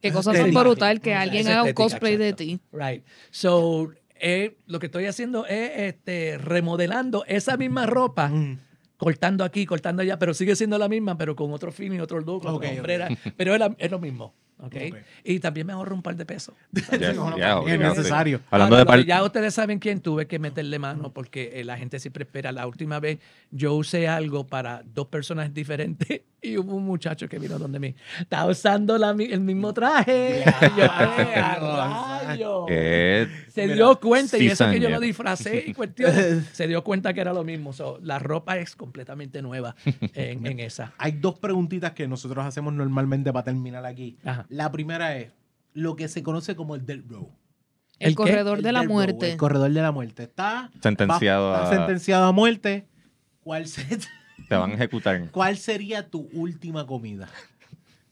Qué 0.02 0.12
cosa 0.12 0.34
tan 0.34 0.52
brutal 0.54 1.02
que 1.02 1.16
alguien 1.16 1.48
haga 1.48 1.64
un 1.64 1.74
cosplay 1.74 2.16
de 2.18 2.34
ti. 2.34 2.60
Right. 2.72 3.04
So, 3.32 3.92
eh, 4.20 4.58
lo 4.68 4.80
que 4.80 4.86
estoy 4.86 5.06
haciendo 5.08 5.46
es 5.48 5.72
este, 5.76 6.38
remodelando 6.38 7.26
esa 7.28 7.58
misma 7.58 7.86
ropa 7.88 8.30
Mm. 8.30 8.60
cortando 8.98 9.44
aquí, 9.44 9.66
cortando 9.66 10.02
allá, 10.04 10.20
pero 10.20 10.34
sigue 10.34 10.56
siendo 10.56 10.78
la 10.78 10.88
misma, 10.88 11.18
pero 11.18 11.36
con 11.36 11.52
otro 11.52 11.72
fin 11.72 11.94
y 11.94 12.00
otro 12.00 12.20
look, 12.20 12.46
otra 12.46 12.52
Ok, 12.52 12.64
ok. 12.66 12.78
hombrera, 12.78 13.08
pero 13.38 13.54
es, 13.54 13.60
la- 13.60 13.76
es 13.80 13.90
lo 13.92 14.00
mismo. 14.00 14.34
Y 15.24 15.40
también 15.40 15.68
me 15.68 15.74
ahorro 15.74 15.96
un 15.96 16.02
par 16.02 16.16
de 16.16 16.26
pesos. 16.26 16.56
Yes, 16.96 17.16
no, 17.16 17.36
yeah, 17.36 17.60
es 17.68 17.80
necesario. 17.80 18.40
Hablando 18.50 18.78
Ahora, 18.78 18.98
de 18.98 19.06
ya 19.06 19.24
ustedes 19.24 19.54
saben 19.54 19.80
quién 19.80 20.00
tuve 20.00 20.28
que 20.28 20.40
meterle 20.40 20.80
mano 20.80 21.12
porque 21.12 21.52
eh, 21.56 21.64
la 21.64 21.78
gente 21.78 22.00
siempre 22.00 22.24
espera. 22.24 22.52
La 22.52 22.68
última 22.68 23.00
vez 23.00 23.20
yo 23.52 23.74
usé 23.74 24.08
algo 24.08 24.48
para 24.48 24.82
dos 24.86 25.08
personas 25.08 25.54
diferentes 25.54 26.22
y 26.42 26.58
hubo 26.58 26.76
un 26.76 26.86
muchacho 26.86 27.28
que 27.28 27.40
vino 27.40 27.58
donde 27.60 27.80
mí. 27.80 27.96
Estaba 28.20 28.50
usando 28.50 28.98
la 28.98 29.12
el 29.12 29.40
mismo 29.42 29.74
traje. 29.74 30.44
Y 30.66 30.78
yo, 30.80 30.86
"Eh, 30.86 31.36
a 31.36 32.26
rayos". 32.28 32.66
Eh, 32.70 33.28
Se 33.50 33.64
Mira, 33.64 33.76
dio 33.76 34.00
cuenta, 34.00 34.38
y 34.38 34.48
eso 34.48 34.70
que 34.70 34.80
yo 34.80 34.90
lo 34.90 35.00
disfracé 35.00 35.64
y 35.68 35.74
cuestión, 35.74 36.46
se 36.52 36.68
dio 36.68 36.84
cuenta 36.84 37.14
que 37.14 37.22
era 37.22 37.34
lo 37.34 37.44
mismo. 37.44 37.74
So, 37.74 38.00
la 38.02 38.20
ropa 38.20 38.58
es 38.58 38.76
completamente 38.76 39.42
nueva 39.42 39.76
en, 40.14 40.46
en 40.46 40.60
esa. 40.60 40.94
Hay 40.98 41.14
dos 41.14 41.40
preguntitas 41.40 41.92
que 41.94 42.08
nosotros 42.08 42.46
hacemos 42.46 42.74
normalmente 42.74 43.32
para 43.32 43.46
terminar 43.46 43.86
aquí. 43.86 44.18
Ajá. 44.24 44.46
La 44.56 44.72
primera 44.72 45.18
es 45.18 45.32
lo 45.74 45.96
que 45.96 46.08
se 46.08 46.24
conoce 46.24 46.56
como 46.56 46.76
el 46.76 46.86
Dead 46.86 47.00
Row. 47.08 47.30
El, 48.00 48.16
corredor 48.16 48.58
El 48.60 48.64
de 48.64 48.72
la 48.72 48.80
Death 48.80 48.88
Row, 48.88 48.94
muerte. 48.96 49.32
el 49.32 49.38
corredor 49.38 49.72
de 49.72 49.82
la 49.82 49.92
muerte. 49.92 50.24
Está 50.24 50.70
Sentenciado 50.82 51.50
va- 51.50 51.64
está 51.64 51.72
a- 51.72 51.78
sentenciado 51.78 52.26
a 52.26 52.32
muerte. 52.32 52.88
¿Cuál, 53.42 53.68
se- 53.68 54.00
te 54.50 54.56
van 54.56 54.72
a 54.72 54.74
ejecutar. 54.76 55.30
¿Cuál 55.32 55.58
sería 55.58 56.10
tu 56.10 56.30
última 56.34 56.86
comida? 56.88 57.28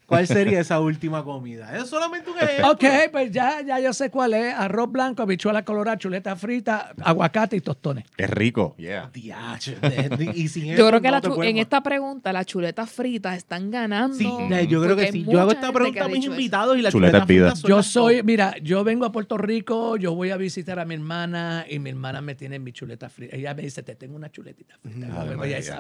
¿Cuál 0.06 0.28
sería 0.28 0.60
esa 0.60 0.80
última 0.80 1.24
comida? 1.24 1.76
Es 1.78 1.90
solamente 1.90 2.30
un 2.30 2.38
ejemplo. 2.38 2.72
Ok, 2.72 2.84
pues 3.12 3.32
ya, 3.32 3.62
ya 3.62 3.80
yo 3.80 3.94
sé 3.94 4.10
cuál 4.10 4.34
es. 4.34 4.54
Arroz 4.54 4.92
blanco, 4.92 5.24
habichuela 5.24 5.64
colorada, 5.66 5.98
chuleta 5.98 6.36
frita, 6.36 6.94
aguacate 7.02 7.56
y 7.56 7.62
tostones. 7.62 8.06
Qué 8.16 8.28
rico. 8.28 8.76
Yeah. 8.78 9.10
Diache, 9.14 9.76
de- 9.80 10.10
de- 10.10 10.32
y 10.36 10.48
sin 10.50 10.66
Yo 10.68 10.74
eso 10.74 10.88
creo 10.90 11.02
que 11.02 11.08
no 11.08 11.12
la 11.12 11.22
te 11.22 11.28
chu- 11.30 11.36
puedes 11.36 11.52
en 11.52 11.58
esta 11.58 11.82
pregunta 11.82 12.32
las 12.34 12.46
chuletas 12.46 12.92
fritas 12.92 13.38
están 13.38 13.72
ganando. 13.72 14.16
Sí, 14.18 14.30
yo 14.68 14.82
creo 14.84 14.96
que 14.96 15.12
sí. 15.12 15.26
Yo 15.28 15.40
hago 15.42 15.52
esta 15.52 15.72
pregunta 15.72 16.06
a 16.06 16.08
mis 16.10 16.26
invitados 16.26 16.78
y 16.78 16.82
la 16.82 16.92
Chuleta 16.92 17.12
chuleta 17.20 17.24
es 17.24 17.28
vida. 17.28 17.46
fritas 17.48 17.60
son 17.60 17.70
Yo 17.70 17.78
las 17.78 17.86
soy, 17.88 18.18
top. 18.18 18.26
mira, 18.26 18.56
yo 18.62 18.84
vengo 18.84 19.06
a 19.06 19.12
Puerto 19.12 19.38
Rico, 19.38 19.98
yo 19.98 20.14
voy 20.14 20.32
a 20.32 20.38
visitar 20.38 20.80
a 20.80 20.86
mi 20.86 20.96
hermana 20.96 21.66
y 21.70 21.80
mi 21.80 21.90
hermana 21.90 22.22
me 22.22 22.36
tiene 22.36 22.60
mi 22.60 22.72
chuleta 22.74 23.10
frita. 23.10 23.36
Ella 23.36 23.54
me 23.54 23.64
dice, 23.64 23.84
te 23.84 23.96
tengo 23.96 24.16
una 24.16 24.30
chuletita 24.32 24.76
frita. 24.82 25.80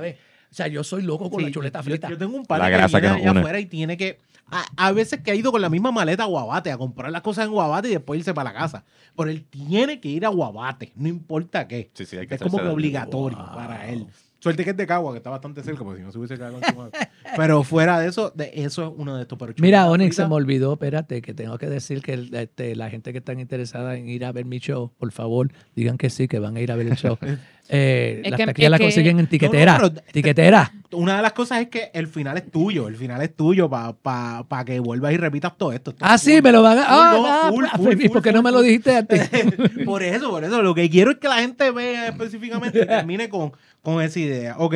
O 0.51 0.55
sea, 0.55 0.67
yo 0.67 0.83
soy 0.83 1.01
loco 1.01 1.31
con 1.31 1.39
Sí, 1.39 1.45
la 1.47 1.51
chuleta 1.51 1.79
yo- 1.79 1.83
frita. 1.83 2.09
Yo, 2.09 2.17
tengo 2.17 2.35
un 2.35 2.41
La 2.43 2.47
pana 2.47 2.65
que 2.67 2.71
grasa 2.73 2.99
viene 2.99 3.15
allá 3.15 3.31
afuera 3.39 3.59
y 3.59 3.65
tiene 3.65 3.97
que. 3.97 4.12
A, 4.51 4.65
a 4.77 4.91
veces 4.91 5.21
que 5.21 5.31
ha 5.31 5.35
ido 5.35 5.51
con 5.51 5.61
la 5.61 5.69
misma 5.69 5.91
maleta 5.91 6.23
a 6.23 6.27
Guabate 6.27 6.71
a 6.71 6.77
comprar 6.77 7.11
las 7.11 7.21
cosas 7.21 7.45
en 7.45 7.51
Guabate 7.51 7.87
y 7.87 7.91
después 7.93 8.19
irse 8.19 8.33
para 8.33 8.51
la 8.53 8.59
casa. 8.59 8.83
Pero 9.15 9.29
él 9.29 9.45
tiene 9.49 9.99
que 9.99 10.09
ir 10.09 10.25
a 10.25 10.29
Guabate, 10.29 10.91
no 10.95 11.07
importa 11.07 11.67
qué. 11.67 11.89
Sí, 11.93 12.05
sí, 12.05 12.17
hay 12.17 12.27
que 12.27 12.35
Es 12.35 12.41
como 12.41 12.57
que 12.59 12.67
obligatorio 12.67 13.37
Wow. 13.37 13.55
para 13.55 13.89
él. 13.89 14.05
Suerte 14.39 14.65
que 14.65 14.71
es 14.71 14.77
de 14.77 14.85
Cagua, 14.85 15.13
que 15.13 15.17
está 15.19 15.29
bastante 15.29 15.63
cerca, 15.63 15.85
porque 15.85 15.99
si 16.01 16.05
no 16.05 16.11
se 16.11 16.17
hubiese 16.17 16.37
cagado 16.37 16.57
en 16.57 16.65
su 16.65 16.75
madre. 16.75 16.91
Pero 17.37 17.63
fuera 17.63 17.97
de 18.01 18.09
eso, 18.09 18.29
de 18.35 18.51
eso 18.55 18.87
es 18.87 18.93
uno 18.97 19.15
de 19.15 19.21
estos. 19.21 19.39
Pero 19.39 19.53
Mira, 19.59 19.89
Onyx, 19.89 20.17
se 20.17 20.27
me 20.27 20.33
olvidó, 20.35 20.73
espérate, 20.73 21.21
que 21.21 21.33
tengo 21.33 21.57
que 21.57 21.67
decir 21.69 22.01
que 22.01 22.11
el- 22.13 22.35
este, 22.35 22.75
la 22.75 22.89
gente 22.89 23.13
que 23.13 23.19
están 23.19 23.39
interesada 23.39 23.95
en 23.95 24.09
ir 24.09 24.25
a 24.25 24.33
ver 24.33 24.43
mi 24.43 24.59
show, 24.59 24.91
por 24.97 25.13
favor, 25.13 25.49
digan 25.77 25.97
que 25.97 26.09
sí, 26.09 26.27
que 26.27 26.39
van 26.39 26.57
a 26.57 26.59
ir 26.59 26.73
a 26.73 26.75
ver 26.75 26.87
el 26.87 26.97
show. 26.97 27.17
Eh, 27.69 28.21
las 28.25 28.37
que- 28.37 28.45
taquillas 28.45 28.71
las 28.71 28.77
que- 28.79 28.85
consiguen 28.85 29.19
en 29.19 29.27
tiquetera. 29.27 29.77
No, 29.77 29.83
no, 29.87 29.93
pero- 29.93 30.05
tiquetera. 30.11 30.71
Una 30.91 31.15
de 31.15 31.21
las 31.21 31.33
cosas 31.33 31.61
es 31.61 31.69
que 31.69 31.89
el 31.93 32.07
final 32.07 32.37
es 32.37 32.51
tuyo. 32.51 32.87
El 32.87 32.95
final 32.97 33.21
es 33.21 33.35
tuyo 33.35 33.69
para 33.69 34.65
que 34.65 34.79
vuelvas 34.79 35.13
y 35.13 35.17
repitas 35.17 35.57
todo 35.57 35.71
esto. 35.71 35.91
Esto 35.91 36.05
Ah, 36.05 36.17
sí, 36.17 36.41
me 36.41 36.51
lo 36.51 36.61
van 36.61 36.77
a. 36.79 36.85
Ah, 36.87 37.13
no, 37.15 37.25
ah, 37.25 37.49
full, 37.49 37.65
ah, 37.71 37.77
full, 37.77 38.01
¿Y 38.01 38.09
por 38.09 38.21
qué 38.21 38.31
no 38.33 38.43
me 38.43 38.51
lo 38.51 38.61
dijiste 38.61 38.95
antes? 38.97 39.29
por 39.85 40.03
eso, 40.03 40.29
por 40.29 40.43
eso. 40.43 40.61
Lo 40.61 40.75
que 40.75 40.89
quiero 40.89 41.11
es 41.11 41.17
que 41.17 41.27
la 41.27 41.37
gente 41.39 41.71
vea 41.71 42.09
específicamente 42.09 42.81
y 42.83 42.85
termine 42.85 43.29
con, 43.29 43.53
con 43.81 44.01
esa 44.03 44.19
idea. 44.19 44.55
Ok, 44.59 44.75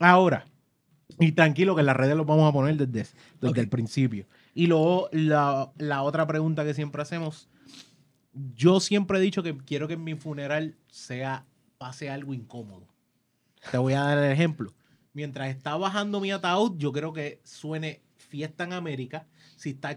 ahora, 0.00 0.44
y 1.20 1.32
tranquilo 1.32 1.74
que 1.74 1.80
en 1.80 1.86
las 1.86 1.96
redes 1.96 2.16
los 2.16 2.26
vamos 2.26 2.48
a 2.48 2.52
poner 2.52 2.76
desde, 2.76 3.08
desde 3.40 3.48
Ok. 3.48 3.58
el 3.58 3.68
principio. 3.68 4.26
Y 4.54 4.66
luego 4.66 5.08
la, 5.12 5.70
la 5.78 6.02
otra 6.02 6.26
pregunta 6.26 6.64
que 6.64 6.74
siempre 6.74 7.00
hacemos, 7.00 7.48
yo 8.54 8.80
siempre 8.80 9.18
he 9.18 9.20
dicho 9.22 9.42
que 9.42 9.56
quiero 9.56 9.88
que 9.88 9.94
en 9.94 10.04
mi 10.04 10.14
funeral 10.14 10.76
sea, 10.90 11.44
pase 11.78 12.10
algo 12.10 12.34
incómodo. 12.34 12.86
Te 13.70 13.78
voy 13.78 13.94
a 13.94 14.02
dar 14.02 14.18
el 14.18 14.32
ejemplo. 14.32 14.72
Mientras 15.12 15.48
está 15.48 15.76
bajando 15.76 16.20
mi 16.20 16.30
ataúd, 16.30 16.76
yo 16.76 16.92
creo 16.92 17.12
que 17.12 17.40
suene 17.44 18.02
Fiesta 18.16 18.64
en 18.64 18.72
América. 18.72 19.26
Si 19.56 19.70
está 19.70 19.96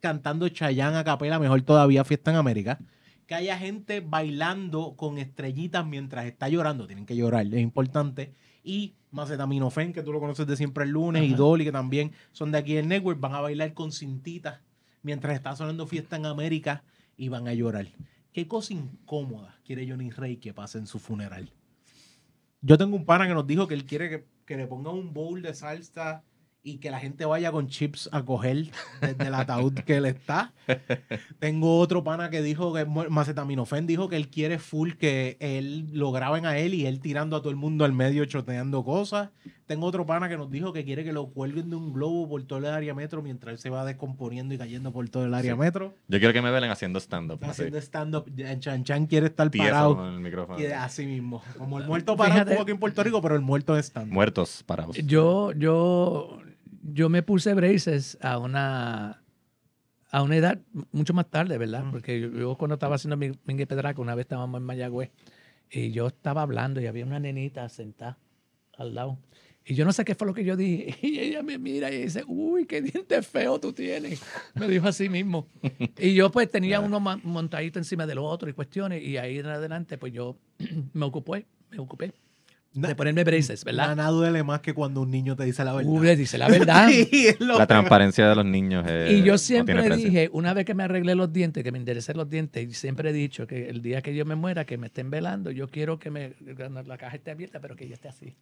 cantando 0.00 0.48
Chayanne 0.48 0.98
a 0.98 1.04
capela, 1.04 1.38
mejor 1.38 1.62
todavía 1.62 2.04
Fiesta 2.04 2.30
en 2.30 2.36
América. 2.36 2.78
Que 3.26 3.34
haya 3.34 3.58
gente 3.58 4.00
bailando 4.00 4.94
con 4.96 5.18
estrellitas 5.18 5.86
mientras 5.86 6.26
está 6.26 6.48
llorando. 6.48 6.86
Tienen 6.86 7.06
que 7.06 7.16
llorar, 7.16 7.46
es 7.46 7.60
importante. 7.60 8.32
Y 8.62 8.94
Macetaminofen, 9.10 9.92
que 9.92 10.02
tú 10.02 10.12
lo 10.12 10.20
conoces 10.20 10.46
de 10.46 10.56
siempre 10.56 10.84
el 10.84 10.90
lunes, 10.90 11.22
y. 11.24 11.34
Dolly, 11.34 11.64
que 11.64 11.72
también 11.72 12.12
son 12.32 12.52
de 12.52 12.58
aquí 12.58 12.74
del 12.74 12.88
network, 12.88 13.20
van 13.20 13.34
a 13.34 13.40
bailar 13.40 13.72
con 13.72 13.92
cintitas 13.92 14.60
mientras 15.02 15.34
está 15.34 15.56
sonando 15.56 15.86
Fiesta 15.86 16.16
en 16.16 16.26
América 16.26 16.84
y 17.16 17.28
van 17.28 17.48
a 17.48 17.54
llorar. 17.54 17.88
¿Qué 18.32 18.46
cosa 18.46 18.72
incómoda 18.72 19.58
quiere 19.64 19.88
Johnny 19.88 20.10
Rey 20.10 20.36
que 20.36 20.52
pase 20.52 20.78
en 20.78 20.86
su 20.86 20.98
funeral? 20.98 21.52
Yo 22.60 22.76
tengo 22.76 22.96
un 22.96 23.04
pana 23.04 23.26
que 23.26 23.34
nos 23.34 23.46
dijo 23.46 23.66
que 23.66 23.74
él 23.74 23.86
quiere 23.86 24.10
que, 24.10 24.26
que 24.44 24.56
le 24.56 24.66
pongan 24.66 24.94
un 24.94 25.12
bowl 25.12 25.42
de 25.42 25.54
salsa 25.54 26.24
y 26.72 26.78
que 26.78 26.90
la 26.90 26.98
gente 27.00 27.24
vaya 27.24 27.50
con 27.52 27.68
chips 27.68 28.08
a 28.12 28.22
coger 28.24 28.66
desde 29.00 29.26
el 29.26 29.34
ataúd 29.34 29.74
que 29.74 29.96
él 29.96 30.06
está. 30.06 30.52
Tengo 31.38 31.78
otro 31.78 32.04
pana 32.04 32.30
que 32.30 32.42
dijo 32.42 32.72
que 32.74 32.84
Macetaminofen 32.84 33.86
dijo 33.86 34.08
que 34.08 34.16
él 34.16 34.28
quiere 34.28 34.58
full 34.58 34.92
que 34.92 35.36
él 35.40 35.88
lo 35.92 36.12
graben 36.12 36.46
a 36.46 36.58
él 36.58 36.74
y 36.74 36.86
él 36.86 37.00
tirando 37.00 37.36
a 37.36 37.40
todo 37.40 37.50
el 37.50 37.56
mundo 37.56 37.84
al 37.84 37.92
medio 37.92 38.24
choteando 38.26 38.84
cosas. 38.84 39.30
Tengo 39.66 39.86
otro 39.86 40.06
pana 40.06 40.28
que 40.30 40.36
nos 40.38 40.50
dijo 40.50 40.72
que 40.72 40.82
quiere 40.84 41.04
que 41.04 41.12
lo 41.12 41.26
cuelguen 41.28 41.68
de 41.68 41.76
un 41.76 41.92
globo 41.92 42.26
por 42.28 42.42
todo 42.44 42.58
el 42.58 42.66
área 42.66 42.94
metro 42.94 43.20
mientras 43.22 43.52
él 43.52 43.58
se 43.58 43.68
va 43.68 43.84
descomponiendo 43.84 44.54
y 44.54 44.58
cayendo 44.58 44.92
por 44.92 45.06
todo 45.10 45.26
el 45.26 45.34
área 45.34 45.52
Sí. 45.52 45.58
metro. 45.58 45.94
Yo 46.08 46.18
quiero 46.18 46.32
que 46.32 46.40
me 46.40 46.50
velen 46.50 46.70
haciendo 46.70 46.98
stand-up. 47.00 47.38
Haciendo 47.44 47.76
stand-up. 47.78 48.24
Chan 48.60 48.84
Chan 48.84 49.06
quiere 49.06 49.26
estar 49.26 49.50
tieso 49.50 49.66
parado. 49.68 49.96
con 49.96 50.06
el 50.14 50.20
micrófono. 50.20 50.58
Y 50.60 50.66
así 50.66 51.04
mismo. 51.06 51.42
Como 51.58 51.78
el 51.78 51.86
muerto 51.86 52.16
parado 52.16 52.34
Fíjate. 52.34 52.50
como 52.52 52.62
aquí 52.62 52.70
en 52.72 52.78
Puerto 52.78 53.02
Rico, 53.02 53.20
pero 53.20 53.34
el 53.34 53.42
muerto 53.42 53.74
en 53.74 53.80
stand. 53.82 54.10
Muertos 54.10 54.62
parados. 54.66 54.96
Yo, 54.96 55.52
yo, 55.52 56.38
yo 56.92 57.08
me 57.08 57.22
puse 57.22 57.54
braces 57.54 58.18
a 58.20 58.38
una, 58.38 59.22
a 60.10 60.22
una 60.22 60.36
edad 60.36 60.60
mucho 60.92 61.14
más 61.14 61.28
tarde, 61.30 61.58
¿verdad? 61.58 61.84
Mm. 61.84 61.90
Porque 61.90 62.20
yo, 62.20 62.30
yo 62.30 62.56
cuando 62.56 62.74
estaba 62.74 62.96
haciendo 62.96 63.16
mi 63.16 63.32
Pedraca, 63.66 64.00
una 64.00 64.14
vez 64.14 64.24
estábamos 64.24 64.60
en 64.60 64.66
Mayagüez, 64.66 65.10
y 65.70 65.90
yo 65.90 66.06
estaba 66.06 66.42
hablando 66.42 66.80
y 66.80 66.86
había 66.86 67.04
una 67.04 67.20
nenita 67.20 67.68
sentada 67.68 68.18
al 68.76 68.94
lado. 68.94 69.18
Y 69.64 69.74
yo 69.74 69.84
no 69.84 69.92
sé 69.92 70.02
qué 70.04 70.14
fue 70.14 70.26
lo 70.26 70.32
que 70.32 70.44
yo 70.44 70.56
dije. 70.56 70.96
Y 71.06 71.18
ella 71.18 71.42
me 71.42 71.58
mira 71.58 71.90
y 71.92 72.02
dice, 72.02 72.24
uy, 72.26 72.64
qué 72.64 72.80
diente 72.80 73.20
feo 73.22 73.60
tú 73.60 73.72
tienes. 73.72 74.22
Me 74.54 74.66
dijo 74.66 74.88
así 74.88 75.08
mismo. 75.08 75.46
Y 75.98 76.14
yo 76.14 76.30
pues 76.30 76.50
tenía 76.50 76.80
uno 76.80 77.00
montadito 77.00 77.78
encima 77.78 78.06
del 78.06 78.18
otro 78.18 78.48
y 78.48 78.54
cuestiones. 78.54 79.02
Y 79.02 79.18
ahí 79.18 79.38
en 79.38 79.46
adelante 79.46 79.98
pues 79.98 80.12
yo 80.12 80.38
me 80.94 81.04
ocupé, 81.04 81.46
me 81.70 81.78
ocupé 81.78 82.14
de 82.86 82.94
ponerme 82.94 83.24
braces, 83.24 83.64
¿verdad? 83.64 83.96
Nada 83.96 84.10
duele 84.10 84.42
más 84.42 84.60
que 84.60 84.72
cuando 84.74 85.00
un 85.02 85.10
niño 85.10 85.34
te 85.36 85.44
dice 85.44 85.64
la 85.64 85.72
verdad. 85.72 85.90
Uy, 85.90 86.06
le 86.06 86.16
dice 86.16 86.38
la 86.38 86.48
verdad. 86.48 86.88
Sí, 87.10 87.26
es 87.28 87.40
lo 87.40 87.46
La 87.58 87.66
peor. 87.66 87.66
transparencia 87.66 88.28
de 88.28 88.34
los 88.36 88.44
niños. 88.44 88.84
eh, 88.88 89.16
Y 89.18 89.22
yo 89.22 89.38
siempre 89.38 89.88
dije, 89.96 90.28
una 90.32 90.54
vez 90.54 90.64
que 90.64 90.74
me 90.74 90.82
arreglé 90.84 91.14
los 91.14 91.32
dientes, 91.32 91.62
que 91.64 91.72
me 91.72 91.78
enderecé 91.78 92.14
los 92.14 92.28
dientes, 92.28 92.68
y 92.68 92.72
siempre 92.74 93.10
he 93.10 93.12
dicho 93.12 93.46
que 93.46 93.68
el 93.68 93.82
día 93.82 94.00
que 94.02 94.14
yo 94.14 94.24
me 94.24 94.34
muera, 94.34 94.64
que 94.64 94.78
me 94.78 94.86
estén 94.86 95.10
velando, 95.10 95.50
yo 95.50 95.68
quiero 95.68 95.98
que 95.98 96.10
me, 96.10 96.32
la 96.86 96.98
caja 96.98 97.16
esté 97.16 97.30
abierta, 97.30 97.60
pero 97.60 97.76
que 97.76 97.88
yo 97.88 97.94
esté 97.94 98.08
así. 98.08 98.34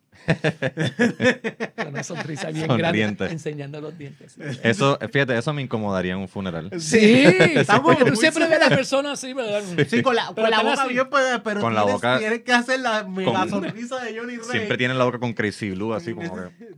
Con 1.77 1.89
una 1.89 2.03
sonrisa 2.03 2.51
bien 2.51 2.67
grande, 2.69 2.85
Sonriente. 2.85 3.25
enseñando 3.27 3.81
los 3.81 3.97
dientes. 3.97 4.37
Eso, 4.63 4.99
fíjate, 5.13 5.37
eso 5.37 5.53
me 5.53 5.63
incomodaría 5.63 6.13
en 6.13 6.19
un 6.19 6.29
funeral. 6.29 6.71
Sí, 6.79 7.25
Estamos 7.55 7.95
porque 7.95 8.11
tú 8.11 8.17
siempre 8.17 8.47
ves 8.47 8.61
a 8.61 8.69
la 8.71 8.77
persona 8.77 9.13
así, 9.13 9.33
¿verdad? 9.33 9.63
Sí, 9.89 10.03
con 10.03 10.15
la, 10.17 10.27
con 10.35 10.51
la 10.51 10.63
boca 10.63 10.83
así. 10.83 10.93
bien, 10.93 11.07
pero 11.45 11.61
Con 11.61 11.75
la 11.75 11.81
tienes, 11.83 11.95
boca- 11.95 12.19
tienes 12.19 12.43
que 12.43 12.53
hacer 12.53 12.81
la 12.81 13.07
sonrisa 13.49 14.01
de 14.03 14.13
Johnny 14.27 14.37
Rey. 14.39 14.47
Siempre 14.59 14.77
tienen 14.79 14.99
la 14.99 15.05
boca 15.05 15.19
con 15.19 15.33
Crazy 15.33 15.71
Blue, 15.71 15.93
así 15.95 16.13
como 16.15 16.35
que. 16.35 16.41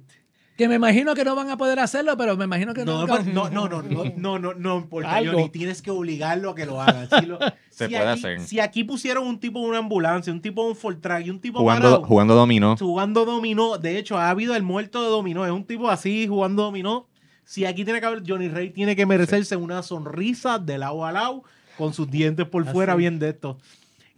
Que 0.58 0.66
me 0.66 0.74
imagino 0.74 1.14
que 1.14 1.22
no 1.24 1.36
van 1.36 1.50
a 1.50 1.56
poder 1.56 1.78
hacerlo, 1.78 2.16
pero 2.16 2.36
me 2.36 2.44
imagino 2.46 2.74
que 2.74 2.84
No, 2.84 3.06
no. 3.06 3.14
pero 3.14 3.22
no, 3.32 3.48
no, 3.48 3.68
no, 3.68 3.80
no, 3.80 4.04
no, 4.16 4.38
no, 4.40 4.54
no 4.54 4.76
importa, 4.78 5.14
Algo. 5.14 5.30
Johnny. 5.34 5.50
Tienes 5.50 5.80
que 5.82 5.92
obligarlo 5.92 6.50
a 6.50 6.54
que 6.56 6.66
lo 6.66 6.82
haga. 6.82 7.06
Si, 7.20 7.26
lo- 7.26 7.38
Se 7.70 7.86
si 7.86 7.94
puede 7.94 8.08
aquí, 8.08 8.18
hacer. 8.18 8.40
Si 8.40 8.58
aquí 8.58 8.82
pusieron 8.82 9.24
un 9.24 9.38
tipo 9.38 9.60
en 9.60 9.66
una 9.66 9.78
ambulancia, 9.78 10.32
un 10.32 10.42
tipo 10.42 10.64
en 10.64 10.70
un 10.70 10.74
Fortrack 10.76 11.24
y 11.26 11.30
un 11.30 11.38
tipo 11.40 11.60
Jugando, 11.60 11.84
parado, 11.90 12.04
jugando 12.04 12.34
dominó. 12.34 12.76
jugando 12.76 13.24
dominó. 13.24 13.78
De 13.78 13.98
hecho, 13.98 14.18
ha 14.18 14.30
habido 14.30 14.56
el 14.56 14.64
muerto 14.64 15.00
de 15.04 15.10
dominó. 15.10 15.46
Es 15.46 15.52
un 15.52 15.64
tipo 15.64 15.88
así 15.90 16.26
jugando 16.26 16.64
dominó. 16.64 17.06
Si 17.44 17.64
aquí 17.64 17.84
tiene 17.84 18.00
que 18.00 18.06
haber, 18.06 18.24
Johnny 18.26 18.48
Rey 18.48 18.70
tiene 18.70 18.96
que 18.96 19.06
merecerse 19.06 19.54
una 19.54 19.84
sonrisa 19.84 20.58
de 20.58 20.76
lado 20.78 21.06
a 21.06 21.12
lado 21.12 21.44
con 21.76 21.94
sus 21.94 22.10
dientes 22.10 22.48
por 22.48 22.64
Así. 22.64 22.72
fuera 22.72 22.96
bien 22.96 23.20
de 23.20 23.28
esto. 23.28 23.58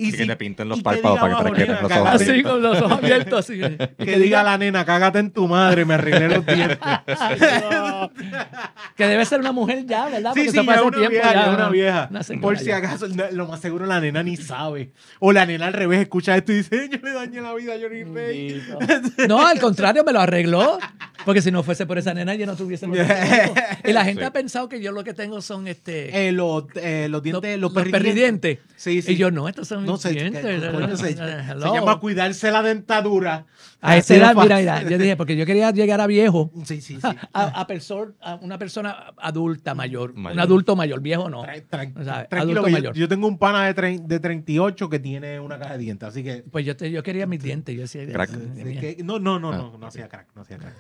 Y 0.09 0.13
que 0.13 0.27
te 0.27 0.37
pinten 0.37 0.69
los 0.69 0.79
que 0.79 0.85
párpados 0.85 1.19
para 1.21 1.37
que 1.39 1.45
te 1.45 1.53
queden 1.67 1.83
los 1.83 1.93
ojos. 1.93 2.09
Así, 2.09 2.43
con 2.43 2.63
los 2.63 2.81
ojos 2.81 2.93
abiertos, 2.99 3.39
así. 3.41 3.61
Que, 3.99 4.19
diga 4.19 4.43
la 4.43 4.59
nena, 4.59 4.85
cágate 4.85 5.19
en 5.19 5.31
tu 5.31 5.47
madre, 5.49 5.85
me 5.85 5.95
arreglé 5.95 6.29
los 6.29 6.47
dientes. 6.47 6.79
que 8.97 9.07
debe 9.07 9.25
ser 9.25 9.41
una 9.41 9.53
mujer 9.53 9.85
ya, 9.87 10.09
¿verdad? 10.09 10.33
Sí, 10.35 10.41
Porque 10.45 10.51
sí, 10.51 10.65
fue 10.65 10.75
ya 10.75 10.83
una 10.83 10.91
tiempo, 10.97 11.11
vieja, 11.11 11.35
ya, 11.35 11.45
ya 11.47 11.51
una 11.51 11.69
vieja. 11.69 12.09
una 12.11 12.41
Por 12.41 12.59
si 12.59 12.67
ya. 12.67 12.77
acaso, 12.77 13.07
lo 13.33 13.47
más 13.47 13.61
seguro 13.61 13.87
la 13.87 14.01
nena 14.01 14.23
ni 14.23 14.37
sabe. 14.37 14.93
O 15.19 15.33
la 15.33 15.47
nena 15.47 15.67
al 15.67 15.73
revés 15.73 16.01
escucha 16.01 16.37
esto 16.37 16.53
y 16.53 16.57
dice, 16.57 16.89
yo 16.91 16.99
le 17.03 17.13
dañé 17.13 17.41
la 17.41 17.55
vida 17.55 17.75
a 17.75 17.77
Johnny 17.81 18.05
Rey. 18.05 18.63
No, 19.29 19.47
al 19.47 19.61
contrario, 19.61 20.05
me 20.05 20.13
lo 20.13 20.21
arregló. 20.21 20.79
Porque 21.25 21.43
si 21.43 21.51
no 21.51 21.63
fuese 21.63 21.85
por 21.85 21.99
esa 21.99 22.15
nena, 22.15 22.35
yo 22.35 22.47
no 22.47 22.57
tuviese 22.57 22.87
los 22.87 22.97
dientes 22.97 23.19
nuevos. 23.29 23.59
Y 23.85 23.93
la 23.93 24.05
gente 24.05 24.21
Sí. 24.23 24.27
ha 24.27 24.33
pensado 24.33 24.69
que 24.69 24.81
yo 24.81 24.93
lo 24.93 25.05
que 25.05 25.13
tengo 25.15 25.41
son 25.43 25.67
este 25.67 26.29
Eh, 26.29 26.33
los, 26.33 26.65
eh, 26.77 27.09
los 27.11 27.23
dientes, 27.23 27.59
los, 27.59 27.73
los 27.75 27.83
perridientes. 27.89 28.59
Sí, 28.77 29.03
sí. 29.03 29.13
Y 29.13 29.17
yo, 29.17 29.31
no, 29.31 29.49
estos 29.49 29.69
son 29.69 29.85
no 29.93 30.97
sé, 30.97 31.15
se, 31.17 31.59
llama 31.75 31.99
cuidarse 32.01 32.51
la 32.51 32.63
dentadura. 32.63 33.47
A 33.83 33.97
esa 33.97 34.15
edad, 34.17 34.35
mira, 34.37 34.59
mira, 34.59 34.83
yo 34.83 34.99
dije, 34.99 35.17
porque 35.17 35.37
yo 35.37 35.47
quería 35.47 35.71
llegar 35.71 36.01
a 36.01 36.07
viejo, 36.07 36.51
Sí, 36.65 36.81
sí, 36.81 36.97
sí. 36.97 37.01
a, 37.33 37.61
a, 37.61 37.67
persor- 37.67 38.15
a 38.21 38.35
una 38.37 38.59
persona 38.59 39.13
adulta 39.17 39.75
mayor, 39.75 40.13
un 40.17 40.39
adulto 40.39 40.77
mayor, 40.77 41.01
viejo 41.01 41.31
no. 41.31 41.41
O 41.41 41.45
sea, 41.45 41.63
tranquilo, 41.69 42.13
adulto 42.31 42.67
yo, 42.67 42.73
mayor. 42.73 42.95
yo 42.95 43.09
tengo 43.09 43.27
un 43.27 43.39
pana 43.39 43.65
de, 43.67 43.75
trein- 43.75 44.07
de 44.07 44.21
38 44.21 44.89
que 44.91 44.99
tiene 44.99 45.41
una 45.41 45.59
caja 45.59 45.73
de 45.73 45.79
dientes, 45.79 46.09
así 46.09 46.23
que... 46.23 46.45
Pues 46.51 46.67
yo, 46.67 46.77
te- 46.77 46.91
yo 46.91 47.03
quería 47.03 47.27
mis 47.27 47.43
dientes. 47.43 47.75
Yo 47.75 48.13
Crack. 48.13 48.31
que- 48.31 48.99
no, 49.03 49.19
no, 49.19 49.39
no, 49.39 49.51
no, 49.53 49.73
Ah, 49.75 49.79
no 49.79 49.87
hacía 49.87 50.09
crack, 50.09 50.29
no 50.35 50.43
hacía 50.43 50.59
crack. 50.59 50.75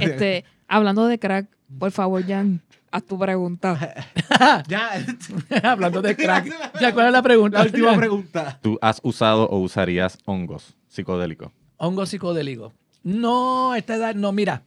Este, 0.00 0.44
hablando 0.68 1.06
de 1.06 1.18
crack, 1.18 1.46
por 1.78 1.90
favor, 1.90 2.24
Jan, 2.26 2.60
haz 2.90 3.04
tu 3.04 3.18
pregunta. 3.18 3.94
ya, 4.68 4.90
hablando 5.62 6.02
de 6.02 6.16
crack. 6.16 6.46
¿Ya 6.80 6.92
cuál 6.92 7.06
es 7.08 7.12
la 7.12 7.22
pregunta? 7.22 7.58
la 7.58 7.64
última 7.64 7.96
pregunta. 7.96 8.58
¿Tú 8.62 8.78
has 8.80 9.00
usado 9.02 9.48
o 9.48 9.58
usarías 9.60 10.18
hongos 10.24 10.76
psicodélicos? 10.88 11.52
Hongo 11.76 12.04
psicodélico. 12.06 12.72
No, 13.02 13.72
a 13.72 13.78
esta 13.78 13.96
edad, 13.96 14.14
no, 14.14 14.32
mira. 14.32 14.64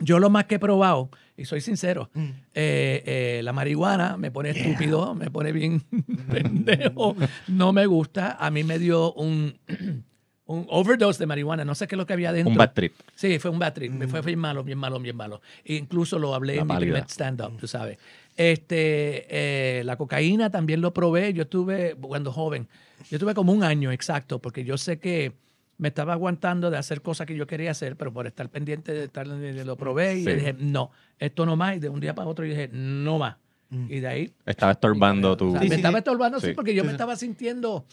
Yo 0.00 0.20
lo 0.20 0.30
más 0.30 0.44
que 0.44 0.54
he 0.54 0.58
probado, 0.60 1.10
y 1.36 1.44
soy 1.46 1.60
sincero, 1.60 2.08
Mm. 2.14 2.20
eh, 2.54 3.02
eh, 3.04 3.40
la 3.42 3.52
marihuana 3.52 4.16
me 4.16 4.30
pone 4.30 4.50
estúpido, 4.50 5.12
me 5.16 5.28
pone 5.28 5.50
bien 5.50 5.82
pendejo, 6.30 7.16
no 7.48 7.72
me 7.72 7.86
gusta. 7.86 8.36
A 8.38 8.50
mí 8.52 8.62
me 8.62 8.78
dio 8.78 9.12
un, 9.14 9.58
un 10.48 10.66
overdose 10.70 11.18
de 11.18 11.26
marihuana, 11.26 11.64
no 11.64 11.74
sé 11.74 11.86
qué 11.86 11.94
es 11.94 11.98
lo 11.98 12.06
que 12.06 12.14
había 12.14 12.32
dentro. 12.32 12.50
Un 12.50 12.56
bad 12.58 12.72
trip. 12.72 12.94
Sí, 13.14 13.38
fue 13.38 13.50
un 13.50 13.58
bad 13.58 13.74
trip. 13.74 13.92
Me 13.92 14.06
Mm. 14.06 14.08
fue 14.08 14.20
bien 14.22 14.38
malo, 14.38 14.64
bien 14.64 14.78
malo, 14.78 14.98
bien 14.98 15.14
malo. 15.16 15.40
E 15.64 15.74
incluso 15.76 16.18
lo 16.18 16.34
hablé 16.34 16.56
La 16.56 16.62
en 16.62 16.66
mi 16.66 16.74
pálida. 16.74 16.92
primer 16.94 17.04
stand-up, 17.10 17.56
tú 17.58 17.68
sabes. 17.68 17.98
Este, 18.36 19.26
eh, 19.28 19.84
la 19.84 19.96
cocaína 19.96 20.50
también 20.50 20.80
lo 20.80 20.94
probé. 20.94 21.32
Yo 21.34 21.42
estuve, 21.42 21.94
cuando 22.00 22.32
joven, 22.32 22.66
yo 23.10 23.16
estuve 23.16 23.34
como 23.34 23.52
un 23.52 23.62
año 23.62 23.92
exacto, 23.92 24.38
porque 24.40 24.64
yo 24.64 24.78
sé 24.78 24.98
que 24.98 25.32
me 25.76 25.88
estaba 25.88 26.14
aguantando 26.14 26.70
de 26.70 26.78
hacer 26.78 27.02
cosas 27.02 27.26
que 27.26 27.36
yo 27.36 27.46
quería 27.46 27.70
hacer, 27.70 27.96
pero 27.96 28.12
por 28.12 28.26
estar 28.26 28.48
pendiente 28.48 28.92
de 28.92 29.04
estar, 29.04 29.26
lo 29.26 29.76
probé 29.76 30.16
y 30.18 30.24
Sí. 30.24 30.32
dije, 30.32 30.54
no, 30.58 30.90
esto 31.18 31.46
no 31.46 31.56
más. 31.56 31.76
Y 31.76 31.78
de 31.78 31.88
un 31.88 32.00
día 32.00 32.14
para 32.14 32.26
otro 32.28 32.44
yo 32.44 32.50
dije, 32.52 32.68
no 32.72 33.18
más. 33.18 33.36
Mm. 33.70 33.86
Y 33.92 34.00
de 34.00 34.06
ahí 34.08 34.32
Estaba 34.46 34.72
estorbando 34.72 35.32
o 35.32 35.36
tu... 35.36 35.50
sea, 35.52 35.60
Sí, 35.60 35.68
me 35.68 35.74
sí, 35.74 35.80
estaba 35.80 35.98
estorbando, 35.98 36.40
sí, 36.40 36.46
Sí. 36.48 36.52
porque 36.54 36.74
yo 36.74 36.82
Sí, 36.82 36.86
me 36.86 36.92
estaba 36.92 37.16
sintiendo 37.16 37.84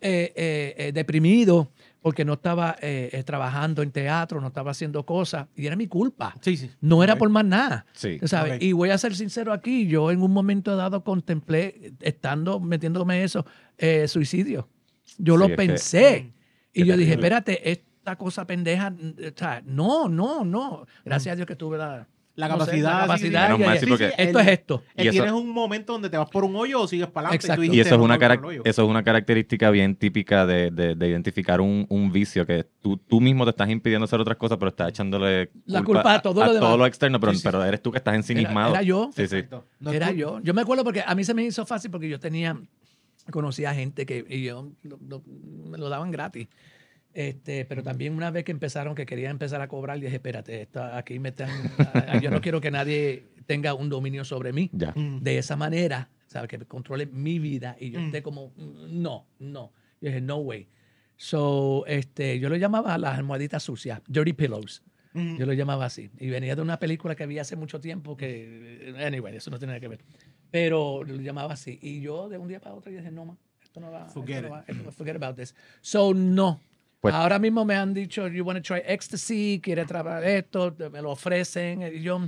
eh, 0.00 0.32
eh, 0.36 0.74
eh, 0.78 0.92
deprimido 0.92 1.70
porque 2.02 2.24
no 2.24 2.34
estaba 2.34 2.76
eh, 2.82 3.08
eh, 3.12 3.22
trabajando 3.24 3.82
en 3.82 3.90
teatro, 3.90 4.40
no 4.40 4.48
estaba 4.48 4.72
haciendo 4.72 5.04
cosas 5.06 5.46
y 5.56 5.66
era 5.66 5.74
mi 5.76 5.86
culpa. 5.88 6.34
Sí, 6.42 6.56
sí. 6.56 6.70
No 6.80 7.02
era 7.02 7.16
por 7.16 7.30
más 7.30 7.44
nada. 7.46 7.86
¿sabes? 8.24 8.56
Ok. 8.56 8.62
Y 8.62 8.72
voy 8.72 8.90
a 8.90 8.98
ser 8.98 9.16
sincero 9.16 9.52
aquí, 9.52 9.86
yo 9.86 10.10
en 10.10 10.20
un 10.22 10.30
momento 10.32 10.76
dado 10.76 11.02
contemplé, 11.02 11.94
estando 12.00 12.60
metiéndome 12.60 13.24
eso, 13.24 13.46
eh, 13.78 14.06
suicidio. 14.06 14.68
Yo 15.18 15.34
Sí, 15.34 15.38
lo 15.38 15.44
es 15.46 15.50
que- 15.52 15.56
pensé. 15.56 16.32
y 16.74 16.84
yo 16.84 16.96
dije, 16.96 17.12
espérate, 17.12 17.70
esta 17.70 18.16
cosa 18.16 18.46
pendeja, 18.46 18.90
mm, 18.90 19.14
o 19.34 19.38
sea, 19.38 19.62
no, 19.64 20.08
no, 20.08 20.44
no. 20.44 20.86
Gracias 21.04 21.32
a 21.32 21.36
Dios 21.36 21.46
que 21.46 21.56
tuve 21.56 21.78
la, 21.78 22.06
La 22.36 22.48
no 22.48 22.54
sé, 22.54 22.82
capacidad. 22.82 23.06
sí, 23.16 23.18
sí, 23.18 23.26
y- 23.28 23.94
y- 23.94 23.96
sí, 23.96 24.04
esto 24.18 24.40
es 24.40 24.48
esto. 24.48 24.82
Y 24.96 25.02
eso- 25.02 25.10
tienes 25.12 25.30
un 25.32 25.48
momento 25.50 25.92
donde 25.92 26.10
te 26.10 26.16
vas 26.16 26.28
por 26.28 26.42
un 26.42 26.56
hoyo 26.56 26.80
o 26.80 26.88
sigues 26.88 27.06
para 27.06 27.28
adelante. 27.28 27.46
Exacto. 27.46 27.62
Y 27.64 27.78
eso 27.78 27.94
es, 27.94 28.00
una 28.00 28.16
eso 28.64 28.82
es 28.82 28.88
una 28.88 29.04
característica 29.04 29.70
bien 29.70 29.94
típica 29.94 30.44
de, 30.44 30.72
de- 30.72 30.96
de 30.96 31.08
identificar 31.08 31.60
un, 31.60 31.86
un 31.88 32.10
vicio 32.10 32.44
que 32.44 32.64
tú, 32.82 32.96
tú 32.96 33.20
mismo 33.20 33.44
te 33.44 33.50
estás 33.50 33.70
impidiendo 33.70 34.04
hacer 34.06 34.20
otras 34.20 34.36
cosas, 34.36 34.58
pero 34.58 34.70
estás 34.70 34.88
echándole 34.88 35.50
La 35.66 35.82
culpa 35.84 36.14
a 36.14 36.22
todo 36.22 36.44
lo 36.44 36.52
demás. 36.54 36.68
todo 36.68 36.76
lo 36.78 36.86
externo, 36.86 37.20
pero, 37.20 37.32
Sí, 37.32 37.38
sí. 37.38 37.44
pero 37.44 37.64
eres 37.64 37.80
tú 37.80 37.92
que 37.92 37.98
estás 37.98 38.16
ensimismado. 38.16 38.70
Era, 38.70 38.80
era 38.80 38.82
yo. 38.82 39.10
Sí, 39.14 39.28
sí. 39.28 39.44
era 39.92 40.10
yo. 40.10 40.40
Yo 40.42 40.54
me 40.54 40.62
acuerdo 40.62 40.82
porque 40.82 41.04
a 41.06 41.14
mí 41.14 41.22
se 41.22 41.34
me 41.34 41.44
hizo 41.44 41.64
fácil 41.64 41.92
porque 41.92 42.08
yo 42.08 42.18
tenía, 42.18 42.58
conocía 43.30 43.72
gente 43.74 44.06
que 44.06 44.24
y 44.28 44.42
yo 44.44 44.70
lo- 44.82 44.98
lo- 45.08 45.22
me 45.70 45.78
lo 45.78 45.88
daban 45.88 46.10
gratis. 46.10 46.48
Este, 47.14 47.64
pero 47.64 47.82
también 47.84 48.12
una 48.14 48.30
vez 48.32 48.44
que 48.44 48.50
empezaron, 48.52 48.94
que 48.96 49.06
querían 49.06 49.30
empezar 49.30 49.60
a 49.60 49.68
cobrar, 49.68 50.00
dije, 50.00 50.16
espérate, 50.16 50.62
esto- 50.62 50.82
aquí 50.82 51.18
me 51.20 51.28
están, 51.30 51.48
a- 52.18 52.20
yo 52.20 52.30
no 52.30 52.40
quiero 52.40 52.60
que 52.60 52.70
nadie 52.72 53.28
tenga 53.46 53.72
un 53.74 53.88
dominio 53.88 54.24
sobre 54.24 54.52
mí 54.52 54.68
Ya. 54.72 54.92
De 54.96 55.38
esa 55.38 55.54
manera, 55.56 56.10
¿sabes? 56.26 56.48
Que 56.48 56.58
controle 56.66 57.06
mi 57.06 57.38
vida 57.38 57.76
y 57.78 57.90
yo 57.90 58.00
Mm. 58.00 58.06
esté 58.06 58.22
como, 58.22 58.52
no, 58.56 59.26
no. 59.38 59.72
Yo 60.00 60.08
dije, 60.08 60.20
no 60.20 60.38
way. 60.38 60.68
So, 61.16 61.84
este, 61.86 62.40
yo 62.40 62.48
lo 62.48 62.56
llamaba 62.56 62.98
las 62.98 63.16
almohaditas 63.16 63.62
sucias, 63.62 64.00
dirty 64.08 64.32
pillows. 64.32 64.82
Mm. 65.12 65.36
Yo 65.38 65.46
lo 65.46 65.52
llamaba 65.52 65.84
así. 65.84 66.10
Y 66.18 66.28
venía 66.30 66.56
de 66.56 66.62
una 66.62 66.80
película 66.80 67.14
que 67.14 67.24
vi 67.26 67.38
hace 67.38 67.54
mucho 67.54 67.78
tiempo 67.78 68.16
que, 68.16 68.92
anyway, 68.98 69.36
eso 69.36 69.50
no 69.52 69.58
tiene 69.58 69.70
nada 69.74 69.80
que 69.80 69.86
ver. 69.88 70.00
Pero 70.50 71.04
lo 71.04 71.14
llamaba 71.16 71.52
así. 71.54 71.78
Y 71.80 72.00
yo 72.00 72.28
de 72.28 72.38
un 72.38 72.48
día 72.48 72.58
para 72.60 72.74
otro 72.74 72.90
yo 72.90 72.98
dije, 72.98 73.12
no, 73.12 73.24
ma, 73.24 73.36
esto 73.62 73.78
no 73.78 73.92
va. 73.92 74.08
Forget 74.08 74.38
esto 74.44 74.48
no 74.48 74.56
it. 74.58 74.64
va, 74.64 74.64
esto- 74.66 74.90
forget 74.92 75.14
about 75.16 75.36
this. 75.36 75.54
So, 75.80 76.12
no. 76.12 76.60
Pues- 77.04 77.14
Ahora 77.14 77.38
mismo 77.38 77.66
me 77.66 77.76
han 77.76 77.92
dicho, 77.92 78.26
you 78.28 78.42
want 78.46 78.56
to 78.56 78.62
try 78.74 78.82
ecstasy, 78.86 79.60
quiere 79.62 79.84
trabajar 79.84 80.24
esto, 80.24 80.74
me 80.90 81.02
lo 81.02 81.10
ofrecen. 81.10 81.82
Y 81.82 82.00
yo, 82.00 82.18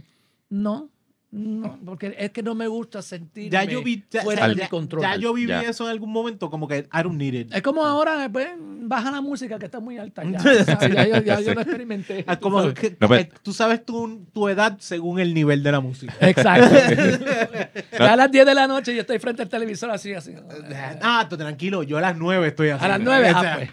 no, 0.51 0.90
no, 1.31 1.78
porque 1.82 2.15
es 2.19 2.31
que 2.31 2.43
no 2.43 2.55
me 2.55 2.69
gusta 2.69 3.01
sentirme 3.01 3.48
Ya 3.51 3.65
yo 3.65 3.82
vi, 3.82 4.05
ya, 4.11 4.20
fuera 4.23 4.48
ya- 4.48 4.65
de 4.65 4.69
control. 4.69 5.01
ya 5.01 5.16
yo 5.16 5.32
viví 5.32 5.48
Ya. 5.48 5.62
eso 5.62 5.85
en 5.85 5.93
algún 5.93 6.12
momento, 6.12 6.51
como 6.51 6.69
que 6.69 6.81
I 6.93 7.03
don't 7.03 7.16
need 7.16 7.32
it. 7.32 7.55
Es 7.55 7.62
como 7.62 7.86
ahora, 7.86 8.28
pues, 8.31 8.48
baja 8.59 9.11
la 9.11 9.23
música 9.23 9.59
que 9.59 9.65
está 9.65 9.81
muy 9.81 9.97
alta 9.97 10.23
ya. 10.24 10.39
¿sabes? 10.65 10.93
Ya, 10.94 11.07
yo, 11.09 11.23
ya 11.24 11.40
yo 11.40 11.55
lo 11.55 11.62
experimenté. 11.62 12.23
Ah, 12.28 12.36
tú 12.36 12.43
como 12.43 12.61
sabes. 12.61 12.74
que- 12.74 12.90
No, 13.01 13.09
pero- 13.09 13.23
eh, 13.23 13.31
tú 13.43 13.55
sabes 13.55 13.82
tu, 13.82 14.27
tu 14.31 14.47
edad 14.47 14.77
según 14.78 15.20
el 15.20 15.32
nivel 15.32 15.62
de 15.62 15.73
la 15.73 15.81
música. 15.81 16.15
Exacto. 16.20 16.69
ya 17.98 18.12
a 18.12 18.16
las 18.16 18.31
10 18.31 18.44
de 18.44 18.55
la 18.55 18.66
noche 18.66 18.94
yo 18.94 19.01
estoy 19.01 19.19
frente 19.20 19.40
al 19.40 19.48
televisor 19.48 19.90
así, 19.90 20.12
así. 20.12 20.35
Ah, 21.01 21.27
tú 21.31 21.39
tranquilo, 21.39 21.82
yo 21.82 21.97
a 21.97 22.03
las 22.03 22.16
9 22.19 22.48
estoy 22.48 22.69
así. 22.69 22.85
A 22.85 22.89
las 22.89 23.01
9, 23.01 23.32
O 23.32 23.36
ah, 23.36 23.53
pues. 23.57 23.70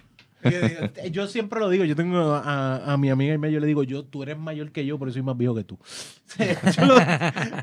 Yo- 0.52 1.10
Yo 1.12 1.28
siempre 1.28 1.60
lo 1.60 1.70
digo, 1.70 1.86
yo 1.86 1.96
tengo 1.96 2.34
a, 2.34 2.94
a 2.94 2.98
mi 2.98 3.10
amiga 3.10 3.34
y 3.34 3.38
medio, 3.38 3.56
yo 3.56 3.60
le 3.60 3.68
digo, 3.68 3.84
yo, 3.84 4.04
tú 4.06 4.24
eres 4.24 4.38
mayor 4.38 4.72
que 4.72 4.86
yo, 4.86 4.98
pero 5.00 5.12
soy 5.12 5.22
más 5.22 5.38
viejo 5.38 5.56
que 5.56 5.64
tú. 5.64 5.78
Yo 6.78 6.86
lo, 6.86 6.96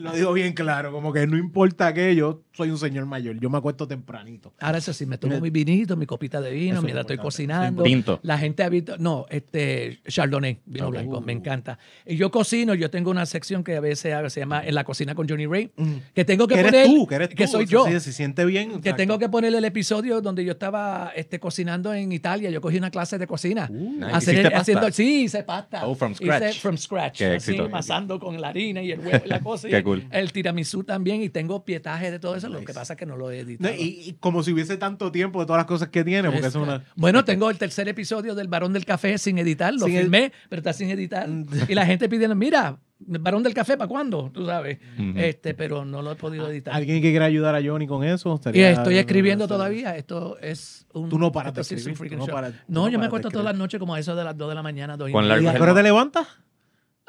lo 0.01 0.13
digo 0.13 0.33
bien 0.33 0.53
claro, 0.53 0.93
como 0.93 1.13
que 1.13 1.27
no 1.27 1.37
importa 1.37 1.93
que 1.93 2.15
yo 2.15 2.43
soy 2.53 2.71
un 2.71 2.79
señor 2.79 3.05
mayor, 3.07 3.37
yo 3.41 3.51
me 3.51 3.59
acuesto 3.59 3.89
tempranito. 3.89 4.53
Ahora 4.61 4.79
eso 4.79 4.93
sí, 4.93 5.07
me 5.07 5.19
tomo 5.19 5.41
mi 5.41 5.51
vinito, 5.51 5.97
mi 5.97 6.07
copita 6.07 6.41
de 6.41 6.51
vino, 6.53 6.73
Eso 6.75 6.79
es 6.79 6.85
mientras 6.85 7.03
estoy 7.05 7.17
cocinando. 7.19 7.83
Tinto. 7.83 8.21
La 8.23 8.39
gente 8.39 8.63
ha 8.63 8.69
visto, 8.69 8.97
no, 8.99 9.27
este, 9.29 9.99
Chardonnay, 10.07 10.61
vino 10.67 10.87
Ok. 10.87 10.93
blanco, 10.93 11.21
me 11.21 11.33
Uh. 11.35 11.37
encanta. 11.39 11.79
Y 12.07 12.17
yo 12.17 12.31
cocino, 12.31 12.75
yo 12.75 12.91
tengo 12.91 13.11
una 13.11 13.27
sección 13.27 13.65
que 13.65 13.77
a 13.77 13.81
veces 13.81 14.13
se 14.33 14.41
llama 14.41 14.63
En 14.65 14.75
la 14.75 14.85
cocina 14.85 15.15
con 15.17 15.29
Johnny 15.29 15.47
Ray, 15.47 15.73
Mm. 15.77 15.93
que 16.15 16.25
tengo 16.25 16.47
que 16.47 16.55
Que 16.55 16.61
eres 16.61 16.71
poner, 16.73 16.87
tú, 16.87 17.07
que 17.09 17.15
eres 17.17 17.29
tú. 17.31 17.35
que 17.37 17.47
soy 17.49 17.65
o 17.65 17.67
sea, 17.67 17.73
yo. 17.73 17.87
Si 17.87 18.01
se 18.01 18.13
siente 18.13 18.45
bien. 18.45 18.69
Que 18.71 18.77
exacto. 18.77 18.97
tengo 18.99 19.19
que 19.19 19.29
poner 19.29 19.53
el 19.55 19.65
episodio 19.65 20.21
donde 20.21 20.45
yo 20.45 20.53
estaba 20.53 21.11
este, 21.17 21.41
cocinando 21.41 21.93
en 21.93 22.13
Italia. 22.13 22.51
Yo 22.51 22.61
cogí 22.71 22.79
una 22.79 22.91
clase 22.91 23.19
de 23.19 23.27
cocina. 23.27 23.69
Nice. 23.69 24.05
Hacer- 24.07 24.35
¿Hiciste 24.35 24.43
pasta? 24.51 24.59
haciendo, 24.61 24.91
sí, 24.93 25.23
hice 25.25 25.43
pasta. 25.43 25.87
Oh, 25.87 25.95
from 25.95 26.13
Hice 26.13 26.25
scratch. 26.25 26.59
from 26.61 26.77
scratch. 26.79 27.19
Qué 27.19 27.27
así, 27.27 27.51
éxito. 27.53 27.65
amasando 27.67 28.19
con 28.19 28.41
la 28.41 28.49
harina 28.49 28.83
y 28.83 28.93
el 28.93 29.01
huevo 29.01 29.23
y 29.25 29.29
la 29.29 29.41
cosa. 29.41 29.69
y 29.69 29.71
Qué 29.71 29.77
el- 29.79 29.85
cool. 29.85 30.05
El 30.11 30.33
tiramisú 30.33 30.85
también. 30.85 31.23
Y 31.23 31.29
tengo 31.29 31.65
pietaje 31.65 32.11
de 32.11 32.19
todo 32.19 32.37
eso. 32.37 32.49
Lo 32.49 32.55
Nice. 32.61 32.67
que 32.67 32.75
pasa 32.75 32.93
es 32.95 32.99
que 32.99 33.07
no 33.07 33.17
lo 33.17 33.31
he 33.31 33.37
No, 33.43 33.49
editado. 33.49 33.75
y, 33.75 33.83
y 34.09 34.17
como 34.21 34.43
si 34.43 34.53
hubiese 34.53 34.77
tanto 34.77 35.11
tiempo 35.13 35.41
de 35.41 35.47
todas 35.47 35.61
las 35.61 35.67
cosas 35.67 35.89
que 35.89 36.05
tiene, 36.05 36.31
porque 36.31 36.47
es 36.47 36.55
una. 36.55 36.85
Bueno, 36.97 37.25
tengo 37.25 37.51
el 37.51 37.59
tercer 37.59 37.89
episodio 37.89 38.35
del 38.35 38.49
Barón 38.49 38.73
del 38.73 38.85
Café 38.85 39.19
sin 39.19 39.39
editar. 39.39 39.73
Lo 39.75 39.87
Sin 39.87 39.99
filmé, 39.99 40.33
pero 40.49 40.61
está 40.61 40.73
sin 40.73 40.91
editar. 40.91 41.29
y 41.69 41.75
la 41.75 41.87
gente 41.87 42.09
pidiendo, 42.09 42.35
mira, 42.37 42.79
Barón 43.01 43.43
del 43.43 43.55
Café, 43.55 43.77
¿para 43.77 43.89
cuándo? 43.89 44.31
Tú 44.33 44.47
sabes. 44.47 44.79
Este, 45.17 45.55
pero 45.55 45.85
no 45.85 46.03
lo 46.03 46.13
he 46.13 46.17
podido 46.17 46.51
editar. 46.51 46.75
¿Alguien 46.75 47.01
que 47.01 47.11
quiera 47.11 47.25
ayudar 47.25 47.55
a 47.55 47.63
Johnny 47.63 47.87
con 47.87 48.05
eso? 48.05 48.39
Y 48.53 48.61
estoy 48.61 48.99
escribiendo 48.99 49.49
todavía. 49.49 49.97
Esto 49.97 50.39
es 50.41 50.87
un. 50.93 51.09
Tú 51.09 51.19
no 51.19 51.33
paras 51.33 51.55
de 51.55 51.63
escribir, 51.63 52.19
no 52.19 52.27
tú 52.27 52.33
No, 52.33 52.53
no 52.69 52.89
yo 52.89 52.99
me 52.99 53.07
acuesto 53.07 53.31
todas 53.31 53.45
las 53.45 53.57
noches 53.57 53.81
como 53.81 53.95
a 53.95 53.99
eso 54.01 54.15
de 54.15 54.25
las 54.25 54.37
2 54.37 54.49
de 54.49 54.55
la 54.55 54.63
mañana, 54.63 54.97
2 54.97 55.11
y 55.11 55.13
Con 55.13 55.25
¿Y 55.25 55.29
largo 55.29 55.43
media. 55.43 55.51
a 55.51 55.55
qué 55.57 55.63
hora 55.63 55.75
te 55.75 55.83
levantas? 55.83 56.29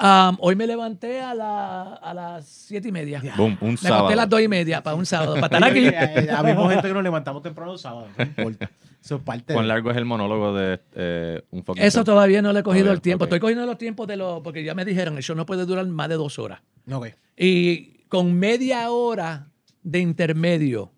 Um, 0.01 0.37
hoy 0.39 0.55
me 0.55 0.65
levanté 0.65 1.21
a, 1.21 1.33
la- 1.35 1.93
a 1.93 2.13
las 2.13 2.45
7 2.47 2.87
y 2.87 2.91
media. 2.91 3.21
Boom, 3.37 3.57
un 3.61 3.71
Me 3.71 3.77
sábado. 3.77 3.99
acosté 3.99 4.13
a 4.13 4.15
las 4.17 4.29
2 4.29 4.41
y 4.41 4.47
media 4.47 4.81
para 4.81 4.95
un 4.95 5.05
sábado. 5.05 5.35
Para 5.39 5.57
estar 5.57 5.63
aquí. 5.63 6.27
Habemos 6.29 6.71
gente 6.71 6.87
que 6.87 6.93
nos 6.93 7.03
levantamos 7.03 7.43
temprano 7.43 7.73
los 7.73 7.81
sábados, 7.81 8.09
no 8.17 8.23
importa. 8.23 8.71
Eso 9.03 9.15
es 9.15 9.21
parte 9.23 9.53
¿Cuán 9.53 9.65
de... 9.65 9.69
largo 9.69 9.89
es 9.91 9.97
el 9.97 10.05
monólogo 10.05 10.53
de 10.53 10.79
eh, 10.95 11.41
un 11.51 11.63
fucking 11.63 11.83
Eso 11.83 11.99
show? 11.99 12.05
todavía 12.05 12.41
no 12.41 12.53
le 12.53 12.59
he 12.59 12.63
cogido 12.63 12.83
Todavía, 12.85 12.95
el 12.95 13.01
tiempo. 13.01 13.23
Estoy 13.25 13.39
cogiendo 13.39 13.65
los 13.65 13.77
tiempos 13.77 14.07
de 14.07 14.17
los. 14.17 14.41
Porque 14.41 14.63
ya 14.63 14.73
me 14.75 14.85
dijeron, 14.85 15.17
el 15.17 15.23
show 15.23 15.35
no 15.35 15.45
puede 15.45 15.65
durar 15.65 15.85
más 15.87 16.07
de 16.09 16.15
dos 16.15 16.37
horas. 16.39 16.61
Ok. 16.91 17.07
Y 17.37 18.03
con 18.09 18.33
media 18.33 18.89
hora 18.91 19.47
de 19.83 19.99
intermedio. 19.99 20.91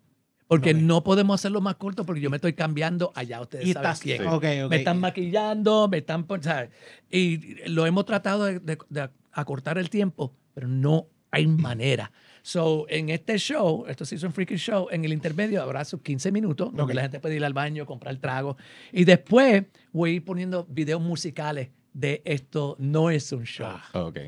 Porque 0.46 0.74
no 0.74 1.02
podemos 1.02 1.40
hacerlo 1.40 1.60
más 1.60 1.76
corto 1.76 2.04
porque 2.04 2.20
yo 2.20 2.28
me 2.30 2.36
estoy 2.36 2.52
cambiando 2.52 3.12
allá. 3.14 3.40
Ustedes 3.40 3.66
Y 3.66 3.72
saben 3.72 3.90
estás... 3.90 4.00
quién. 4.00 4.18
Sí. 4.22 4.68
Me 4.68 4.76
están 4.76 5.00
maquillando, 5.00 5.88
me 5.88 5.98
están... 5.98 6.26
¿sabes? 6.42 6.70
Y 7.10 7.66
lo 7.68 7.86
hemos 7.86 8.04
tratado 8.04 8.44
de, 8.44 8.58
de- 8.60 8.78
de 8.90 9.08
acortar 9.32 9.78
el 9.78 9.88
tiempo, 9.90 10.34
pero 10.54 10.68
no 10.68 11.06
hay 11.30 11.46
manera. 11.46 12.12
So, 12.42 12.84
en 12.90 13.08
este 13.08 13.38
show, 13.38 13.86
esto 13.88 14.04
sí 14.04 14.16
es 14.16 14.22
un 14.22 14.32
freaking 14.32 14.58
show, 14.58 14.88
en 14.90 15.04
el 15.04 15.12
intermedio 15.14 15.62
habrá 15.62 15.82
sus 15.84 16.02
15 16.02 16.30
minutos, 16.30 16.70
donde 16.74 16.92
la 16.92 17.00
gente 17.02 17.18
puede 17.20 17.36
ir 17.36 17.44
al 17.44 17.54
baño, 17.54 17.86
comprar 17.86 18.14
trago. 18.18 18.56
Y 18.92 19.04
después 19.04 19.64
voy 19.92 20.10
a 20.10 20.12
ir 20.14 20.24
poniendo 20.24 20.66
videos 20.68 21.00
musicales 21.00 21.70
de 21.94 22.20
esto 22.26 22.76
no 22.78 23.08
es 23.08 23.32
un 23.32 23.44
show. 23.44 23.72
Ok. 23.94 24.18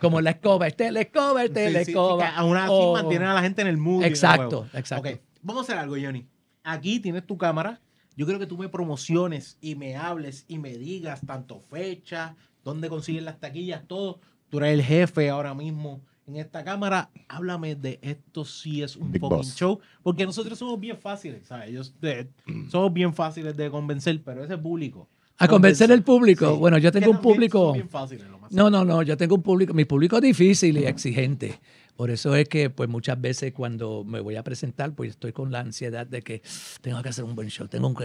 Como 0.00 0.20
la 0.22 0.30
escoba, 0.30 0.66
este 0.66 0.86
es 0.86 0.92
la 0.92 1.00
escoba, 1.02 1.44
este 1.44 1.66
es 1.66 1.72
la 1.72 1.78
Sí, 1.80 1.84
sí, 1.86 1.90
escoba. 1.92 2.24
que 2.30 2.32
aún 2.36 2.56
así 2.56 2.68
Oh. 2.72 2.92
mantienen 2.94 3.28
a 3.28 3.34
la 3.34 3.42
gente 3.42 3.60
en 3.62 3.68
el 3.68 3.76
mood. 3.76 4.02
en 4.02 4.08
Exacto, 4.08 4.66
exacto. 4.72 5.10
Vamos 5.46 5.62
a 5.62 5.72
hacer 5.72 5.78
algo, 5.78 5.96
Johnny. 6.00 6.26
Aquí 6.64 7.00
tienes 7.00 7.26
tu 7.26 7.38
cámara. 7.38 7.80
Yo 8.16 8.24
quiero 8.26 8.38
que 8.40 8.46
tú 8.46 8.56
me 8.58 8.68
promociones 8.68 9.58
y 9.60 9.74
me 9.74 9.96
hables 9.96 10.44
y 10.48 10.58
me 10.58 10.76
digas 10.78 11.20
tanto 11.26 11.60
fecha, 11.60 12.34
dónde 12.64 12.88
consiguen 12.88 13.24
las 13.24 13.38
taquillas, 13.38 13.86
todo. 13.86 14.20
Tú 14.48 14.58
eres 14.58 14.74
el 14.74 14.82
jefe 14.82 15.28
ahora 15.28 15.54
mismo 15.54 16.00
en 16.26 16.36
esta 16.36 16.64
cámara. 16.64 17.10
Háblame 17.28 17.74
de 17.76 17.98
esto 18.02 18.44
si 18.44 18.82
es 18.82 18.96
un 18.96 19.12
Big 19.12 19.20
fucking 19.20 19.36
boss. 19.38 19.54
show. 19.56 19.80
Porque 20.02 20.24
nosotros 20.24 20.58
somos 20.58 20.80
bien 20.80 20.96
fáciles, 20.98 21.46
¿sabes? 21.46 21.68
Ellos 21.70 21.94
de- 22.00 22.28
somos 22.70 22.92
bien 22.92 23.12
fáciles 23.14 23.56
de 23.56 23.70
convencer, 23.70 24.22
pero 24.24 24.42
ese 24.44 24.56
público. 24.56 25.08
A 25.38 25.46
convencer 25.46 25.90
el 25.90 26.02
público. 26.02 26.50
Sí. 26.54 26.58
Bueno, 26.58 26.78
yo 26.78 26.90
Que 26.90 26.98
tengo 27.00 27.12
un 27.12 27.20
público... 27.20 27.58
son 27.66 27.72
bien 27.74 27.90
fáciles, 27.90 28.26
lo 28.30 28.38
más 28.38 28.50
No, 28.50 28.70
no, 28.70 28.84
no, 28.86 29.02
yo 29.02 29.18
tengo 29.18 29.34
un 29.34 29.42
público, 29.42 29.74
mi 29.74 29.84
público 29.84 30.16
es 30.16 30.22
difícil 30.22 30.78
y 30.78 30.86
exigente. 30.86 31.60
Por 31.96 32.10
eso 32.10 32.36
es 32.36 32.48
que 32.48 32.68
pues 32.68 32.88
muchas 32.88 33.20
veces 33.20 33.52
cuando 33.52 34.04
me 34.04 34.20
voy 34.20 34.36
a 34.36 34.44
presentar, 34.44 34.94
pues 34.94 35.10
estoy 35.10 35.32
con 35.32 35.50
la 35.50 35.60
ansiedad 35.60 36.06
de 36.06 36.22
que 36.22 36.42
tengo 36.82 37.02
que 37.02 37.08
hacer 37.08 37.24
un 37.24 37.34
buen 37.34 37.48
show, 37.48 37.68
tengo 37.68 37.94
que 37.94 38.04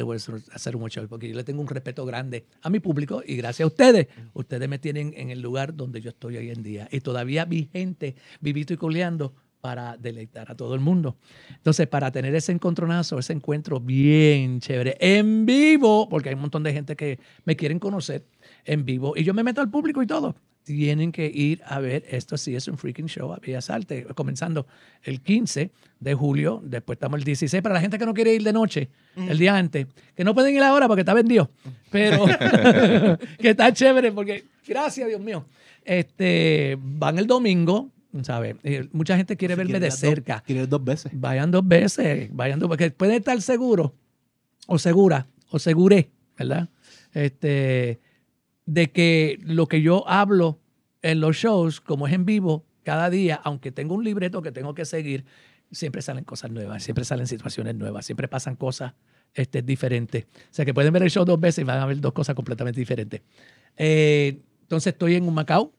hacer 0.53 0.76
un 0.76 0.81
buen 0.81 0.91
show, 0.91 1.05
porque 1.07 1.27
yo 1.27 1.35
le 1.35 1.43
tengo 1.43 1.61
un 1.61 1.68
respeto 1.68 2.05
grande 2.05 2.45
a 2.61 2.69
mi 2.69 2.80
público 2.80 3.22
y 3.26 3.35
gracias 3.35 3.65
a 3.65 3.68
ustedes, 3.68 4.07
ustedes 4.34 4.69
me 4.69 4.80
tienen 4.80 5.13
en 5.18 5.30
el 5.30 5.41
lugar 5.41 5.76
donde 5.76 5.99
yo 5.99 6.09
estoy 6.09 6.38
hoy 6.38 6.49
en 6.49 6.63
día. 6.63 6.88
Y 6.91 7.01
todavía 7.01 7.45
vigente, 7.45 8.15
vivito 8.39 8.73
y 8.73 8.77
coleando 8.77 9.34
para 9.59 9.95
deleitar 9.97 10.51
a 10.51 10.55
todo 10.55 10.73
el 10.73 10.81
mundo. 10.81 11.18
Entonces, 11.49 11.88
para 11.88 12.11
tener 12.11 12.34
ese 12.34 12.51
encontronazo, 12.51 13.19
ese 13.19 13.34
encuentro 13.34 13.80
bien 13.80 14.59
chévere, 14.59 14.97
en 14.99 15.45
vivo, 15.45 16.09
porque 16.09 16.30
hay 16.30 16.35
un 16.35 16.41
montón 16.41 16.63
de 16.63 16.73
gente 16.73 16.95
que 16.95 17.19
me 17.45 17.55
quieren 17.55 17.77
conocer 17.77 18.26
en 18.65 18.85
vivo, 18.85 19.13
y 19.15 19.23
yo 19.23 19.34
me 19.34 19.43
meto 19.43 19.61
al 19.61 19.69
público 19.69 20.01
y 20.01 20.07
todo. 20.07 20.35
Tienen 20.63 21.11
que 21.11 21.25
ir 21.25 21.61
a 21.65 21.79
ver 21.79 22.05
esto 22.09 22.38
sí 22.38 22.55
es 22.55 22.67
un 22.67 22.77
freaking 22.77 23.07
show 23.07 23.33
a 23.33 23.38
Bellas 23.38 23.69
Artes, 23.69 24.05
comenzando 24.15 24.67
el 25.03 25.21
15 25.21 25.71
de 25.99 26.13
julio, 26.13 26.61
después 26.63 26.97
estamos 26.97 27.17
el 27.19 27.23
16 27.23 27.61
para 27.63 27.73
la 27.75 27.81
gente 27.81 27.97
que 27.97 28.05
no 28.05 28.13
quiere 28.13 28.33
ir 28.33 28.43
de 28.43 28.53
noche, 28.53 28.89
el 29.15 29.38
día 29.38 29.55
antes, 29.57 29.88
que 30.15 30.23
no 30.23 30.33
pueden 30.33 30.55
ir 30.55 30.61
ahora 30.63 30.88
porque 30.88 31.01
está 31.01 31.13
vendido, 31.13 31.49
pero 31.89 32.25
que 33.39 33.49
está 33.49 33.73
chévere 33.73 34.11
porque, 34.11 34.45
gracias 34.67 35.07
Dios 35.07 35.19
mío, 35.21 35.45
este, 35.83 36.77
van 36.79 37.17
el 37.17 37.27
domingo, 37.27 37.89
¿sabes? 38.23 38.55
Eh, 38.63 38.88
Mucha 38.91 39.17
gente 39.17 39.35
quiere 39.38 39.55
Si 39.55 39.57
verme 39.59 39.73
de 39.79 39.88
las 39.88 39.93
dos- 39.99 39.99
cerca. 39.99 40.43
Quieres 40.45 40.69
dos 40.69 40.83
veces. 40.83 41.11
Vayan 41.15 41.49
dos 41.51 41.67
veces, 41.67 42.29
vayan 42.33 42.59
dos 42.59 42.69
porque 42.69 42.91
pueden 42.91 43.15
estar 43.15 43.41
seguros 43.41 43.91
o 44.67 44.77
segura 44.77 45.27
o 45.49 45.57
seguré, 45.59 46.11
¿verdad? 46.38 46.69
Este, 47.13 47.99
de 48.72 48.89
que 48.89 49.38
lo 49.43 49.68
que 49.68 49.81
yo 49.81 50.07
hablo 50.07 50.61
en 51.02 51.19
los 51.19 51.35
shows, 51.35 51.81
como 51.81 52.07
es 52.07 52.14
en 52.14 52.23
vivo, 52.23 52.64
cada 52.84 53.10
día, 53.10 53.41
aunque 53.43 53.69
tengo 53.69 53.95
un 53.95 54.03
libreto 54.06 54.41
que 54.41 54.53
tengo 54.53 54.73
que 54.73 54.85
seguir, 54.85 55.26
siempre 55.73 56.02
salen 56.02 56.23
cosas 56.23 56.52
nuevas, 56.52 56.81
siempre 56.81 57.03
salen 57.03 57.27
situaciones 57.27 57.76
nuevas, 57.76 58.06
siempre 58.06 58.30
pasan 58.30 58.56
cosas 58.56 58.93
este, 59.34 59.61
diferentes. 59.61 60.23
O 60.23 60.53
sea 60.53 60.64
que 60.64 60.73
pueden 60.73 60.93
ver 60.93 61.03
el 61.03 61.11
show 61.11 61.26
dos 61.26 61.38
veces 61.38 61.64
y 61.64 61.65
van 61.65 61.80
a 61.80 61.85
ver 61.85 61.99
dos 61.99 62.14
cosas 62.14 62.34
completamente 62.34 62.80
diferentes. 62.80 63.22
Eh, 63.76 64.39
entonces 64.61 64.93
estoy 64.93 65.15
en 65.15 65.34
Macao 65.34 65.73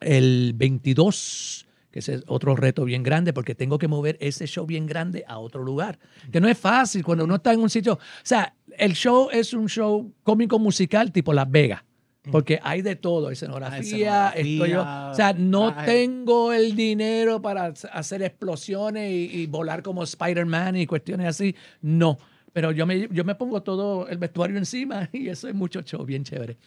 el 0.00 0.52
22, 0.54 1.66
que 1.90 2.00
es 2.00 2.10
otro 2.26 2.56
reto 2.56 2.84
bien 2.84 3.02
grande, 3.02 3.32
porque 3.32 3.54
tengo 3.54 3.78
que 3.78 3.88
mover 3.88 4.18
ese 4.20 4.46
show 4.46 4.66
bien 4.66 4.84
grande 4.84 5.24
a 5.26 5.38
otro 5.38 5.62
lugar. 5.62 5.98
Que 6.30 6.42
no 6.42 6.48
es 6.48 6.58
fácil 6.58 7.02
cuando 7.02 7.24
uno 7.24 7.36
está 7.36 7.54
en 7.54 7.60
un 7.60 7.70
sitio. 7.70 7.94
O 7.94 7.98
sea, 8.22 8.54
el 8.76 8.92
show 8.92 9.30
es 9.32 9.54
un 9.54 9.66
show 9.70 10.12
cómico 10.22 10.58
musical 10.58 11.10
tipo 11.10 11.32
Las 11.32 11.50
Vegas. 11.50 11.84
Porque 12.30 12.60
hay 12.62 12.82
de 12.82 12.94
todo, 12.94 13.30
escenografía, 13.30 14.28
Ah, 14.28 14.32
estoy 14.36 14.56
yo. 14.58 14.64
escenografía, 14.80 15.10
O 15.10 15.14
sea, 15.14 15.32
no 15.32 15.72
traje. 15.72 15.90
tengo 15.92 16.52
el 16.52 16.76
dinero 16.76 17.42
para 17.42 17.66
hacer 17.92 18.22
explosiones 18.22 19.10
y, 19.10 19.40
y 19.42 19.46
volar 19.46 19.82
como 19.82 20.04
Spider-Man 20.04 20.76
y 20.76 20.86
cuestiones 20.86 21.26
así. 21.26 21.56
No. 21.80 22.16
Pero 22.52 22.70
yo 22.70 22.86
me, 22.86 23.08
yo 23.10 23.24
me 23.24 23.34
pongo 23.34 23.62
todo 23.62 24.06
el 24.08 24.18
vestuario 24.18 24.56
encima 24.56 25.08
y 25.12 25.28
eso 25.28 25.48
es 25.48 25.54
mucho 25.54 25.80
show, 25.82 26.04
bien 26.04 26.22
chévere. 26.22 26.58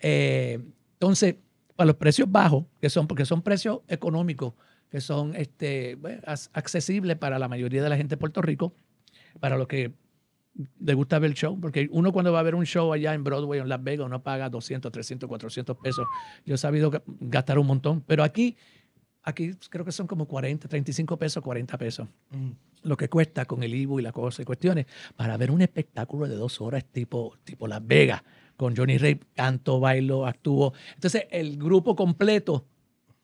Eh, 0.00 0.58
entonces, 0.94 1.36
para 1.74 1.86
los 1.86 1.96
precios 1.96 2.30
bajos, 2.30 2.64
que 2.80 2.90
son, 2.90 3.06
porque 3.06 3.24
son 3.24 3.40
precios 3.42 3.80
económicos, 3.88 4.52
que 4.90 5.00
son 5.00 5.34
este, 5.36 5.94
bueno, 5.94 6.20
accesibles 6.52 7.16
para 7.16 7.38
la 7.38 7.48
mayoría 7.48 7.82
de 7.82 7.88
la 7.88 7.96
gente 7.96 8.16
de 8.16 8.18
Puerto 8.18 8.42
Rico, 8.42 8.74
para 9.40 9.56
los 9.56 9.68
que 9.68 9.92
le 10.80 10.94
gusta 10.94 11.18
ver 11.18 11.30
el 11.30 11.36
show, 11.36 11.58
porque 11.60 11.88
uno 11.92 12.12
cuando 12.12 12.32
va 12.32 12.40
a 12.40 12.42
ver 12.42 12.54
un 12.54 12.66
show 12.66 12.92
allá 12.92 13.14
en 13.14 13.22
Broadway 13.24 13.60
o 13.60 13.62
en 13.62 13.68
Las 13.68 13.82
Vegas, 13.82 14.06
uno 14.06 14.22
paga 14.22 14.48
200, 14.50 14.90
300, 14.90 15.28
400 15.28 15.76
pesos. 15.76 16.04
Yo 16.44 16.54
he 16.54 16.58
sabido 16.58 16.90
ga- 16.90 17.02
gastar 17.20 17.58
un 17.58 17.66
montón, 17.66 18.00
pero 18.06 18.24
aquí, 18.24 18.56
aquí 19.22 19.52
creo 19.70 19.84
que 19.84 19.92
son 19.92 20.06
como 20.06 20.26
40, 20.26 20.68
35 20.68 21.16
pesos, 21.16 21.42
40 21.42 21.78
pesos 21.78 22.08
Mm. 22.30 22.50
lo 22.84 22.96
que 22.96 23.08
cuesta 23.08 23.44
con 23.44 23.62
el 23.62 23.74
Ibu 23.74 24.00
y 24.00 24.02
la 24.02 24.12
cosa 24.12 24.42
y 24.42 24.44
cuestiones, 24.44 24.86
para 25.16 25.36
ver 25.36 25.50
un 25.50 25.62
espectáculo 25.62 26.26
de 26.28 26.36
dos 26.36 26.60
horas 26.60 26.84
tipo, 26.84 27.36
tipo 27.44 27.66
Las 27.68 27.86
Vegas, 27.86 28.22
con 28.56 28.76
Johnny 28.76 28.98
Rey, 28.98 29.20
canto, 29.36 29.78
bailo, 29.78 30.26
actúo. 30.26 30.72
Entonces, 30.94 31.26
el 31.30 31.56
grupo 31.56 31.94
completo 31.94 32.66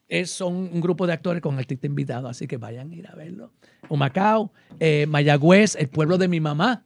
es, 0.07 0.31
son 0.31 0.55
un 0.55 0.81
grupo 0.81 1.07
de 1.07 1.13
actores 1.15 1.41
con 1.43 1.59
artista 1.59 1.87
invitado, 1.89 2.29
así 2.29 2.47
que 2.47 2.57
vayan 2.59 2.91
a 2.91 2.95
ir 2.95 3.09
a 3.09 3.15
verlo. 3.17 3.51
Humacao, 3.89 4.53
eh, 4.79 5.07
Mayagüez, 5.09 5.75
el 5.77 5.89
pueblo 5.89 6.19
de 6.19 6.29
mi 6.29 6.39
mamá. 6.41 6.85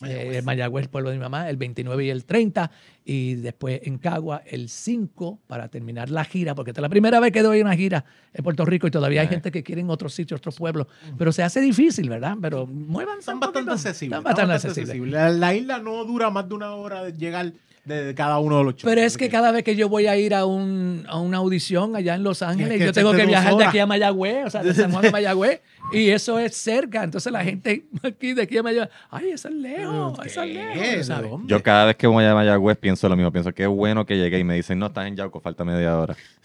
Mayagüez. 0.00 0.36
Eh, 0.36 0.42
Mayagüez, 0.42 0.84
el 0.84 0.90
pueblo 0.90 1.10
de 1.10 1.16
mi 1.16 1.22
mamá, 1.22 1.48
el 1.50 1.56
29 1.56 2.04
y 2.04 2.10
el 2.10 2.24
30. 2.24 2.70
Y 3.04 3.34
después 3.34 3.80
en 3.84 3.98
Cagua, 3.98 4.42
el 4.46 4.68
5, 4.68 5.40
para 5.46 5.68
terminar 5.68 6.10
la 6.10 6.24
gira, 6.24 6.54
porque 6.54 6.70
esta 6.70 6.80
es 6.80 6.82
la 6.82 6.88
primera 6.88 7.20
vez 7.20 7.32
que 7.32 7.42
doy 7.42 7.60
una 7.60 7.74
gira 7.74 8.04
en 8.32 8.44
Puerto 8.44 8.64
Rico 8.64 8.86
y 8.86 8.90
todavía 8.90 9.20
hay 9.20 9.26
Ajá. 9.26 9.34
gente 9.34 9.50
que 9.50 9.62
quiere 9.62 9.80
en 9.80 9.90
otros 9.90 10.14
sitios, 10.14 10.38
otros 10.38 10.56
pueblos. 10.56 10.86
Pero 11.18 11.32
se 11.32 11.42
hace 11.42 11.60
difícil, 11.60 12.08
¿verdad? 12.08 12.36
Pero 12.40 12.66
muevan 12.66 13.18
Están 13.18 13.40
bastante 13.40 13.70
accesibles. 13.72 14.18
Están 14.18 14.24
bastante 14.24 14.54
accesibles. 14.68 15.12
La, 15.12 15.30
la 15.30 15.54
isla 15.54 15.78
no 15.78 16.04
dura 16.04 16.30
más 16.30 16.48
de 16.48 16.54
una 16.54 16.72
hora 16.74 17.04
de 17.04 17.12
llegar 17.12 17.52
de 17.84 18.14
cada 18.14 18.38
uno 18.38 18.58
de 18.58 18.64
los 18.64 18.74
shows. 18.74 18.84
Pero 18.84 19.00
es 19.00 19.16
que 19.16 19.28
cada 19.28 19.50
vez 19.52 19.64
que 19.64 19.74
yo 19.76 19.88
voy 19.88 20.06
a 20.06 20.16
ir 20.16 20.34
a, 20.34 20.44
un, 20.46 21.04
a 21.08 21.18
una 21.18 21.38
audición 21.38 21.96
allá 21.96 22.14
en 22.14 22.22
Los 22.22 22.42
Ángeles, 22.42 22.78
que 22.78 22.84
yo 22.86 22.92
tengo 22.92 23.12
que 23.12 23.26
viajar 23.26 23.56
de 23.56 23.64
aquí 23.64 23.78
a 23.78 23.86
Mayagüez, 23.86 24.46
o 24.46 24.50
sea, 24.50 24.62
de 24.62 24.74
San 24.74 24.90
Juan 24.92 25.02
de 25.02 25.10
Mayagüez, 25.10 25.60
y 25.92 26.10
eso 26.10 26.38
es 26.38 26.56
cerca. 26.56 27.02
Entonces 27.02 27.32
la 27.32 27.42
gente 27.42 27.84
aquí 28.02 28.34
de 28.34 28.42
aquí 28.42 28.58
a 28.58 28.62
Mayagüez, 28.62 28.90
ay, 29.10 29.30
eso 29.30 29.48
es 29.48 29.54
lejos, 29.54 30.18
eso 30.26 30.42
es 30.42 31.08
lejos. 31.08 31.40
Yo 31.46 31.62
cada 31.62 31.86
vez 31.86 31.96
que 31.96 32.06
voy 32.06 32.24
a 32.24 32.34
Mayagüez 32.34 32.76
pienso 32.78 33.08
lo 33.08 33.16
mismo. 33.16 33.32
Pienso 33.32 33.52
que 33.52 33.62
es 33.62 33.68
bueno 33.68 34.04
que 34.06 34.16
llegué 34.16 34.38
y 34.38 34.44
me 34.44 34.54
dicen, 34.54 34.78
no, 34.78 34.86
estás 34.86 35.06
en 35.06 35.16
Yauco, 35.16 35.40
falta 35.40 35.64
media 35.64 35.98
hora. 35.98 36.16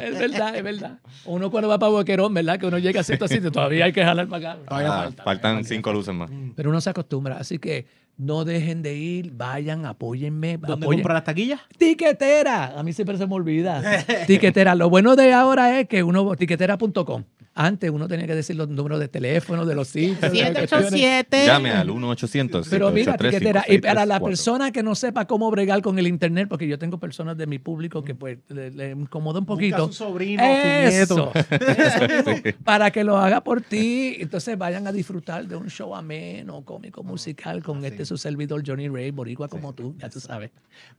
es 0.00 0.18
verdad, 0.18 0.56
es 0.56 0.62
verdad. 0.62 0.98
Uno 1.24 1.50
cuando 1.50 1.68
va 1.68 1.78
para 1.78 1.90
Boquerón, 1.92 2.34
¿verdad? 2.34 2.58
Que 2.58 2.66
uno 2.66 2.78
llega 2.78 3.00
a 3.00 3.04
ciertos 3.04 3.30
sitios, 3.30 3.52
todavía 3.52 3.84
hay 3.86 3.92
que 3.92 4.04
jalar 4.04 4.26
para 4.28 4.52
acá. 4.52 4.60
Todavía 4.66 4.94
Ah, 4.94 5.02
falta, 5.04 5.22
faltan 5.24 5.64
cinco 5.64 5.92
luces 5.92 6.14
más. 6.14 6.30
Pero 6.54 6.70
uno 6.70 6.80
se 6.80 6.90
acostumbra, 6.90 7.36
así 7.38 7.58
que 7.58 7.86
no 8.16 8.44
dejen 8.44 8.82
de 8.82 8.94
ir, 8.94 9.32
vayan, 9.32 9.86
apóyenme. 9.86 10.58
¿Dónde 10.58 10.84
apoyen. 10.84 11.00
compra 11.00 11.14
las 11.14 11.24
taquillas? 11.24 11.60
Tiquetera. 11.78 12.78
A 12.78 12.82
mí 12.82 12.92
siempre 12.92 13.18
se 13.18 13.26
me 13.26 13.34
olvida. 13.34 13.82
tiquetera. 14.26 14.74
Lo 14.74 14.88
bueno 14.90 15.16
de 15.16 15.32
ahora 15.32 15.80
es 15.80 15.88
que 15.88 16.02
uno, 16.02 16.36
tiquetera.com. 16.36 17.24
Antes 17.56 17.88
uno 17.88 18.08
tenía 18.08 18.26
que 18.26 18.34
decir 18.34 18.56
los 18.56 18.68
números 18.68 18.98
de 18.98 19.06
teléfono 19.06 19.64
de 19.64 19.76
los 19.76 19.86
sitios. 19.86 20.20
de 20.32 20.42
las 20.42 20.52
cuestiones. 20.68 20.90
787. 20.90 21.46
Llame 21.46 21.70
al 21.70 21.88
1-800. 21.88 22.66
Pero 22.68 22.90
mira, 22.90 23.12
783 23.12 23.30
tiquetera. 23.30 23.64
Y 23.68 23.78
para 23.78 24.04
la 24.06 24.16
5634. 24.18 24.26
persona 24.26 24.72
que 24.72 24.82
no 24.82 24.96
sepa 24.96 25.26
cómo 25.28 25.48
bregar 25.52 25.80
con 25.80 25.96
el 26.00 26.08
internet, 26.08 26.48
porque 26.48 26.66
yo 26.66 26.80
tengo 26.80 26.98
personas 26.98 27.36
de 27.36 27.46
mi 27.46 27.60
público 27.60 28.02
que 28.02 28.16
pues 28.16 28.38
le, 28.48 28.72
le 28.72 28.90
incomoda 28.90 29.38
un 29.38 29.46
Busca 29.46 29.52
a 29.52 29.56
poquito. 29.56 29.86
su 29.86 29.92
sobrino, 29.92 30.42
Eso, 30.42 31.14
su 31.14 31.14
nieto. 31.14 31.32
eso 31.50 32.56
para 32.64 32.90
que 32.90 33.04
lo 33.04 33.18
haga 33.18 33.44
por 33.44 33.60
ti. 33.60 34.16
Entonces 34.18 34.58
vayan 34.58 34.88
a 34.88 34.92
disfrutar 34.92 35.46
de 35.46 35.54
un 35.54 35.70
show 35.70 35.94
ameno, 35.94 36.64
cómico, 36.64 37.04
musical 37.04 37.62
con 37.62 37.84
este 37.84 38.03
su 38.04 38.16
servidor 38.16 38.62
Johnny 38.66 38.88
Ray, 38.88 39.10
boricua 39.10 39.48
como 39.48 39.72
tú, 39.72 39.94
ya 39.98 40.08
tú 40.08 40.20
sabes. 40.20 40.50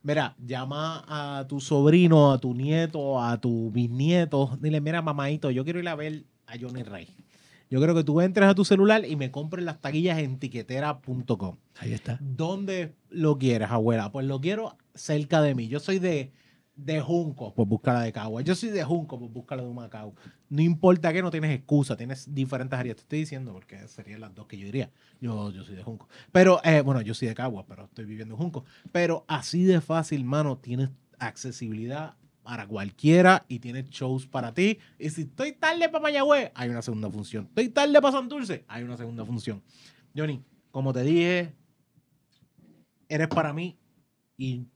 Mira, 0.02 0.34
llama 0.44 1.04
a 1.06 1.46
tu 1.46 1.60
sobrino, 1.60 2.32
a 2.32 2.38
tu 2.38 2.54
nieto, 2.54 3.22
a 3.22 3.40
tu 3.40 3.70
bisnieto. 3.70 4.58
Dile, 4.60 4.80
mira, 4.80 5.02
mamadito, 5.02 5.50
yo 5.50 5.64
quiero 5.64 5.78
ir 5.78 5.88
a 5.88 5.94
ver 5.94 6.24
a 6.46 6.54
Johnny 6.58 6.82
Rey. 6.82 7.08
Yo 7.68 7.80
creo 7.80 7.94
que 7.94 8.04
tú 8.04 8.20
entres 8.20 8.48
a 8.48 8.54
tu 8.54 8.64
celular 8.64 9.04
y 9.04 9.16
me 9.16 9.30
compres 9.30 9.64
las 9.64 9.80
taquillas 9.80 10.18
en 10.18 10.38
tiquetera.com. 10.38 11.56
Ahí 11.78 11.92
está. 11.92 12.18
¿Dónde 12.20 12.94
lo 13.10 13.38
quieres, 13.38 13.70
abuela? 13.70 14.12
Pues 14.12 14.26
lo 14.26 14.40
quiero 14.40 14.76
cerca 14.94 15.42
de 15.42 15.54
mí. 15.54 15.66
Yo 15.66 15.80
soy 15.80 15.98
de, 15.98 16.30
de 16.76 17.00
Junco, 17.00 17.54
pues 17.54 17.66
búscala 17.66 18.02
de 18.02 18.12
Cagua. 18.12 18.42
Yo 18.42 18.54
soy 18.54 18.68
de 18.68 18.84
Junco, 18.84 19.18
pues 19.18 19.32
búscala 19.32 19.62
de 19.62 19.68
Humacao. 19.68 20.14
No 20.50 20.60
importa 20.62 21.12
que 21.12 21.22
no 21.22 21.30
tienes 21.30 21.50
excusa, 21.50 21.96
tienes 21.96 22.32
diferentes 22.32 22.78
áreas. 22.78 22.96
Te 22.96 23.02
estoy 23.02 23.18
diciendo 23.20 23.52
porque 23.52 23.88
serían 23.88 24.20
las 24.20 24.34
dos 24.34 24.46
que 24.46 24.58
yo 24.58 24.66
diría. 24.66 24.90
Yo, 25.20 25.50
yo 25.50 25.64
soy 25.64 25.74
de 25.74 25.82
Junco. 25.82 26.08
Pero, 26.30 26.60
eh, 26.62 26.82
bueno, 26.82 27.00
yo 27.00 27.14
soy 27.14 27.28
de 27.28 27.34
Cagua, 27.34 27.64
pero 27.66 27.84
estoy 27.84 28.04
viviendo 28.04 28.34
en 28.34 28.40
Junco. 28.40 28.64
Pero 28.92 29.24
así 29.26 29.64
de 29.64 29.80
fácil, 29.80 30.24
mano, 30.24 30.58
tienes 30.58 30.90
accesibilidad 31.18 32.14
para 32.42 32.66
cualquiera 32.66 33.44
y 33.48 33.58
tienes 33.58 33.88
shows 33.88 34.26
para 34.26 34.52
ti. 34.52 34.78
Y 34.98 35.08
si 35.10 35.22
estoy 35.22 35.52
tarde 35.52 35.88
para 35.88 36.02
Mayagüez, 36.02 36.52
hay 36.54 36.68
una 36.68 36.82
segunda 36.82 37.10
función. 37.10 37.46
Estoy 37.46 37.70
tarde 37.70 38.00
para 38.00 38.12
Santurce, 38.12 38.64
hay 38.68 38.84
una 38.84 38.96
segunda 38.96 39.24
función. 39.24 39.62
Johnny, 40.14 40.44
como 40.70 40.92
te 40.92 41.02
dije, 41.02 41.54
eres 43.08 43.28
para 43.28 43.52
mí 43.52 43.78
y 44.36 44.66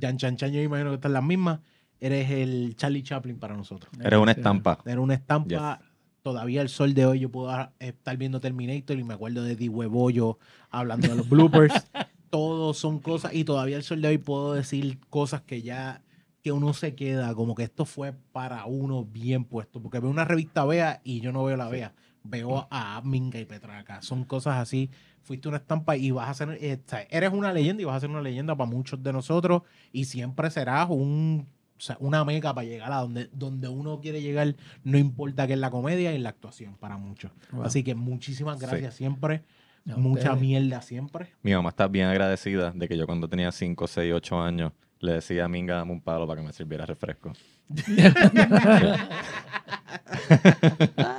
Jan 0.00 0.16
Chan 0.16 0.36
Chan, 0.36 0.52
yo 0.52 0.60
imagino 0.62 0.90
que 0.90 0.96
están 0.96 1.12
las 1.12 1.22
mismas. 1.24 1.60
Eres 2.00 2.30
el 2.30 2.74
Charlie 2.76 3.02
Chaplin 3.02 3.38
para 3.38 3.56
nosotros. 3.56 3.92
Eres 4.02 4.18
una 4.18 4.32
estampa. 4.32 4.78
Eres 4.84 4.98
una 4.98 5.14
estampa. 5.14 5.80
Todavía 6.22 6.60
el 6.60 6.68
sol 6.68 6.92
de 6.92 7.06
hoy 7.06 7.20
yo 7.20 7.30
puedo 7.30 7.50
estar 7.78 8.16
viendo 8.16 8.40
Terminator 8.40 8.98
y 8.98 9.04
me 9.04 9.14
acuerdo 9.14 9.42
de 9.42 9.56
Di 9.56 9.68
Huevollo 9.68 10.38
hablando 10.70 11.08
de 11.08 11.14
los 11.14 11.28
bloopers. 11.28 11.86
Todos 12.30 12.76
son 12.76 13.00
cosas 13.00 13.34
y 13.34 13.44
todavía 13.44 13.76
el 13.76 13.82
sol 13.82 14.02
de 14.02 14.08
hoy 14.08 14.18
puedo 14.18 14.54
decir 14.54 14.98
cosas 15.08 15.42
que 15.42 15.62
ya 15.62 16.02
que 16.42 16.52
uno 16.52 16.72
se 16.74 16.94
queda 16.94 17.34
como 17.34 17.54
que 17.54 17.64
esto 17.64 17.84
fue 17.84 18.12
para 18.32 18.64
uno 18.66 19.04
bien 19.04 19.44
puesto 19.44 19.82
porque 19.82 19.98
veo 19.98 20.10
una 20.10 20.24
revista 20.24 20.64
Bea 20.64 21.00
y 21.04 21.20
yo 21.20 21.32
no 21.32 21.44
veo 21.44 21.56
la 21.56 21.68
Bea 21.68 21.92
veo 22.22 22.66
a 22.70 23.00
Minga 23.04 23.38
y 23.38 23.44
Petraca 23.44 24.02
son 24.02 24.24
cosas 24.24 24.58
así 24.58 24.90
fuiste 25.22 25.48
una 25.48 25.58
estampa 25.58 25.96
y 25.96 26.10
vas 26.10 26.28
a 26.28 26.34
ser 26.34 26.58
eh, 26.60 26.80
eres 27.10 27.32
una 27.32 27.52
leyenda 27.52 27.82
y 27.82 27.84
vas 27.84 27.96
a 27.96 28.00
ser 28.00 28.10
una 28.10 28.22
leyenda 28.22 28.56
para 28.56 28.70
muchos 28.70 29.02
de 29.02 29.12
nosotros 29.12 29.62
y 29.92 30.04
siempre 30.04 30.50
serás 30.50 30.88
un 30.90 31.46
o 31.76 31.82
sea, 31.82 31.96
una 31.98 32.24
meca 32.26 32.52
para 32.54 32.66
llegar 32.66 32.92
a 32.92 32.96
donde, 32.96 33.30
donde 33.32 33.68
uno 33.68 34.00
quiere 34.00 34.20
llegar, 34.20 34.54
no 34.84 34.98
importa 34.98 35.46
que 35.46 35.54
es 35.54 35.58
la 35.58 35.70
comedia 35.70 36.12
y 36.12 36.16
en 36.16 36.24
la 36.24 36.28
actuación 36.28 36.76
para 36.76 36.98
muchos. 36.98 37.30
Wow. 37.52 37.64
Así 37.64 37.82
que 37.82 37.94
muchísimas 37.94 38.58
Sí. 38.58 38.66
gracias 38.66 38.96
siempre. 38.96 39.44
A 39.90 39.96
Mucha 39.96 40.34
ustedes. 40.34 40.40
mierda 40.42 40.82
siempre. 40.82 41.32
Mi 41.40 41.54
mamá 41.54 41.70
está 41.70 41.88
bien 41.88 42.08
agradecida 42.08 42.72
de 42.72 42.86
que 42.86 42.98
yo 42.98 43.06
cuando 43.06 43.30
tenía 43.30 43.50
5, 43.50 43.86
6, 43.86 44.12
8 44.12 44.42
años 44.42 44.72
le 44.98 45.14
decía 45.14 45.46
a 45.46 45.48
Minga, 45.48 45.76
dame 45.76 45.92
un 45.92 46.02
palo 46.02 46.26
para 46.26 46.42
que 46.42 46.46
me 46.46 46.52
sirviera 46.52 46.84
refresco. 46.84 47.32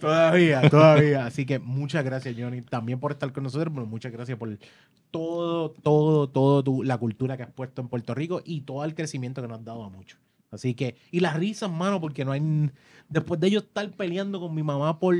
Todavía 0.00 0.62
Todavía. 0.70 1.26
Así 1.26 1.44
que 1.46 1.58
muchas 1.58 2.04
gracias, 2.04 2.34
Johnny, 2.38 2.62
también 2.62 3.00
por 3.00 3.12
estar 3.12 3.32
con 3.32 3.44
nosotros, 3.44 3.72
pero 3.74 3.86
muchas 3.86 4.12
gracias 4.12 4.38
por 4.38 4.58
todo, 5.10 5.70
todo, 5.70 6.28
todo 6.28 6.62
tu- 6.64 6.82
la 6.82 6.98
cultura 6.98 7.36
que 7.36 7.42
has 7.44 7.50
puesto 7.52 7.80
en 7.82 7.88
Puerto 7.88 8.14
Rico 8.14 8.42
y 8.44 8.62
todo 8.62 8.84
el 8.84 8.94
crecimiento 8.94 9.40
que 9.42 9.48
nos 9.48 9.58
has 9.58 9.64
dado 9.64 9.84
a 9.84 9.88
muchos. 9.90 10.18
Así 10.50 10.74
que, 10.74 10.96
y 11.10 11.20
las 11.20 11.36
risas, 11.36 11.70
mano, 11.70 12.00
porque 12.00 12.24
no 12.24 12.32
hay. 12.32 12.70
Después 13.08 13.38
de 13.40 13.50
yo 13.50 13.60
estar 13.60 13.90
peleando 13.92 14.40
con 14.40 14.54
mi 14.54 14.62
mamá 14.62 14.98
por 14.98 15.14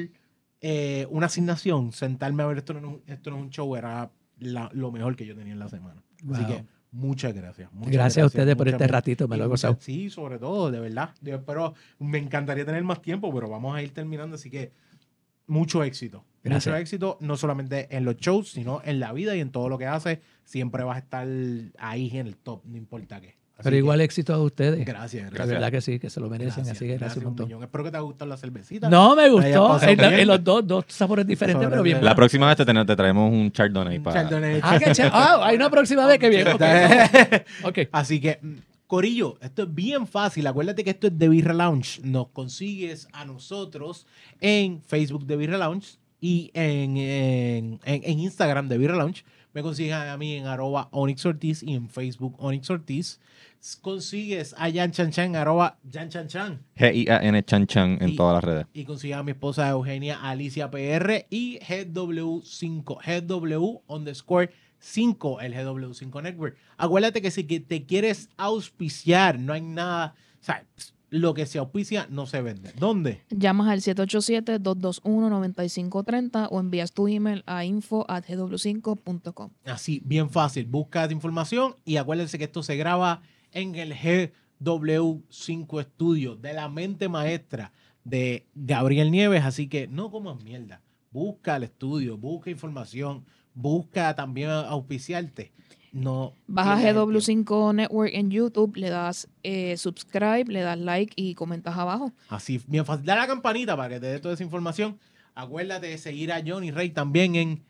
eh, 0.60 1.06
una 1.10 1.26
asignación, 1.26 1.92
sentarme 1.92 2.42
a 2.42 2.46
ver 2.46 2.58
esto 2.58 2.74
no, 2.74 3.00
esto 3.06 3.30
no 3.30 3.36
es 3.36 3.42
un 3.42 3.50
show, 3.50 3.76
era 3.76 4.10
la- 4.38 4.70
lo 4.72 4.90
mejor 4.90 5.16
que 5.16 5.26
yo 5.26 5.34
tenía 5.36 5.52
en 5.52 5.58
la 5.58 5.68
semana. 5.68 6.02
Así 6.32 6.44
que 6.46 6.64
muchas 6.90 7.34
gracias. 7.34 7.72
muchas 7.72 7.92
Gracias 7.92 8.22
a 8.22 8.26
ustedes 8.26 8.56
por 8.56 8.68
este 8.68 8.86
ratito, 8.86 9.28
me 9.28 9.36
lo 9.36 9.44
he 9.44 9.48
gozado. 9.48 9.76
Sí, 9.80 10.10
sobre 10.10 10.38
todo, 10.38 10.70
de 10.70 10.80
verdad. 10.80 11.10
Yo 11.20 11.36
espero, 11.36 11.74
me 11.98 12.18
encantaría 12.18 12.64
tener 12.64 12.82
más 12.84 13.02
tiempo, 13.02 13.32
pero 13.32 13.48
vamos 13.48 13.76
a 13.76 13.82
ir 13.82 13.92
terminando, 13.92 14.36
así 14.36 14.50
que 14.50 14.72
mucho 15.46 15.82
éxito. 15.82 16.24
Gracias. 16.42 16.72
Mucho 16.72 16.80
éxito, 16.80 17.18
no 17.20 17.36
solamente 17.36 17.88
en 17.96 18.04
los 18.04 18.16
shows, 18.16 18.50
sino 18.52 18.80
en 18.84 19.00
la 19.00 19.12
vida 19.12 19.34
y 19.34 19.40
en 19.40 19.50
todo 19.50 19.68
lo 19.68 19.78
que 19.78 19.86
haces. 19.86 20.18
Siempre 20.44 20.84
vas 20.84 20.96
a 20.96 21.00
estar 21.00 21.26
ahí 21.78 22.10
en 22.16 22.26
el 22.26 22.36
top, 22.36 22.64
no 22.64 22.76
importa 22.76 23.20
qué. 23.20 23.37
Así 23.58 23.64
Pero 23.64 23.74
que 23.74 23.78
igual 23.78 24.00
éxito 24.00 24.32
a 24.34 24.38
ustedes. 24.40 24.86
Gracias, 24.86 25.24
De 25.24 25.30
gracias. 25.30 25.48
verdad 25.48 25.70
que 25.72 25.80
sí, 25.80 25.98
que 25.98 26.08
se 26.10 26.20
lo 26.20 26.30
merecen. 26.30 26.62
así 26.68 26.86
que 26.86 26.96
gracias, 26.96 27.16
un 27.16 27.24
montón. 27.24 27.50
Espero 27.60 27.82
que 27.82 27.90
te 27.90 27.96
haya 27.96 28.04
gustado 28.04 28.28
la 28.28 28.36
cervecita. 28.36 28.88
No, 28.88 29.16
me 29.16 29.28
gustó. 29.28 29.80
En, 29.82 29.98
la- 29.98 30.24
los 30.24 30.44
dos, 30.44 30.64
dos 30.64 30.84
sabores 30.86 31.26
diferentes, 31.26 31.68
pero 31.68 31.82
bien. 31.82 32.04
La 32.04 32.14
próxima 32.14 32.46
vez 32.46 32.56
te, 32.56 32.64
te 32.64 32.96
traemos 32.96 33.32
un 33.32 33.50
Chardonnay 33.50 33.98
para... 33.98 34.22
Chardonnay. 34.22 34.60
Ah, 34.62 34.78
qué 34.78 34.92
chévere. 34.92 35.10
Ah, 35.12 35.40
hay 35.42 35.56
una 35.56 35.68
próxima 35.70 36.06
vez 36.06 36.18
que 36.20 36.28
bien. 36.28 36.46
Ok. 36.48 36.62
Ok. 37.64 37.78
Así 37.90 38.20
que, 38.20 38.38
mm, 38.40 38.54
Corillo, 38.86 39.36
esto 39.42 39.64
es 39.64 39.74
bien 39.74 40.06
fácil. 40.06 40.46
Acuérdate 40.46 40.84
que 40.84 40.90
esto 40.90 41.08
es 41.08 41.18
de 41.18 41.28
Birra 41.28 41.52
Lounge. 41.52 42.00
Nos 42.04 42.28
consigues 42.28 43.08
a 43.12 43.24
nosotros 43.24 44.06
en 44.40 44.80
Facebook 44.82 45.26
de 45.26 45.36
Birra 45.36 45.58
Lounge 45.58 45.98
y 46.20 46.50
en, 46.54 46.96
en, 46.96 47.80
en- 47.84 48.02
en 48.04 48.18
Instagram 48.20 48.68
de 48.68 48.78
Birra 48.78 48.94
Lounge. 48.96 49.24
Me 49.52 49.62
consigues 49.62 49.94
a 49.94 50.16
mí 50.16 50.34
en 50.34 50.46
arroba 50.46 50.88
Onyx 50.92 51.26
Ortiz 51.26 51.62
y 51.62 51.74
en 51.74 51.88
Facebook 51.88 52.36
Onyx 52.38 52.70
Ortiz. 52.70 53.18
Consigues 53.82 54.54
a 54.56 54.70
Jan 54.72 54.92
Chan 54.92 55.10
Chan, 55.10 55.36
arroba 55.36 55.78
Jan 55.92 56.08
Chan 56.08 56.28
Chan. 56.28 56.64
G-I-A-N 56.76 57.42
Chan 57.44 57.66
Chan 57.66 57.98
en 58.00 58.10
Y- 58.10 58.16
todas 58.16 58.34
las 58.34 58.44
redes. 58.44 58.66
Y 58.72 58.84
consigues 58.84 59.16
a 59.16 59.22
mi 59.22 59.32
esposa 59.32 59.68
Eugenia 59.68 60.20
Alicia 60.22 60.70
PR 60.70 61.26
y 61.30 61.58
GW5, 61.60 62.98
GW 63.04 63.82
underscore 63.88 64.50
5, 64.78 65.40
el 65.40 65.54
GW5 65.54 66.22
Network. 66.22 66.56
Acuérdate 66.76 67.20
que 67.20 67.30
si 67.32 67.42
te 67.44 67.84
quieres 67.84 68.30
auspiciar, 68.36 69.38
no 69.38 69.52
hay 69.52 69.60
nada, 69.60 70.14
o 70.40 70.44
sea, 70.44 70.64
lo 71.10 71.32
que 71.34 71.46
se 71.46 71.58
auspicia 71.58 72.06
no 72.10 72.26
se 72.26 72.42
vende. 72.42 72.70
¿Dónde? 72.78 73.22
Llamas 73.30 73.68
al 73.68 73.80
787-221-9530 73.80 76.48
o 76.50 76.60
envías 76.60 76.92
tu 76.92 77.08
email 77.08 77.42
a 77.46 77.64
info.gw5.com. 77.64 79.50
Así, 79.64 80.00
bien 80.04 80.30
fácil. 80.30 80.66
Busca 80.66 81.10
información 81.10 81.76
y 81.84 81.96
acuérdense 81.96 82.38
que 82.38 82.44
esto 82.44 82.62
se 82.62 82.76
graba 82.76 83.22
en 83.52 83.74
el 83.74 83.94
GW5 83.94 85.82
Studio 85.82 86.36
de 86.36 86.52
la 86.52 86.68
mente 86.68 87.08
maestra 87.08 87.72
de 88.04 88.46
Gabriel 88.54 89.10
Nieves. 89.10 89.44
Así 89.44 89.68
que 89.68 89.86
no 89.86 90.10
comas 90.10 90.42
mierda. 90.42 90.82
Busca 91.10 91.56
el 91.56 91.64
estudio, 91.64 92.16
busca 92.18 92.50
información, 92.50 93.24
busca 93.54 94.14
también 94.14 94.50
auspiciarte. 94.50 95.52
No 95.90 96.34
Vas 96.46 96.66
a 96.66 96.76
pierdas 96.76 97.08
el 97.08 97.22
tiempo. 97.22 97.60
GW5 97.62 97.74
Network 97.74 98.10
en 98.12 98.30
YouTube, 98.30 98.76
le 98.76 98.90
das 98.90 99.28
eh, 99.42 99.76
subscribe, 99.76 100.44
le 100.46 100.60
das 100.60 100.78
like 100.78 101.14
y 101.16 101.34
comentas 101.34 101.76
abajo. 101.76 102.12
Así, 102.28 102.60
bien 102.66 102.84
fácil. 102.84 103.06
Dale 103.06 103.20
a 103.20 103.22
la 103.22 103.28
campanita 103.28 103.76
para 103.76 103.94
que 103.94 104.00
te 104.00 104.06
dé 104.06 104.18
toda 104.18 104.34
esa 104.34 104.44
información. 104.44 104.98
Acuérdate 105.34 105.86
de 105.86 105.98
seguir 105.98 106.32
a 106.32 106.42
Johnny 106.44 106.70
Ray 106.70 106.90
también 106.90 107.36
en 107.36 107.64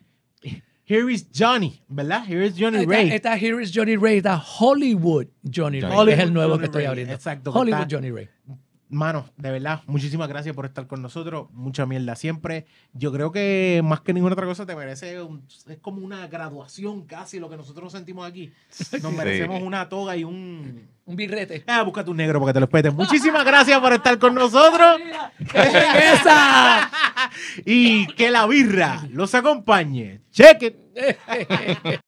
Here 0.89 1.10
is 1.12 1.24
Johnny, 1.31 1.82
¿verdad? 1.89 2.24
Here 2.27 2.43
is 2.43 2.55
Johnny 2.56 2.78
Está, 2.85 2.89
Ray. 2.89 3.10
está 3.10 3.36
Here 3.36 3.60
is 3.62 3.70
Johnny 3.70 3.97
Ray, 3.97 4.19
está 4.23 4.39
Hollywood 4.39 5.27
Johnny 5.44 5.81
Ray. 5.81 5.90
Hollywood 5.93 6.19
es 6.19 6.20
el 6.20 6.32
nuevo 6.32 6.52
Johnny 6.55 6.59
que 6.60 6.65
estoy 6.66 6.78
Ray, 6.82 6.89
abriendo. 6.89 7.12
exacto, 7.15 7.51
Hollywood 7.52 7.82
está- 7.82 7.97
Johnny 7.97 8.10
Ray. 8.10 8.28
Mano, 8.90 9.27
de 9.36 9.51
verdad, 9.51 9.82
muchísimas 9.86 10.28
gracias 10.28 10.55
por 10.55 10.65
estar 10.65 10.86
con 10.86 11.02
nosotros. 11.02 11.48
Mucha 11.52 11.85
mierda 11.85 12.16
siempre. 12.16 12.65
Yo 12.94 13.12
creo 13.12 13.31
que 13.32 13.82
más 13.85 14.01
que 14.01 14.15
ninguna 14.15 14.32
otra 14.32 14.47
cosa 14.47 14.65
te 14.65 14.74
merece, 14.74 15.20
un- 15.23 15.44
es 15.69 15.77
como 15.78 16.01
una 16.05 16.27
graduación 16.27 17.05
casi 17.05 17.39
lo 17.39 17.51
que 17.51 17.56
nosotros 17.59 17.93
sentimos 17.93 18.27
aquí. 18.27 18.51
Nos 19.02 19.12
merecemos 19.12 19.62
una 19.62 19.89
toga 19.89 20.16
y 20.16 20.24
un... 20.24 20.89
Un 21.05 21.16
birrete. 21.16 21.65
Ah, 21.66 21.82
busca 21.82 22.05
tu 22.05 22.12
negro 22.15 22.39
para 22.40 22.51
que 22.51 22.55
te 22.55 22.60
lo 22.60 22.65
espeten. 22.66 22.94
Muchísimas 22.94 23.44
gracias 23.44 23.78
por 23.81 23.93
estar 23.94 24.19
con 24.19 24.35
nosotros. 24.35 25.01
¡Esa! 25.55 26.90
y 27.65 28.06
que 28.09 28.31
la 28.31 28.47
birra 28.47 29.06
los 29.10 29.35
acompañe. 29.35 30.20
Check 30.31 30.74